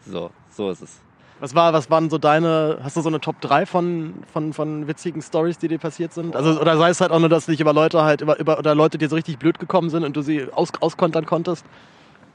So, 0.05 0.31
so 0.51 0.69
ist 0.71 0.83
es. 0.83 1.04
Was 1.45 1.55
war, 1.55 1.75
was 1.75 1.91
waren 1.91 2.09
so 2.09 2.17
deine, 2.17 2.79
hast 2.83 2.97
du 2.97 3.03
so 3.03 3.11
eine 3.11 3.21
Top 3.21 3.39
3 3.43 3.67
von, 3.67 4.15
von, 4.33 4.55
von 4.55 4.89
witzigen 4.89 5.21
Stories, 5.21 5.59
die 5.59 5.69
dir 5.69 5.77
passiert 5.77 6.15
sind? 6.15 6.35
Also, 6.35 6.59
oder 6.59 6.79
sei 6.79 6.89
es 6.89 7.03
halt 7.03 7.11
auch 7.11 7.19
nur, 7.19 7.29
dass 7.29 7.45
dich 7.45 7.61
über 7.61 7.75
Leute 7.75 8.03
halt, 8.03 8.23
über, 8.23 8.41
über, 8.41 8.59
oder 8.59 8.75
Leute, 8.75 8.97
die 8.97 9.05
so 9.09 9.15
richtig 9.15 9.39
blöd 9.39 9.59
gekommen 9.59 9.91
sind 9.91 10.05
und 10.05 10.17
du 10.17 10.23
sie 10.23 10.51
aus, 10.51 10.71
auskontern 10.81 11.27
konntest? 11.27 11.67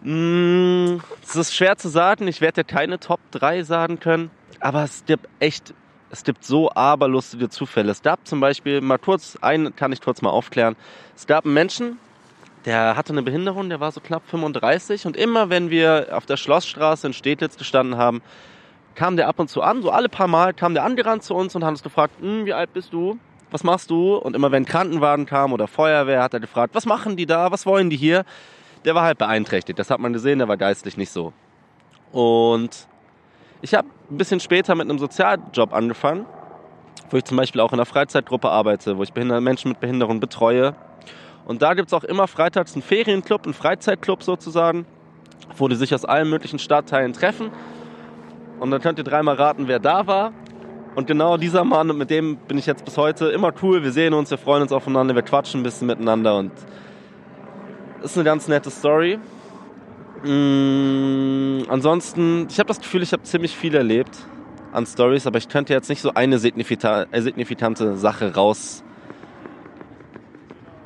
Mm, 0.04 0.98
Es 1.24 1.36
ist 1.36 1.56
schwer 1.56 1.76
zu 1.76 1.90
sagen. 1.90 2.28
Ich 2.28 2.40
werde 2.40 2.62
dir 2.62 2.66
keine 2.66 3.00
Top 3.00 3.20
3 3.32 3.64
sagen 3.64 4.00
können. 4.00 4.30
Aber 4.60 4.84
es 4.84 5.04
gibt 5.08 5.28
echt, 5.40 5.74
es 6.12 6.24
gibt 6.24 6.46
so 6.46 6.70
aberlustige 6.70 7.50
Zufälle. 7.50 7.90
Es 7.90 8.04
gab 8.04 8.28
zum 8.28 8.40
Beispiel, 8.40 8.80
mal 8.80 9.00
kurz, 9.00 9.40
einen 9.42 9.76
kann 9.76 9.92
ich 9.92 10.02
kurz 10.02 10.22
mal 10.22 10.30
aufklären. 10.30 10.76
Es 11.16 11.26
gab 11.26 11.46
einen 11.46 11.56
Menschen, 11.56 11.98
der 12.66 12.96
hatte 12.96 13.12
eine 13.14 13.24
Behinderung, 13.24 13.70
der 13.70 13.80
war 13.80 13.92
so 13.92 14.02
knapp 14.02 14.22
35. 14.28 15.08
Und 15.08 15.18
immer 15.18 15.50
wenn 15.50 15.72
wir 15.72 16.10
auf 16.12 16.28
der 16.28 16.38
Schlossstraße 16.38 17.08
in 17.08 17.14
Steglitz 17.14 17.58
gestanden 17.58 17.98
haben, 17.98 18.22
kam 18.96 19.16
der 19.16 19.28
ab 19.28 19.40
und 19.40 19.50
zu 19.50 19.62
an. 19.62 19.82
So 19.82 19.92
alle 19.92 20.10
paar 20.10 20.28
Mal 20.28 20.54
kam 20.54 20.74
der 20.74 20.84
angerannt 20.84 21.24
zu 21.24 21.36
uns 21.36 21.56
und 21.56 21.64
hat 21.64 21.72
uns 21.72 21.84
gefragt, 21.84 22.14
"Hm, 22.20 22.46
wie 22.46 22.54
alt 22.54 22.74
bist 22.74 22.94
du? 22.94 23.18
Was 23.52 23.64
machst 23.64 23.90
du? 23.90 24.16
Und 24.16 24.36
immer 24.36 24.52
wenn 24.52 24.66
Krankenwagen 24.66 25.26
kam 25.26 25.54
oder 25.54 25.68
Feuerwehr, 25.68 26.22
hat 26.22 26.34
er 26.34 26.40
gefragt, 26.40 26.76
was 26.76 26.86
machen 26.86 27.18
die 27.18 27.26
da? 27.26 27.52
Was 27.52 27.66
wollen 27.66 27.90
die 27.90 27.98
hier? 27.98 28.24
der 28.86 28.96
war 28.96 29.04
halt 29.04 29.18
beeinträchtigt. 29.18 29.78
Das 29.80 29.90
hat 29.90 30.00
man 30.00 30.14
gesehen, 30.14 30.40
der 30.40 30.48
war 30.48 30.58
geistlich 30.58 30.98
nicht 30.98 31.12
so. 31.12 31.34
Und 32.12 32.88
ich 33.62 33.74
habe 33.74 33.88
ein 34.10 34.18
bisschen 34.18 34.40
später 34.40 34.76
mit 34.76 34.90
einem 34.90 35.00
Sozialjob 35.00 35.74
angefangen, 35.74 36.26
wo 37.10 37.18
ich 37.18 37.26
zum 37.26 37.38
Beispiel 37.38 37.62
auch 37.62 37.72
in 37.72 37.80
einer 37.80 37.86
Freizeitgruppe 37.86 38.50
arbeite, 38.50 38.98
wo 38.98 39.04
ich 39.04 39.14
Menschen 39.14 39.70
mit 39.70 39.80
Behinderung 39.80 40.20
betreue. 40.20 40.76
Und 41.46 41.62
da 41.62 41.74
gibt's 41.74 41.94
auch 41.94 42.04
immer 42.04 42.28
freitags 42.28 42.74
einen 42.74 42.82
Ferienclub, 42.82 43.46
einen 43.46 43.54
Freizeitclub 43.54 44.24
sozusagen, 44.24 44.86
wo 45.58 45.68
die 45.68 45.76
sich 45.76 45.94
aus 45.94 46.06
allen 46.06 46.30
möglichen 46.30 46.60
Stadtteilen 46.60 47.14
treffen. 47.14 47.52
Und 48.60 48.72
dann 48.72 48.82
könnt 48.82 48.98
ihr 48.98 49.04
dreimal 49.04 49.36
raten, 49.36 49.68
wer 49.68 49.80
da 49.80 50.06
war. 50.08 50.34
Und 50.96 51.08
genau 51.08 51.38
dieser 51.38 51.64
Mann, 51.64 51.96
mit 51.98 52.10
dem 52.10 52.38
bin 52.38 52.58
ich 52.58 52.66
jetzt 52.66 52.84
bis 52.84 52.98
heute 52.98 53.28
immer 53.28 53.54
cool. 53.62 53.84
Wir 53.84 53.92
sehen 53.92 54.14
uns, 54.14 54.32
wir 54.32 54.38
freuen 54.38 54.64
uns 54.64 54.72
aufeinander, 54.72 55.16
wir 55.16 55.22
quatschen 55.22 55.62
ein 55.62 55.64
bisschen 55.64 55.88
miteinander 55.88 56.38
und 56.38 56.52
ist 58.04 58.18
eine 58.18 58.26
ganz 58.26 58.48
nette 58.48 58.70
Story. 58.70 59.20
Mm, 60.24 61.62
ansonsten, 61.70 62.48
ich 62.50 62.60
habe 62.60 62.68
das 62.68 62.80
Gefühl, 62.80 63.04
ich 63.04 63.14
habe 63.14 63.24
ziemlich 63.24 63.56
viel 63.56 63.76
erlebt 63.76 64.18
an 64.74 64.86
Stories, 64.86 65.26
aber 65.26 65.38
ich 65.38 65.48
könnte 65.48 65.74
jetzt 65.74 65.90
nicht 65.90 66.02
so 66.02 66.14
eine 66.14 66.38
signifita 66.40 67.06
äh, 67.12 67.22
signifikante 67.22 67.96
Sache 67.98 68.36
raus. 68.36 68.84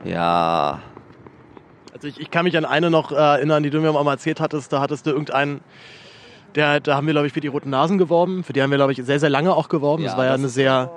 Ja. 0.04 0.80
Also 1.94 2.08
ich, 2.08 2.20
ich 2.20 2.30
kann 2.30 2.44
mich 2.44 2.58
an 2.58 2.66
eine 2.66 2.90
noch 2.90 3.12
äh, 3.12 3.16
erinnern, 3.16 3.64
die 3.64 3.70
du 3.70 3.80
mir 3.80 3.92
mal 3.92 4.12
erzählt 4.12 4.40
hattest. 4.40 4.74
Da 4.74 4.82
hattest 4.82 5.06
du 5.06 5.12
irgendeinen, 5.12 5.62
der, 6.56 6.80
da 6.80 6.96
haben 6.96 7.08
wir, 7.08 7.14
glaube 7.14 7.28
ich, 7.28 7.34
für 7.34 7.42
die 7.42 7.48
Roten 7.48 7.70
Nasen 7.70 7.98
geworben. 7.98 8.44
Für 8.44 8.54
die 8.54 8.62
haben 8.62 8.72
wir, 8.72 8.78
glaube 8.78 8.92
ich, 8.92 9.04
sehr, 9.04 9.20
sehr 9.20 9.30
lange 9.30 9.54
auch 9.54 9.70
geworben. 9.70 10.04
Ja, 10.04 10.10
das 10.10 10.18
war 10.18 10.26
ja 10.26 10.32
das 10.32 10.40
eine 10.40 10.50
sehr, 10.50 10.92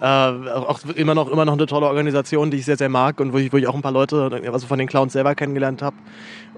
äh, 0.00 0.04
auch 0.04 0.80
immer 0.94 1.14
noch, 1.14 1.30
immer 1.30 1.44
noch 1.44 1.52
eine 1.52 1.66
tolle 1.66 1.86
Organisation, 1.86 2.50
die 2.50 2.58
ich 2.58 2.64
sehr, 2.64 2.76
sehr 2.76 2.88
mag 2.88 3.20
und 3.20 3.32
wo 3.32 3.38
ich, 3.38 3.52
wo 3.52 3.56
ich 3.56 3.66
auch 3.66 3.74
ein 3.74 3.82
paar 3.82 3.92
Leute, 3.92 4.30
also 4.52 4.66
von 4.66 4.78
den 4.78 4.88
Clowns 4.88 5.12
selber 5.12 5.34
kennengelernt 5.34 5.82
habe. 5.82 5.96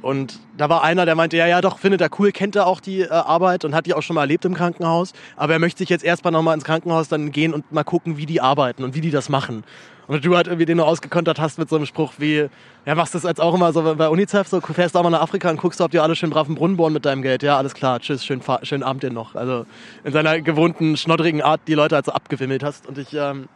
Und 0.03 0.39
da 0.57 0.69
war 0.69 0.83
einer, 0.83 1.07
der 1.07 1.15
meinte, 1.15 1.37
ja, 1.37 1.47
ja, 1.47 1.61
doch, 1.63 1.79
findet 1.79 2.03
er 2.03 2.11
cool, 2.19 2.31
kennt 2.31 2.57
er 2.57 2.67
auch 2.67 2.81
die 2.81 3.01
äh, 3.01 3.09
Arbeit 3.09 3.65
und 3.65 3.75
hat 3.75 3.87
die 3.87 3.95
auch 3.95 4.03
schon 4.03 4.15
mal 4.15 4.23
erlebt 4.23 4.45
im 4.45 4.55
Krankenhaus. 4.55 5.15
Aber 5.37 5.55
er 5.55 5.59
möchte 5.59 5.79
sich 5.79 5.89
jetzt 5.89 6.05
erstmal 6.05 6.33
nochmal 6.33 6.55
ins 6.55 6.65
Krankenhaus 6.65 7.09
dann 7.09 7.33
gehen 7.33 7.55
und 7.55 7.73
mal 7.73 7.85
gucken, 7.85 8.19
wie 8.19 8.27
die 8.27 8.41
arbeiten 8.41 8.85
und 8.85 8.95
wie 8.95 9.01
die 9.01 9.11
das 9.11 9.29
machen. 9.29 9.65
Und 10.07 10.25
du 10.25 10.37
halt 10.37 10.47
irgendwie 10.47 10.67
den 10.67 10.79
du 10.79 10.85
ausgekontert 10.85 11.41
hast 11.41 11.59
mit 11.59 11.69
so 11.69 11.77
einem 11.77 11.87
Spruch 11.87 12.15
wie, 12.19 12.49
ja, 12.85 12.95
machst 12.95 13.15
das 13.15 13.23
jetzt 13.23 13.41
auch 13.41 13.55
immer 13.55 13.73
so 13.73 13.95
bei 13.95 14.09
UNICEF, 14.09 14.49
so 14.49 14.61
fährst 14.61 14.95
du 14.95 14.99
auch 14.99 15.03
mal 15.03 15.11
nach 15.11 15.23
Afrika 15.23 15.51
und 15.51 15.57
guckst, 15.57 15.81
ob 15.81 15.91
die 15.91 15.99
alle 15.99 16.15
schön 16.15 16.31
brav 16.31 16.49
im 16.49 16.55
Brunnen 16.55 16.77
bohren 16.77 16.93
mit 16.93 17.05
deinem 17.05 17.23
Geld. 17.23 17.43
Ja, 17.43 17.57
alles 17.57 17.75
klar, 17.75 18.01
tschüss, 18.01 18.25
schönen, 18.25 18.43
schönen 18.63 18.83
Abend 18.83 19.03
dir 19.03 19.11
noch. 19.11 19.35
Also 19.35 19.67
in 20.05 20.13
seiner 20.13 20.41
gewohnten, 20.41 20.97
schnoddrigen 20.97 21.43
Art 21.43 21.63
die 21.67 21.75
Leute 21.75 21.95
halt 21.95 22.05
so 22.05 22.13
abgewimmelt 22.13 22.63
hast. 22.63 22.87
Und 22.87 22.99
ich, 22.99 23.15
ähm, 23.15 23.49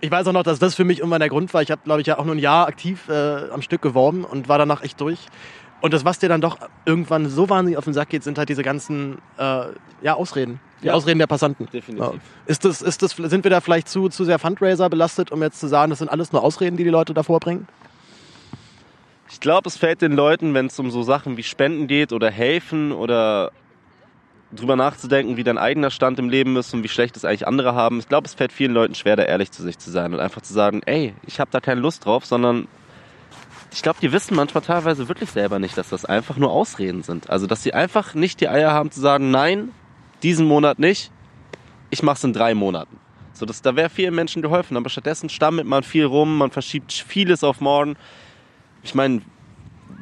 ich 0.00 0.10
weiß 0.10 0.26
auch 0.26 0.32
noch, 0.32 0.42
dass 0.42 0.58
das 0.58 0.74
für 0.74 0.84
mich 0.84 0.98
irgendwann 0.98 1.20
der 1.20 1.28
Grund 1.28 1.52
war. 1.54 1.62
Ich 1.62 1.70
habe, 1.70 1.80
glaube 1.84 2.00
ich, 2.02 2.06
ja 2.06 2.18
auch 2.18 2.24
nur 2.24 2.34
ein 2.34 2.38
Jahr 2.38 2.66
aktiv 2.66 3.08
äh, 3.08 3.50
am 3.50 3.62
Stück 3.62 3.82
geworben 3.82 4.24
und 4.24 4.48
war 4.48 4.58
danach 4.58 4.82
echt 4.82 5.00
durch. 5.00 5.26
Und 5.80 5.94
das, 5.94 6.04
was 6.04 6.18
dir 6.18 6.28
dann 6.28 6.42
doch 6.42 6.58
irgendwann 6.84 7.28
so 7.28 7.48
wahnsinnig 7.48 7.78
auf 7.78 7.84
den 7.84 7.94
Sack 7.94 8.10
geht, 8.10 8.22
sind 8.22 8.36
halt 8.36 8.48
diese 8.50 8.62
ganzen 8.62 9.18
äh, 9.38 9.64
ja, 10.02 10.14
Ausreden. 10.14 10.60
Die 10.82 10.86
Ja. 10.86 10.94
Ausreden 10.94 11.18
der 11.18 11.26
Passanten. 11.26 11.68
Definitiv. 11.72 12.14
Ja. 12.14 12.20
Ist 12.46 12.64
das, 12.64 12.82
ist 12.82 13.02
das, 13.02 13.12
sind 13.12 13.44
wir 13.44 13.50
da 13.50 13.60
vielleicht 13.60 13.88
zu, 13.88 14.08
zu 14.08 14.24
sehr 14.24 14.38
Fundraiser 14.38 14.88
belastet, 14.88 15.30
um 15.30 15.42
jetzt 15.42 15.60
zu 15.60 15.68
sagen, 15.68 15.90
das 15.90 15.98
sind 15.98 16.08
alles 16.08 16.32
nur 16.32 16.42
Ausreden, 16.42 16.76
die 16.76 16.84
die 16.84 16.90
Leute 16.90 17.14
davor 17.14 17.40
bringen? 17.40 17.68
Ich 19.30 19.40
glaube, 19.40 19.68
es 19.68 19.76
fällt 19.76 20.02
den 20.02 20.12
Leuten, 20.12 20.54
wenn 20.54 20.66
es 20.66 20.78
um 20.78 20.90
so 20.90 21.02
Sachen 21.02 21.36
wie 21.36 21.42
Spenden 21.42 21.86
geht 21.86 22.12
oder 22.12 22.30
helfen 22.30 22.92
oder 22.92 23.52
drüber 24.52 24.74
nachzudenken, 24.74 25.36
wie 25.36 25.44
dein 25.44 25.58
eigener 25.58 25.90
Stand 25.90 26.18
im 26.18 26.28
Leben 26.28 26.56
ist 26.56 26.74
und 26.74 26.82
wie 26.82 26.88
schlecht 26.88 27.16
es 27.16 27.24
eigentlich 27.24 27.46
andere 27.46 27.74
haben. 27.74 28.00
Ich 28.00 28.08
glaube, 28.08 28.26
es 28.26 28.34
fällt 28.34 28.52
vielen 28.52 28.72
Leuten 28.72 28.96
schwer, 28.96 29.14
da 29.14 29.22
ehrlich 29.22 29.52
zu 29.52 29.62
sich 29.62 29.78
zu 29.78 29.90
sein 29.90 30.12
und 30.12 30.18
einfach 30.18 30.40
zu 30.42 30.52
sagen, 30.52 30.80
ey, 30.86 31.14
ich 31.24 31.38
habe 31.38 31.50
da 31.52 31.60
keine 31.60 31.80
Lust 31.80 32.04
drauf, 32.04 32.26
sondern 32.26 32.66
ich 33.72 33.82
glaube, 33.82 34.00
die 34.02 34.10
wissen 34.10 34.34
manchmal 34.34 34.64
teilweise 34.64 35.06
wirklich 35.06 35.30
selber 35.30 35.60
nicht, 35.60 35.78
dass 35.78 35.90
das 35.90 36.04
einfach 36.04 36.36
nur 36.36 36.50
Ausreden 36.50 37.04
sind. 37.04 37.30
Also, 37.30 37.46
dass 37.46 37.62
sie 37.62 37.72
einfach 37.72 38.14
nicht 38.14 38.40
die 38.40 38.48
Eier 38.48 38.72
haben 38.72 38.90
zu 38.90 39.00
sagen, 39.00 39.30
nein, 39.30 39.70
diesen 40.22 40.46
Monat 40.46 40.78
nicht, 40.78 41.10
ich 41.90 42.02
mach's 42.02 42.24
in 42.24 42.32
drei 42.32 42.54
Monaten. 42.54 42.98
So, 43.32 43.46
das, 43.46 43.62
da 43.62 43.74
wäre 43.76 43.88
vielen 43.90 44.14
Menschen 44.14 44.42
geholfen, 44.42 44.76
aber 44.76 44.90
stattdessen 44.90 45.28
stammelt 45.28 45.66
man 45.66 45.82
viel 45.82 46.04
rum, 46.04 46.38
man 46.38 46.50
verschiebt 46.50 46.92
vieles 46.92 47.42
auf 47.42 47.60
morgen. 47.60 47.96
Ich 48.82 48.94
meine, 48.94 49.22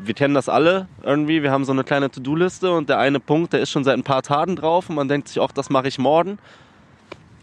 wir 0.03 0.15
kennen 0.15 0.35
das 0.35 0.49
alle 0.49 0.89
irgendwie. 1.03 1.43
Wir 1.43 1.51
haben 1.51 1.65
so 1.65 1.73
eine 1.73 1.85
kleine 1.85 2.11
To-Do-Liste 2.11 2.73
und 2.73 2.89
der 2.89 2.99
eine 2.99 3.21
Punkt, 3.21 3.53
der 3.53 3.61
ist 3.61 3.71
schon 3.71 3.85
seit 3.85 3.97
ein 3.97 4.03
paar 4.03 4.23
Tagen 4.23 4.57
drauf 4.57 4.89
und 4.89 4.97
man 4.97 5.09
denkt 5.09 5.29
sich 5.29 5.41
auch, 5.41 5.53
das 5.53 5.71
mache 5.71 5.89
ich 5.89 5.99
morgen. 5.99 6.39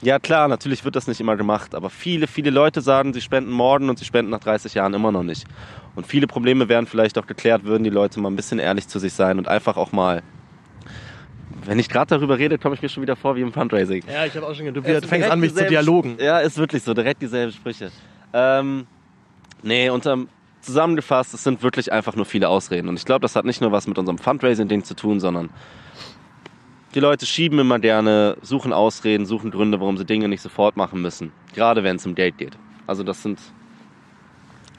Ja 0.02 0.20
klar, 0.20 0.48
natürlich 0.48 0.84
wird 0.84 0.96
das 0.96 1.08
nicht 1.08 1.22
immer 1.22 1.38
gemacht, 1.38 1.74
aber 1.74 1.90
viele, 1.90 2.28
viele 2.28 2.50
Leute 2.50 2.82
sagen, 2.82 3.14
sie 3.14 3.22
spenden 3.22 3.52
morgen 3.52 3.90
und 3.90 3.98
sie 3.98 4.06
spenden 4.06 4.32
nach 4.32 4.40
30 4.40 4.74
Jahren 4.74 4.94
immer 4.94 5.12
noch 5.12 5.24
nicht. 5.24 5.46
Und 5.96 6.06
viele 6.06 6.28
Probleme 6.28 6.68
wären 6.68 6.86
vielleicht 6.86 7.18
auch 7.18 7.26
geklärt, 7.26 7.64
würden 7.64 7.84
die 7.84 7.90
Leute 7.90 8.20
mal 8.20 8.30
ein 8.30 8.36
bisschen 8.36 8.60
ehrlich 8.60 8.88
zu 8.88 9.00
sich 9.00 9.14
sein 9.14 9.38
und 9.38 9.48
einfach 9.48 9.78
auch 9.78 9.92
mal. 9.92 10.22
Wenn 11.66 11.80
ich 11.80 11.90
gerade 11.90 12.08
darüber 12.08 12.38
rede, 12.38 12.58
komme 12.58 12.76
ich 12.76 12.82
mir 12.82 12.90
schon 12.90 13.02
wieder 13.02 13.16
vor 13.16 13.36
wie 13.36 13.42
im 13.42 13.52
Fundraising. 13.52 14.04
Ja, 14.12 14.26
ich 14.26 14.36
habe 14.36 14.48
auch 14.48 14.54
schon 14.54 14.72
du 14.74 14.82
Es 14.82 15.06
fängst 15.06 15.30
an, 15.30 15.40
mich 15.40 15.54
zu 15.54 15.66
dialogen. 15.66 16.18
Ja, 16.20 16.40
ist 16.40 16.58
wirklich 16.58 16.84
so, 16.84 16.94
direkt 16.94 17.22
dieselben 17.22 17.52
Sprüche. 17.52 17.92
Ähm, 18.34 18.86
nee, 19.64 19.90
unterm 19.90 20.28
zusammengefasst, 20.62 21.34
es 21.34 21.44
sind 21.44 21.62
wirklich 21.64 21.92
einfach 21.92 22.16
nur 22.16 22.26
viele 22.26 22.50
Ausreden. 22.50 22.90
Und 22.90 22.98
ich 22.98 23.06
glaube, 23.06 23.22
das 23.22 23.36
hat 23.36 23.46
nicht 23.46 23.62
nur 23.62 23.72
was 23.72 23.88
mit 23.88 23.98
unserem 23.98 24.18
Fundraising-Ding 24.18 24.84
zu 24.84 24.96
tun, 24.96 25.20
sondern 25.20 25.50
die 26.96 27.00
Leute 27.00 27.26
schieben 27.26 27.60
immer 27.60 27.78
gerne, 27.80 28.38
suchen 28.42 28.74
Ausreden, 28.74 29.26
suchen 29.26 29.52
Gründe, 29.52 29.80
warum 29.80 29.98
sie 29.98 30.06
Dinge 30.06 30.28
nicht 30.28 30.42
sofort 30.42 30.76
machen 30.76 31.02
müssen. 31.02 31.32
Gerade 31.54 31.84
wenn 31.84 31.98
es 31.98 32.06
um 32.06 32.16
Geld 32.16 32.38
geht. 32.38 32.58
Also 32.88 33.04
das 33.04 33.22
sind, 33.22 33.40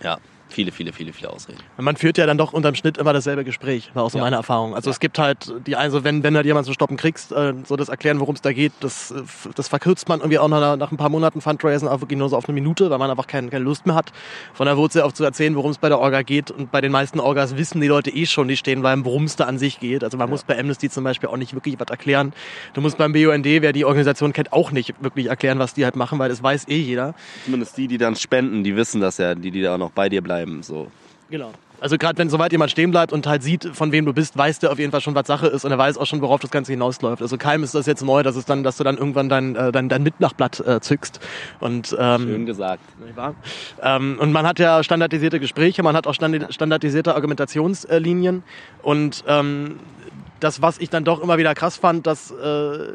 ja, 0.02 0.18
viele, 0.48 0.72
viele, 0.72 0.92
viele, 0.92 1.12
viele 1.12 1.30
Ausreden. 1.30 1.58
Man 1.76 1.96
führt 1.96 2.18
ja 2.18 2.26
dann 2.26 2.38
doch 2.38 2.52
unterm 2.52 2.74
Schnitt 2.74 2.98
immer 2.98 3.12
dasselbe 3.12 3.44
Gespräch, 3.44 3.90
war 3.94 4.04
auch 4.04 4.10
so 4.10 4.18
Ja. 4.18 4.24
meine 4.24 4.36
Erfahrung. 4.36 4.74
Also 4.74 4.90
es 4.90 5.00
gibt 5.00 5.18
halt 5.18 5.52
die, 5.66 5.76
also 5.76 6.04
wenn, 6.04 6.22
wenn 6.22 6.36
halt 6.36 6.46
jemand 6.46 6.66
zu 6.66 6.72
stoppen 6.72 6.96
kriegst, 6.96 7.32
äh, 7.32 7.52
so 7.66 7.76
das 7.76 7.88
Erklären, 7.88 8.20
worum 8.20 8.34
es 8.34 8.40
da 8.42 8.52
geht, 8.52 8.72
das, 8.80 9.10
äh, 9.10 9.22
das 9.54 9.68
verkürzt 9.68 10.08
man 10.08 10.20
irgendwie 10.20 10.38
auch 10.38 10.48
nach, 10.48 10.76
nach 10.76 10.90
ein 10.92 10.96
paar 10.96 11.08
Monaten 11.10 11.40
Fundraisen 11.40 11.88
auch 11.88 12.00
wirklich 12.00 12.18
nur 12.18 12.28
so 12.28 12.36
auf 12.36 12.48
eine 12.48 12.54
Minute, 12.54 12.90
weil 12.90 12.98
man 12.98 13.10
einfach 13.10 13.26
keine, 13.26 13.48
keine 13.50 13.64
Lust 13.64 13.86
mehr 13.86 13.94
hat. 13.94 14.12
Von 14.54 14.66
der 14.66 14.76
Wurzel 14.76 15.02
auf 15.02 15.12
zu 15.14 15.24
erzählen, 15.24 15.54
worum 15.56 15.70
es 15.72 15.78
bei 15.78 15.88
der 15.88 15.98
Orga 15.98 16.22
geht. 16.22 16.50
Und 16.50 16.70
bei 16.70 16.80
den 16.80 16.92
meisten 16.92 17.20
Orgas 17.20 17.56
wissen 17.56 17.80
die 17.80 17.88
Leute 17.88 18.10
eh 18.10 18.26
schon, 18.26 18.48
die 18.48 18.56
stehen 18.56 18.80
bleiben, 18.80 19.04
worum 19.04 19.24
es 19.24 19.36
da 19.36 19.44
an 19.44 19.58
sich 19.58 19.80
geht. 19.80 20.04
Also 20.04 20.16
man 20.16 20.30
muss 20.30 20.44
bei 20.44 20.58
Amnesty 20.58 20.88
zum 20.88 21.04
Beispiel 21.04 21.28
auch 21.28 21.36
nicht 21.36 21.54
wirklich 21.54 21.78
was 21.78 21.88
erklären. 21.88 22.32
Du 22.72 22.80
musst 22.80 22.98
beim 22.98 23.12
BUND, 23.12 23.44
wer 23.44 23.72
die 23.72 23.84
Organisation 23.84 24.32
kennt, 24.32 24.52
auch 24.52 24.70
nicht 24.70 25.02
wirklich 25.02 25.26
erklären, 25.26 25.58
was 25.58 25.74
die 25.74 25.84
halt 25.84 25.96
machen, 25.96 26.18
weil 26.18 26.28
das 26.28 26.42
weiß 26.42 26.68
eh 26.68 26.78
jeder. 26.78 27.14
Zumindest 27.44 27.76
die, 27.76 27.88
die 27.88 27.98
dann 27.98 28.16
spenden, 28.16 28.64
die 28.64 28.76
wissen 28.76 29.00
das 29.00 29.18
ja, 29.18 29.34
die, 29.34 29.50
die 29.50 29.62
da 29.62 29.74
auch 29.74 29.78
noch 29.78 29.90
bei 29.90 30.08
dir 30.08 30.22
bleiben. 30.22 30.35
So. 30.62 30.90
Genau. 31.30 31.50
Also 31.80 31.98
gerade 31.98 32.18
wenn 32.18 32.30
soweit 32.30 32.52
jemand 32.52 32.70
stehen 32.70 32.90
bleibt 32.90 33.12
und 33.12 33.26
halt 33.26 33.42
sieht, 33.42 33.64
von 33.64 33.92
wem 33.92 34.06
du 34.06 34.14
bist, 34.14 34.36
weiß 34.36 34.60
der 34.60 34.72
auf 34.72 34.78
jeden 34.78 34.92
Fall 34.92 35.00
schon, 35.02 35.14
was 35.14 35.26
Sache 35.26 35.46
ist 35.48 35.64
und 35.64 35.72
er 35.72 35.78
weiß 35.78 35.98
auch 35.98 36.06
schon, 36.06 36.22
worauf 36.22 36.40
das 36.40 36.50
Ganze 36.50 36.72
hinausläuft. 36.72 37.20
Also 37.20 37.36
keinem 37.36 37.64
ist 37.64 37.74
das 37.74 37.86
jetzt 37.86 38.02
neu, 38.02 38.22
dass 38.22 38.36
es 38.36 38.46
dann, 38.46 38.62
dass 38.62 38.78
du 38.78 38.84
dann 38.84 38.96
irgendwann 38.96 39.28
dein, 39.28 39.56
äh, 39.56 39.72
dein, 39.72 39.88
dein 39.88 40.02
Mitmachblatt 40.02 40.60
äh, 40.60 40.80
zückst. 40.80 41.20
Und 41.60 41.94
ähm, 41.98 42.22
Schön 42.22 42.46
gesagt. 42.46 42.82
Ähm, 43.82 44.16
und 44.18 44.32
man 44.32 44.46
hat 44.46 44.58
ja 44.58 44.82
standardisierte 44.82 45.38
Gespräche, 45.38 45.82
man 45.82 45.96
hat 45.96 46.06
auch 46.06 46.14
standardisierte 46.14 47.14
Argumentationslinien 47.14 48.42
und 48.82 49.24
ähm, 49.26 49.78
das, 50.40 50.60
was 50.60 50.78
ich 50.78 50.90
dann 50.90 51.04
doch 51.04 51.22
immer 51.22 51.38
wieder 51.38 51.54
krass 51.54 51.76
fand, 51.76 52.06
dass, 52.06 52.30
äh, 52.30 52.92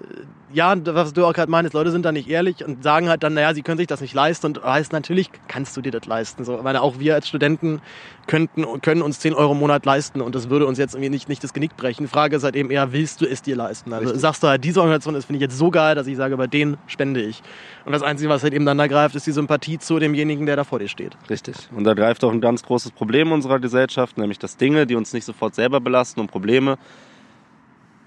ja, 0.54 0.76
was 0.86 1.14
du 1.14 1.26
auch 1.26 1.34
gerade 1.34 1.50
meinst, 1.50 1.74
Leute 1.74 1.92
sind 1.92 2.06
da 2.06 2.12
nicht 2.12 2.30
ehrlich 2.30 2.64
und 2.64 2.84
sagen 2.84 3.10
halt 3.10 3.24
dann, 3.24 3.34
naja, 3.34 3.54
sie 3.54 3.62
können 3.62 3.78
sich 3.78 3.88
das 3.88 4.02
nicht 4.02 4.14
leisten 4.14 4.48
und 4.48 4.64
heißt, 4.64 4.94
natürlich 4.94 5.30
kannst 5.48 5.76
du 5.76 5.82
dir 5.82 5.92
das 5.92 6.06
leisten. 6.06 6.44
So, 6.44 6.64
weil 6.64 6.76
auch 6.78 7.00
wir 7.00 7.16
als 7.16 7.28
Studenten 7.28 7.82
könnten, 8.28 8.66
können 8.82 9.02
uns 9.02 9.20
10 9.20 9.34
Euro 9.34 9.54
im 9.54 9.60
Monat 9.60 9.86
leisten 9.86 10.22
und 10.22 10.36
das 10.36 10.50
würde 10.50 10.68
uns 10.68 10.78
jetzt 10.78 10.94
irgendwie 10.94 11.10
nicht, 11.10 11.30
nicht 11.30 11.44
das 11.44 11.54
Genick 11.54 11.76
brechen. 11.78 12.08
Frage 12.08 12.36
ist 12.36 12.44
halt 12.44 12.56
eben 12.56 12.70
eher, 12.70 12.94
willst 12.94 13.22
du 13.22 13.26
es 13.26 13.42
dir 13.42 13.56
leisten? 13.56 13.94
Also 13.94 14.16
sagst 14.16 14.44
du 14.44 14.48
halt, 14.48 14.64
diese 14.64 14.80
Organisation 14.82 15.16
ist, 15.16 15.26
finde 15.26 15.38
ich 15.38 15.42
jetzt 15.42 15.58
so 15.58 15.72
geil, 15.72 15.96
dass 15.96 16.08
ich 16.08 16.18
sage, 16.18 16.38
bei 16.38 16.48
denen 16.48 16.78
spende 16.88 17.22
ich. 17.22 17.42
Und 17.86 17.94
das 17.94 18.04
Einzige, 18.04 18.30
was 18.30 18.44
halt 18.44 18.54
eben 18.54 18.66
dann 18.66 18.78
da 18.78 18.88
greift, 18.88 19.16
ist 19.16 19.26
die 19.26 19.32
Sympathie 19.32 19.80
zu 19.80 19.98
demjenigen, 20.00 20.46
der 20.46 20.56
da 20.56 20.64
vor 20.64 20.80
dir 20.80 20.88
steht. 20.88 21.18
Richtig. 21.30 21.56
Und 21.76 21.86
da 21.86 21.94
greift 21.94 22.24
auch 22.24 22.32
ein 22.32 22.42
ganz 22.42 22.64
großes 22.64 22.92
Problem 22.92 23.32
unserer 23.32 23.60
Gesellschaft, 23.60 24.18
nämlich 24.18 24.38
dass 24.38 24.58
Dinge, 24.58 24.86
die 24.86 24.96
uns 24.96 25.14
nicht 25.14 25.26
sofort 25.26 25.56
selber 25.56 25.80
belasten 25.80 26.20
und 26.20 26.30
Probleme, 26.30 26.78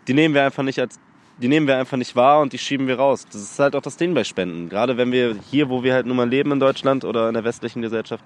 die 0.07 0.15
nehmen 0.15 0.35
wir 0.35 0.45
einfach 0.45 0.63
nicht 0.63 0.79
als 0.79 0.99
die 1.39 1.49
nehmen 1.49 1.67
wir 1.67 1.77
einfach 1.77 1.97
nicht 1.97 2.15
wahr 2.15 2.41
und 2.41 2.53
die 2.53 2.59
schieben 2.59 2.87
wir 2.87 2.97
raus. 2.97 3.27
Das 3.27 3.43
ist 3.43 3.59
halt 3.59 3.75
auch 3.75 3.83
das 3.83 3.97
Ding 3.97 4.15
bei 4.15 4.25
Spenden. 4.25 4.69
Gerade 4.69 4.97
wenn 4.97 5.11
wir 5.11 5.37
hier, 5.51 5.69
wo 5.69 5.83
wir 5.83 5.95
halt 5.95 6.07
nun 6.07 6.17
mal 6.17 6.29
leben 6.29 6.53
in 6.53 6.61
Deutschland 6.61 7.05
oder 7.05 7.29
in 7.29 7.35
der 7.35 7.45
westlichen 7.45 7.83
Gesellschaft, 7.83 8.25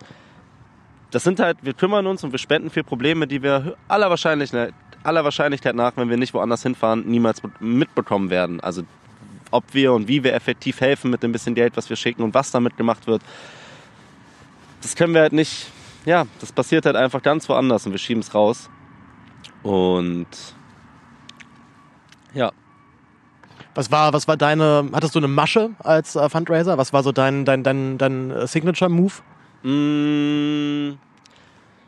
das 1.11 1.25
sind 1.25 1.41
halt, 1.41 1.59
wir 1.63 1.73
kümmern 1.73 2.07
uns 2.07 2.23
und 2.23 2.33
wir 2.33 2.39
spenden 2.39 2.69
für 2.69 2.85
Probleme, 2.85 3.27
die 3.27 3.43
wir 3.43 3.77
aller 3.89 4.11
Wahrscheinlichkeit, 4.11 4.75
aller 5.05 5.25
Wahrscheinlichkeit 5.25 5.75
nach, 5.75 5.93
wenn 5.97 6.11
wir 6.11 6.19
nicht 6.19 6.35
woanders 6.35 6.63
hinfahren, 6.63 7.07
niemals 7.07 7.41
mitbekommen 7.61 8.29
werden. 8.29 8.61
Also 8.61 8.83
ob 9.51 9.65
wir 9.73 9.95
und 9.95 10.07
wie 10.09 10.23
wir 10.23 10.35
effektiv 10.35 10.83
helfen 10.83 11.11
mit 11.11 11.23
dem 11.23 11.33
bisschen 11.33 11.55
Geld, 11.55 11.79
was 11.79 11.89
wir 11.89 11.97
schicken 11.97 12.23
und 12.23 12.35
was 12.35 12.51
damit 12.51 12.77
gemacht 12.77 13.07
wird, 13.07 13.23
das 14.83 14.97
können 14.97 15.15
wir 15.15 15.23
halt 15.23 15.33
nicht, 15.33 15.71
ja, 16.05 16.27
das 16.41 16.53
passiert 16.53 16.85
halt 16.85 16.97
einfach 16.97 17.23
ganz 17.23 17.49
woanders 17.49 17.87
und 17.87 17.93
wir 17.93 17.99
schieben 17.99 18.21
es 18.21 18.35
raus. 18.35 18.69
Und 19.63 20.27
ja, 22.39 22.53
Was 23.75 23.91
war, 23.91 24.13
was 24.13 24.27
war 24.29 24.37
deine, 24.37 24.89
hattest 24.93 25.15
du 25.15 25.19
eine 25.19 25.29
Masche 25.29 25.71
als 25.81 26.17
äh, 26.17 26.29
Fundraiser? 26.29 26.79
Was 26.79 26.93
war 26.93 27.03
so 27.03 27.13
dein, 27.13 27.45
dein, 27.45 27.63
dein, 27.63 27.99
dein 27.99 28.31
äh, 28.31 28.47
Signature-Move? 28.47 29.15
Mm, 29.63 30.99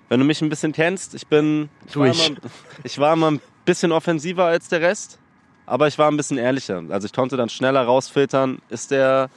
wenn 0.09 0.21
du 0.21 0.27
mich 0.27 0.43
ein 0.43 0.49
bisschen 0.49 0.73
kennst, 0.73 1.15
ich 1.15 1.27
bin. 1.27 1.69
Ich 1.87 1.93
Tu 1.93 2.01
war, 2.01 2.09
ich. 2.09 2.29
Immer, 2.29 2.39
ich 2.83 2.99
war 2.99 3.13
immer 3.13 3.31
ein 3.31 3.41
bisschen 3.65 3.93
offensiver 3.93 4.47
als 4.47 4.69
der 4.69 4.81
Rest, 4.81 5.19
aber 5.67 5.87
ich 5.87 5.99
war 5.99 6.11
ein 6.11 6.17
bisschen 6.17 6.39
ehrlicher. 6.39 6.83
Also 6.91 7.07
ich 7.07 7.13
konnte 7.13 7.37
dann 7.37 7.49
schneller 7.49 7.83
rausfiltern, 7.83 8.59
ist 8.71 8.91
der, 8.91 9.31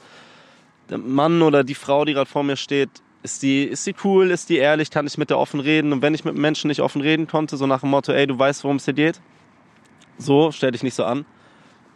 der 0.90 0.98
Mann 0.98 1.42
oder 1.42 1.62
die 1.62 1.76
Frau, 1.76 2.04
die 2.04 2.12
gerade 2.12 2.28
vor 2.28 2.42
mir 2.42 2.56
steht, 2.56 2.90
ist 3.22 3.42
die, 3.42 3.64
ist 3.64 3.86
die 3.86 3.94
cool, 4.04 4.30
ist 4.30 4.48
die 4.48 4.56
ehrlich, 4.58 4.90
kann 4.90 5.06
ich 5.06 5.16
mit 5.16 5.30
der 5.30 5.38
offen 5.38 5.60
reden? 5.60 5.92
Und 5.92 6.02
wenn 6.02 6.12
ich 6.12 6.24
mit 6.24 6.34
Menschen 6.34 6.68
nicht 6.68 6.80
offen 6.82 7.00
reden 7.02 7.26
konnte, 7.26 7.56
so 7.56 7.66
nach 7.66 7.80
dem 7.80 7.90
Motto, 7.90 8.12
ey, 8.12 8.26
du 8.26 8.38
weißt, 8.38 8.64
worum 8.64 8.76
es 8.76 8.84
hier 8.84 8.94
geht, 8.94 9.20
so, 10.18 10.52
stell 10.52 10.70
dich 10.72 10.82
nicht 10.82 10.94
so 10.94 11.04
an, 11.04 11.24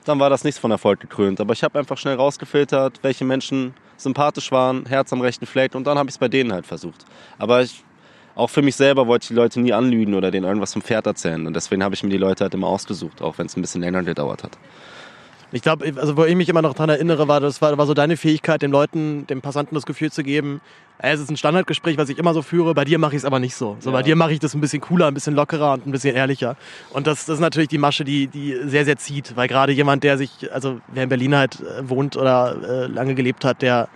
dann 0.05 0.19
war 0.21 0.31
das 0.31 0.45
nichts 0.45 0.59
von 0.59 0.71
Erfolg 0.71 1.01
gekrönt. 1.01 1.41
Aber 1.41 1.53
ich 1.53 1.63
habe 1.63 1.79
einfach 1.79 1.99
schnell 1.99 2.17
rausgefiltert, 2.17 3.01
welche 3.03 3.25
Menschen 3.25 3.75
sympathisch 3.97 4.51
waren, 4.53 4.87
Herz 4.87 5.13
am 5.13 5.21
rechten 5.21 5.47
Fleck 5.47 5.75
und 5.75 5.87
dann 5.87 5.99
habe 5.99 6.09
ich 6.09 6.15
es 6.15 6.19
bei 6.19 6.29
denen 6.29 6.53
halt 6.53 6.67
versucht. 6.67 7.05
Aber 7.39 7.63
ich, 7.63 7.85
auch 8.35 8.49
für 8.49 8.63
mich 8.63 8.77
selber 8.77 9.07
wollte 9.07 9.25
ich 9.25 9.29
die 9.29 9.35
Leute 9.35 9.61
nie 9.61 9.73
anlügen 9.73 10.15
oder 10.15 10.31
denen 10.31 10.47
irgendwas 10.47 10.73
vom 10.73 10.83
Pferd 10.83 11.07
erzählen. 11.07 11.47
Und 11.47 11.55
deswegen 11.55 11.83
habe 11.83 11.95
ich 11.95 12.03
mir 12.03 12.11
die 12.11 12.19
Leute 12.19 12.45
halt 12.45 12.55
immer 12.55 12.69
ausgesucht, 12.69 13.21
auch 13.21 13.39
wenn 13.39 13.47
es 13.47 13.57
ein 13.57 13.61
bisschen 13.61 13.81
länger 13.81 14.03
gedauert 14.03 14.45
hat. 14.45 14.57
Ich 15.51 15.63
glaube, 15.63 15.91
also 15.97 16.17
wo 16.17 16.25
ich 16.25 16.37
mich 16.37 16.49
immer 16.51 16.61
noch 16.61 16.75
dran 16.75 16.91
erinnere, 16.91 17.27
war 17.27 17.41
das 17.41 17.63
war, 17.63 17.77
war 17.79 17.87
so 17.87 17.95
deine 17.95 18.17
Fähigkeit, 18.19 18.61
den 18.61 18.71
Leuten, 18.71 19.27
dem 19.29 19.41
Passanten 19.41 19.75
das 19.75 19.87
Gefühl 19.87 20.13
zu 20.13 20.23
geben, 20.23 20.61
ey, 20.99 21.15
es 21.15 21.21
ist 21.21 21.31
ein 21.31 21.39
Standardgespräch, 21.39 21.97
was 21.97 22.11
ich 22.11 22.19
immer 22.19 22.35
so 22.35 22.43
führe. 22.43 22.75
Bei 22.75 22.85
dir 22.85 22.99
mache 22.99 23.13
ich 23.13 23.19
es 23.19 23.25
aber 23.25 23.39
nicht 23.39 23.55
so. 23.55 23.77
So 23.81 23.91
Ja. 23.91 23.97
bei 23.97 24.03
dir 24.03 24.15
mache 24.15 24.33
ich 24.33 24.41
das 24.41 24.53
ein 24.55 24.61
bisschen 24.61 24.83
cooler, 24.83 25.07
ein 25.07 25.15
bisschen 25.15 25.35
lockerer 25.35 25.73
und 25.73 25.87
ein 25.87 25.91
bisschen 25.91 26.15
ehrlicher. 26.15 26.57
Und 26.91 27.07
das, 27.07 27.25
das 27.25 27.37
ist 27.37 27.41
natürlich 27.41 27.69
die 27.69 27.79
Masche, 27.79 28.05
die 28.05 28.27
die 28.27 28.57
sehr 28.67 28.85
sehr 28.85 28.99
zieht, 28.99 29.37
weil 29.37 29.49
gerade 29.49 29.73
jemand, 29.73 30.05
der 30.05 30.19
sich, 30.19 30.53
also 30.53 30.81
wer 30.89 31.05
in 31.05 31.09
Berlin 31.09 31.35
halt 31.35 31.61
äh, 31.61 31.89
wohnt 31.89 32.17
oder 32.17 32.57
äh, 32.63 32.87
lange 32.87 33.15
gelebt 33.15 33.45
hat, 33.47 33.63
der 33.63 33.89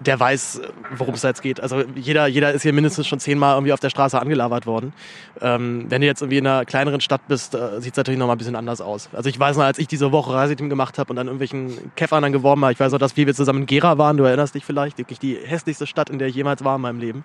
der 0.00 0.20
weiß, 0.20 0.60
worum 0.96 1.14
es 1.14 1.22
da 1.22 1.28
jetzt 1.28 1.42
geht. 1.42 1.60
Also 1.60 1.82
jeder, 1.94 2.26
jeder 2.26 2.52
ist 2.52 2.62
hier 2.62 2.72
mindestens 2.72 3.06
schon 3.06 3.18
zehnmal 3.18 3.54
irgendwie 3.54 3.72
auf 3.72 3.80
der 3.80 3.90
Straße 3.90 4.20
angelabert 4.20 4.66
worden. 4.66 4.92
Ähm, 5.40 5.86
wenn 5.88 6.00
du 6.00 6.06
jetzt 6.06 6.20
irgendwie 6.22 6.38
in 6.38 6.46
einer 6.46 6.64
kleineren 6.64 7.00
Stadt 7.00 7.26
bist, 7.28 7.54
äh, 7.54 7.80
sieht 7.80 7.92
es 7.92 7.96
natürlich 7.96 8.18
noch 8.18 8.26
mal 8.26 8.32
ein 8.34 8.38
bisschen 8.38 8.56
anders 8.56 8.80
aus. 8.80 9.08
Also 9.12 9.28
ich 9.28 9.38
weiß 9.38 9.56
noch, 9.56 9.64
als 9.64 9.78
ich 9.78 9.88
diese 9.88 10.12
Woche 10.12 10.34
Reiseteam 10.34 10.68
gemacht 10.68 10.98
habe 10.98 11.12
und 11.12 11.18
an 11.18 11.26
irgendwelchen 11.26 11.92
Käffern 11.96 12.22
dann 12.22 12.32
geworben 12.32 12.62
habe, 12.62 12.72
ich 12.72 12.80
weiß 12.80 12.92
noch, 12.92 12.98
dass 12.98 13.16
wir 13.16 13.34
zusammen 13.34 13.60
in 13.60 13.66
Gera 13.66 13.98
waren, 13.98 14.16
du 14.16 14.24
erinnerst 14.24 14.54
dich 14.54 14.64
vielleicht, 14.64 14.98
wirklich 14.98 15.18
die 15.18 15.36
hässlichste 15.36 15.86
Stadt, 15.86 16.10
in 16.10 16.18
der 16.18 16.28
ich 16.28 16.34
jemals 16.34 16.62
war 16.64 16.76
in 16.76 16.82
meinem 16.82 17.00
Leben. 17.00 17.24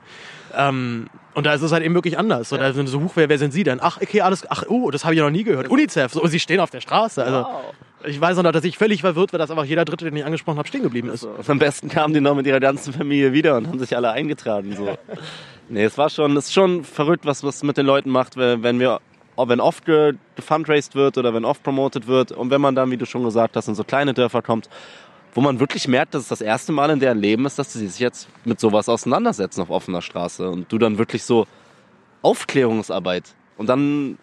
Ähm, 0.56 1.08
und 1.34 1.46
da 1.46 1.54
ist 1.54 1.62
es 1.62 1.72
halt 1.72 1.84
eben 1.84 1.94
wirklich 1.94 2.18
anders. 2.18 2.52
Oder 2.54 2.74
so, 2.74 2.86
so, 2.86 3.02
huch, 3.02 3.12
wer, 3.16 3.30
wer 3.30 3.38
sind 3.38 3.52
Sie 3.52 3.64
denn? 3.64 3.80
Ach, 3.82 4.00
okay, 4.02 4.22
alles, 4.22 4.50
ach, 4.50 4.64
oh, 4.68 4.92
das 4.92 5.04
habe 5.04 5.14
ich 5.14 5.20
ja 5.20 5.24
noch 5.24 5.32
nie 5.32 5.44
gehört. 5.44 5.70
UNICEF, 5.70 6.14
so, 6.14 6.26
Sie 6.26 6.40
stehen 6.40 6.60
auf 6.60 6.70
der 6.70 6.82
Straße. 6.82 7.24
Also, 7.24 7.46
ich 8.06 8.20
weiß 8.20 8.38
noch, 8.38 8.52
dass 8.52 8.64
ich 8.64 8.78
völlig 8.78 9.02
verwirrt 9.02 9.34
war, 9.34 9.40
dass 9.40 9.52
einfach 9.52 9.66
jeder 9.66 9.86
Dritte, 9.86 10.06
den 10.06 10.16
ich 10.16 10.26
angesprochen 10.26 10.58
habe, 10.58 10.68
stehen 10.68 10.84
geblieben 10.84 11.10
ist. 11.10 11.24
Und 11.24 11.50
am 11.50 11.60
besten 11.60 11.90
kamen 11.90 12.14
die 12.14 12.22
noch 12.22 12.36
mit 12.36 12.48
ihrer 12.48 12.60
ganzen 12.60 12.94
Familie 12.94 13.34
wieder 13.34 13.58
und 13.58 13.68
haben 13.68 13.80
sich 13.80 13.96
alle 13.96 14.12
eingetragen. 14.12 14.76
So. 14.76 14.98
nee, 15.70 15.84
es 15.84 15.98
war 15.98 16.10
schon, 16.10 16.36
es 16.38 16.46
ist 16.46 16.54
schon 16.54 16.84
verrückt, 16.84 17.26
was 17.26 17.44
was 17.44 17.64
mit 17.64 17.78
den 17.78 17.86
Leuten 17.86 18.10
macht, 18.10 18.38
wenn 18.38 18.80
wir 18.80 19.00
wenn 19.38 19.62
oft 19.62 19.86
ge- 19.86 20.16
gefundraised 20.36 20.96
wird 20.96 21.18
oder 21.18 21.34
wenn 21.34 21.46
oft 21.46 21.64
promoted 21.64 22.08
wird 22.08 22.34
und 22.34 22.50
wenn 22.52 22.60
man 22.60 22.76
dann, 22.76 22.92
wie 22.92 22.98
du 22.98 23.06
schon 23.06 23.24
gesagt 23.24 23.56
hast, 23.56 23.70
in 23.70 23.76
so 23.76 23.86
kleine 23.86 24.14
Dörfer 24.14 24.42
kommt, 24.42 24.70
wo 25.34 25.40
man 25.40 25.62
wirklich 25.62 25.88
merkt, 25.88 26.14
dass 26.14 26.24
es 26.24 26.28
das 26.28 26.42
erste 26.42 26.74
Mal 26.74 26.90
in 26.90 27.00
deren 27.00 27.20
Leben 27.20 27.46
ist, 27.46 27.58
dass 27.58 27.72
sie 27.72 27.88
sich 27.88 28.00
jetzt 28.00 28.28
mit 28.44 28.60
sowas 28.60 28.90
auseinandersetzen 28.90 29.62
auf 29.62 29.70
offener 29.70 30.02
Straße 30.02 30.50
und 30.50 30.70
du 30.70 30.78
dann 30.78 30.98
wirklich 30.98 31.24
so 31.24 31.48
Aufklärungsarbeit 32.22 33.24
und 33.58 33.68
dann 33.70 34.18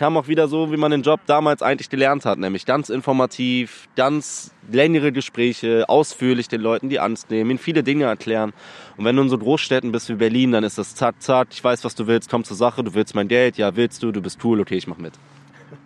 kam 0.00 0.16
auch 0.16 0.28
wieder 0.28 0.48
so, 0.48 0.72
wie 0.72 0.78
man 0.78 0.90
den 0.90 1.02
Job 1.02 1.20
damals 1.26 1.60
eigentlich 1.60 1.90
gelernt 1.90 2.24
hat, 2.24 2.38
nämlich 2.38 2.64
ganz 2.64 2.88
informativ, 2.88 3.86
ganz 3.96 4.50
längere 4.72 5.12
Gespräche, 5.12 5.86
ausführlich 5.90 6.48
den 6.48 6.62
Leuten 6.62 6.88
die 6.88 6.98
Angst 6.98 7.30
nehmen, 7.30 7.50
ihnen 7.50 7.58
viele 7.58 7.82
Dinge 7.82 8.04
erklären. 8.04 8.54
Und 8.96 9.04
wenn 9.04 9.14
du 9.14 9.20
in 9.20 9.28
so 9.28 9.36
Großstädten 9.36 9.92
bist 9.92 10.08
wie 10.08 10.14
Berlin, 10.14 10.52
dann 10.52 10.64
ist 10.64 10.78
das 10.78 10.94
zack, 10.94 11.16
zack, 11.20 11.48
ich 11.50 11.62
weiß, 11.62 11.84
was 11.84 11.94
du 11.96 12.06
willst, 12.06 12.30
komm 12.30 12.44
zur 12.44 12.56
Sache, 12.56 12.82
du 12.82 12.94
willst 12.94 13.14
mein 13.14 13.28
Geld, 13.28 13.58
ja, 13.58 13.76
willst 13.76 14.02
du, 14.02 14.10
du 14.10 14.22
bist 14.22 14.42
cool, 14.42 14.58
okay, 14.60 14.78
ich 14.78 14.86
mach 14.86 14.96
mit. 14.96 15.12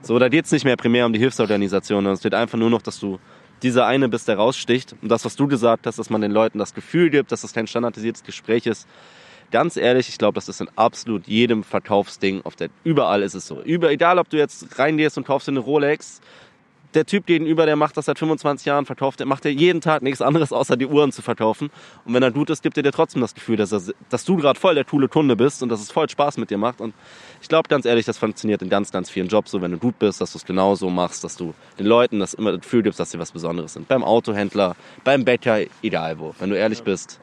So, 0.03 0.17
da 0.21 0.29
geht's 0.29 0.53
nicht 0.53 0.65
mehr 0.65 0.77
primär 0.77 1.07
um 1.07 1.13
die 1.13 1.19
Hilfsorganisation, 1.19 1.97
sondern 1.99 2.15
es 2.15 2.23
geht 2.23 2.35
einfach 2.35 2.57
nur 2.57 2.71
noch, 2.71 2.83
dass 2.83 3.01
du 3.01 3.19
dieser 3.65 3.85
eine 3.87 4.09
bist, 4.09 4.29
der 4.29 4.37
raussticht. 4.37 4.95
Und 5.03 5.09
das, 5.09 5.25
was 5.25 5.35
du 5.35 5.49
gesagt 5.49 5.89
hast, 5.89 5.99
dass 5.99 6.09
man 6.09 6.21
den 6.21 6.31
Leuten 6.31 6.61
das 6.61 6.73
Gefühl 6.73 7.11
gibt, 7.11 7.33
dass 7.33 7.41
das 7.41 7.53
kein 7.53 7.67
standardisiertes 7.67 8.23
Gespräch 8.23 8.67
ist, 8.67 8.87
ganz 9.51 9.77
ehrlich, 9.77 10.09
ich 10.09 10.19
glaube, 10.19 10.35
das 10.35 10.49
ist 10.49 10.61
in 10.61 10.69
absolut 10.77 11.27
jedem 11.27 11.65
Verkaufsding. 11.65 12.43
Auf 12.45 12.57
der, 12.57 12.69
überall 12.85 13.23
ist 13.23 13.35
es 13.35 13.47
so. 13.47 13.61
Über, 13.63 13.91
egal, 13.91 14.19
ob 14.19 14.29
du 14.29 14.37
jetzt 14.37 14.79
reingehst 14.79 15.17
und 15.19 15.27
kaufst 15.27 15.49
eine 15.49 15.61
Rolex, 15.61 16.21
der 16.95 17.07
Typ 17.07 17.27
gegenüber, 17.27 17.67
der 17.67 17.77
macht 17.77 17.97
das 17.97 18.07
seit 18.07 18.19
25 18.19 18.67
Jahren, 18.67 18.87
verkauft, 18.87 19.21
der 19.21 19.27
macht 19.27 19.45
ja 19.45 19.51
jeden 19.51 19.81
Tag 19.81 20.03
nichts 20.03 20.23
anderes, 20.23 20.53
außer 20.53 20.77
die 20.77 20.87
Uhren 20.87 21.13
zu 21.13 21.23
verkaufen. 21.23 21.71
Und 22.05 22.15
wenn 22.15 22.23
er 22.23 22.31
gut 22.31 22.51
ist, 22.51 22.63
gibt 22.63 22.77
er 22.77 22.83
dir 22.83 22.93
trotzdem 22.93 23.21
das 23.21 23.35
Gefühl, 23.35 23.57
dass, 23.57 23.73
er, 23.73 23.95
dass 24.11 24.25
du 24.25 24.37
gerade 24.37 24.59
voll 24.59 24.75
der 24.75 24.85
coole 24.85 25.09
Kunde 25.09 25.37
bist 25.37 25.63
und 25.63 25.69
dass 25.69 25.81
es 25.81 25.91
voll 25.91 26.09
Spaß 26.09 26.39
mit 26.39 26.51
dir 26.51 26.59
macht. 26.59 26.81
Und 26.81 26.95
ich 27.43 27.49
glaube 27.49 27.69
ganz 27.69 27.85
ehrlich, 27.85 28.07
das 28.07 28.19
funktioniert 28.19 28.63
in 28.63 28.69
ganz, 28.69 28.93
ganz 28.93 29.11
vielen 29.11 29.29
Jobs 29.29 29.51
so, 29.51 29.61
wenn 29.61 29.73
du 29.73 29.79
gut 29.79 29.99
bist, 29.99 30.21
dass 30.21 30.33
du 30.33 30.39
es 30.39 30.45
genauso 30.45 30.91
machst, 30.91 31.25
dass 31.25 31.37
du 31.37 31.55
den 31.79 31.87
Leuten 31.87 32.21
das 32.21 32.35
immer 32.35 32.53
das 32.53 32.61
Gefühl 32.61 32.83
gibst, 32.83 33.01
dass 33.01 33.11
sie 33.11 33.19
was 33.19 33.33
Besonderes 33.33 33.75
sind. 33.75 33.89
Beim 33.89 34.05
Autohändler, 34.05 34.77
beim 35.03 35.25
Bäcker, 35.25 35.61
egal 35.83 36.19
wo. 36.19 36.35
Wenn 36.39 36.51
du 36.51 36.57
ehrlich 36.57 36.83
bist, 36.83 37.21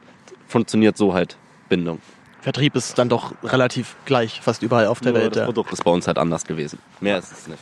funktioniert 0.47 0.97
so 0.97 1.13
halt 1.13 1.37
Bindung. 1.71 1.99
Vertrieb 2.41 2.75
ist 2.75 2.97
dann 2.97 3.07
doch 3.07 3.33
relativ 3.43 3.95
gleich 4.05 4.41
fast 4.41 4.61
überall 4.63 4.87
auf 4.87 4.99
der 4.99 5.11
Nur 5.13 5.21
Welt. 5.21 5.35
das 5.35 5.39
Ja. 5.41 5.45
Produkt 5.45 5.71
ist 5.71 5.83
bei 5.83 5.91
uns 5.91 6.07
halt 6.07 6.17
anders 6.17 6.43
gewesen. 6.43 6.79
Mehr 6.99 7.17
ist 7.19 7.31
es 7.31 7.47
nicht. 7.47 7.59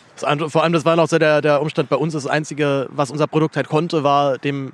Vor 0.52 0.64
allem, 0.64 0.74
das 0.74 0.84
war 0.86 0.96
noch 0.96 1.08
so 1.08 1.20
der, 1.20 1.42
der 1.42 1.62
Umstand 1.62 1.90
bei 1.90 1.96
uns. 1.98 2.14
Das 2.14 2.26
Einzige, 2.26 2.88
was 2.92 3.12
unser 3.12 3.28
Produkt 3.28 3.56
halt 3.56 3.68
konnte, 3.68 4.04
war 4.04 4.38
dem 4.38 4.72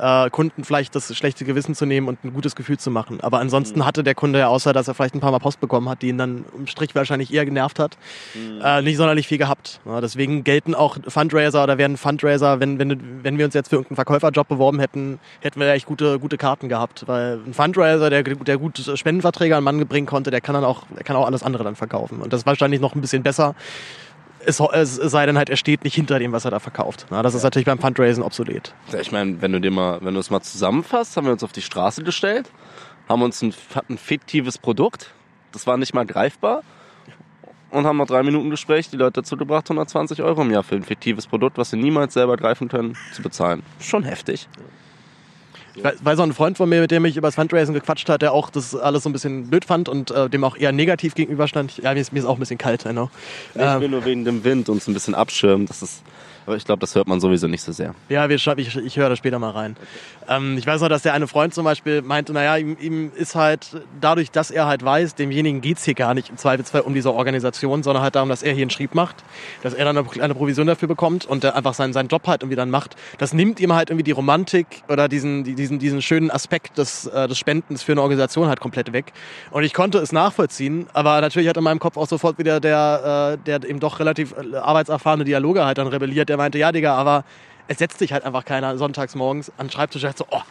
äh, 0.00 0.30
Kunden 0.30 0.64
vielleicht 0.64 0.94
das 0.94 1.14
schlechte 1.16 1.44
Gewissen 1.44 1.74
zu 1.74 1.86
nehmen 1.86 2.08
und 2.08 2.24
ein 2.24 2.32
gutes 2.32 2.56
Gefühl 2.56 2.78
zu 2.78 2.90
machen. 2.90 3.20
Aber 3.20 3.38
ansonsten 3.38 3.84
hatte 3.84 4.02
der 4.02 4.14
Kunde 4.14 4.38
ja, 4.38 4.48
außer 4.48 4.72
dass 4.72 4.88
er 4.88 4.94
vielleicht 4.94 5.14
ein 5.14 5.20
paar 5.20 5.30
Mal 5.30 5.38
Post 5.38 5.60
bekommen 5.60 5.88
hat, 5.88 6.02
die 6.02 6.08
ihn 6.08 6.18
dann 6.18 6.44
im 6.56 6.66
Strich 6.66 6.94
wahrscheinlich 6.94 7.32
eher 7.32 7.44
genervt 7.44 7.78
hat, 7.78 7.96
äh, 8.62 8.82
nicht 8.82 8.96
sonderlich 8.96 9.28
viel 9.28 9.38
gehabt. 9.38 9.80
Ja, 9.84 10.00
deswegen 10.00 10.44
gelten 10.44 10.74
auch 10.74 10.96
Fundraiser 11.06 11.62
oder 11.62 11.78
werden 11.78 11.96
Fundraiser, 11.96 12.60
wenn, 12.60 12.78
wenn, 12.78 13.22
wenn 13.22 13.38
wir 13.38 13.44
uns 13.44 13.54
jetzt 13.54 13.68
für 13.68 13.76
irgendeinen 13.76 13.96
Verkäuferjob 13.96 14.48
beworben 14.48 14.80
hätten, 14.80 15.18
hätten 15.40 15.60
wir 15.60 15.68
echt 15.72 15.86
gute, 15.86 16.18
gute 16.18 16.38
Karten 16.38 16.68
gehabt. 16.68 17.06
Weil 17.06 17.40
ein 17.46 17.54
Fundraiser, 17.54 18.10
der, 18.10 18.22
der 18.22 18.58
gut 18.58 18.78
Spendenverträge 18.94 19.56
an 19.56 19.64
Mann 19.64 19.86
bringen 19.86 20.06
konnte, 20.06 20.30
der 20.30 20.40
kann 20.40 20.54
dann 20.54 20.64
auch, 20.64 20.84
der 20.96 21.04
kann 21.04 21.16
auch 21.16 21.26
alles 21.26 21.42
andere 21.42 21.64
dann 21.64 21.76
verkaufen. 21.76 22.20
Und 22.20 22.32
das 22.32 22.42
ist 22.42 22.46
wahrscheinlich 22.46 22.80
noch 22.80 22.94
ein 22.94 23.00
bisschen 23.00 23.22
besser. 23.22 23.54
Es, 24.44 24.58
es 24.60 24.94
sei 24.96 25.26
denn 25.26 25.36
halt, 25.36 25.50
er 25.50 25.56
steht 25.56 25.84
nicht 25.84 25.94
hinter 25.94 26.18
dem, 26.18 26.32
was 26.32 26.44
er 26.44 26.50
da 26.50 26.58
verkauft. 26.58 27.06
Na, 27.10 27.22
das 27.22 27.34
ist 27.34 27.42
natürlich 27.42 27.66
beim 27.66 27.78
Fundraisen 27.78 28.22
obsolet. 28.22 28.74
Ja, 28.92 29.00
Ich 29.00 29.12
meine, 29.12 29.40
wenn 29.42 29.52
du 29.52 29.60
dir 29.60 29.70
mal, 29.70 29.98
wenn 30.02 30.14
du 30.14 30.20
es 30.20 30.30
mal 30.30 30.40
zusammenfasst, 30.40 31.16
haben 31.16 31.26
wir 31.26 31.32
uns 31.32 31.44
auf 31.44 31.52
die 31.52 31.62
Straße 31.62 32.02
gestellt, 32.02 32.50
haben 33.08 33.22
uns 33.22 33.42
ein, 33.42 33.52
ein 33.88 33.98
fiktives 33.98 34.56
Produkt, 34.58 35.12
das 35.52 35.66
war 35.66 35.76
nicht 35.76 35.94
mal 35.94 36.06
greifbar 36.06 36.62
und 37.70 37.86
haben 37.86 37.98
nach 37.98 38.06
drei 38.06 38.22
Minuten 38.22 38.50
Gespräch 38.50 38.88
die 38.90 38.96
Leute 38.96 39.20
dazu 39.20 39.36
gebracht, 39.36 39.66
120 39.66 40.22
Euro 40.22 40.42
im 40.42 40.50
Jahr 40.50 40.62
für 40.62 40.74
ein 40.76 40.82
fiktives 40.82 41.26
Produkt, 41.26 41.58
was 41.58 41.70
sie 41.70 41.76
niemals 41.76 42.14
selber 42.14 42.36
greifen 42.36 42.68
können, 42.68 42.96
zu 43.12 43.22
bezahlen. 43.22 43.62
Schon 43.80 44.04
heftig. 44.04 44.48
Ich 45.74 45.84
weiß, 46.04 46.18
auch 46.18 46.24
ein 46.24 46.32
Freund 46.32 46.56
von 46.56 46.68
mir, 46.68 46.80
mit 46.80 46.90
dem 46.90 47.04
ich 47.04 47.16
über 47.16 47.28
das 47.28 47.36
Fundraising 47.36 47.74
gequatscht 47.74 48.08
hat, 48.08 48.22
der 48.22 48.32
auch 48.32 48.50
das 48.50 48.74
alles 48.74 49.04
so 49.04 49.08
ein 49.08 49.12
bisschen 49.12 49.48
blöd 49.48 49.64
fand 49.64 49.88
und 49.88 50.10
äh, 50.10 50.28
dem 50.28 50.44
auch 50.44 50.56
eher 50.56 50.72
negativ 50.72 51.14
gegenüberstand. 51.14 51.78
Ja, 51.78 51.94
mir 51.94 52.00
ist, 52.00 52.12
mir 52.12 52.18
ist 52.20 52.26
auch 52.26 52.34
ein 52.36 52.40
bisschen 52.40 52.58
kalt, 52.58 52.84
know. 52.92 53.10
Ich 53.54 53.60
Ähm, 53.60 53.80
will 53.80 53.88
nur 53.88 54.04
wegen 54.04 54.24
dem 54.24 54.44
Wind 54.44 54.68
uns 54.68 54.88
ein 54.88 54.94
bisschen 54.94 55.14
abschirmen. 55.14 55.66
Das 55.66 55.82
ist, 55.82 56.02
ich 56.56 56.64
glaube, 56.64 56.80
das 56.80 56.94
hört 56.94 57.08
man 57.08 57.20
sowieso 57.20 57.46
nicht 57.46 57.62
so 57.62 57.72
sehr. 57.72 57.94
Ja, 58.08 58.28
wir, 58.28 58.36
ich, 58.36 58.76
ich 58.76 58.96
höre 58.96 59.08
da 59.08 59.16
später 59.16 59.38
mal 59.38 59.50
rein. 59.50 59.76
Ähm, 60.28 60.56
ich 60.58 60.66
weiß 60.66 60.80
noch, 60.80 60.88
dass 60.88 61.02
der 61.02 61.14
eine 61.14 61.26
Freund 61.26 61.54
zum 61.54 61.64
Beispiel 61.64 62.02
meinte, 62.02 62.32
naja, 62.32 62.56
ihm, 62.56 62.76
ihm 62.80 63.12
ist 63.14 63.34
halt 63.34 63.82
dadurch, 64.00 64.30
dass 64.30 64.50
er 64.50 64.66
halt 64.66 64.84
weiß, 64.84 65.14
demjenigen 65.14 65.60
geht's 65.60 65.84
hier 65.84 65.94
gar 65.94 66.14
nicht 66.14 66.28
im 66.30 66.36
Zweifelsfall 66.36 66.82
um 66.82 66.94
diese 66.94 67.12
Organisation, 67.12 67.82
sondern 67.82 68.02
halt 68.02 68.14
darum, 68.16 68.28
dass 68.28 68.42
er 68.42 68.52
hier 68.52 68.62
einen 68.62 68.70
Schrieb 68.70 68.94
macht, 68.94 69.16
dass 69.62 69.74
er 69.74 69.84
dann 69.84 69.96
eine 69.96 70.06
kleine 70.06 70.34
Provision 70.34 70.66
dafür 70.66 70.88
bekommt 70.88 71.26
und 71.26 71.42
der 71.44 71.56
einfach 71.56 71.74
seinen, 71.74 71.92
seinen 71.92 72.08
Job 72.08 72.26
halt 72.26 72.42
irgendwie 72.42 72.56
dann 72.56 72.70
macht. 72.70 72.96
Das 73.18 73.32
nimmt 73.32 73.60
ihm 73.60 73.72
halt 73.72 73.90
irgendwie 73.90 74.04
die 74.04 74.10
Romantik 74.12 74.66
oder 74.88 75.08
diesen, 75.08 75.44
die- 75.44 75.54
diesen, 75.54 75.78
diesen 75.78 76.02
schönen 76.02 76.30
Aspekt 76.30 76.78
des, 76.78 77.06
äh, 77.06 77.28
des 77.28 77.38
Spendens 77.38 77.82
für 77.82 77.92
eine 77.92 78.02
Organisation 78.02 78.48
halt 78.48 78.60
komplett 78.60 78.92
weg. 78.92 79.12
Und 79.50 79.62
ich 79.64 79.74
konnte 79.74 79.98
es 79.98 80.12
nachvollziehen, 80.12 80.86
aber 80.92 81.20
natürlich 81.20 81.48
hat 81.48 81.56
in 81.56 81.64
meinem 81.64 81.78
Kopf 81.80 81.96
auch 81.96 82.06
sofort 82.08 82.38
wieder 82.38 82.60
der, 82.60 83.36
äh, 83.40 83.44
der 83.44 83.64
eben 83.68 83.80
doch 83.80 84.00
relativ 84.00 84.32
äh, 84.32 84.56
arbeitserfahrene 84.56 85.24
Dialoge 85.24 85.64
halt 85.64 85.78
dann 85.78 85.86
rebelliert, 85.86 86.28
der 86.28 86.38
meinte, 86.40 86.58
ja, 86.58 86.72
Digga, 86.72 86.94
aber 86.94 87.24
es 87.68 87.78
setzt 87.78 87.98
sich 87.98 88.12
halt 88.12 88.24
einfach 88.24 88.44
keiner 88.44 88.76
sonntags 88.78 89.14
morgens 89.14 89.50
an 89.56 89.66
den 89.66 89.70
Schreibtisch 89.70 90.02
und 90.02 90.08
sagt 90.08 90.18
so, 90.18 90.26
oh, 90.30 90.42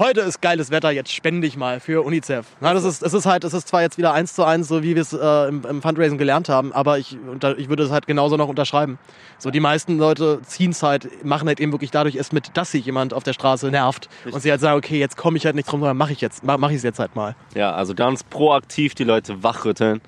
heute 0.00 0.20
ist 0.22 0.40
geiles 0.40 0.70
Wetter, 0.70 0.90
jetzt 0.90 1.12
spende 1.12 1.46
ich 1.46 1.56
mal 1.56 1.78
für 1.78 2.02
UNICEF. 2.04 2.46
Na, 2.60 2.72
das 2.72 2.84
ist, 2.84 3.02
es 3.02 3.12
ist 3.12 3.26
halt, 3.26 3.44
es 3.44 3.52
ist 3.52 3.68
zwar 3.68 3.82
jetzt 3.82 3.98
wieder 3.98 4.14
eins 4.14 4.34
zu 4.34 4.44
eins, 4.44 4.68
so 4.68 4.82
wie 4.82 4.94
wir 4.94 5.02
es 5.02 5.12
äh, 5.12 5.48
im, 5.48 5.64
im 5.68 5.82
Fundraising 5.82 6.16
gelernt 6.16 6.48
haben, 6.48 6.72
aber 6.72 6.98
ich, 6.98 7.18
unter, 7.30 7.58
ich 7.58 7.68
würde 7.68 7.82
es 7.82 7.90
halt 7.90 8.06
genauso 8.06 8.36
noch 8.36 8.48
unterschreiben. 8.48 8.98
So, 9.38 9.50
die 9.50 9.60
meisten 9.60 9.98
Leute 9.98 10.40
ziehen 10.42 10.70
es 10.70 10.82
halt, 10.82 11.24
machen 11.24 11.46
halt 11.48 11.60
eben 11.60 11.70
wirklich 11.72 11.90
dadurch 11.90 12.16
erst 12.16 12.32
mit, 12.32 12.56
dass 12.56 12.70
sich 12.72 12.84
jemand 12.86 13.12
auf 13.12 13.24
der 13.24 13.34
Straße 13.34 13.70
nervt 13.70 14.08
und 14.30 14.40
sie 14.40 14.50
halt 14.50 14.60
sagen, 14.60 14.78
okay, 14.78 14.98
jetzt 14.98 15.16
komme 15.16 15.36
ich 15.36 15.44
halt 15.44 15.54
nicht 15.54 15.70
drum, 15.70 15.80
sondern 15.80 15.98
mache 15.98 16.12
ich 16.12 16.20
jetzt, 16.20 16.44
mache 16.44 16.70
ich 16.70 16.78
es 16.78 16.82
jetzt 16.82 16.98
halt 16.98 17.14
mal. 17.14 17.36
Ja, 17.54 17.72
also 17.72 17.94
ganz 17.94 18.24
proaktiv 18.24 18.94
die 18.94 19.04
Leute 19.04 19.42
wachrütteln. 19.42 20.00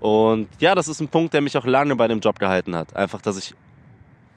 Und 0.00 0.48
ja, 0.60 0.74
das 0.74 0.88
ist 0.88 1.00
ein 1.00 1.08
Punkt, 1.08 1.34
der 1.34 1.40
mich 1.40 1.56
auch 1.56 1.66
lange 1.66 1.94
bei 1.96 2.08
dem 2.08 2.20
Job 2.20 2.38
gehalten 2.38 2.74
hat. 2.74 2.94
Einfach, 2.96 3.22
dass 3.22 3.38
ich 3.38 3.54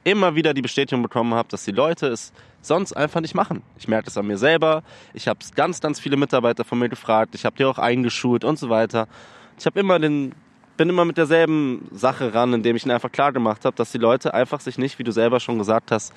immer 0.04 0.34
wieder 0.34 0.54
die 0.54 0.62
Bestätigung 0.62 1.02
bekommen 1.02 1.34
habe, 1.34 1.48
dass 1.48 1.64
die 1.64 1.72
Leute 1.72 2.08
es 2.08 2.32
sonst 2.62 2.92
einfach 2.92 3.20
nicht 3.20 3.34
machen. 3.34 3.62
Ich 3.78 3.88
merke 3.88 4.06
das 4.06 4.16
an 4.16 4.26
mir 4.26 4.38
selber. 4.38 4.82
Ich 5.14 5.28
habe 5.28 5.38
ganz, 5.54 5.80
ganz 5.80 6.00
viele 6.00 6.16
Mitarbeiter 6.16 6.64
von 6.64 6.78
mir 6.78 6.88
gefragt. 6.88 7.34
Ich 7.34 7.44
habe 7.44 7.56
die 7.56 7.64
auch 7.64 7.78
eingeschult 7.78 8.44
und 8.44 8.58
so 8.58 8.70
weiter. 8.70 9.08
Ich 9.58 9.66
habe 9.66 9.78
immer 9.78 9.98
den, 9.98 10.34
bin 10.76 10.88
immer 10.88 11.04
mit 11.04 11.18
derselben 11.18 11.88
Sache 11.92 12.34
ran, 12.34 12.52
indem 12.54 12.76
ich 12.76 12.84
ihnen 12.84 12.92
einfach 12.92 13.12
klar 13.12 13.32
gemacht 13.32 13.64
habe, 13.64 13.76
dass 13.76 13.92
die 13.92 13.98
Leute 13.98 14.34
einfach 14.34 14.60
sich 14.60 14.78
nicht, 14.78 14.98
wie 14.98 15.04
du 15.04 15.12
selber 15.12 15.40
schon 15.40 15.58
gesagt 15.58 15.90
hast, 15.90 16.12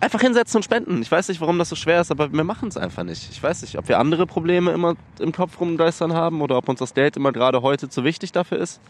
einfach 0.00 0.20
hinsetzen 0.20 0.58
und 0.58 0.64
spenden. 0.64 1.00
Ich 1.00 1.10
weiß 1.10 1.28
nicht, 1.28 1.40
warum 1.40 1.58
das 1.58 1.68
so 1.68 1.76
schwer 1.76 2.00
ist, 2.00 2.10
aber 2.10 2.32
wir 2.32 2.44
machen 2.44 2.68
es 2.68 2.76
einfach 2.76 3.04
nicht. 3.04 3.30
Ich 3.30 3.40
weiß 3.40 3.62
nicht, 3.62 3.78
ob 3.78 3.88
wir 3.88 4.00
andere 4.00 4.26
Probleme 4.26 4.72
immer 4.72 4.96
im 5.20 5.30
Kopf 5.30 5.60
rumgeistern 5.60 6.12
haben 6.12 6.40
oder 6.42 6.56
ob 6.58 6.68
uns 6.68 6.80
das 6.80 6.94
Geld 6.94 7.16
immer 7.16 7.30
gerade 7.30 7.62
heute 7.62 7.88
zu 7.88 8.02
wichtig 8.02 8.32
dafür 8.32 8.58
ist. 8.58 8.80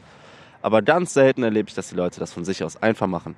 Aber 0.63 0.81
ganz 0.81 1.13
selten 1.13 1.43
erlebe 1.43 1.69
ich, 1.69 1.75
dass 1.75 1.91
die 1.91 1.97
Leute 1.97 2.19
das 2.19 2.33
von 2.33 2.45
sich 2.45 2.65
aus 2.65 2.83
einfach 2.83 3.09
machen. 3.09 3.35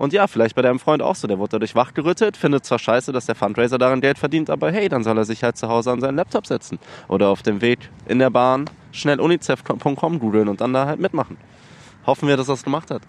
Und 0.00 0.14
ja, 0.14 0.26
vielleicht 0.28 0.54
bei 0.54 0.62
deinem 0.62 0.78
Freund 0.78 1.02
auch 1.02 1.14
so. 1.14 1.28
Der 1.28 1.38
wurde 1.38 1.50
dadurch 1.50 1.74
wachgerüttelt, 1.74 2.34
findet 2.34 2.64
zwar 2.64 2.78
scheiße, 2.78 3.12
dass 3.12 3.26
der 3.26 3.34
Fundraiser 3.34 3.76
daran 3.76 4.00
Geld 4.00 4.16
verdient, 4.16 4.48
aber 4.48 4.72
hey, 4.72 4.88
dann 4.88 5.04
soll 5.04 5.18
er 5.18 5.26
sich 5.26 5.44
halt 5.44 5.58
zu 5.58 5.68
Hause 5.68 5.92
an 5.92 6.00
seinen 6.00 6.16
Laptop 6.16 6.46
setzen. 6.46 6.78
Oder 7.06 7.28
auf 7.28 7.42
dem 7.42 7.60
Weg 7.60 7.90
in 8.06 8.18
der 8.18 8.30
Bahn 8.30 8.64
schnell 8.92 9.20
unicef.com 9.20 10.18
googeln 10.18 10.48
und 10.48 10.62
dann 10.62 10.72
da 10.72 10.86
halt 10.86 11.00
mitmachen. 11.00 11.36
Hoffen 12.06 12.28
wir, 12.28 12.38
dass 12.38 12.48
er 12.48 12.54
es 12.54 12.62
gemacht 12.62 12.90
hat. 12.90 13.02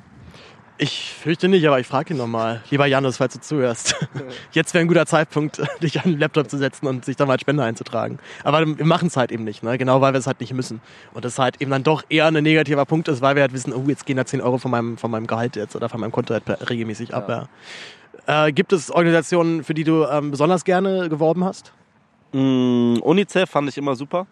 Ich 0.77 1.13
fürchte 1.13 1.47
nicht, 1.47 1.67
aber 1.67 1.79
ich 1.79 1.85
frage 1.85 2.13
ihn 2.13 2.17
nochmal. 2.17 2.63
Lieber 2.71 2.87
Janus, 2.87 3.17
falls 3.17 3.33
du 3.33 3.39
zuhörst. 3.39 3.95
Jetzt 4.51 4.73
wäre 4.73 4.83
ein 4.83 4.87
guter 4.87 5.05
Zeitpunkt, 5.05 5.61
dich 5.83 5.99
an 5.99 6.11
den 6.11 6.19
Laptop 6.19 6.49
zu 6.49 6.57
setzen 6.57 6.87
und 6.87 7.05
sich 7.05 7.15
da 7.15 7.25
mal 7.25 7.39
Spende 7.39 7.63
einzutragen. 7.63 8.17
Aber 8.43 8.65
wir 8.65 8.85
machen 8.85 9.07
es 9.07 9.15
halt 9.15 9.31
eben 9.31 9.43
nicht, 9.43 9.61
ne? 9.61 9.77
genau 9.77 10.01
weil 10.01 10.13
wir 10.13 10.19
es 10.19 10.27
halt 10.27 10.39
nicht 10.39 10.53
müssen. 10.53 10.81
Und 11.13 11.23
das 11.23 11.37
halt 11.37 11.61
eben 11.61 11.69
dann 11.69 11.83
doch 11.83 12.03
eher 12.09 12.25
ein 12.25 12.33
negativer 12.33 12.85
Punkt 12.85 13.07
ist, 13.09 13.21
weil 13.21 13.35
wir 13.35 13.43
halt 13.43 13.53
wissen, 13.53 13.73
oh, 13.73 13.83
jetzt 13.87 14.05
gehen 14.05 14.17
da 14.17 14.25
10 14.25 14.41
Euro 14.41 14.57
von 14.57 14.71
meinem, 14.71 14.97
von 14.97 15.11
meinem 15.11 15.27
Gehalt 15.27 15.55
jetzt 15.55 15.75
oder 15.75 15.87
von 15.87 15.99
meinem 15.99 16.11
Konto 16.11 16.33
halt 16.33 16.69
regelmäßig 16.69 17.13
ab. 17.13 17.29
Ja. 17.29 17.47
Ja. 18.27 18.47
Äh, 18.47 18.51
gibt 18.51 18.73
es 18.73 18.91
Organisationen, 18.91 19.63
für 19.63 19.73
die 19.73 19.83
du 19.83 20.05
ähm, 20.05 20.31
besonders 20.31 20.63
gerne 20.63 21.09
geworben 21.09 21.43
hast? 21.43 21.73
Mm, 22.33 22.97
UNICEF 23.01 23.49
fand 23.49 23.69
ich 23.69 23.77
immer 23.77 23.95
super, 23.95 24.25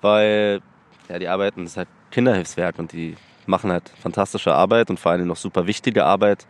weil 0.00 0.60
ja, 1.08 1.18
die 1.18 1.28
arbeiten, 1.28 1.62
das 1.62 1.72
ist 1.72 1.76
halt 1.76 1.88
Kinderhilfswerk 2.10 2.78
und 2.78 2.92
die 2.92 3.16
machen 3.46 3.70
halt 3.70 3.90
fantastische 4.00 4.54
Arbeit 4.54 4.90
und 4.90 5.00
vor 5.00 5.12
allem 5.12 5.26
noch 5.26 5.36
super 5.36 5.66
wichtige 5.66 6.04
Arbeit. 6.04 6.46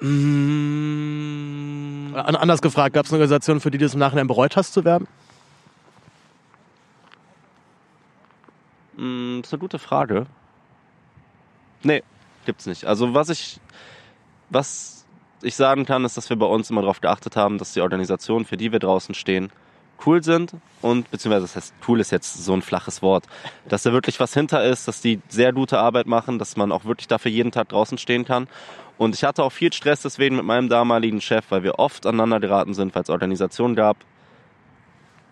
Mmh. 0.00 2.14
Anders 2.14 2.60
gefragt, 2.60 2.94
gab 2.94 3.06
es 3.06 3.12
eine 3.12 3.18
Organisation, 3.18 3.60
für 3.60 3.70
die 3.70 3.78
du 3.78 3.86
es 3.86 3.94
im 3.94 4.00
Nachhinein 4.00 4.26
bereut 4.26 4.56
hast 4.56 4.72
zu 4.72 4.84
werben? 4.84 5.06
Mmh, 8.96 9.40
das 9.40 9.48
ist 9.48 9.54
eine 9.54 9.60
gute 9.60 9.78
Frage. 9.78 10.26
Nee, 11.82 12.02
gibt's 12.44 12.66
nicht. 12.66 12.84
Also 12.84 13.14
was 13.14 13.28
ich, 13.28 13.60
was 14.50 15.04
ich 15.42 15.56
sagen 15.56 15.86
kann, 15.86 16.04
ist, 16.04 16.16
dass 16.16 16.30
wir 16.30 16.36
bei 16.36 16.46
uns 16.46 16.70
immer 16.70 16.82
darauf 16.82 17.00
geachtet 17.00 17.36
haben, 17.36 17.58
dass 17.58 17.72
die 17.72 17.80
Organisationen, 17.80 18.44
für 18.44 18.56
die 18.56 18.72
wir 18.72 18.78
draußen 18.78 19.14
stehen, 19.14 19.50
cool 20.06 20.22
sind 20.22 20.54
und 20.80 21.10
beziehungsweise 21.10 21.46
das 21.46 21.56
heißt 21.56 21.74
cool 21.88 22.00
ist 22.00 22.10
jetzt 22.10 22.44
so 22.44 22.52
ein 22.52 22.62
flaches 22.62 23.02
Wort, 23.02 23.24
dass 23.68 23.82
da 23.82 23.92
wirklich 23.92 24.20
was 24.20 24.34
hinter 24.34 24.64
ist, 24.64 24.88
dass 24.88 25.00
die 25.00 25.20
sehr 25.28 25.52
gute 25.52 25.78
Arbeit 25.78 26.06
machen, 26.06 26.38
dass 26.38 26.56
man 26.56 26.72
auch 26.72 26.84
wirklich 26.84 27.08
dafür 27.08 27.30
jeden 27.30 27.52
Tag 27.52 27.68
draußen 27.68 27.98
stehen 27.98 28.24
kann. 28.24 28.48
Und 28.98 29.14
ich 29.14 29.24
hatte 29.24 29.42
auch 29.42 29.52
viel 29.52 29.72
Stress 29.72 30.02
deswegen 30.02 30.36
mit 30.36 30.44
meinem 30.44 30.68
damaligen 30.68 31.20
Chef, 31.20 31.44
weil 31.50 31.62
wir 31.62 31.78
oft 31.78 32.06
aneinander 32.06 32.40
geraten 32.40 32.74
sind, 32.74 32.94
weil 32.94 33.02
es 33.02 33.10
Organisationen 33.10 33.74
gab, 33.74 33.96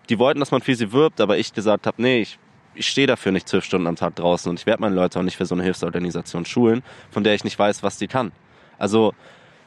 die 0.09 0.19
wollten, 0.19 0.39
dass 0.39 0.51
man 0.51 0.61
für 0.61 0.75
sie 0.75 0.91
wirbt, 0.91 1.21
aber 1.21 1.37
ich 1.37 1.53
gesagt 1.53 1.87
habe, 1.87 2.01
nee, 2.01 2.21
ich, 2.21 2.39
ich 2.75 2.87
stehe 2.87 3.07
dafür 3.07 3.31
nicht 3.31 3.47
zwölf 3.47 3.63
Stunden 3.63 3.87
am 3.87 3.95
Tag 3.95 4.15
draußen 4.15 4.49
und 4.49 4.59
ich 4.59 4.65
werde 4.65 4.81
meine 4.81 4.95
Leute 4.95 5.19
auch 5.19 5.23
nicht 5.23 5.37
für 5.37 5.45
so 5.45 5.55
eine 5.55 5.63
Hilfsorganisation 5.63 6.45
schulen, 6.45 6.83
von 7.11 7.23
der 7.23 7.33
ich 7.33 7.43
nicht 7.43 7.57
weiß, 7.57 7.83
was 7.83 7.97
die 7.97 8.07
kann. 8.07 8.31
Also 8.77 9.13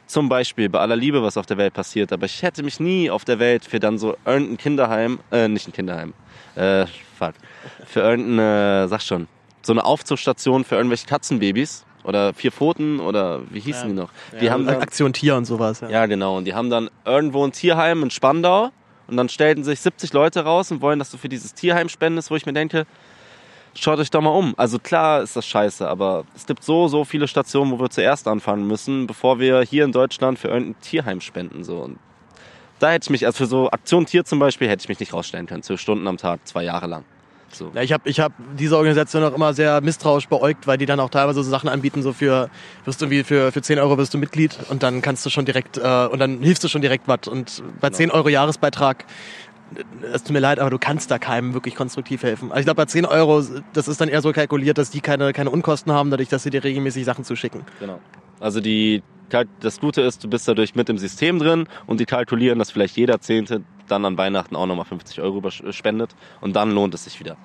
zum 0.07 0.29
Beispiel 0.29 0.69
bei 0.69 0.79
aller 0.79 0.95
Liebe, 0.95 1.23
was 1.23 1.37
auf 1.37 1.45
der 1.45 1.57
Welt 1.57 1.73
passiert, 1.73 2.11
aber 2.13 2.25
ich 2.25 2.43
hätte 2.43 2.63
mich 2.63 2.79
nie 2.79 3.09
auf 3.09 3.25
der 3.25 3.39
Welt 3.39 3.65
für 3.65 3.79
dann 3.79 3.97
so 3.97 4.15
irgendein 4.25 4.57
Kinderheim, 4.57 5.19
äh, 5.31 5.47
nicht 5.47 5.67
ein 5.67 5.73
Kinderheim, 5.73 6.13
äh, 6.55 6.85
fuck, 7.17 7.33
für 7.85 8.01
irgendeine, 8.01 8.85
äh, 8.85 8.87
sag 8.87 9.01
schon, 9.01 9.27
so 9.61 9.73
eine 9.73 9.83
Aufzuchtstation 9.83 10.63
für 10.63 10.75
irgendwelche 10.75 11.07
Katzenbabys 11.07 11.85
oder 12.03 12.33
vier 12.33 12.51
Pfoten 12.51 12.99
oder 12.99 13.41
wie 13.49 13.59
hießen 13.59 13.83
ja. 13.83 13.87
die 13.87 13.93
noch? 13.93 14.09
Die 14.39 14.45
ja, 14.45 14.51
haben 14.51 14.65
dann, 14.65 14.81
Aktion 14.81 15.11
Tier 15.11 15.35
und 15.35 15.45
sowas. 15.45 15.81
Ja. 15.81 15.89
ja, 15.89 16.05
genau. 16.05 16.37
Und 16.37 16.45
die 16.45 16.53
haben 16.53 16.69
dann 16.69 16.89
irgendwo 17.03 17.43
ein 17.43 17.51
Tierheim 17.51 18.03
in 18.03 18.11
Spandau 18.11 18.69
und 19.07 19.17
dann 19.17 19.29
stellten 19.29 19.63
sich 19.63 19.81
70 19.81 20.13
Leute 20.13 20.41
raus 20.41 20.71
und 20.71 20.81
wollen, 20.81 20.99
dass 20.99 21.09
du 21.11 21.17
für 21.17 21.29
dieses 21.29 21.53
Tierheim 21.53 21.89
spendest, 21.89 22.29
wo 22.29 22.35
ich 22.35 22.45
mir 22.45 22.53
denke, 22.53 22.85
schaut 23.75 23.99
euch 23.99 24.09
doch 24.09 24.21
mal 24.21 24.29
um. 24.29 24.53
Also 24.57 24.79
klar 24.79 25.21
ist 25.21 25.35
das 25.35 25.45
scheiße, 25.45 25.87
aber 25.87 26.25
es 26.35 26.45
gibt 26.45 26.63
so, 26.63 26.87
so 26.87 27.03
viele 27.05 27.27
Stationen, 27.27 27.71
wo 27.71 27.79
wir 27.79 27.89
zuerst 27.89 28.27
anfangen 28.27 28.67
müssen, 28.67 29.07
bevor 29.07 29.39
wir 29.39 29.61
hier 29.61 29.83
in 29.85 29.91
Deutschland 29.91 30.39
für 30.39 30.47
irgendein 30.47 30.79
Tierheim 30.81 31.21
spenden. 31.21 31.63
So. 31.63 31.77
Und 31.77 31.99
da 32.79 32.91
hätte 32.91 33.05
ich 33.05 33.09
mich, 33.09 33.25
also 33.25 33.37
für 33.37 33.45
so 33.45 33.69
Aktion 33.69 34.05
Tier 34.05 34.25
zum 34.25 34.39
Beispiel, 34.39 34.67
hätte 34.67 34.83
ich 34.83 34.89
mich 34.89 34.99
nicht 34.99 35.13
rausstellen 35.13 35.45
können. 35.45 35.63
Zwölf 35.63 35.79
Stunden 35.79 36.07
am 36.07 36.17
Tag, 36.17 36.47
zwei 36.47 36.63
Jahre 36.63 36.87
lang. 36.87 37.05
So. 37.55 37.71
Ja, 37.73 37.81
ich 37.81 37.93
habe 37.93 38.09
ich 38.09 38.19
hab 38.19 38.33
diese 38.57 38.75
Organisation 38.75 39.23
auch 39.23 39.33
immer 39.33 39.53
sehr 39.53 39.79
misstrauisch 39.81 40.27
beäugt, 40.27 40.67
weil 40.67 40.77
die 40.77 40.85
dann 40.85 40.99
auch 40.99 41.09
teilweise 41.09 41.41
so 41.41 41.49
Sachen 41.49 41.69
anbieten, 41.69 42.01
so 42.01 42.11
für, 42.11 42.49
wirst 42.83 43.01
irgendwie 43.01 43.23
für, 43.23 43.51
für 43.51 43.61
10 43.61 43.79
Euro 43.79 43.97
wirst 43.97 44.13
du 44.13 44.17
Mitglied 44.17 44.57
und 44.69 44.83
dann 44.83 45.01
kannst 45.01 45.25
du 45.25 45.29
schon 45.29 45.45
direkt, 45.45 45.77
äh, 45.77 46.07
und 46.11 46.19
dann 46.19 46.41
hilfst 46.41 46.63
du 46.63 46.67
schon 46.67 46.81
direkt 46.81 47.07
was. 47.07 47.27
Und 47.27 47.63
bei 47.79 47.87
genau. 47.87 47.97
10 47.97 48.11
Euro 48.11 48.29
Jahresbeitrag 48.29 49.05
es 50.13 50.23
tut 50.23 50.33
mir 50.33 50.39
leid, 50.39 50.59
aber 50.59 50.69
du 50.69 50.77
kannst 50.77 51.11
da 51.11 51.17
keinem 51.17 51.53
wirklich 51.53 51.75
konstruktiv 51.75 52.23
helfen. 52.23 52.51
Also 52.51 52.59
ich 52.59 52.65
glaube, 52.65 52.77
bei 52.77 52.85
10 52.85 53.05
Euro, 53.05 53.43
das 53.73 53.87
ist 53.87 53.99
dann 53.99 54.09
eher 54.09 54.21
so 54.21 54.31
kalkuliert, 54.31 54.77
dass 54.77 54.89
die 54.91 55.01
keine, 55.01 55.33
keine 55.33 55.49
Unkosten 55.49 55.91
haben, 55.91 56.11
dadurch, 56.11 56.29
dass 56.29 56.43
sie 56.43 56.49
dir 56.49 56.63
regelmäßig 56.63 57.05
Sachen 57.05 57.23
zuschicken. 57.23 57.61
Genau. 57.79 57.99
Also 58.39 58.61
die, 58.61 59.01
das 59.59 59.79
Gute 59.79 60.01
ist, 60.01 60.23
du 60.23 60.29
bist 60.29 60.47
dadurch 60.47 60.75
mit 60.75 60.89
im 60.89 60.97
System 60.97 61.39
drin 61.39 61.67
und 61.87 61.99
die 61.99 62.05
kalkulieren, 62.05 62.59
dass 62.59 62.71
vielleicht 62.71 62.95
jeder 62.97 63.19
Zehnte 63.21 63.63
dann 63.87 64.05
an 64.05 64.17
Weihnachten 64.17 64.55
auch 64.55 64.65
nochmal 64.65 64.85
50 64.85 65.21
Euro 65.21 65.49
spendet 65.49 66.15
und 66.41 66.55
dann 66.55 66.71
lohnt 66.71 66.93
es 66.93 67.05
sich 67.05 67.19
wieder. 67.19 67.37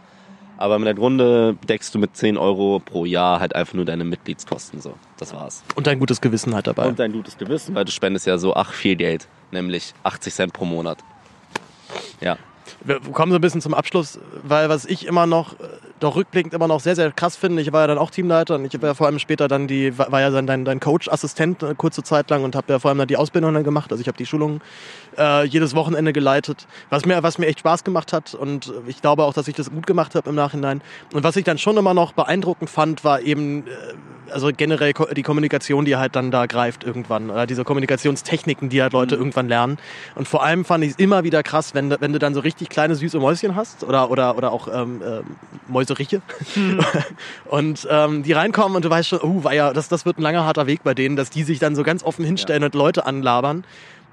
Aber 0.61 0.79
mit 0.79 0.87
der 0.87 0.95
Grunde 0.95 1.57
deckst 1.67 1.95
du 1.95 1.99
mit 1.99 2.15
10 2.15 2.37
Euro 2.37 2.83
pro 2.85 3.07
Jahr 3.07 3.41
halt 3.41 3.55
einfach 3.55 3.73
nur 3.73 3.87
deine 3.87 4.05
Mitgliedskosten. 4.05 4.79
So, 4.83 4.93
das 5.17 5.33
war's. 5.33 5.65
Und 5.75 5.87
dein 5.87 5.99
gutes 5.99 6.21
Gewissen 6.21 6.55
halt 6.55 6.67
dabei. 6.67 6.87
Und 6.87 6.99
dein 6.99 7.13
gutes 7.13 7.39
Gewissen, 7.39 7.75
weil 7.75 7.87
du 7.87 7.93
spendest 7.93 8.27
ja 8.27 8.37
so 8.37 8.55
ach 8.55 8.73
viel 8.75 8.95
Geld, 8.97 9.27
nämlich 9.53 9.95
80 10.03 10.35
Cent 10.35 10.53
pro 10.53 10.67
Monat. 10.67 10.99
Ja. 12.21 12.37
Wir 12.83 13.01
kommen 13.01 13.33
so 13.33 13.39
ein 13.39 13.41
bisschen 13.41 13.61
zum 13.61 13.75
Abschluss, 13.75 14.19
weil 14.43 14.69
was 14.69 14.85
ich 14.85 15.07
immer 15.07 15.27
noch, 15.27 15.55
äh, 15.55 15.67
doch 16.01 16.17
rückblickend 16.17 16.55
immer 16.55 16.69
noch 16.69 16.81
sehr, 16.81 16.97
sehr 16.97 17.13
krass 17.13 17.37
finde, 17.37 17.63
ich 17.63 17.73
war 17.73 17.83
ja 17.83 17.87
dann 17.87 17.99
auch 17.99 18.11
Teamleiter 18.11 18.57
und 18.57 18.65
ich 18.65 18.81
war 18.81 18.91
ja 18.91 18.95
vor 18.95 19.07
allem 19.07 19.19
später 19.19 19.49
dann 19.49 19.67
die, 19.67 19.97
war 19.97 20.21
ja 20.21 20.31
dann 20.31 20.47
dein, 20.47 20.65
dein 20.65 20.81
Coach-Assistent 20.81 21.63
eine 21.63 21.75
kurze 21.75 22.03
Zeit 22.03 22.31
lang 22.31 22.45
und 22.45 22.57
habe 22.57 22.73
ja 22.73 22.79
vor 22.79 22.89
allem 22.89 22.99
dann 22.99 23.09
die 23.09 23.17
Ausbildung 23.17 23.55
dann 23.55 23.65
gemacht. 23.65 23.93
Also 23.93 24.01
ich 24.01 24.09
habe 24.09 24.19
die 24.19 24.27
Schulung 24.27 24.61
äh, 25.19 25.45
jedes 25.47 25.75
Wochenende 25.75 26.13
geleitet, 26.13 26.67
was 26.89 27.05
mir, 27.05 27.23
was 27.23 27.39
mir 27.39 27.47
echt 27.47 27.61
Spaß 27.61 27.85
gemacht 27.85 28.13
hat 28.13 28.35
und 28.35 28.73
ich 28.87 29.01
glaube 29.01 29.25
auch, 29.25 29.35
dass 29.35 29.49
ich 29.49 29.55
das 29.55 29.71
gut 29.71 29.87
gemacht 29.87 30.15
habe 30.15 30.29
im 30.31 30.35
Nachhinein. 30.35 30.83
Und 31.13 31.23
was 31.25 31.37
ich 31.37 31.45
dann 31.45 31.59
schon 31.59 31.77
immer 31.77 31.95
noch 31.95 32.13
beeindruckend 32.13 32.71
fand, 32.71 33.05
war 33.05 33.21
eben, 33.21 33.67
äh, 33.67 33.71
also 34.33 34.51
generell 34.57 34.93
die 35.17 35.23
Kommunikation, 35.23 35.85
die 35.85 35.97
halt 35.97 36.17
dann 36.17 36.31
da 36.31 36.47
greift 36.47 36.85
irgendwann, 36.85 37.31
oder 37.31 37.47
diese 37.47 37.65
Kommunikationstechniken, 37.65 38.69
die 38.69 38.83
halt 38.83 38.93
Leute 38.93 39.17
mhm. 39.17 39.23
irgendwann 39.23 39.49
lernen. 39.49 39.79
Und 40.15 40.29
vor 40.29 40.43
allem 40.43 40.65
fand 40.65 40.85
ich 40.85 40.93
es 40.93 40.97
immer 40.97 41.25
wieder 41.25 41.43
krass, 41.43 41.75
wenn, 41.75 41.95
wenn 42.01 42.13
du 42.13 42.19
dann 42.19 42.35
so 42.35 42.41
richtig 42.41 42.69
kleine 42.69 42.95
süße 42.95 43.19
Mäuschen 43.19 43.57
hast 43.57 43.85
oder, 43.85 44.11
oder, 44.11 44.37
oder 44.37 44.53
auch 44.53 44.69
ähm, 44.73 45.03
äh, 45.03 45.21
Mäuseriche 45.91 46.23
mhm. 46.55 46.81
und 47.47 47.87
ähm, 47.91 48.23
die 48.23 48.33
reinkommen 48.33 48.77
und 48.77 48.85
du 48.85 48.91
weißt 48.91 49.09
schon, 49.09 49.21
oh, 49.21 49.45
war 49.45 49.55
ja, 49.55 49.73
das, 49.73 49.89
das 49.89 50.07
wird 50.07 50.19
ein 50.19 50.23
langer, 50.23 50.45
harter 50.45 50.67
Weg 50.67 50.83
bei 50.83 50.95
denen, 50.95 51.17
dass 51.17 51.31
die 51.31 51.43
sich 51.43 51.59
dann 51.59 51.75
so 51.75 51.83
ganz 51.83 52.03
offen 52.03 52.25
hinstellen 52.25 52.63
ja. 52.63 52.67
und 52.67 52.75
Leute 52.75 53.07
anlabern 53.07 53.65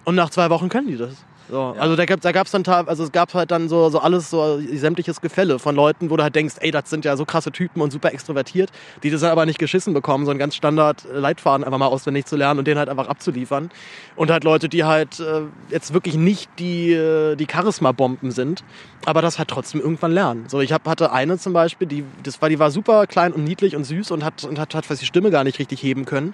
und 0.05 0.15
nach 0.15 0.29
zwei 0.29 0.49
Wochen 0.49 0.69
können 0.69 0.87
die 0.87 0.97
das. 0.97 1.25
So, 1.49 1.73
ja. 1.75 1.81
Also 1.81 1.95
da 1.95 2.05
gab 2.05 2.21
da 2.21 2.31
gab's 2.31 2.51
dann 2.51 2.65
also 2.65 3.03
es 3.03 3.11
gab 3.11 3.33
halt 3.33 3.51
dann 3.51 3.69
so 3.69 3.89
so 3.89 3.99
alles 3.99 4.29
so 4.29 4.59
sämtliches 4.73 5.21
Gefälle 5.21 5.59
von 5.59 5.75
Leuten, 5.75 6.09
wo 6.09 6.17
du 6.17 6.23
halt 6.23 6.35
denkst, 6.35 6.55
ey, 6.59 6.71
das 6.71 6.89
sind 6.89 7.05
ja 7.05 7.15
so 7.15 7.25
krasse 7.25 7.51
Typen 7.51 7.81
und 7.81 7.91
super 7.91 8.13
extrovertiert, 8.13 8.71
die 9.03 9.09
das 9.09 9.21
dann 9.21 9.31
aber 9.31 9.45
nicht 9.45 9.59
geschissen 9.59 9.93
bekommen, 9.93 10.25
so 10.25 10.31
ein 10.31 10.37
ganz 10.37 10.55
Standard 10.55 11.05
Leitfaden 11.11 11.63
einfach 11.63 11.77
mal 11.79 11.87
auswendig 11.87 12.25
zu 12.25 12.35
lernen 12.35 12.59
und 12.59 12.67
den 12.67 12.77
halt 12.77 12.89
einfach 12.89 13.07
abzuliefern. 13.07 13.69
Und 14.15 14.31
halt 14.31 14.43
Leute, 14.43 14.67
die 14.69 14.83
halt 14.83 15.19
äh, 15.19 15.41
jetzt 15.69 15.93
wirklich 15.93 16.15
nicht 16.15 16.49
die 16.59 16.91
äh, 16.93 17.35
die 17.35 17.47
Charisma 17.49 17.91
Bomben 17.91 18.31
sind, 18.31 18.63
aber 19.05 19.21
das 19.21 19.37
halt 19.37 19.49
trotzdem 19.49 19.79
irgendwann 19.79 20.11
lernen. 20.11 20.45
So, 20.47 20.59
ich 20.59 20.73
hab, 20.73 20.87
hatte 20.87 21.11
eine 21.11 21.37
zum 21.37 21.53
Beispiel, 21.53 21.87
die 21.87 22.03
das 22.23 22.41
war 22.41 22.49
die 22.49 22.59
war 22.59 22.71
super 22.71 23.07
klein 23.07 23.31
und 23.31 23.43
niedlich 23.43 23.75
und 23.75 23.85
süß 23.85 24.11
und 24.11 24.23
hat 24.23 24.43
und 24.43 24.59
hat 24.59 24.75
hat 24.75 24.85
fast 24.85 25.01
die 25.01 25.05
Stimme 25.05 25.31
gar 25.31 25.43
nicht 25.43 25.59
richtig 25.59 25.81
heben 25.81 26.05
können. 26.05 26.33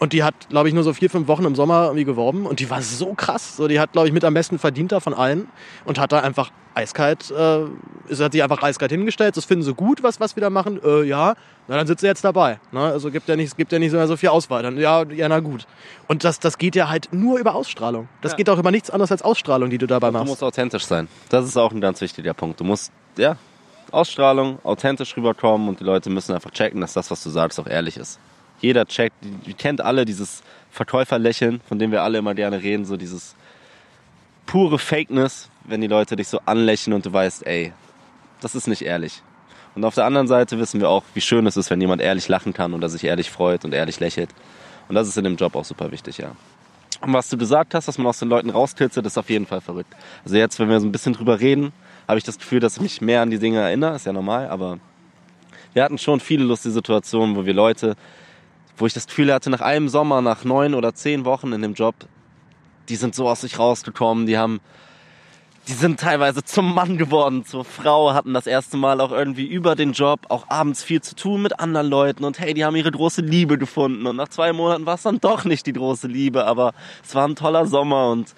Und 0.00 0.12
die 0.14 0.24
hat, 0.24 0.48
glaube 0.48 0.66
ich, 0.66 0.74
nur 0.74 0.82
so 0.82 0.92
vier, 0.94 1.10
fünf 1.10 1.28
Wochen 1.28 1.44
im 1.44 1.54
Sommer 1.54 1.84
irgendwie 1.84 2.04
geworben. 2.06 2.46
Und 2.46 2.58
die 2.58 2.68
war 2.70 2.80
so 2.82 3.12
krass. 3.14 3.56
So, 3.56 3.68
die 3.68 3.78
hat, 3.78 3.92
glaube 3.92 4.08
ich, 4.08 4.14
mit 4.14 4.24
am 4.24 4.32
besten 4.34 4.58
verdient 4.58 4.92
da 4.92 4.98
von 5.00 5.12
allen. 5.14 5.46
Und 5.84 5.98
hat 6.00 6.10
da 6.10 6.20
einfach 6.20 6.50
eiskalt, 6.74 7.30
äh, 7.30 7.64
sie 8.08 8.24
hat 8.24 8.32
sich 8.32 8.42
einfach 8.42 8.62
eiskalt 8.62 8.90
hingestellt. 8.90 9.36
Das 9.36 9.44
finden 9.44 9.62
sie 9.62 9.74
gut, 9.74 10.02
was, 10.02 10.18
was 10.18 10.36
wir 10.36 10.40
da 10.40 10.48
machen. 10.48 10.80
Äh, 10.82 11.02
ja, 11.02 11.34
na, 11.68 11.76
dann 11.76 11.86
sitzt 11.86 12.00
sie 12.00 12.06
jetzt 12.06 12.24
dabei. 12.24 12.58
Ne? 12.72 12.80
Also 12.80 13.10
gibt 13.10 13.28
ja 13.28 13.36
nicht, 13.36 13.54
gibt 13.58 13.72
ja 13.72 13.78
nicht 13.78 13.90
so, 13.90 14.06
so 14.06 14.16
viel 14.16 14.30
Auswahl. 14.30 14.62
Dann, 14.62 14.78
ja, 14.78 15.02
ja, 15.04 15.28
na 15.28 15.40
gut. 15.40 15.66
Und 16.08 16.24
das, 16.24 16.40
das 16.40 16.56
geht 16.56 16.76
ja 16.76 16.88
halt 16.88 17.08
nur 17.12 17.38
über 17.38 17.54
Ausstrahlung. 17.54 18.08
Das 18.22 18.32
Ja. 18.32 18.36
geht 18.36 18.48
auch 18.48 18.58
über 18.58 18.70
nichts 18.70 18.88
anderes 18.88 19.12
als 19.12 19.20
Ausstrahlung, 19.22 19.68
die 19.68 19.76
du 19.78 19.86
dabei 19.86 20.06
Du 20.08 20.12
machst. 20.14 20.28
musst 20.28 20.42
authentisch 20.42 20.86
sein. 20.86 21.08
Das 21.28 21.44
ist 21.44 21.58
auch 21.58 21.72
ein 21.72 21.80
ganz 21.82 22.00
wichtiger 22.00 22.32
Punkt. 22.32 22.58
Du 22.58 22.64
musst, 22.64 22.90
ja, 23.18 23.36
Ausstrahlung, 23.90 24.58
authentisch 24.64 25.16
rüberkommen 25.16 25.68
und 25.68 25.80
die 25.80 25.84
Leute 25.84 26.08
müssen 26.10 26.32
einfach 26.32 26.52
checken, 26.52 26.80
dass 26.80 26.92
das, 26.94 27.10
was 27.10 27.22
du 27.22 27.28
sagst, 27.30 27.58
auch 27.60 27.66
ehrlich 27.66 27.96
ist. 27.96 28.18
Jeder 28.60 28.86
checkt, 28.86 29.16
ihr 29.46 29.54
kennt 29.54 29.80
alle 29.80 30.04
dieses 30.04 30.42
Verkäuferlächeln, 30.70 31.60
von 31.66 31.78
dem 31.78 31.92
wir 31.92 32.02
alle 32.02 32.18
immer 32.18 32.34
gerne 32.34 32.62
reden, 32.62 32.84
so 32.84 32.96
dieses 32.96 33.34
pure 34.46 34.78
Fakeness, 34.78 35.48
wenn 35.64 35.80
die 35.80 35.86
Leute 35.86 36.16
dich 36.16 36.28
so 36.28 36.40
anlächeln 36.44 36.94
und 36.94 37.06
du 37.06 37.12
weißt, 37.12 37.46
ey, 37.46 37.72
das 38.40 38.54
ist 38.54 38.66
nicht 38.66 38.82
ehrlich. 38.82 39.22
Und 39.74 39.84
auf 39.84 39.94
der 39.94 40.04
anderen 40.04 40.26
Seite 40.26 40.58
wissen 40.58 40.80
wir 40.80 40.88
auch, 40.88 41.04
wie 41.14 41.20
schön 41.20 41.46
es 41.46 41.56
ist, 41.56 41.70
wenn 41.70 41.80
jemand 41.80 42.02
ehrlich 42.02 42.28
lachen 42.28 42.52
kann 42.52 42.74
oder 42.74 42.88
sich 42.88 43.04
ehrlich 43.04 43.30
freut 43.30 43.64
und 43.64 43.72
ehrlich 43.72 44.00
lächelt. 44.00 44.30
Und 44.88 44.94
das 44.96 45.08
ist 45.08 45.16
in 45.16 45.24
dem 45.24 45.36
Job 45.36 45.54
auch 45.54 45.64
super 45.64 45.92
wichtig, 45.92 46.18
ja. 46.18 46.32
Und 47.00 47.12
was 47.12 47.28
du 47.28 47.38
gesagt 47.38 47.74
hast, 47.74 47.88
dass 47.88 47.96
man 47.96 48.08
aus 48.08 48.18
den 48.18 48.28
Leuten 48.28 48.50
rauskitzelt, 48.50 49.06
ist 49.06 49.16
auf 49.16 49.30
jeden 49.30 49.46
Fall 49.46 49.60
verrückt. 49.60 49.94
Also 50.24 50.36
jetzt, 50.36 50.58
wenn 50.58 50.68
wir 50.68 50.80
so 50.80 50.86
ein 50.86 50.92
bisschen 50.92 51.14
drüber 51.14 51.40
reden, 51.40 51.72
habe 52.06 52.18
ich 52.18 52.24
das 52.24 52.38
Gefühl, 52.38 52.60
dass 52.60 52.76
ich 52.76 52.82
mich 52.82 53.00
mehr 53.00 53.22
an 53.22 53.30
die 53.30 53.38
Dinge 53.38 53.60
erinnere. 53.60 53.94
Ist 53.94 54.04
ja 54.04 54.12
normal, 54.12 54.48
aber 54.48 54.78
wir 55.72 55.84
hatten 55.84 55.96
schon 55.96 56.20
viele 56.20 56.44
lustige 56.44 56.74
Situationen, 56.74 57.36
wo 57.36 57.46
wir 57.46 57.54
Leute, 57.54 57.96
wo 58.80 58.86
ich 58.86 58.94
das 58.94 59.06
Gefühl 59.06 59.32
hatte, 59.32 59.50
nach 59.50 59.60
einem 59.60 59.88
Sommer, 59.88 60.22
nach 60.22 60.44
neun 60.44 60.74
oder 60.74 60.94
zehn 60.94 61.24
Wochen 61.24 61.52
in 61.52 61.62
dem 61.62 61.74
Job, 61.74 61.94
die 62.88 62.96
sind 62.96 63.14
so 63.14 63.28
aus 63.28 63.42
sich 63.42 63.58
rausgekommen, 63.58 64.26
die 64.26 64.38
haben, 64.38 64.60
die 65.68 65.74
sind 65.74 66.00
teilweise 66.00 66.42
zum 66.42 66.74
Mann 66.74 66.96
geworden, 66.96 67.44
zur 67.44 67.64
Frau, 67.64 68.14
hatten 68.14 68.32
das 68.32 68.46
erste 68.46 68.78
Mal 68.78 69.00
auch 69.00 69.12
irgendwie 69.12 69.46
über 69.46 69.76
den 69.76 69.92
Job 69.92 70.20
auch 70.30 70.48
abends 70.48 70.82
viel 70.82 71.02
zu 71.02 71.14
tun 71.14 71.42
mit 71.42 71.60
anderen 71.60 71.88
Leuten 71.88 72.24
und 72.24 72.40
hey, 72.40 72.54
die 72.54 72.64
haben 72.64 72.74
ihre 72.74 72.90
große 72.90 73.20
Liebe 73.20 73.58
gefunden 73.58 74.06
und 74.06 74.16
nach 74.16 74.28
zwei 74.28 74.52
Monaten 74.52 74.86
war 74.86 74.94
es 74.94 75.02
dann 75.02 75.20
doch 75.20 75.44
nicht 75.44 75.66
die 75.66 75.74
große 75.74 76.08
Liebe, 76.08 76.46
aber 76.46 76.72
es 77.04 77.14
war 77.14 77.28
ein 77.28 77.36
toller 77.36 77.66
Sommer 77.66 78.10
und 78.10 78.34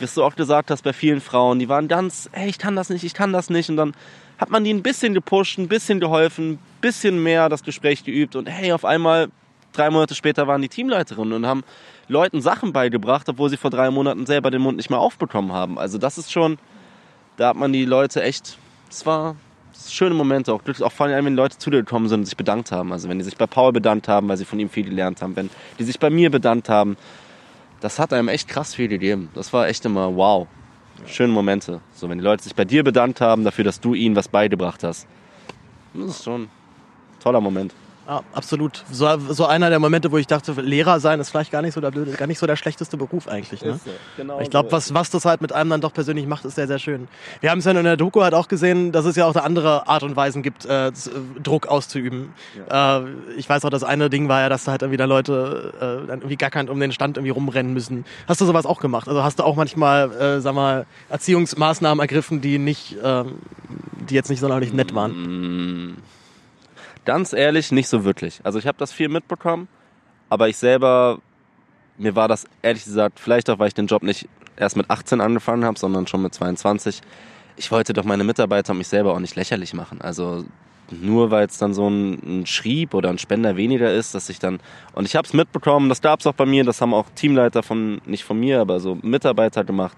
wie 0.00 0.06
du 0.12 0.24
auch 0.24 0.34
gesagt 0.34 0.72
hast, 0.72 0.82
bei 0.82 0.92
vielen 0.92 1.20
Frauen, 1.20 1.60
die 1.60 1.68
waren 1.68 1.86
ganz, 1.86 2.28
hey, 2.32 2.48
ich 2.48 2.58
kann 2.58 2.74
das 2.74 2.90
nicht, 2.90 3.04
ich 3.04 3.14
kann 3.14 3.32
das 3.32 3.48
nicht 3.48 3.70
und 3.70 3.76
dann 3.76 3.94
hat 4.38 4.50
man 4.50 4.64
die 4.64 4.74
ein 4.74 4.82
bisschen 4.82 5.14
gepusht, 5.14 5.56
ein 5.58 5.68
bisschen 5.68 6.00
geholfen, 6.00 6.54
ein 6.54 6.58
bisschen 6.80 7.22
mehr 7.22 7.48
das 7.48 7.62
Gespräch 7.62 8.02
geübt 8.02 8.34
und 8.34 8.46
hey, 8.46 8.72
auf 8.72 8.84
einmal 8.84 9.30
drei 9.74 9.90
Monate 9.90 10.14
später 10.14 10.46
waren 10.46 10.62
die 10.62 10.68
Teamleiterinnen 10.68 11.32
und 11.34 11.46
haben 11.46 11.64
Leuten 12.08 12.40
Sachen 12.40 12.72
beigebracht, 12.72 13.28
obwohl 13.28 13.50
sie 13.50 13.56
vor 13.56 13.70
drei 13.70 13.90
Monaten 13.90 14.26
selber 14.26 14.50
den 14.50 14.62
Mund 14.62 14.76
nicht 14.76 14.90
mehr 14.90 14.98
aufbekommen 14.98 15.52
haben. 15.52 15.78
Also 15.78 15.98
das 15.98 16.18
ist 16.18 16.32
schon, 16.32 16.58
da 17.36 17.48
hat 17.48 17.56
man 17.56 17.72
die 17.72 17.84
Leute 17.84 18.22
echt, 18.22 18.58
es 18.90 19.04
war 19.04 19.36
schöne 19.88 20.14
Momente, 20.14 20.52
auch 20.52 20.62
glücklich, 20.62 20.84
auch 20.84 20.92
vor 20.92 21.06
allem, 21.06 21.24
wenn 21.24 21.34
Leute 21.34 21.58
zu 21.58 21.70
dir 21.70 21.78
gekommen 21.78 22.08
sind 22.08 22.20
und 22.20 22.26
sich 22.26 22.36
bedankt 22.36 22.72
haben. 22.72 22.92
Also 22.92 23.08
wenn 23.08 23.18
die 23.18 23.24
sich 23.24 23.36
bei 23.36 23.46
Paul 23.46 23.72
bedankt 23.72 24.08
haben, 24.08 24.28
weil 24.28 24.36
sie 24.36 24.44
von 24.44 24.58
ihm 24.58 24.70
viel 24.70 24.84
gelernt 24.84 25.20
haben, 25.22 25.36
wenn 25.36 25.50
die 25.78 25.84
sich 25.84 25.98
bei 25.98 26.10
mir 26.10 26.30
bedankt 26.30 26.68
haben, 26.68 26.96
das 27.80 27.98
hat 27.98 28.12
einem 28.12 28.28
echt 28.28 28.48
krass 28.48 28.74
viel 28.74 28.88
gegeben. 28.88 29.28
Das 29.34 29.52
war 29.52 29.68
echt 29.68 29.84
immer 29.84 30.16
wow. 30.16 30.46
Schöne 31.06 31.32
Momente. 31.32 31.80
So, 31.92 32.08
wenn 32.08 32.18
die 32.18 32.24
Leute 32.24 32.44
sich 32.44 32.54
bei 32.54 32.64
dir 32.64 32.84
bedankt 32.84 33.20
haben 33.20 33.44
dafür, 33.44 33.64
dass 33.64 33.80
du 33.80 33.94
ihnen 33.94 34.16
was 34.16 34.28
beigebracht 34.28 34.84
hast. 34.84 35.06
Das 35.92 36.10
ist 36.10 36.24
schon 36.24 36.42
ein 36.42 36.50
toller 37.20 37.40
Moment. 37.40 37.74
Ja, 38.06 38.22
absolut. 38.34 38.84
So, 38.90 39.08
so 39.32 39.46
einer 39.46 39.70
der 39.70 39.78
Momente, 39.78 40.12
wo 40.12 40.18
ich 40.18 40.26
dachte, 40.26 40.52
Lehrer 40.60 41.00
sein 41.00 41.20
ist 41.20 41.30
vielleicht 41.30 41.50
gar 41.50 41.62
nicht 41.62 41.72
so 41.72 41.80
der, 41.80 41.90
blöde- 41.90 42.12
gar 42.12 42.26
nicht 42.26 42.38
so 42.38 42.46
der 42.46 42.56
schlechteste 42.56 42.98
Beruf 42.98 43.28
eigentlich. 43.28 43.62
Ne? 43.62 43.80
Genau 44.18 44.40
Ich 44.40 44.50
glaube, 44.50 44.70
was, 44.72 44.92
was 44.92 45.08
das 45.10 45.24
halt 45.24 45.40
mit 45.40 45.52
einem 45.52 45.70
dann 45.70 45.80
doch 45.80 45.92
persönlich 45.94 46.26
macht, 46.26 46.44
ist 46.44 46.56
sehr, 46.56 46.66
sehr 46.66 46.78
schön. 46.78 47.08
Wir 47.40 47.50
haben 47.50 47.60
es 47.60 47.64
ja 47.64 47.70
in 47.72 47.82
der 47.82 47.96
Doku 47.96 48.22
halt 48.22 48.34
auch 48.34 48.48
gesehen, 48.48 48.92
dass 48.92 49.06
es 49.06 49.16
ja 49.16 49.24
auch 49.24 49.34
eine 49.34 49.42
andere 49.42 49.88
Art 49.88 50.02
und 50.02 50.16
Weisen 50.16 50.42
gibt, 50.42 50.66
äh, 50.66 50.88
äh, 50.88 50.92
Druck 51.42 51.66
auszuüben. 51.68 52.34
Äh, 52.70 53.00
ich 53.38 53.48
weiß 53.48 53.64
auch, 53.64 53.70
das 53.70 53.84
eine 53.84 54.10
Ding 54.10 54.28
war 54.28 54.40
ja, 54.42 54.48
dass 54.50 54.64
da 54.64 54.72
halt 54.72 54.82
irgendwie 54.82 54.98
da 54.98 55.06
Leute 55.06 55.72
äh, 56.04 56.06
dann 56.06 56.18
irgendwie 56.20 56.36
gackernd 56.36 56.68
um 56.68 56.78
den 56.80 56.92
Stand 56.92 57.16
irgendwie 57.16 57.30
rumrennen 57.30 57.72
müssen. 57.72 58.04
Hast 58.28 58.38
du 58.40 58.44
sowas 58.44 58.66
auch 58.66 58.80
gemacht? 58.80 59.08
Also 59.08 59.22
hast 59.22 59.38
du 59.38 59.44
auch 59.44 59.56
manchmal, 59.56 60.12
äh, 60.12 60.40
sag 60.42 60.54
mal, 60.54 60.84
Erziehungsmaßnahmen 61.08 62.00
ergriffen, 62.02 62.42
die 62.42 62.58
nicht, 62.58 62.96
ähm, 63.02 63.38
die 64.10 64.14
jetzt 64.14 64.28
nicht 64.28 64.40
sonderlich 64.40 64.74
nett 64.74 64.94
waren? 64.94 65.96
Ganz 67.04 67.32
ehrlich, 67.32 67.70
nicht 67.72 67.88
so 67.88 68.04
wirklich. 68.04 68.40
Also 68.44 68.58
ich 68.58 68.66
habe 68.66 68.78
das 68.78 68.92
viel 68.92 69.08
mitbekommen, 69.08 69.68
aber 70.30 70.48
ich 70.48 70.56
selber, 70.56 71.18
mir 71.98 72.16
war 72.16 72.28
das 72.28 72.46
ehrlich 72.62 72.84
gesagt, 72.84 73.20
vielleicht 73.20 73.50
auch, 73.50 73.58
weil 73.58 73.68
ich 73.68 73.74
den 73.74 73.86
Job 73.86 74.02
nicht 74.02 74.28
erst 74.56 74.76
mit 74.76 74.90
18 74.90 75.20
angefangen 75.20 75.64
habe, 75.64 75.78
sondern 75.78 76.06
schon 76.06 76.22
mit 76.22 76.34
22. 76.34 77.02
Ich 77.56 77.70
wollte 77.70 77.92
doch 77.92 78.04
meine 78.04 78.24
Mitarbeiter 78.24 78.72
und 78.72 78.78
mich 78.78 78.88
selber 78.88 79.12
auch 79.14 79.20
nicht 79.20 79.36
lächerlich 79.36 79.74
machen. 79.74 80.00
Also 80.00 80.44
nur 80.90 81.30
weil 81.30 81.46
es 81.46 81.58
dann 81.58 81.74
so 81.74 81.88
ein, 81.88 82.40
ein 82.40 82.46
Schrieb 82.46 82.94
oder 82.94 83.10
ein 83.10 83.18
Spender 83.18 83.56
weniger 83.56 83.92
ist, 83.92 84.14
dass 84.14 84.28
ich 84.28 84.38
dann 84.38 84.60
und 84.92 85.06
ich 85.06 85.16
habe 85.16 85.26
es 85.26 85.32
mitbekommen, 85.32 85.88
das 85.88 86.02
gab 86.02 86.20
es 86.20 86.26
auch 86.26 86.34
bei 86.34 86.46
mir, 86.46 86.64
das 86.64 86.80
haben 86.80 86.92
auch 86.92 87.06
Teamleiter 87.14 87.62
von 87.62 88.00
nicht 88.04 88.24
von 88.24 88.38
mir, 88.38 88.60
aber 88.60 88.80
so 88.80 88.98
Mitarbeiter 89.02 89.64
gemacht. 89.64 89.96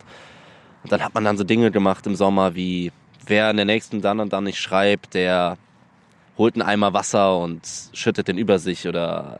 Und 0.83 0.93
dann 0.93 1.03
hat 1.03 1.15
man 1.15 1.25
dann 1.25 1.37
so 1.37 1.45
Dinge 1.45 1.71
gemacht 1.71 2.07
im 2.07 2.15
Sommer 2.15 2.55
wie 2.55 2.93
wer 3.27 3.51
in 3.51 3.57
der 3.57 3.67
nächsten 3.67 4.01
dann 4.01 4.21
und 4.21 4.33
dann 4.33 4.45
nicht 4.45 4.59
schreibt, 4.59 5.15
der 5.15 5.59
holt 6.39 6.55
einen 6.55 6.63
Eimer 6.63 6.93
Wasser 6.93 7.39
und 7.39 7.61
schüttet 7.93 8.29
den 8.29 8.39
über 8.39 8.59
sich 8.59 8.87
oder 8.87 9.39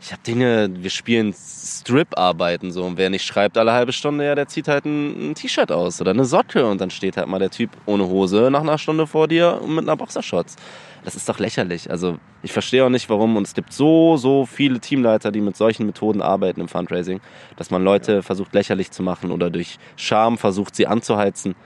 ich 0.00 0.12
habe 0.12 0.22
Dinge, 0.22 0.70
wir 0.72 0.90
spielen 0.90 1.34
Strip-Arbeiten 1.34 2.70
so 2.70 2.84
und 2.84 2.96
wer 2.98 3.10
nicht 3.10 3.24
schreibt 3.24 3.58
alle 3.58 3.72
halbe 3.72 3.92
Stunde, 3.92 4.24
ja, 4.24 4.34
der 4.36 4.46
zieht 4.46 4.68
halt 4.68 4.84
ein, 4.84 5.30
ein 5.30 5.34
T-Shirt 5.34 5.72
aus 5.72 6.00
oder 6.00 6.12
eine 6.12 6.24
Socke 6.24 6.66
und 6.66 6.80
dann 6.80 6.90
steht 6.90 7.16
halt 7.16 7.26
mal 7.26 7.40
der 7.40 7.50
Typ 7.50 7.70
ohne 7.84 8.06
Hose 8.06 8.48
nach 8.50 8.60
einer 8.60 8.78
Stunde 8.78 9.06
vor 9.08 9.26
dir 9.26 9.60
und 9.60 9.74
mit 9.74 9.84
einer 9.84 9.96
Boxershorts. 9.96 10.56
Das 11.04 11.16
ist 11.16 11.28
doch 11.28 11.38
lächerlich. 11.38 11.90
Also 11.90 12.18
ich 12.42 12.52
verstehe 12.52 12.84
auch 12.84 12.90
nicht, 12.90 13.08
warum 13.08 13.36
und 13.36 13.46
es 13.46 13.54
gibt 13.54 13.72
so, 13.72 14.16
so 14.16 14.46
viele 14.46 14.78
Teamleiter, 14.78 15.32
die 15.32 15.40
mit 15.40 15.56
solchen 15.56 15.86
Methoden 15.86 16.22
arbeiten 16.22 16.60
im 16.60 16.68
Fundraising, 16.68 17.20
dass 17.56 17.70
man 17.70 17.82
Leute 17.82 18.22
versucht 18.22 18.54
lächerlich 18.54 18.90
zu 18.90 19.02
machen 19.02 19.32
oder 19.32 19.50
durch 19.50 19.78
Scham 19.96 20.38
versucht, 20.38 20.76
sie 20.76 20.86
anzuheizen. 20.86 21.56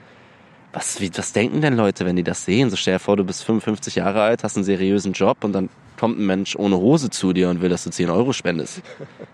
Was, 0.72 1.00
wie, 1.00 1.10
was 1.14 1.32
denken 1.32 1.60
denn 1.60 1.76
Leute, 1.76 2.06
wenn 2.06 2.16
die 2.16 2.22
das 2.22 2.44
sehen? 2.44 2.70
So 2.70 2.76
stell 2.76 2.94
dir 2.94 2.98
vor, 2.98 3.16
du 3.16 3.24
bist 3.24 3.44
55 3.44 3.96
Jahre 3.96 4.22
alt, 4.22 4.42
hast 4.42 4.56
einen 4.56 4.64
seriösen 4.64 5.12
Job 5.12 5.44
und 5.44 5.52
dann 5.52 5.68
kommt 5.98 6.18
ein 6.18 6.26
Mensch 6.26 6.56
ohne 6.56 6.76
Hose 6.76 7.10
zu 7.10 7.32
dir 7.32 7.50
und 7.50 7.60
will, 7.60 7.68
dass 7.68 7.84
du 7.84 7.90
10 7.90 8.08
Euro 8.10 8.32
spendest. 8.32 8.82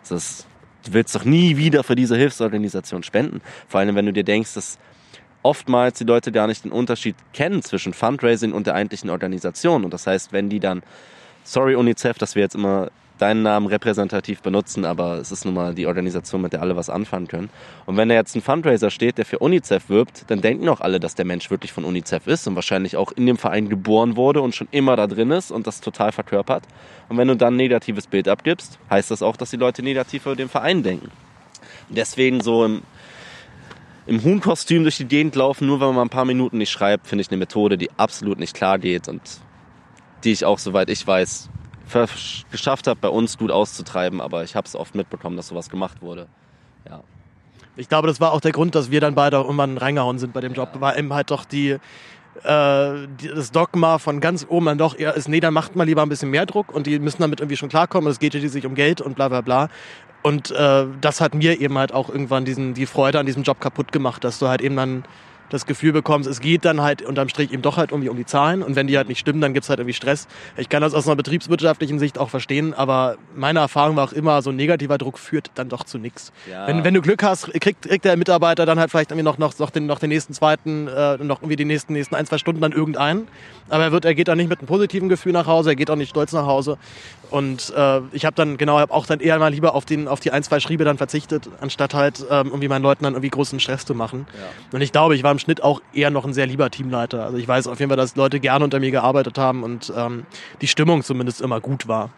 Das, 0.09 0.47
du 0.85 0.93
willst 0.94 1.15
doch 1.15 1.24
nie 1.24 1.56
wieder 1.56 1.85
für 1.85 1.94
diese 1.94 2.16
Hilfsorganisation 2.16 3.02
spenden. 3.02 3.40
Vor 3.69 3.81
allem, 3.81 3.94
wenn 3.94 4.06
du 4.06 4.12
dir 4.12 4.24
denkst, 4.24 4.55
dass 4.55 4.78
oftmals 5.43 5.98
die 5.98 6.05
Leute 6.05 6.32
gar 6.32 6.47
nicht 6.47 6.65
den 6.65 6.73
Unterschied 6.73 7.15
kennen 7.32 7.62
zwischen 7.62 7.93
Fundraising 7.93 8.52
und 8.52 8.66
der 8.66 8.74
eigentlichen 8.74 9.10
Organisation. 9.10 9.85
Und 9.85 9.94
das 9.94 10.06
heißt, 10.06 10.32
wenn 10.32 10.48
die 10.48 10.60
dann, 10.60 10.82
sorry 11.44 11.77
UNICEF, 11.77 12.19
dass 12.19 12.35
wir 12.35 12.43
jetzt 12.43 12.55
immer 12.55 12.90
deinen 13.19 13.43
Namen 13.43 13.66
repräsentativ 13.66 14.43
benutzen, 14.43 14.85
aber 14.85 15.19
es 15.19 15.32
ist 15.32 15.45
nun 15.45 15.55
mal 15.55 15.74
die 15.74 15.86
Organisation, 15.86 16.40
mit 16.40 16.53
der 16.53 16.62
alle 16.62 16.77
was 16.77 16.89
anfangen 16.89 17.28
können. 17.28 17.51
Und 17.86 17.97
wenn 17.97 18.09
da 18.09 18.15
jetzt 18.15 18.35
ein 18.35 18.43
Fundraiser 18.43 18.90
steht, 18.90 19.19
der 19.19 19.24
für 19.24 19.39
UNICEF 19.39 19.89
wirbt, 19.89 20.24
dann 20.28 20.40
denken 20.40 20.69
auch 20.69 20.81
alle, 20.81 21.01
dass 21.01 21.15
der 21.15 21.24
Mensch 21.24 21.51
wirklich 21.51 21.73
von 21.73 21.85
UNICEF 21.85 22.27
ist 22.27 22.47
und 22.47 22.55
wahrscheinlich 22.55 22.97
auch 22.97 23.12
in 23.12 23.27
dem 23.27 23.36
Verein 23.36 23.69
geboren 23.69 24.16
wurde 24.16 24.40
und 24.40 24.55
schon 24.55 24.69
immer 24.70 24.97
da 24.97 25.07
drin 25.07 25.31
ist 25.31 25.51
und 25.51 25.66
das 25.66 25.81
total 25.81 26.12
verkörpert. 26.12 26.65
Und 27.09 27.19
wenn 27.19 27.28
du 27.28 27.36
dann 27.36 27.55
ein 27.55 27.57
negatives 27.57 28.07
Bild 28.07 28.28
abgibst, 28.28 28.78
heißt 28.90 29.11
das 29.11 29.23
auch, 29.23 29.36
dass 29.36 29.51
die 29.51 29.57
Leute 29.57 29.82
negativ 29.82 30.27
über 30.27 30.36
den 30.36 30.49
Verein 30.49 30.82
denken. 30.82 31.11
Und 31.89 31.99
deswegen 31.99 32.40
so 32.40 32.65
im, 32.65 32.82
im 34.07 34.23
Huhnkostüm 34.23 34.82
durch 34.82 34.97
die 34.97 35.07
Gegend 35.07 35.35
laufen, 35.36 35.66
nur 35.66 35.81
weil 35.81 35.93
man 35.93 36.07
ein 36.07 36.11
paar 36.11 36.24
Minuten 36.24 36.59
nicht 36.59 36.70
schreibt, 36.70 37.07
finde 37.07 37.23
ich 37.23 37.31
eine 37.31 37.39
Methode, 37.39 37.78
die 37.78 37.90
absolut 37.97 38.39
nicht 38.39 38.55
klar 38.55 38.78
geht 38.78 39.09
und 39.09 39.20
die 40.24 40.32
ich 40.32 40.45
auch, 40.45 40.59
soweit 40.59 40.90
ich 40.90 41.07
weiß, 41.07 41.49
geschafft 42.51 42.86
habe, 42.86 42.98
bei 43.01 43.09
uns 43.09 43.39
gut 43.39 43.51
auszutreiben, 43.51 44.20
aber 44.20 44.44
ich 44.44 44.56
habe 44.56 44.66
es 44.66 44.77
oft 44.77 44.94
mitbekommen, 44.94 45.36
dass 45.36 45.48
sowas 45.48 45.70
gemacht 45.70 46.02
wurde. 46.02 46.27
Ja. 46.89 47.02
Ich 47.77 47.89
glaube, 47.89 48.09
das 48.09 48.20
war 48.20 48.32
auch 48.32 48.40
der 48.40 48.52
Grund, 48.52 48.74
dass 48.74 48.90
wir 48.90 49.01
dann 49.01 49.15
beide 49.15 49.39
auch 49.39 49.44
irgendwann 49.44 49.78
reingehauen 49.78 50.19
sind 50.19 50.32
bei 50.32 50.40
dem 50.40 50.52
Job. 50.52 50.81
War 50.81 50.98
eben 50.98 51.12
halt 51.12 51.31
doch 51.31 51.44
die, 51.44 51.70
äh, 51.70 51.78
die, 53.20 53.28
das 53.28 53.52
Dogma 53.52 53.98
von 53.98 54.20
ganz 54.20 54.44
oben 54.48 54.66
dann 54.66 54.78
doch 54.78 54.98
eher 54.98 55.15
ist, 55.15 55.28
nee, 55.28 55.40
dann 55.40 55.55
macht 55.55 55.77
mal 55.77 55.85
lieber 55.85 56.02
ein 56.02 56.09
bisschen 56.09 56.31
mehr 56.31 56.47
Druck 56.47 56.74
und 56.74 56.86
die 56.86 56.98
müssen 56.98 57.23
damit 57.23 57.40
irgendwie 57.40 57.56
schon 57.56 57.69
klarkommen. 57.69 58.10
Es 58.10 58.19
geht 58.19 58.35
ja 58.35 58.40
schließlich 58.40 58.66
um 58.66 58.74
Geld 58.74 59.01
und 59.01 59.15
bla 59.15 59.28
bla 59.28 59.43
bla. 59.43 59.69
Und 60.23 60.51
äh, 60.51 60.86
das 61.01 61.20
hat 61.20 61.35
mir 61.35 61.60
eben 61.60 61.78
halt 61.78 61.93
auch 61.93 62.09
irgendwann 62.09 62.44
diesen, 62.44 62.74
die 62.74 62.86
Freude 62.86 63.20
an 63.20 63.27
diesem 63.27 63.44
Job 63.44 63.60
kaputt 63.60 63.93
gemacht, 63.93 64.24
dass 64.24 64.39
du 64.39 64.48
halt 64.48 64.60
eben 64.60 64.77
dann 64.77 65.05
das 65.51 65.66
Gefühl 65.66 65.93
bekommst, 65.93 66.29
es 66.29 66.41
geht 66.41 66.65
dann 66.65 66.83
halt 66.83 67.03
unterm 67.03 67.29
Strich 67.29 67.53
eben 67.53 67.62
doch 67.62 67.77
halt 67.77 67.91
irgendwie 67.91 68.09
um 68.09 68.16
die 68.16 68.27
Zahlen 68.27 68.62
und 68.62 68.77
wenn 68.77 68.87
die 68.87 68.97
halt 68.97 69.09
nicht 69.09 69.19
stimmen, 69.19 69.41
dann 69.41 69.55
gibt's 69.55 69.69
halt 69.69 69.79
irgendwie 69.79 69.95
Stress. 69.95 70.29
Ich 70.57 70.69
kann 70.69 70.83
das 70.83 70.95
aus 70.95 71.07
einer 71.07 71.16
betriebswirtschaftlichen 71.16 71.99
Sicht 71.99 72.19
auch 72.19 72.31
verstehen, 72.31 72.75
aber 72.75 73.16
meine 73.35 73.61
Erfahrung 73.61 73.97
war 73.97 74.05
auch 74.05 74.12
immer, 74.12 74.43
so 74.43 74.51
ein 74.51 74.57
negativer 74.57 74.99
Druck 74.99 75.19
führt 75.19 75.51
dann 75.55 75.69
doch 75.69 75.85
zu 75.85 75.99
nichts. 75.99 76.33
Ja. 76.51 76.66
Wenn, 76.66 76.85
wenn 76.85 76.95
du 76.95 77.01
Glück 77.01 77.23
hast, 77.23 77.51
kriegt, 77.61 77.83
kriegt 77.83 78.05
der 78.05 78.16
Mitarbeiter 78.16 78.66
dann 78.66 78.79
halt 78.79 78.91
vielleicht 78.91 79.11
irgendwie 79.11 79.25
noch, 79.25 79.39
noch, 79.39 79.59
noch, 79.59 79.70
den, 79.70 79.87
noch 79.87 79.99
den 79.99 80.11
nächsten 80.11 80.35
zweiten, 80.35 80.89
äh, 80.89 81.16
noch 81.19 81.41
irgendwie 81.41 81.57
die 81.57 81.65
nächsten, 81.65 81.93
nächsten 81.93 82.15
ein, 82.15 82.27
zwei 82.27 82.39
Stunden 82.39 82.61
dann 82.61 82.73
irgendeinen. 82.73 83.29
Aber 83.69 83.85
er, 83.85 83.93
wird, 83.93 84.05
er 84.05 84.15
geht 84.15 84.29
dann 84.29 84.39
nicht 84.39 84.49
mit 84.49 84.61
einem 84.61 84.66
positiven 84.66 85.09
Gefühl 85.09 85.33
nach 85.33 85.47
Hause, 85.47 85.70
er 85.70 85.77
geht 85.77 85.91
auch 85.91 85.97
nicht 85.97 86.11
stolz 86.11 86.33
nach 86.33 86.47
Hause. 86.47 86.79
Und 87.31 87.73
äh, 87.77 88.01
ich 88.12 88.25
habe 88.25 88.35
dann, 88.35 88.57
genau, 88.57 88.79
hab 88.79 88.91
auch 88.91 89.07
dann 89.07 89.20
eher 89.20 89.39
mal 89.39 89.53
lieber 89.53 89.75
auf, 89.75 89.85
den, 89.85 90.09
auf 90.09 90.20
die 90.20 90.31
ein, 90.31 90.43
zwei 90.43 90.61
Schriebe 90.61 90.85
dann 90.85 90.97
verzichtet, 90.97 91.49
anstatt 91.61 91.93
halt 91.93 92.25
ähm, 92.31 92.47
irgendwie 92.47 92.69
meinen 92.69 92.83
Leuten 92.83 93.05
dann 93.05 93.12
irgendwie 93.12 93.31
großen 93.31 93.61
Stress 93.61 93.85
zu 93.85 93.95
machen. 93.95 94.27
Und 94.73 94.81
ich 94.81 94.93
glaube, 94.93 95.15
ich 95.15 95.23
war 95.23 95.38
im 95.39 95.40
Schnitt 95.40 95.62
auch 95.62 95.81
eher 95.94 96.10
noch 96.10 96.24
ein 96.24 96.35
sehr 96.35 96.47
lieber 96.47 96.69
Teamleiter. 96.70 97.24
Also 97.24 97.39
ich 97.39 97.47
weiß 97.47 97.69
auf 97.69 97.78
jeden 97.78 97.90
Fall, 97.90 97.97
dass 97.97 98.16
Leute 98.16 98.40
gerne 98.40 98.65
unter 98.65 98.81
mir 98.81 98.90
gearbeitet 98.90 99.39
haben 99.39 99.62
und 99.62 99.93
ähm, 99.97 100.27
die 100.60 100.66
Stimmung 100.66 101.02
zumindest 101.02 101.40
immer 101.40 101.60
gut 101.60 101.86
war. 101.86 102.10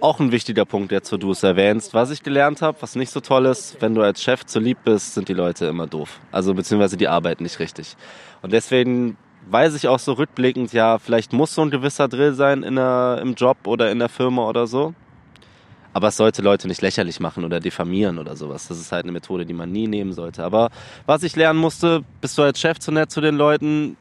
Auch 0.00 0.18
ein 0.18 0.32
wichtiger 0.32 0.64
Punkt, 0.64 0.92
jetzt 0.92 1.12
wo 1.12 1.18
du 1.18 1.30
es 1.30 1.42
erwähnst. 1.42 1.92
Was 1.94 2.10
ich 2.10 2.22
gelernt 2.22 2.62
habe, 2.62 2.78
was 2.80 2.96
nicht 2.96 3.10
so 3.10 3.20
toll 3.20 3.46
ist, 3.46 3.76
wenn 3.80 3.94
du 3.94 4.02
als 4.02 4.22
Chef 4.22 4.44
zu 4.44 4.60
lieb 4.60 4.78
bist, 4.84 5.14
sind 5.14 5.28
die 5.28 5.34
Leute 5.34 5.66
immer 5.66 5.86
doof. 5.86 6.20
Also 6.32 6.54
beziehungsweise 6.54 6.96
die 6.96 7.08
arbeiten 7.08 7.42
nicht 7.42 7.58
richtig. 7.58 7.96
Und 8.40 8.52
deswegen 8.52 9.16
weiß 9.50 9.74
ich 9.74 9.88
auch 9.88 9.98
so 9.98 10.14
rückblickend, 10.14 10.72
ja, 10.72 10.98
vielleicht 10.98 11.34
muss 11.34 11.54
so 11.54 11.62
ein 11.62 11.70
gewisser 11.70 12.08
Drill 12.08 12.32
sein 12.32 12.62
in 12.62 12.76
der, 12.76 13.18
im 13.20 13.34
Job 13.34 13.58
oder 13.66 13.90
in 13.90 13.98
der 13.98 14.08
Firma 14.08 14.48
oder 14.48 14.66
so. 14.66 14.94
Aber 15.94 16.08
es 16.08 16.16
sollte 16.16 16.42
Leute 16.42 16.68
nicht 16.68 16.82
lächerlich 16.82 17.20
machen 17.20 17.44
oder 17.44 17.60
diffamieren 17.60 18.18
oder 18.18 18.36
sowas. 18.36 18.68
Das 18.68 18.78
ist 18.78 18.92
halt 18.92 19.04
eine 19.04 19.12
Methode, 19.12 19.46
die 19.46 19.54
man 19.54 19.72
nie 19.72 19.86
nehmen 19.86 20.12
sollte. 20.12 20.44
Aber 20.44 20.70
was 21.06 21.22
ich 21.22 21.36
lernen 21.36 21.58
musste, 21.58 22.04
bist 22.20 22.36
du 22.36 22.42
als 22.42 22.60
Chef 22.60 22.78
zu 22.80 22.92
nett 22.92 23.10
zu 23.10 23.20
den 23.20 23.36
Leuten, 23.36 23.96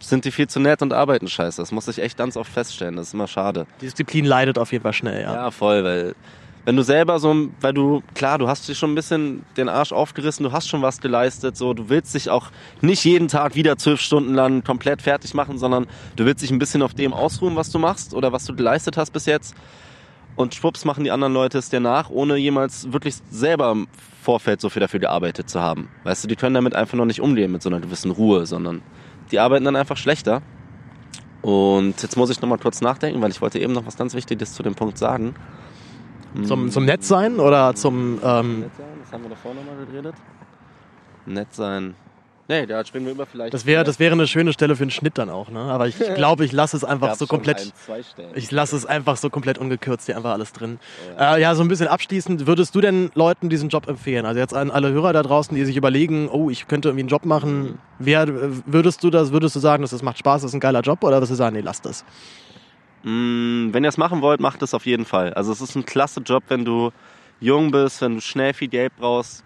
sind 0.00 0.24
die 0.24 0.30
viel 0.30 0.48
zu 0.48 0.60
nett 0.60 0.82
und 0.82 0.92
arbeiten 0.92 1.28
scheiße. 1.28 1.60
Das 1.60 1.72
muss 1.72 1.88
ich 1.88 1.98
echt 1.98 2.16
ganz 2.16 2.36
oft 2.36 2.50
feststellen. 2.50 2.96
Das 2.96 3.08
ist 3.08 3.14
immer 3.14 3.26
schade. 3.26 3.66
Die 3.80 3.86
Disziplin 3.86 4.24
leidet 4.24 4.56
auf 4.56 4.72
jeden 4.72 4.82
Fall 4.82 4.92
schnell, 4.92 5.22
ja. 5.22 5.34
Ja, 5.34 5.50
voll, 5.50 5.82
weil 5.82 6.14
wenn 6.64 6.76
du 6.76 6.82
selber 6.82 7.18
so, 7.18 7.48
weil 7.60 7.74
du, 7.74 8.02
klar, 8.14 8.38
du 8.38 8.48
hast 8.48 8.68
dir 8.68 8.74
schon 8.74 8.92
ein 8.92 8.94
bisschen 8.94 9.44
den 9.56 9.68
Arsch 9.68 9.92
aufgerissen, 9.92 10.44
du 10.44 10.52
hast 10.52 10.68
schon 10.68 10.80
was 10.80 11.00
geleistet, 11.00 11.56
so, 11.56 11.74
du 11.74 11.88
willst 11.90 12.14
dich 12.14 12.30
auch 12.30 12.50
nicht 12.80 13.04
jeden 13.04 13.28
Tag 13.28 13.54
wieder 13.54 13.76
zwölf 13.76 14.00
Stunden 14.00 14.34
lang 14.34 14.64
komplett 14.64 15.02
fertig 15.02 15.34
machen, 15.34 15.58
sondern 15.58 15.86
du 16.16 16.24
willst 16.24 16.42
dich 16.42 16.50
ein 16.50 16.58
bisschen 16.58 16.82
auf 16.82 16.94
dem 16.94 17.12
ausruhen, 17.12 17.56
was 17.56 17.70
du 17.70 17.78
machst 17.78 18.14
oder 18.14 18.32
was 18.32 18.46
du 18.46 18.54
geleistet 18.54 18.96
hast 18.96 19.10
bis 19.10 19.26
jetzt. 19.26 19.54
Und 20.36 20.54
schwupps 20.54 20.84
machen 20.84 21.04
die 21.04 21.10
anderen 21.10 21.32
Leute 21.32 21.58
es 21.58 21.70
dir 21.70 21.80
nach, 21.80 22.10
ohne 22.10 22.36
jemals 22.36 22.92
wirklich 22.92 23.14
selber 23.30 23.70
im 23.70 23.86
Vorfeld 24.22 24.60
so 24.60 24.68
viel 24.68 24.80
dafür 24.80 25.00
gearbeitet 25.00 25.48
zu 25.48 25.60
haben. 25.60 25.88
Weißt 26.02 26.24
du, 26.24 26.28
die 26.28 26.36
können 26.36 26.54
damit 26.54 26.74
einfach 26.74 26.96
noch 26.96 27.04
nicht 27.04 27.20
umgehen 27.20 27.52
mit 27.52 27.62
so 27.62 27.68
einer 27.68 27.80
gewissen 27.80 28.10
Ruhe, 28.10 28.46
sondern 28.46 28.82
die 29.30 29.38
arbeiten 29.38 29.64
dann 29.64 29.76
einfach 29.76 29.96
schlechter. 29.96 30.42
Und 31.42 32.02
jetzt 32.02 32.16
muss 32.16 32.30
ich 32.30 32.40
noch 32.40 32.48
mal 32.48 32.58
kurz 32.58 32.80
nachdenken, 32.80 33.20
weil 33.20 33.30
ich 33.30 33.40
wollte 33.40 33.58
eben 33.58 33.72
noch 33.72 33.86
was 33.86 33.96
ganz 33.96 34.14
Wichtiges 34.14 34.54
zu 34.54 34.62
dem 34.62 34.74
Punkt 34.74 34.98
sagen. 34.98 35.34
Zum, 36.42 36.70
zum 36.70 36.84
Nett 36.84 37.04
sein 37.04 37.38
oder 37.38 37.74
zum. 37.74 38.18
Ähm, 38.24 38.60
Nett 38.60 38.76
sein, 38.76 38.86
das 39.02 39.12
haben 39.12 39.22
wir 39.22 39.30
davor 39.30 39.54
nochmal 39.54 39.86
geredet. 39.86 40.14
Nett 41.26 41.54
sein. 41.54 41.94
Nee, 42.46 42.66
da 42.66 42.84
springen 42.84 43.06
wir 43.06 43.12
über 43.12 43.24
vielleicht. 43.24 43.54
das 43.54 43.64
wäre 43.64 43.84
das 43.84 43.98
wäre 43.98 44.12
eine 44.12 44.26
schöne 44.26 44.52
Stelle 44.52 44.76
für 44.76 44.82
einen 44.82 44.90
Schnitt 44.90 45.16
dann 45.16 45.30
auch, 45.30 45.48
ne? 45.48 45.60
Aber 45.60 45.88
ich 45.88 45.96
glaube, 46.14 46.44
ich 46.44 46.52
lasse 46.52 46.76
es 46.76 46.84
einfach 46.84 47.14
so 47.14 47.26
komplett. 47.26 47.72
ein. 47.88 48.04
Ich 48.34 48.50
lasse 48.50 48.76
es 48.76 48.84
einfach 48.84 49.16
so 49.16 49.30
komplett 49.30 49.56
ungekürzt, 49.56 50.06
hier 50.06 50.16
einfach 50.16 50.32
alles 50.32 50.52
drin. 50.52 50.78
Ja. 51.18 51.36
Äh, 51.36 51.40
ja, 51.40 51.54
so 51.54 51.62
ein 51.62 51.68
bisschen 51.68 51.88
abschließend, 51.88 52.46
würdest 52.46 52.74
du 52.74 52.82
denn 52.82 53.10
Leuten 53.14 53.48
diesen 53.48 53.70
Job 53.70 53.88
empfehlen? 53.88 54.26
Also 54.26 54.40
jetzt 54.40 54.52
an 54.52 54.70
alle 54.70 54.92
Hörer 54.92 55.14
da 55.14 55.22
draußen, 55.22 55.56
die 55.56 55.64
sich 55.64 55.76
überlegen, 55.76 56.28
oh, 56.28 56.50
ich 56.50 56.68
könnte 56.68 56.88
irgendwie 56.88 57.02
einen 57.02 57.08
Job 57.08 57.24
machen. 57.24 57.78
Wer, 57.98 58.26
würdest 58.66 59.02
du 59.02 59.08
das, 59.08 59.32
würdest 59.32 59.56
du 59.56 59.60
sagen, 59.60 59.82
dass 59.82 59.92
das 59.92 60.02
macht 60.02 60.18
Spaß, 60.18 60.42
das 60.42 60.50
ist 60.50 60.54
ein 60.54 60.60
geiler 60.60 60.80
Job 60.80 61.02
oder 61.02 61.16
würdest 61.16 61.32
du 61.32 61.36
sagen, 61.36 61.56
nee, 61.56 61.62
lass 61.62 61.80
das? 61.80 62.04
Mm, 63.04 63.72
wenn 63.72 63.84
ihr 63.84 63.88
es 63.88 63.96
machen 63.98 64.20
wollt, 64.20 64.40
macht 64.40 64.62
es 64.62 64.74
auf 64.74 64.84
jeden 64.84 65.06
Fall. 65.06 65.32
Also 65.32 65.50
es 65.50 65.62
ist 65.62 65.76
ein 65.76 65.86
klasse 65.86 66.20
Job, 66.20 66.42
wenn 66.48 66.64
du 66.64 66.90
jung 67.40 67.70
bist, 67.70 68.02
wenn 68.02 68.16
du 68.16 68.20
schnell 68.20 68.52
viel 68.52 68.68
Geld 68.68 68.92
brauchst. 68.98 69.44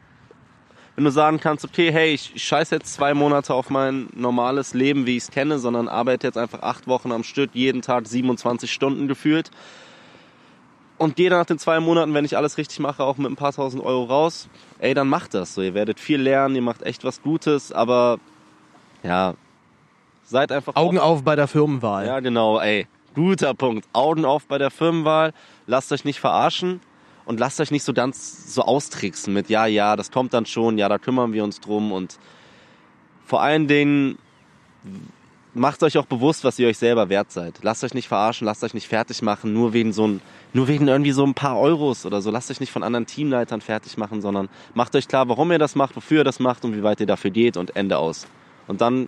Wenn 0.98 1.04
du 1.04 1.12
sagen 1.12 1.38
kannst, 1.38 1.64
okay, 1.64 1.92
hey, 1.92 2.12
ich 2.12 2.34
ich 2.34 2.42
scheiß 2.42 2.70
jetzt 2.70 2.92
zwei 2.92 3.14
Monate 3.14 3.54
auf 3.54 3.70
mein 3.70 4.08
normales 4.16 4.74
Leben, 4.74 5.06
wie 5.06 5.16
ich 5.16 5.22
es 5.22 5.30
kenne, 5.30 5.60
sondern 5.60 5.86
arbeite 5.86 6.26
jetzt 6.26 6.36
einfach 6.36 6.62
acht 6.62 6.88
Wochen 6.88 7.12
am 7.12 7.22
Stück, 7.22 7.50
jeden 7.52 7.82
Tag 7.82 8.08
27 8.08 8.72
Stunden 8.72 9.06
gefühlt. 9.06 9.52
Und 10.96 11.14
gehe 11.14 11.30
dann 11.30 11.38
nach 11.38 11.46
den 11.46 11.60
zwei 11.60 11.78
Monaten, 11.78 12.14
wenn 12.14 12.24
ich 12.24 12.36
alles 12.36 12.58
richtig 12.58 12.80
mache, 12.80 13.04
auch 13.04 13.16
mit 13.16 13.30
ein 13.30 13.36
paar 13.36 13.52
tausend 13.52 13.84
Euro 13.84 14.06
raus. 14.06 14.48
Ey, 14.80 14.92
dann 14.92 15.06
macht 15.08 15.34
das 15.34 15.54
so. 15.54 15.62
Ihr 15.62 15.74
werdet 15.74 16.00
viel 16.00 16.20
lernen, 16.20 16.56
ihr 16.56 16.62
macht 16.62 16.82
echt 16.82 17.04
was 17.04 17.22
Gutes, 17.22 17.70
aber 17.70 18.18
ja, 19.04 19.34
seid 20.24 20.50
einfach 20.50 20.74
Augen 20.74 20.98
auf 20.98 21.22
bei 21.22 21.36
der 21.36 21.46
Firmenwahl. 21.46 22.06
ja, 22.06 22.18
genau, 22.18 22.58
ey. 22.58 22.88
Guter 23.14 23.54
Punkt. 23.54 23.86
Augen 23.92 24.24
auf 24.24 24.48
bei 24.48 24.58
der 24.58 24.72
Firmenwahl. 24.72 25.32
Lasst 25.68 25.92
euch 25.92 26.04
nicht 26.04 26.18
verarschen 26.18 26.80
und 27.28 27.38
lasst 27.38 27.60
euch 27.60 27.70
nicht 27.70 27.84
so 27.84 27.92
ganz 27.92 28.54
so 28.54 28.62
austricksen 28.62 29.34
mit, 29.34 29.50
ja, 29.50 29.66
ja, 29.66 29.96
das 29.96 30.10
kommt 30.10 30.32
dann 30.32 30.46
schon, 30.46 30.78
ja, 30.78 30.88
da 30.88 30.96
kümmern 30.96 31.34
wir 31.34 31.44
uns 31.44 31.60
drum 31.60 31.92
und 31.92 32.18
vor 33.26 33.42
allen 33.42 33.68
Dingen 33.68 34.16
macht 35.52 35.82
euch 35.82 35.98
auch 35.98 36.06
bewusst, 36.06 36.42
was 36.42 36.58
ihr 36.58 36.68
euch 36.68 36.78
selber 36.78 37.10
wert 37.10 37.30
seid. 37.30 37.58
Lasst 37.60 37.84
euch 37.84 37.92
nicht 37.92 38.08
verarschen, 38.08 38.46
lasst 38.46 38.64
euch 38.64 38.72
nicht 38.72 38.88
fertig 38.88 39.20
machen, 39.20 39.52
nur 39.52 39.74
wegen 39.74 39.92
so 39.92 40.06
ein, 40.06 40.22
nur 40.54 40.68
wegen 40.68 40.88
irgendwie 40.88 41.12
so 41.12 41.22
ein 41.22 41.34
paar 41.34 41.58
Euros 41.58 42.06
oder 42.06 42.22
so. 42.22 42.30
Lasst 42.30 42.50
euch 42.50 42.60
nicht 42.60 42.72
von 42.72 42.82
anderen 42.82 43.04
Teamleitern 43.04 43.60
fertig 43.60 43.98
machen, 43.98 44.22
sondern 44.22 44.48
macht 44.72 44.96
euch 44.96 45.06
klar, 45.06 45.28
warum 45.28 45.52
ihr 45.52 45.58
das 45.58 45.74
macht, 45.74 45.96
wofür 45.96 46.18
ihr 46.18 46.24
das 46.24 46.40
macht 46.40 46.64
und 46.64 46.74
wie 46.74 46.82
weit 46.82 47.00
ihr 47.00 47.06
dafür 47.06 47.30
geht 47.30 47.58
und 47.58 47.76
Ende 47.76 47.98
aus. 47.98 48.26
Und 48.68 48.80
dann, 48.80 49.06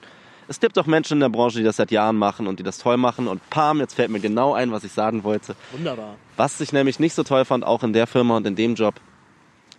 es 0.51 0.59
gibt 0.59 0.77
auch 0.81 0.87
Menschen 0.87 1.15
in 1.15 1.21
der 1.21 1.29
Branche, 1.29 1.59
die 1.59 1.65
das 1.65 1.77
seit 1.77 1.93
Jahren 1.93 2.17
machen 2.17 2.49
und 2.49 2.59
die 2.59 2.65
das 2.65 2.79
toll 2.79 2.97
machen 2.97 3.29
und 3.29 3.41
Pam, 3.51 3.79
jetzt 3.79 3.95
fällt 3.95 4.11
mir 4.11 4.19
genau 4.19 4.53
ein, 4.53 4.73
was 4.73 4.83
ich 4.83 4.91
sagen 4.91 5.23
wollte. 5.23 5.55
Wunderbar. 5.71 6.17
Was 6.37 6.61
ich 6.61 6.73
nämlich 6.73 6.99
nicht 6.99 7.15
so 7.15 7.23
toll 7.23 7.45
fand, 7.45 7.65
auch 7.65 7.85
in 7.85 7.93
der 7.93 8.09
Firma 8.09 8.37
und 8.37 8.45
in 8.49 8.57
dem 8.57 8.75
Job. 8.75 8.97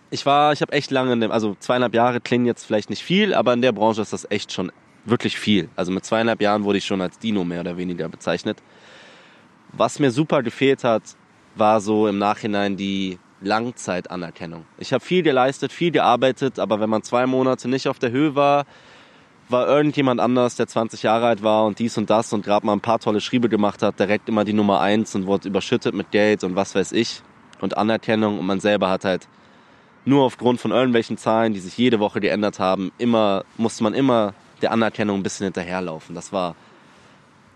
Ich 0.08 0.24
war, 0.24 0.54
ich 0.54 0.62
habe 0.62 0.72
echt 0.72 0.90
lange 0.90 1.12
in 1.12 1.20
dem, 1.20 1.30
also 1.30 1.56
zweieinhalb 1.60 1.94
Jahre 1.94 2.22
klingen 2.22 2.46
jetzt 2.46 2.64
vielleicht 2.64 2.88
nicht 2.88 3.02
viel, 3.02 3.34
aber 3.34 3.52
in 3.52 3.60
der 3.60 3.72
Branche 3.72 4.00
ist 4.00 4.14
das 4.14 4.26
echt 4.30 4.50
schon 4.50 4.72
wirklich 5.04 5.38
viel. 5.38 5.68
Also 5.76 5.92
mit 5.92 6.06
zweieinhalb 6.06 6.40
Jahren 6.40 6.64
wurde 6.64 6.78
ich 6.78 6.86
schon 6.86 7.02
als 7.02 7.18
Dino 7.18 7.44
mehr 7.44 7.60
oder 7.60 7.76
weniger 7.76 8.08
bezeichnet. 8.08 8.56
Was 9.72 9.98
mir 9.98 10.10
super 10.10 10.42
gefehlt 10.42 10.84
hat, 10.84 11.02
war 11.54 11.82
so 11.82 12.08
im 12.08 12.16
Nachhinein 12.16 12.78
die 12.78 13.18
Langzeitanerkennung. 13.42 14.64
Ich 14.78 14.94
habe 14.94 15.04
viel 15.04 15.22
geleistet, 15.22 15.70
viel 15.70 15.90
gearbeitet, 15.90 16.58
aber 16.58 16.80
wenn 16.80 16.88
man 16.88 17.02
zwei 17.02 17.26
Monate 17.26 17.68
nicht 17.68 17.88
auf 17.88 17.98
der 17.98 18.10
Höhe 18.10 18.34
war, 18.34 18.64
war 19.52 19.68
irgendjemand 19.68 20.20
anders, 20.20 20.56
der 20.56 20.66
20 20.66 21.02
Jahre 21.02 21.26
alt 21.26 21.42
war 21.42 21.64
und 21.66 21.78
dies 21.78 21.96
und 21.98 22.10
das 22.10 22.32
und 22.32 22.44
gerade 22.44 22.66
mal 22.66 22.72
ein 22.72 22.80
paar 22.80 22.98
tolle 22.98 23.20
Schriebe 23.20 23.48
gemacht 23.48 23.82
hat, 23.82 24.00
direkt 24.00 24.28
immer 24.28 24.44
die 24.44 24.52
Nummer 24.52 24.80
eins 24.80 25.14
und 25.14 25.26
wurde 25.26 25.48
überschüttet 25.48 25.94
mit 25.94 26.10
Geld 26.10 26.42
und 26.42 26.56
was 26.56 26.74
weiß 26.74 26.92
ich 26.92 27.22
und 27.60 27.76
Anerkennung 27.76 28.38
und 28.38 28.46
man 28.46 28.60
selber 28.60 28.90
hat 28.90 29.04
halt 29.04 29.28
nur 30.04 30.24
aufgrund 30.24 30.60
von 30.60 30.72
irgendwelchen 30.72 31.16
Zahlen, 31.16 31.54
die 31.54 31.60
sich 31.60 31.76
jede 31.76 32.00
Woche 32.00 32.20
geändert 32.20 32.58
haben, 32.58 32.90
immer 32.98 33.44
musste 33.56 33.84
man 33.84 33.94
immer 33.94 34.34
der 34.62 34.72
Anerkennung 34.72 35.20
ein 35.20 35.22
bisschen 35.22 35.44
hinterherlaufen. 35.44 36.14
Das 36.14 36.32
war 36.32 36.56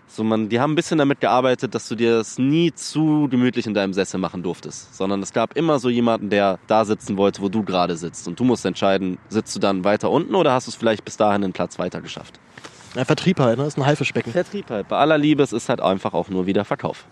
so 0.09 0.25
man, 0.25 0.49
die 0.49 0.61
haben 0.61 0.73
ein 0.73 0.77
bisschen 0.77 0.99
damit 0.99 1.21
gearbeitet, 1.21 1.75
dass 1.75 1.89
du 1.89 1.95
dir 1.95 2.19
das 2.19 2.39
nie 2.39 2.73
zu 2.73 3.29
gemütlich 3.31 3.67
in 3.67 3.75
deinem 3.75 3.93
Sessel 3.93 4.19
machen 4.19 4.43
durftest, 4.43 4.95
sondern 4.95 5.23
es 5.23 5.33
gab 5.33 5.57
immer 5.57 5.79
so 5.79 5.89
jemanden, 5.89 6.31
der 6.31 6.59
da 6.67 6.85
sitzen 6.85 7.17
wollte, 7.17 7.43
wo 7.43 7.49
du 7.49 7.63
gerade 7.63 7.97
sitzt 7.97 8.29
und 8.29 8.39
du 8.39 8.45
musst 8.45 8.65
entscheiden, 8.65 9.19
sitzt 9.29 9.55
du 9.57 9.61
dann 9.61 9.85
weiter 9.85 10.11
unten 10.11 10.35
oder 10.35 10.53
hast 10.53 10.67
du 10.67 10.71
es 10.71 10.77
vielleicht 10.77 11.05
bis 11.05 11.17
dahin 11.17 11.45
einen 11.45 11.53
Platz 11.53 11.79
weiter 11.79 12.01
geschafft. 12.01 12.39
Ja, 12.95 13.05
Vertrieb 13.05 13.39
halt, 13.41 13.59
ne? 13.59 13.65
Das 13.65 13.75
ist 13.75 13.79
ein 13.79 13.87
Haifischbecken. 13.87 14.33
Vertrieb 14.33 14.71
halt. 14.71 14.89
Bei 14.89 14.97
aller 14.97 15.19
Liebe, 15.19 15.43
es 15.43 15.53
ist 15.53 15.69
halt 15.69 15.81
einfach 15.81 16.15
auch 16.15 16.31
nur 16.31 16.47
wieder 16.47 16.65
Verkauf. 16.65 17.05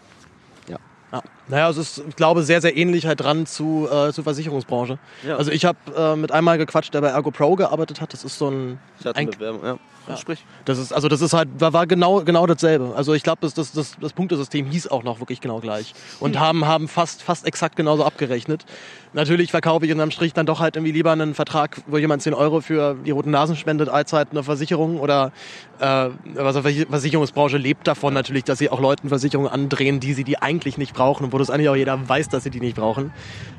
Ja. 0.69 0.79
Ja. 1.13 1.23
Naja, 1.49 1.69
es 1.69 1.77
ist, 1.77 2.03
ich 2.09 2.17
glaube, 2.17 2.43
sehr, 2.43 2.61
sehr 2.61 2.77
ähnlich 2.77 3.07
halt 3.07 3.21
dran 3.21 3.47
zu, 3.47 3.89
äh, 3.91 4.13
zur 4.13 4.25
Versicherungsbranche. 4.25 4.99
Ja. 5.27 5.37
Also 5.37 5.51
ich 5.51 5.65
habe 5.65 5.79
äh, 5.97 6.17
mit 6.17 6.33
einmal 6.33 6.59
gequatscht, 6.59 6.95
der 6.95 7.03
bei 7.03 7.09
Ergo 7.09 7.31
Pro 7.31 7.55
gearbeitet 7.57 8.01
hat. 8.01 8.13
Das 8.13 8.25
ist 8.25 8.39
so 8.39 8.51
ein... 8.51 8.79
Ich 9.01 9.07
hatte 9.07 9.19
ein 9.19 9.31
Bewerbung, 9.31 9.65
ja. 9.65 9.79
Ja. 10.09 10.19
Sprich. 10.19 10.45
das 10.67 10.79
ist, 10.79 10.93
also 10.93 11.09
das 11.09 11.23
ist 11.23 11.33
halt, 11.33 11.49
war, 11.59 11.73
war 11.73 11.87
genau, 11.87 12.23
genau 12.23 12.47
dasselbe. 12.47 12.93
Also 12.95 13.15
ich 13.15 13.23
glaube, 13.23 13.39
das, 13.41 13.55
das, 13.55 13.73
das, 13.73 13.97
das 13.99 14.13
Punktesystem 14.13 14.67
hieß 14.67 14.89
auch 14.89 15.03
noch 15.03 15.21
wirklich 15.21 15.41
genau 15.41 15.61
gleich. 15.61 15.95
Und 16.21 16.39
haben, 16.39 16.67
haben 16.67 16.89
fast, 16.89 17.23
fast 17.23 17.47
exakt 17.47 17.77
genauso 17.77 18.05
abgerechnet. 18.05 18.67
Natürlich 19.15 19.51
verkaufe 19.51 19.87
ich 19.87 19.93
unterm 19.93 20.11
Strich 20.11 20.35
dann 20.35 20.45
doch 20.45 20.61
halt 20.61 20.77
irgendwie 20.77 20.93
lieber 20.93 21.13
einen 21.13 21.35
Vertrag, 21.35 21.81
wo 21.87 21.97
jemand 21.97 22.21
10 22.21 22.35
Euro 22.35 22.61
für 22.61 22.97
die 22.97 23.13
roten 23.13 23.31
Nasen 23.31 23.57
spendet, 23.57 23.89
als 23.89 24.13
halt 24.13 24.33
eine 24.33 24.43
Versicherung 24.43 25.01
oder 25.01 25.33
äh, 25.81 26.11
also 26.37 26.61
die 26.61 26.85
Versicherungsbranche 26.85 27.57
lebt 27.57 27.87
davon 27.87 28.13
natürlich, 28.13 28.45
dass 28.45 28.59
sie 28.59 28.69
auch 28.71 28.81
Leuten 28.81 29.09
Versicherungen 29.09 29.51
andrehen, 29.51 30.01
die 30.01 30.13
sie 30.13 30.25
die 30.25 30.39
eigentlich 30.39 30.77
nicht 30.77 30.95
brauchen 30.95 31.33
wo 31.35 31.39
das 31.39 31.51
eigentlich 31.51 31.69
auch 31.69 31.75
jeder 31.75 32.09
weiß, 32.09 32.29
dass 32.29 32.45
sie 32.45 32.51
die 32.51 32.61
nicht 32.61 32.77
brauchen. 32.77 33.13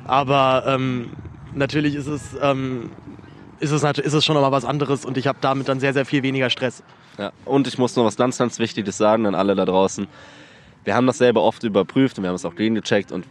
Aber 0.06 0.64
ähm, 0.66 1.10
natürlich 1.54 1.94
ist 1.94 2.08
es, 2.08 2.22
ähm, 2.42 2.90
ist 3.60 3.72
es, 3.72 3.84
ist 3.84 4.14
es 4.14 4.24
schon 4.24 4.34
nochmal 4.36 4.54
was 4.54 4.64
anderes 4.64 5.04
und 5.04 5.18
ich 5.18 5.28
habe 5.28 5.40
damit 5.42 5.68
dann 5.68 5.82
sehr, 5.82 5.92
sehr 5.92 6.06
viel 6.06 6.24
weniger 6.24 6.50
Stress. 6.50 6.84
Ja. 7.18 7.34
Und 7.44 7.68
ich 7.68 7.78
muss 7.78 7.94
noch 7.98 8.06
was 8.06 8.16
ganz, 8.16 8.38
ganz 8.38 8.60
Wichtiges 8.60 8.98
sagen 8.98 9.26
an 9.26 9.36
alle 9.36 9.56
da 9.56 9.66
draußen. 9.66 10.08
Wir 10.86 10.96
haben 10.96 11.06
das 11.06 11.18
selber 11.18 11.44
oft 11.44 11.64
überprüft 11.66 12.18
und 12.18 12.24
wir 12.24 12.30
haben 12.30 12.36
es 12.36 12.46
auch 12.46 12.56
gegengecheckt. 12.56 13.12
Und 13.12 13.26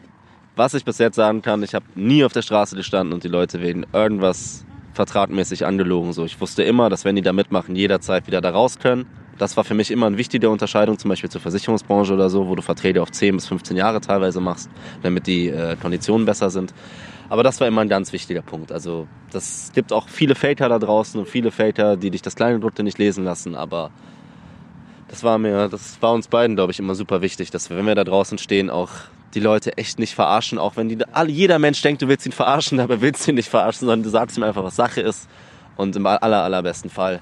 was 0.57 0.75
ich 0.75 0.85
bis 0.85 0.99
jetzt 0.99 1.17
sagen 1.17 1.41
kann, 1.41 1.63
ich 1.63 1.75
habe 1.75 1.87
nie 1.95 2.23
auf 2.23 2.35
der 2.35 2.43
Straße 2.43 2.77
gestanden 2.77 3.15
und 3.15 3.25
die 3.25 3.29
Leute 3.29 3.63
wegen 3.63 3.87
irgendwas 3.95 4.67
vertragmäßig 4.93 5.65
angelogen. 5.65 6.13
So, 6.13 6.27
ich 6.27 6.39
wusste 6.39 6.65
immer, 6.65 6.91
dass 6.91 7.07
wenn 7.07 7.17
die 7.17 7.23
da 7.23 7.33
mitmachen, 7.33 7.77
jederzeit 7.77 8.27
wieder 8.27 8.43
da 8.43 8.51
raus 8.51 8.79
können. 8.79 9.07
Das 9.39 9.57
war 9.57 9.65
für 9.65 9.75
mich 9.75 9.91
immer 9.91 10.07
eine 10.07 10.19
wichtige 10.19 10.49
Unterscheidung, 10.49 10.99
zum 10.99 11.09
Beispiel 11.09 11.31
zur 11.31 11.41
Versicherungsbranche 11.41 12.15
oder 12.15 12.31
so, 12.31 12.47
wo 12.47 12.55
du 12.55 12.63
Verträge 12.63 13.03
auf 13.03 13.11
10 13.11 13.37
bis 13.37 13.47
15 13.47 13.77
Jahre 13.77 14.01
teilweise 14.01 14.41
machst, 14.41 14.71
damit 15.03 15.27
die 15.27 15.49
äh, 15.49 15.77
Konditionen 15.77 16.25
besser 16.25 16.51
sind. 16.51 16.73
Aber 17.29 17.43
das 17.43 17.61
war 17.61 17.67
immer 17.67 17.81
ein 17.81 17.89
ganz 17.89 18.13
wichtiger 18.13 18.43
Punkt. 18.43 18.71
Also 18.71 19.09
das 19.33 19.73
gibt 19.75 19.93
auch 19.93 20.09
viele 20.09 20.35
Faker 20.35 20.69
da 20.69 20.79
draußen 20.79 21.19
und 21.19 21.29
viele 21.29 21.51
Faker, 21.51 21.97
die 21.97 22.11
dich 22.11 22.23
das 22.23 22.37
Kleingedruckte 22.37 22.83
nicht 22.83 22.99
lesen 22.99 23.25
lassen, 23.25 23.55
aber 23.55 23.91
das 25.09 25.23
war 25.23 25.39
mir, 25.39 25.69
das 25.69 26.01
war 26.01 26.13
uns 26.13 26.29
beiden, 26.29 26.57
glaube 26.57 26.73
ich, 26.73 26.79
immer 26.79 26.95
super 26.95 27.23
wichtig, 27.23 27.51
dass 27.51 27.71
wir, 27.71 27.77
wenn 27.77 27.87
wir 27.87 27.95
da 27.95 28.05
draußen 28.05 28.39
stehen, 28.39 28.71
auch 28.71 28.91
die 29.35 29.41
Leute 29.41 29.77
echt 29.77 29.99
nicht 29.99 30.15
verarschen, 30.15 30.59
auch 30.59 30.77
wenn 30.77 30.89
die, 30.89 30.99
jeder 31.29 31.59
Mensch 31.59 31.83
denkt, 31.83 32.03
du 32.03 32.09
willst 32.09 32.27
ihn 32.27 32.33
verarschen, 32.33 32.81
aber 32.81 33.01
willst 33.01 33.27
ihn 33.29 33.35
nicht 33.35 33.49
verarschen, 33.49 33.87
sondern 33.87 34.03
du 34.03 34.11
sagst 34.11 34.37
ihm 34.37 34.43
einfach, 34.43 34.65
was 34.65 34.77
Sache 34.77 35.01
ist. 35.01 35.29
Und 35.77 35.97
im 35.97 36.07
aller, 36.07 36.45
allerbesten 36.45 36.89
Fall 36.89 37.21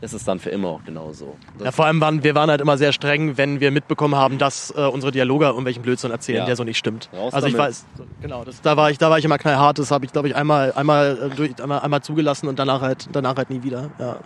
ist 0.00 0.12
es 0.12 0.24
dann 0.24 0.38
für 0.38 0.50
immer 0.50 0.68
auch 0.68 0.84
genauso. 0.84 1.36
Ja, 1.62 1.72
vor 1.72 1.86
allem 1.86 2.00
waren 2.00 2.22
wir 2.22 2.34
waren 2.34 2.50
halt 2.50 2.60
immer 2.60 2.76
sehr 2.76 2.92
streng, 2.92 3.36
wenn 3.36 3.60
wir 3.60 3.70
mitbekommen 3.70 4.14
haben, 4.14 4.38
dass 4.38 4.70
äh, 4.76 4.82
unsere 4.82 5.12
Dialoger 5.12 5.48
irgendwelchen 5.48 5.82
Blödsinn 5.82 6.10
erzählen, 6.10 6.40
ja. 6.40 6.46
der 6.46 6.56
so 6.56 6.64
nicht 6.64 6.78
stimmt. 6.78 7.08
Raus 7.12 7.32
also 7.32 7.46
ich 7.46 7.54
damit. 7.54 7.68
weiß, 7.68 7.86
genau, 8.20 8.44
das, 8.44 8.60
da 8.60 8.76
war 8.76 8.90
ich, 8.90 8.98
da 8.98 9.10
war 9.10 9.18
ich 9.18 9.24
immer 9.24 9.38
knallhart. 9.38 9.78
Das 9.78 9.90
habe 9.90 10.04
ich, 10.04 10.12
glaube 10.12 10.28
ich, 10.28 10.36
einmal, 10.36 10.72
einmal, 10.72 11.30
äh, 11.32 11.34
durch, 11.34 11.62
einmal, 11.62 11.80
einmal 11.80 12.02
zugelassen 12.02 12.48
und 12.48 12.58
danach 12.58 12.82
halt, 12.82 13.08
danach 13.12 13.36
halt 13.36 13.50
nie 13.50 13.62
wieder. 13.62 13.90
Ja. 13.98 14.18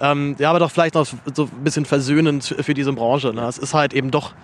Ähm, 0.00 0.36
ja, 0.38 0.50
aber 0.50 0.58
doch 0.58 0.70
vielleicht 0.70 0.96
auch 0.96 1.06
so 1.06 1.44
ein 1.44 1.64
bisschen 1.64 1.84
versöhnend 1.84 2.54
für 2.60 2.74
diese 2.74 2.92
Branche. 2.92 3.32
Ne? 3.32 3.42
Es 3.46 3.58
ist 3.58 3.74
halt 3.74 3.92
eben 3.92 4.10
doch 4.10 4.34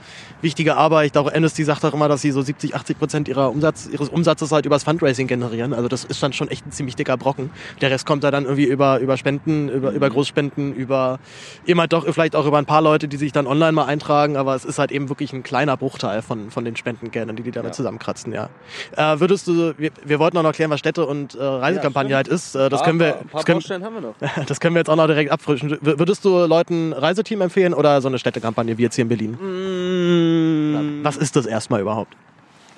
wichtige 0.43 0.77
Arbeit. 0.77 1.17
Auch 1.17 1.33
Amnesty 1.33 1.65
sagt 1.65 1.85
auch 1.85 1.95
immer, 1.95 2.09
dass 2.09 2.23
sie 2.23 2.31
so 2.31 2.43
70, 2.43 2.75
80 2.75 2.99
Prozent 2.99 3.29
ihrer 3.29 3.51
Umsatz, 3.51 3.89
ihres 3.91 4.09
Umsatzes 4.09 4.53
halt 4.53 4.67
übers 4.67 4.85
Fundraising 4.85 5.27
generieren. 5.27 5.73
Also 5.73 5.89
das 5.89 6.05
ist 6.05 6.23
dann 6.23 6.33
schon 6.33 6.49
echt 6.49 6.67
ein 6.67 6.73
ziemlich 6.73 6.97
dicker 6.97 7.17
Brocken. 7.17 7.51
Der 7.81 7.91
Rest 7.91 8.07
kommt 8.07 8.25
da 8.25 8.31
dann 8.31 8.45
irgendwie 8.45 8.65
über, 8.65 8.99
über 8.99 9.17
Spenden, 9.17 9.69
über, 9.69 9.93
über 9.93 10.11
Großspenden, 10.11 10.75
über 10.75 11.19
halt 11.67 11.93
doch 11.93 12.05
vielleicht 12.13 12.37
auch 12.37 12.47
über 12.47 12.59
ein 12.59 12.67
paar 12.67 12.83
Leute, 12.83 13.09
die 13.09 13.17
sich 13.17 13.33
dann 13.33 13.47
online 13.47 13.73
mal 13.73 13.87
eintragen. 13.87 14.37
Aber 14.37 14.55
es 14.55 14.65
ist 14.65 14.79
halt 14.79 14.93
eben 14.93 15.09
wirklich 15.09 15.33
ein 15.33 15.43
kleiner 15.43 15.77
Bruchteil 15.77 16.23
von, 16.23 16.51
von 16.51 16.65
den 16.65 16.77
Spendengeldern, 16.77 17.37
die 17.37 17.43
die 17.43 17.51
damit 17.51 17.71
ja. 17.71 17.77
zusammenkratzen. 17.77 18.33
Ja. 18.33 18.51
Äh, 18.97 19.21
würdest 19.21 19.47
du, 19.49 19.75
wir, 19.79 19.91
wir 20.05 20.19
wollten 20.19 20.37
auch 20.37 20.43
noch 20.43 20.51
erklären, 20.51 20.71
was 20.71 20.81
Städte- 20.81 21.07
und 21.07 21.35
äh, 21.35 21.43
Reisekampagne 21.43 22.11
ja, 22.11 22.17
halt 22.17 22.29
ist. 22.29 22.55
Äh, 22.55 22.69
das 22.69 22.83
können 22.83 23.01
wir, 23.01 23.21
das 23.33 23.45
können, 23.45 23.85
haben 23.85 23.95
wir 23.95 24.01
noch. 24.01 24.15
das 24.47 24.61
können 24.61 24.75
wir 24.75 24.81
jetzt 24.81 24.91
auch 24.91 24.97
noch 24.97 25.07
direkt 25.07 25.31
abfrischen. 25.45 25.79
Würdest 25.81 26.25
du 26.25 26.47
Leuten 26.47 26.93
Reiseteam 26.93 27.43
empfehlen 27.43 27.75
oder 27.75 28.01
so 28.01 28.09
eine 28.09 28.19
Städtekampagne 28.19 28.79
wie 28.79 28.83
jetzt 28.83 28.95
hier 28.95 29.03
in 29.03 29.09
Berlin? 29.09 29.33
Mm. 29.33 31.05
Was 31.05 31.17
ist 31.17 31.37
das 31.37 31.47
erstmal 31.47 31.81
überhaupt? 31.81 32.17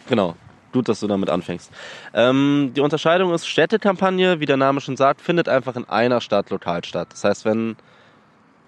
Genau. 0.08 0.34
Gut, 0.72 0.88
dass 0.88 1.00
du 1.00 1.06
damit 1.06 1.30
anfängst. 1.30 1.70
Ähm, 2.12 2.72
die 2.76 2.80
Unterscheidung 2.80 3.32
ist 3.32 3.46
Städtekampagne, 3.46 4.40
wie 4.40 4.46
der 4.46 4.56
Name 4.56 4.80
schon 4.80 4.96
sagt, 4.96 5.20
findet 5.20 5.48
einfach 5.48 5.76
in 5.76 5.88
einer 5.88 6.20
Stadt 6.20 6.50
lokal 6.50 6.84
statt. 6.84 7.08
Das 7.12 7.24
heißt, 7.24 7.44
wenn 7.44 7.76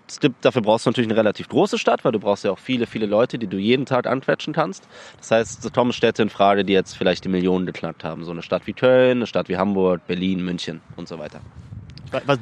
es 0.09 0.21
gibt, 0.21 0.43
dafür 0.43 0.63
brauchst 0.63 0.87
du 0.87 0.91
natürlich 0.91 1.11
eine 1.11 1.19
relativ 1.19 1.49
große 1.49 1.77
Stadt, 1.77 2.03
weil 2.05 2.13
du 2.13 2.19
brauchst 2.19 2.45
ja 2.45 2.51
auch 2.51 2.59
viele, 2.59 2.87
viele 2.87 3.05
Leute, 3.05 3.39
die 3.39 3.47
du 3.47 3.59
jeden 3.59 3.85
Tag 3.85 4.07
anquetschen 4.07 4.55
kannst. 4.55 4.89
Das 5.19 5.31
heißt, 5.33 5.63
so 5.63 5.71
kommen 5.71 5.93
Städte 5.93 6.23
in 6.23 6.31
Frage, 6.31 6.65
die 6.65 6.73
jetzt 6.73 6.97
vielleicht 6.97 7.25
die 7.25 7.29
Millionen 7.29 7.67
geknackt 7.67 8.05
haben. 8.05 8.25
So 8.25 8.31
eine 8.31 8.43
Stadt 8.43 8.67
wie 8.67 8.73
Köln, 8.73 9.19
eine 9.19 9.27
Stadt 9.27 9.51
wie 9.51 9.59
Hamburg, 9.59 10.07
Berlin, 10.07 10.43
München 10.43 10.81
und 10.97 11.09
so 11.09 11.19
weiter. 11.19 11.41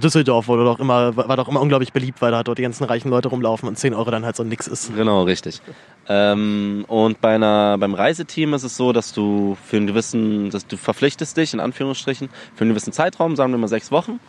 Düsseldorf 0.02 0.48
wurde 0.48 0.64
doch 0.64 0.78
immer, 0.78 1.16
war 1.16 1.36
doch 1.36 1.48
immer 1.48 1.60
unglaublich 1.60 1.93
beliebt, 1.93 2.20
weil 2.22 2.30
da 2.30 2.43
dort 2.43 2.59
die 2.59 2.62
ganzen 2.62 2.84
reichen 2.84 3.09
Leute 3.09 3.28
rumlaufen 3.28 3.68
und 3.68 3.76
10 3.76 3.94
Euro 3.94 4.10
dann 4.10 4.24
halt 4.24 4.36
so 4.36 4.44
nix 4.44 4.66
ist. 4.66 4.94
Genau, 4.94 5.22
richtig. 5.24 5.60
Ähm, 6.09 6.84
und 6.88 7.20
bei 7.20 7.34
einer, 7.34 7.76
beim 7.78 7.94
Reiseteam 7.94 8.55
ist 8.55 8.62
es 8.62 8.76
so, 8.76 8.93
dass 8.93 9.12
du 9.12 9.56
für 9.64 9.76
einen 9.76 9.86
gewissen, 9.86 10.51
dass 10.51 10.66
du 10.66 10.76
verpflichtest 10.76 11.36
dich, 11.36 11.55
in 11.55 11.60
Anführungsstrichen, 11.60 12.28
für 12.55 12.62
einen 12.62 12.70
gewissen 12.70 12.93
Zeitraum, 12.93 13.36
sagen 13.36 13.52
wir 13.52 13.59
mal 13.59 13.68
sechs 13.68 13.90
Wochen. 13.90 14.20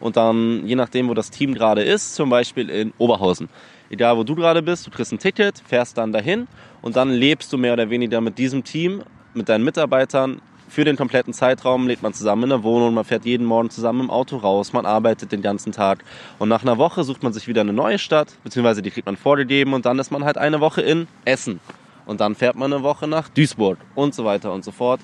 Und 0.00 0.16
dann, 0.16 0.66
je 0.66 0.76
nachdem, 0.76 1.08
wo 1.08 1.14
das 1.14 1.30
Team 1.30 1.54
gerade 1.54 1.82
ist, 1.82 2.14
zum 2.14 2.30
Beispiel 2.30 2.70
in 2.70 2.92
Oberhausen. 2.98 3.48
Egal, 3.90 4.16
wo 4.16 4.24
du 4.24 4.34
gerade 4.34 4.62
bist, 4.62 4.86
du 4.86 4.90
kriegst 4.90 5.12
ein 5.12 5.18
Ticket, 5.18 5.62
fährst 5.66 5.98
dann 5.98 6.12
dahin 6.12 6.46
und 6.80 6.96
dann 6.96 7.10
lebst 7.10 7.52
du 7.52 7.58
mehr 7.58 7.72
oder 7.72 7.90
weniger 7.90 8.20
mit 8.20 8.38
diesem 8.38 8.64
Team, 8.64 9.02
mit 9.34 9.48
deinen 9.48 9.64
Mitarbeitern 9.64 10.40
für 10.70 10.84
den 10.84 10.96
kompletten 10.96 11.34
Zeitraum 11.34 11.88
lebt 11.88 12.02
man 12.02 12.14
zusammen 12.14 12.44
in 12.44 12.48
der 12.50 12.62
Wohnung, 12.62 12.94
man 12.94 13.04
fährt 13.04 13.24
jeden 13.24 13.44
Morgen 13.44 13.70
zusammen 13.70 14.02
im 14.02 14.10
Auto 14.10 14.36
raus, 14.36 14.72
man 14.72 14.86
arbeitet 14.86 15.32
den 15.32 15.42
ganzen 15.42 15.72
Tag 15.72 16.04
und 16.38 16.48
nach 16.48 16.62
einer 16.62 16.78
Woche 16.78 17.02
sucht 17.04 17.22
man 17.22 17.32
sich 17.32 17.48
wieder 17.48 17.60
eine 17.60 17.72
neue 17.72 17.98
Stadt, 17.98 18.28
beziehungsweise 18.44 18.80
die 18.80 18.90
kriegt 18.90 19.06
man 19.06 19.16
vorgegeben 19.16 19.74
und 19.74 19.84
dann 19.84 19.98
ist 19.98 20.10
man 20.10 20.24
halt 20.24 20.38
eine 20.38 20.60
Woche 20.60 20.80
in 20.80 21.08
Essen 21.24 21.60
und 22.06 22.20
dann 22.20 22.36
fährt 22.36 22.56
man 22.56 22.72
eine 22.72 22.82
Woche 22.82 23.08
nach 23.08 23.28
Duisburg 23.28 23.78
und 23.96 24.14
so 24.14 24.24
weiter 24.24 24.52
und 24.52 24.64
so 24.64 24.70
fort 24.70 25.00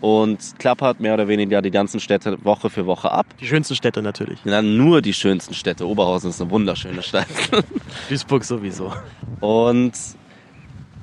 und 0.00 0.38
klappert 0.58 1.00
mehr 1.00 1.14
oder 1.14 1.28
weniger 1.28 1.62
die 1.62 1.70
ganzen 1.70 2.00
Städte 2.00 2.44
Woche 2.44 2.68
für 2.68 2.86
Woche 2.86 3.10
ab. 3.10 3.26
Die 3.40 3.46
schönsten 3.46 3.74
Städte 3.74 4.02
natürlich. 4.02 4.38
Ja, 4.44 4.60
nur 4.60 5.00
die 5.00 5.14
schönsten 5.14 5.54
Städte. 5.54 5.86
Oberhausen 5.88 6.30
ist 6.30 6.40
eine 6.40 6.50
wunderschöne 6.50 7.02
Stadt. 7.02 7.26
Duisburg 8.08 8.44
sowieso. 8.44 8.92
Und 9.40 9.94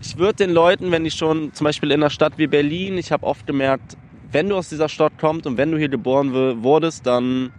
ich 0.02 0.18
würde 0.18 0.36
den 0.36 0.52
Leuten, 0.52 0.92
wenn 0.92 1.04
die 1.04 1.12
schon 1.12 1.54
zum 1.54 1.66
Beispiel 1.66 1.92
in 1.92 2.02
einer 2.02 2.10
Stadt 2.10 2.34
wie 2.38 2.48
Berlin, 2.48 2.98
ich 2.98 3.12
habe 3.12 3.26
oft 3.26 3.48
gemerkt, 3.48 3.98
wenn 4.34 4.50
du 4.50 4.58
aus 4.58 4.68
dieser 4.68 4.90
Stadt 4.90 5.14
kommst 5.20 5.46
und 5.46 5.58
wenn 5.58 5.72
du 5.72 5.78
hier 5.78 5.90
geboren 5.90 6.34
wurdest, 6.64 7.06
dann 7.06 7.54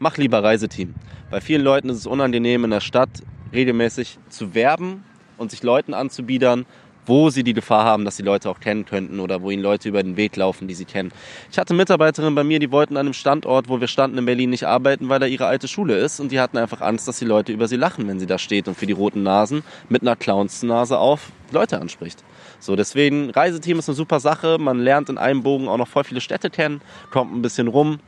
mach 0.00 0.16
lieber 0.16 0.42
Reiseteam. 0.42 0.94
Bei 1.30 1.40
vielen 1.40 1.62
Leuten 1.62 1.88
ist 1.88 1.98
es 1.98 2.06
unangenehm, 2.06 2.64
in 2.64 2.70
der 2.70 2.80
Stadt 2.80 3.08
regelmäßig 3.52 4.18
zu 4.28 4.52
werben 4.54 5.04
und 5.38 5.52
sich 5.52 5.62
Leuten 5.62 5.94
anzubiedern, 5.94 6.66
wo 7.06 7.30
sie 7.30 7.44
die 7.44 7.52
Gefahr 7.52 7.84
haben, 7.84 8.04
dass 8.04 8.16
sie 8.16 8.24
Leute 8.24 8.50
auch 8.50 8.58
kennen 8.58 8.84
könnten 8.84 9.20
oder 9.20 9.40
wo 9.40 9.52
ihnen 9.52 9.62
Leute 9.62 9.88
über 9.88 10.02
den 10.02 10.16
Weg 10.16 10.34
laufen, 10.34 10.66
die 10.66 10.74
sie 10.74 10.84
kennen. 10.84 11.12
Ich 11.52 11.58
hatte 11.58 11.72
Mitarbeiterinnen 11.72 12.34
bei 12.34 12.42
mir, 12.42 12.58
die 12.58 12.72
wollten 12.72 12.96
an 12.96 13.06
einem 13.06 13.12
Standort, 13.12 13.68
wo 13.68 13.80
wir 13.80 13.86
standen 13.86 14.18
in 14.18 14.24
Berlin, 14.24 14.50
nicht 14.50 14.66
arbeiten, 14.66 15.08
weil 15.08 15.20
da 15.20 15.26
ihre 15.26 15.46
alte 15.46 15.68
Schule 15.68 15.96
ist 15.96 16.18
und 16.18 16.32
die 16.32 16.40
hatten 16.40 16.58
einfach 16.58 16.80
Angst, 16.80 17.06
dass 17.06 17.20
die 17.20 17.24
Leute 17.24 17.52
über 17.52 17.68
sie 17.68 17.76
lachen, 17.76 18.08
wenn 18.08 18.18
sie 18.18 18.26
da 18.26 18.38
steht 18.38 18.66
und 18.66 18.76
für 18.76 18.86
die 18.86 18.92
roten 18.92 19.22
Nasen 19.22 19.62
mit 19.88 20.02
einer 20.02 20.16
Clownsnase 20.16 20.98
auf 20.98 21.30
Leute 21.52 21.80
anspricht. 21.80 22.24
So, 22.58 22.76
deswegen, 22.76 23.30
Reiseteam 23.30 23.78
ist 23.78 23.88
eine 23.88 23.96
super 23.96 24.20
Sache. 24.20 24.58
Man 24.58 24.78
lernt 24.78 25.08
in 25.08 25.18
einem 25.18 25.42
Bogen 25.42 25.68
auch 25.68 25.76
noch 25.76 25.88
voll 25.88 26.04
viele 26.04 26.20
Städte 26.20 26.50
kennen, 26.50 26.80
kommt 27.10 27.34
ein 27.34 27.42
bisschen 27.42 27.68
rum. 27.68 28.00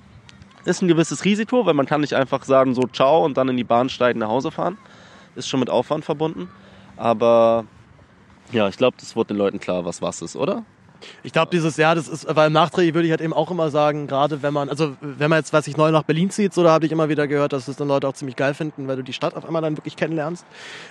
Ist 0.64 0.82
ein 0.82 0.88
gewisses 0.88 1.24
Risiko, 1.24 1.66
weil 1.66 1.74
man 1.74 1.86
kann 1.86 2.00
nicht 2.00 2.14
einfach 2.14 2.44
sagen, 2.44 2.74
so 2.74 2.82
ciao 2.92 3.24
und 3.24 3.36
dann 3.36 3.48
in 3.48 3.56
die 3.56 3.64
Bahn 3.64 3.88
steigen, 3.88 4.18
nach 4.18 4.28
Hause 4.28 4.50
fahren. 4.50 4.76
Ist 5.34 5.48
schon 5.48 5.60
mit 5.60 5.70
Aufwand 5.70 6.04
verbunden. 6.04 6.50
Aber 6.96 7.64
ja, 8.52 8.68
ich 8.68 8.76
glaube, 8.76 8.96
das 8.98 9.14
wurde 9.14 9.28
den 9.28 9.38
Leuten 9.38 9.60
klar, 9.60 9.84
was 9.84 10.02
was 10.02 10.20
ist, 10.22 10.36
oder? 10.36 10.64
Ich 11.22 11.32
glaube, 11.32 11.50
dieses 11.50 11.76
Jahr, 11.76 11.94
das 11.94 12.08
ist, 12.08 12.26
weil 12.28 12.48
im 12.48 12.52
Nachtrag 12.52 12.84
würde 12.94 13.04
ich 13.04 13.10
halt 13.10 13.20
eben 13.20 13.32
auch 13.32 13.50
immer 13.50 13.70
sagen, 13.70 14.06
gerade 14.06 14.42
wenn 14.42 14.52
man, 14.52 14.68
also 14.68 14.96
wenn 15.00 15.30
man 15.30 15.38
jetzt, 15.38 15.52
was 15.52 15.66
ich 15.66 15.76
neu 15.76 15.90
nach 15.90 16.02
Berlin 16.02 16.30
zieht, 16.30 16.54
so 16.54 16.62
da 16.62 16.70
habe 16.70 16.86
ich 16.86 16.92
immer 16.92 17.08
wieder 17.08 17.26
gehört, 17.26 17.52
dass 17.52 17.68
es 17.68 17.76
dann 17.76 17.88
Leute 17.88 18.08
auch 18.08 18.14
ziemlich 18.14 18.36
geil 18.36 18.54
finden, 18.54 18.88
weil 18.88 18.96
du 18.96 19.02
die 19.02 19.12
Stadt 19.12 19.34
auf 19.34 19.44
einmal 19.44 19.62
dann 19.62 19.76
wirklich 19.76 19.96
kennenlernst. 19.96 20.44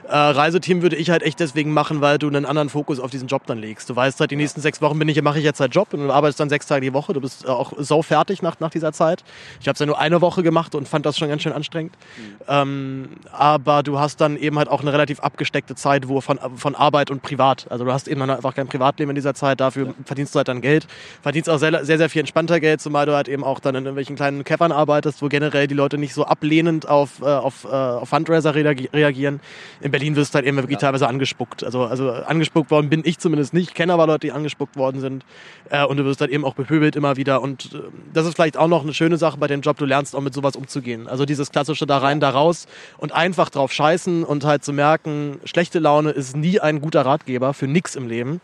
Äh, 0.07 0.15
Reiseteam 0.15 0.81
würde 0.81 0.95
ich 0.95 1.09
halt 1.09 1.23
echt 1.23 1.39
deswegen 1.39 1.73
machen, 1.73 2.01
weil 2.01 2.17
du 2.17 2.27
einen 2.27 2.45
anderen 2.45 2.69
Fokus 2.69 2.99
auf 2.99 3.11
diesen 3.11 3.27
Job 3.27 3.43
dann 3.45 3.57
legst. 3.57 3.89
Du 3.89 3.95
weißt 3.95 4.19
halt, 4.19 4.31
die 4.31 4.35
nächsten 4.35 4.61
sechs 4.61 4.81
Wochen 4.81 4.97
bin 4.99 5.09
ich, 5.09 5.21
mache 5.21 5.39
ich 5.39 5.45
jetzt 5.45 5.59
halt 5.59 5.73
Job 5.73 5.93
und 5.93 5.99
du 6.07 6.11
arbeitest 6.11 6.39
dann 6.39 6.49
sechs 6.49 6.67
Tage 6.67 6.81
die 6.81 6.93
Woche. 6.93 7.13
Du 7.13 7.21
bist 7.21 7.47
auch 7.47 7.73
so 7.77 8.01
fertig 8.01 8.41
nach, 8.41 8.59
nach 8.59 8.69
dieser 8.69 8.93
Zeit. 8.93 9.23
Ich 9.59 9.67
habe 9.67 9.73
es 9.73 9.79
ja 9.79 9.85
nur 9.85 9.99
eine 9.99 10.21
Woche 10.21 10.43
gemacht 10.43 10.75
und 10.75 10.87
fand 10.87 11.05
das 11.05 11.17
schon 11.17 11.29
ganz 11.29 11.41
schön 11.41 11.53
anstrengend. 11.53 11.93
Mhm. 12.17 12.35
Ähm, 12.47 13.09
aber 13.31 13.83
du 13.83 13.99
hast 13.99 14.21
dann 14.21 14.37
eben 14.37 14.57
halt 14.57 14.69
auch 14.69 14.81
eine 14.81 14.93
relativ 14.93 15.19
abgesteckte 15.19 15.75
Zeit, 15.75 16.07
wo 16.07 16.21
von, 16.21 16.39
von 16.55 16.75
Arbeit 16.75 17.11
und 17.11 17.21
Privat. 17.21 17.67
Also 17.69 17.85
du 17.85 17.91
hast 17.91 18.07
eben 18.07 18.21
einfach 18.21 18.55
kein 18.55 18.67
Privatleben 18.67 19.11
in 19.11 19.15
dieser 19.15 19.33
Zeit, 19.33 19.59
dafür 19.59 19.87
ja 19.87 19.93
verdienst 20.05 20.35
du 20.35 20.37
halt 20.37 20.47
dann 20.47 20.61
Geld, 20.61 20.87
verdienst 21.21 21.49
auch 21.49 21.57
sehr, 21.57 21.85
sehr, 21.85 21.97
sehr 21.97 22.09
viel 22.09 22.21
entspannter 22.21 22.59
Geld, 22.59 22.81
zumal 22.81 23.05
du 23.05 23.15
halt 23.15 23.27
eben 23.27 23.43
auch 23.43 23.59
dann 23.59 23.75
in 23.75 23.83
irgendwelchen 23.83 24.15
kleinen 24.15 24.43
Käffern 24.43 24.71
arbeitest, 24.71 25.21
wo 25.21 25.27
generell 25.27 25.67
die 25.67 25.75
Leute 25.75 25.97
nicht 25.97 26.13
so 26.13 26.25
ablehnend 26.25 26.87
auf, 26.87 27.21
äh, 27.21 27.25
auf, 27.25 27.65
äh, 27.65 27.67
auf 27.67 28.09
Fundraiser 28.09 28.55
reagieren. 28.55 29.39
In 29.81 29.91
Berlin 29.91 30.15
wirst 30.15 30.33
du 30.33 30.35
halt 30.35 30.45
eben 30.45 30.57
wirklich 30.57 30.75
ja. 30.75 30.87
teilweise 30.87 31.07
angespuckt. 31.07 31.63
Also, 31.63 31.83
also 31.83 32.11
angespuckt 32.11 32.71
worden 32.71 32.89
bin 32.89 33.01
ich 33.05 33.19
zumindest 33.19 33.53
nicht, 33.53 33.75
kenne 33.75 33.93
aber 33.93 34.07
Leute, 34.07 34.27
die 34.27 34.31
angespuckt 34.31 34.75
worden 34.75 35.01
sind. 35.01 35.25
Äh, 35.69 35.85
und 35.85 35.97
du 35.97 36.05
wirst 36.05 36.21
halt 36.21 36.31
eben 36.31 36.45
auch 36.45 36.55
bepöbelt 36.55 36.95
immer 36.95 37.17
wieder. 37.17 37.41
Und 37.41 37.73
äh, 37.73 37.79
das 38.13 38.25
ist 38.25 38.35
vielleicht 38.35 38.57
auch 38.57 38.67
noch 38.67 38.83
eine 38.83 38.93
schöne 38.93 39.17
Sache 39.17 39.37
bei 39.37 39.47
dem 39.47 39.61
Job, 39.61 39.77
du 39.77 39.85
lernst 39.85 40.15
auch 40.15 40.21
mit 40.21 40.33
sowas 40.33 40.55
umzugehen. 40.55 41.07
Also 41.07 41.25
dieses 41.25 41.51
klassische 41.51 41.85
da 41.85 41.97
rein, 41.97 42.19
da 42.19 42.29
raus 42.29 42.67
und 42.97 43.13
einfach 43.13 43.49
drauf 43.49 43.71
scheißen 43.71 44.23
und 44.23 44.45
halt 44.45 44.63
zu 44.63 44.73
merken, 44.73 45.39
schlechte 45.45 45.79
Laune 45.79 46.11
ist 46.11 46.35
nie 46.35 46.59
ein 46.59 46.81
guter 46.81 47.05
Ratgeber 47.05 47.53
für 47.53 47.67
nix 47.67 47.95
im 47.95 48.07
Leben 48.07 48.41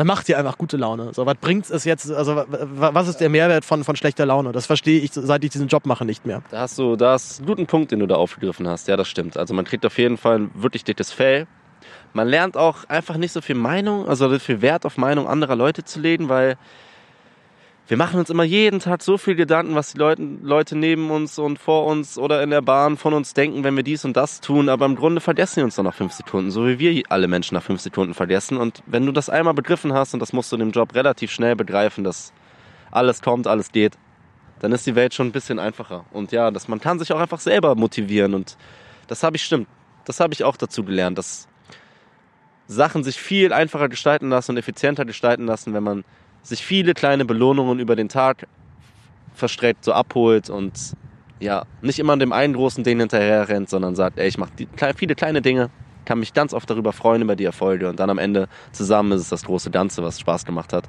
dann 0.00 0.06
macht 0.06 0.30
ihr 0.30 0.38
einfach 0.38 0.56
gute 0.56 0.78
Laune. 0.78 1.12
So, 1.12 1.26
was 1.26 1.34
bringt 1.42 1.68
es 1.68 1.84
jetzt, 1.84 2.10
also 2.10 2.42
was 2.48 3.06
ist 3.06 3.18
der 3.18 3.28
Mehrwert 3.28 3.66
von, 3.66 3.84
von 3.84 3.96
schlechter 3.96 4.24
Laune? 4.24 4.50
Das 4.50 4.64
verstehe 4.64 4.98
ich, 4.98 5.10
seit 5.12 5.44
ich 5.44 5.50
diesen 5.50 5.68
Job 5.68 5.84
mache, 5.84 6.06
nicht 6.06 6.24
mehr. 6.24 6.42
Da 6.50 6.60
hast 6.60 6.78
du, 6.78 6.96
da 6.96 7.12
hast 7.12 7.40
einen 7.40 7.46
guten 7.46 7.66
Punkt, 7.66 7.92
den 7.92 7.98
du 7.98 8.06
da 8.06 8.14
aufgegriffen 8.14 8.66
hast. 8.66 8.88
Ja, 8.88 8.96
das 8.96 9.08
stimmt. 9.08 9.36
Also 9.36 9.52
man 9.52 9.66
kriegt 9.66 9.84
auf 9.84 9.98
jeden 9.98 10.16
Fall 10.16 10.38
ein 10.38 10.50
wirklich 10.54 10.84
dickes 10.84 11.12
Fell. 11.12 11.46
Man 12.14 12.28
lernt 12.28 12.56
auch 12.56 12.88
einfach 12.88 13.18
nicht 13.18 13.32
so 13.32 13.42
viel 13.42 13.56
Meinung, 13.56 14.08
also 14.08 14.38
viel 14.38 14.62
Wert 14.62 14.86
auf 14.86 14.96
Meinung 14.96 15.28
anderer 15.28 15.54
Leute 15.54 15.84
zu 15.84 16.00
legen, 16.00 16.30
weil 16.30 16.56
wir 17.90 17.96
machen 17.96 18.20
uns 18.20 18.30
immer 18.30 18.44
jeden 18.44 18.78
Tag 18.78 19.02
so 19.02 19.18
viel 19.18 19.34
Gedanken, 19.34 19.74
was 19.74 19.94
die 19.94 19.98
Leute, 19.98 20.22
Leute 20.22 20.76
neben 20.78 21.10
uns 21.10 21.40
und 21.40 21.58
vor 21.58 21.86
uns 21.86 22.18
oder 22.18 22.40
in 22.40 22.50
der 22.50 22.62
Bahn 22.62 22.96
von 22.96 23.12
uns 23.12 23.34
denken, 23.34 23.64
wenn 23.64 23.74
wir 23.74 23.82
dies 23.82 24.04
und 24.04 24.16
das 24.16 24.40
tun. 24.40 24.68
Aber 24.68 24.86
im 24.86 24.94
Grunde 24.94 25.20
vergessen 25.20 25.54
sie 25.56 25.62
uns 25.64 25.74
dann 25.74 25.86
nach 25.86 25.94
fünf 25.94 26.12
Sekunden, 26.12 26.52
so 26.52 26.68
wie 26.68 26.78
wir 26.78 27.02
alle 27.08 27.26
Menschen 27.26 27.56
nach 27.56 27.64
fünf 27.64 27.80
Sekunden 27.80 28.14
vergessen. 28.14 28.58
Und 28.58 28.84
wenn 28.86 29.06
du 29.06 29.10
das 29.10 29.28
einmal 29.28 29.54
begriffen 29.54 29.92
hast, 29.92 30.14
und 30.14 30.20
das 30.20 30.32
musst 30.32 30.52
du 30.52 30.56
in 30.56 30.60
dem 30.60 30.70
Job 30.70 30.94
relativ 30.94 31.32
schnell 31.32 31.56
begreifen, 31.56 32.04
dass 32.04 32.32
alles 32.92 33.22
kommt, 33.22 33.48
alles 33.48 33.72
geht, 33.72 33.98
dann 34.60 34.70
ist 34.70 34.86
die 34.86 34.94
Welt 34.94 35.12
schon 35.12 35.26
ein 35.26 35.32
bisschen 35.32 35.58
einfacher. 35.58 36.04
Und 36.12 36.30
ja, 36.30 36.52
dass 36.52 36.68
man 36.68 36.78
kann 36.78 37.00
sich 37.00 37.12
auch 37.12 37.18
einfach 37.18 37.40
selber 37.40 37.74
motivieren 37.74 38.34
und 38.34 38.56
das 39.08 39.24
habe 39.24 39.34
ich 39.34 39.42
stimmt. 39.42 39.66
Das 40.04 40.20
habe 40.20 40.32
ich 40.32 40.44
auch 40.44 40.56
dazu 40.56 40.84
gelernt, 40.84 41.18
dass 41.18 41.48
Sachen 42.68 43.02
sich 43.02 43.16
viel 43.16 43.52
einfacher 43.52 43.88
gestalten 43.88 44.28
lassen 44.28 44.52
und 44.52 44.58
effizienter 44.58 45.04
gestalten 45.04 45.46
lassen, 45.46 45.74
wenn 45.74 45.82
man 45.82 46.04
sich 46.42 46.64
viele 46.64 46.94
kleine 46.94 47.24
Belohnungen 47.24 47.78
über 47.78 47.96
den 47.96 48.08
Tag 48.08 48.46
verstreckt, 49.34 49.84
so 49.84 49.92
abholt 49.92 50.50
und 50.50 50.94
ja, 51.38 51.64
nicht 51.80 51.98
immer 51.98 52.16
dem 52.16 52.32
einen 52.32 52.54
großen 52.54 52.84
Ding 52.84 53.00
hinterher 53.00 53.48
rennt, 53.48 53.70
sondern 53.70 53.96
sagt, 53.96 54.18
ey, 54.18 54.28
ich 54.28 54.38
mache 54.38 54.50
viele 54.96 55.14
kleine 55.14 55.40
Dinge, 55.40 55.70
kann 56.04 56.18
mich 56.18 56.32
ganz 56.32 56.52
oft 56.52 56.68
darüber 56.68 56.92
freuen 56.92 57.22
über 57.22 57.36
die 57.36 57.44
Erfolge 57.44 57.88
und 57.88 58.00
dann 58.00 58.10
am 58.10 58.18
Ende 58.18 58.48
zusammen 58.72 59.12
ist 59.12 59.22
es 59.22 59.28
das 59.28 59.44
große 59.44 59.70
Ganze, 59.70 60.02
was 60.02 60.18
Spaß 60.20 60.44
gemacht 60.44 60.72
hat. 60.72 60.88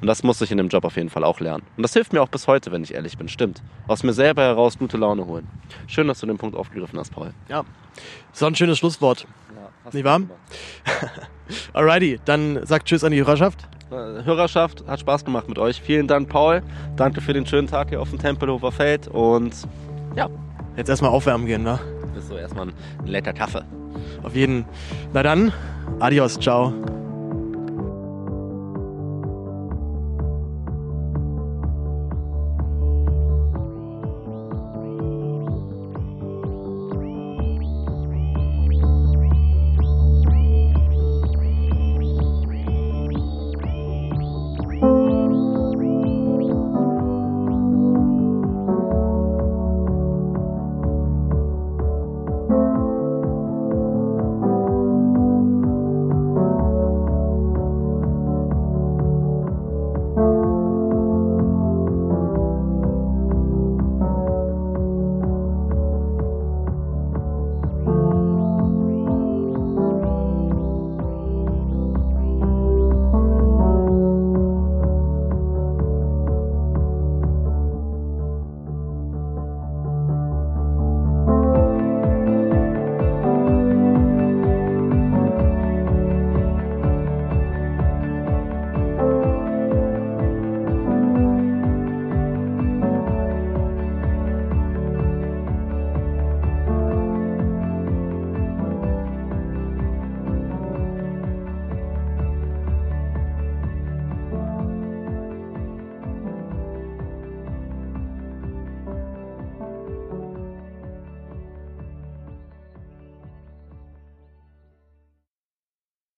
Und 0.00 0.06
das 0.06 0.22
muss 0.22 0.40
ich 0.40 0.50
in 0.50 0.58
dem 0.58 0.68
Job 0.68 0.84
auf 0.84 0.96
jeden 0.96 1.10
Fall 1.10 1.24
auch 1.24 1.40
lernen. 1.40 1.62
Und 1.76 1.82
das 1.82 1.92
hilft 1.92 2.12
mir 2.12 2.22
auch 2.22 2.28
bis 2.28 2.48
heute, 2.48 2.72
wenn 2.72 2.82
ich 2.82 2.94
ehrlich 2.94 3.18
bin. 3.18 3.28
Stimmt. 3.28 3.62
Aus 3.86 4.02
mir 4.02 4.12
selber 4.12 4.42
heraus 4.42 4.78
gute 4.78 4.96
Laune 4.96 5.26
holen. 5.26 5.46
Schön, 5.86 6.08
dass 6.08 6.20
du 6.20 6.26
den 6.26 6.38
Punkt 6.38 6.56
aufgegriffen 6.56 6.98
hast, 6.98 7.12
Paul. 7.12 7.32
Ja, 7.48 7.64
so 8.32 8.46
ein 8.46 8.54
schönes 8.54 8.78
Schlusswort. 8.78 9.26
Ja, 9.54 9.68
Nicht 9.90 10.04
wahr? 10.04 10.20
Alrighty, 11.72 12.20
dann 12.24 12.64
sagt 12.64 12.86
Tschüss 12.86 13.04
an 13.04 13.12
die 13.12 13.18
Hörerschaft. 13.18 13.68
Äh, 13.90 14.24
Hörerschaft, 14.24 14.84
hat 14.86 15.00
Spaß 15.00 15.24
gemacht 15.24 15.48
mit 15.48 15.58
euch. 15.58 15.80
Vielen 15.80 16.06
Dank, 16.06 16.28
Paul. 16.28 16.62
Danke 16.96 17.20
für 17.20 17.32
den 17.32 17.46
schönen 17.46 17.66
Tag 17.68 17.90
hier 17.90 18.00
auf 18.00 18.10
dem 18.10 18.18
Tempelhofer 18.18 18.72
Feld. 18.72 19.08
Und 19.08 19.54
ja, 20.14 20.28
Jetzt 20.76 20.88
erstmal 20.88 21.10
aufwärmen 21.10 21.46
gehen, 21.46 21.62
ne? 21.62 21.78
bis 22.14 22.28
so 22.28 22.36
erstmal 22.36 22.68
ein 22.68 22.74
lecker 23.04 23.32
Kaffee. 23.32 23.64
Auf 24.22 24.34
jeden. 24.34 24.64
Na 25.12 25.22
dann, 25.22 25.52
adios, 26.00 26.38
ciao. 26.38 26.72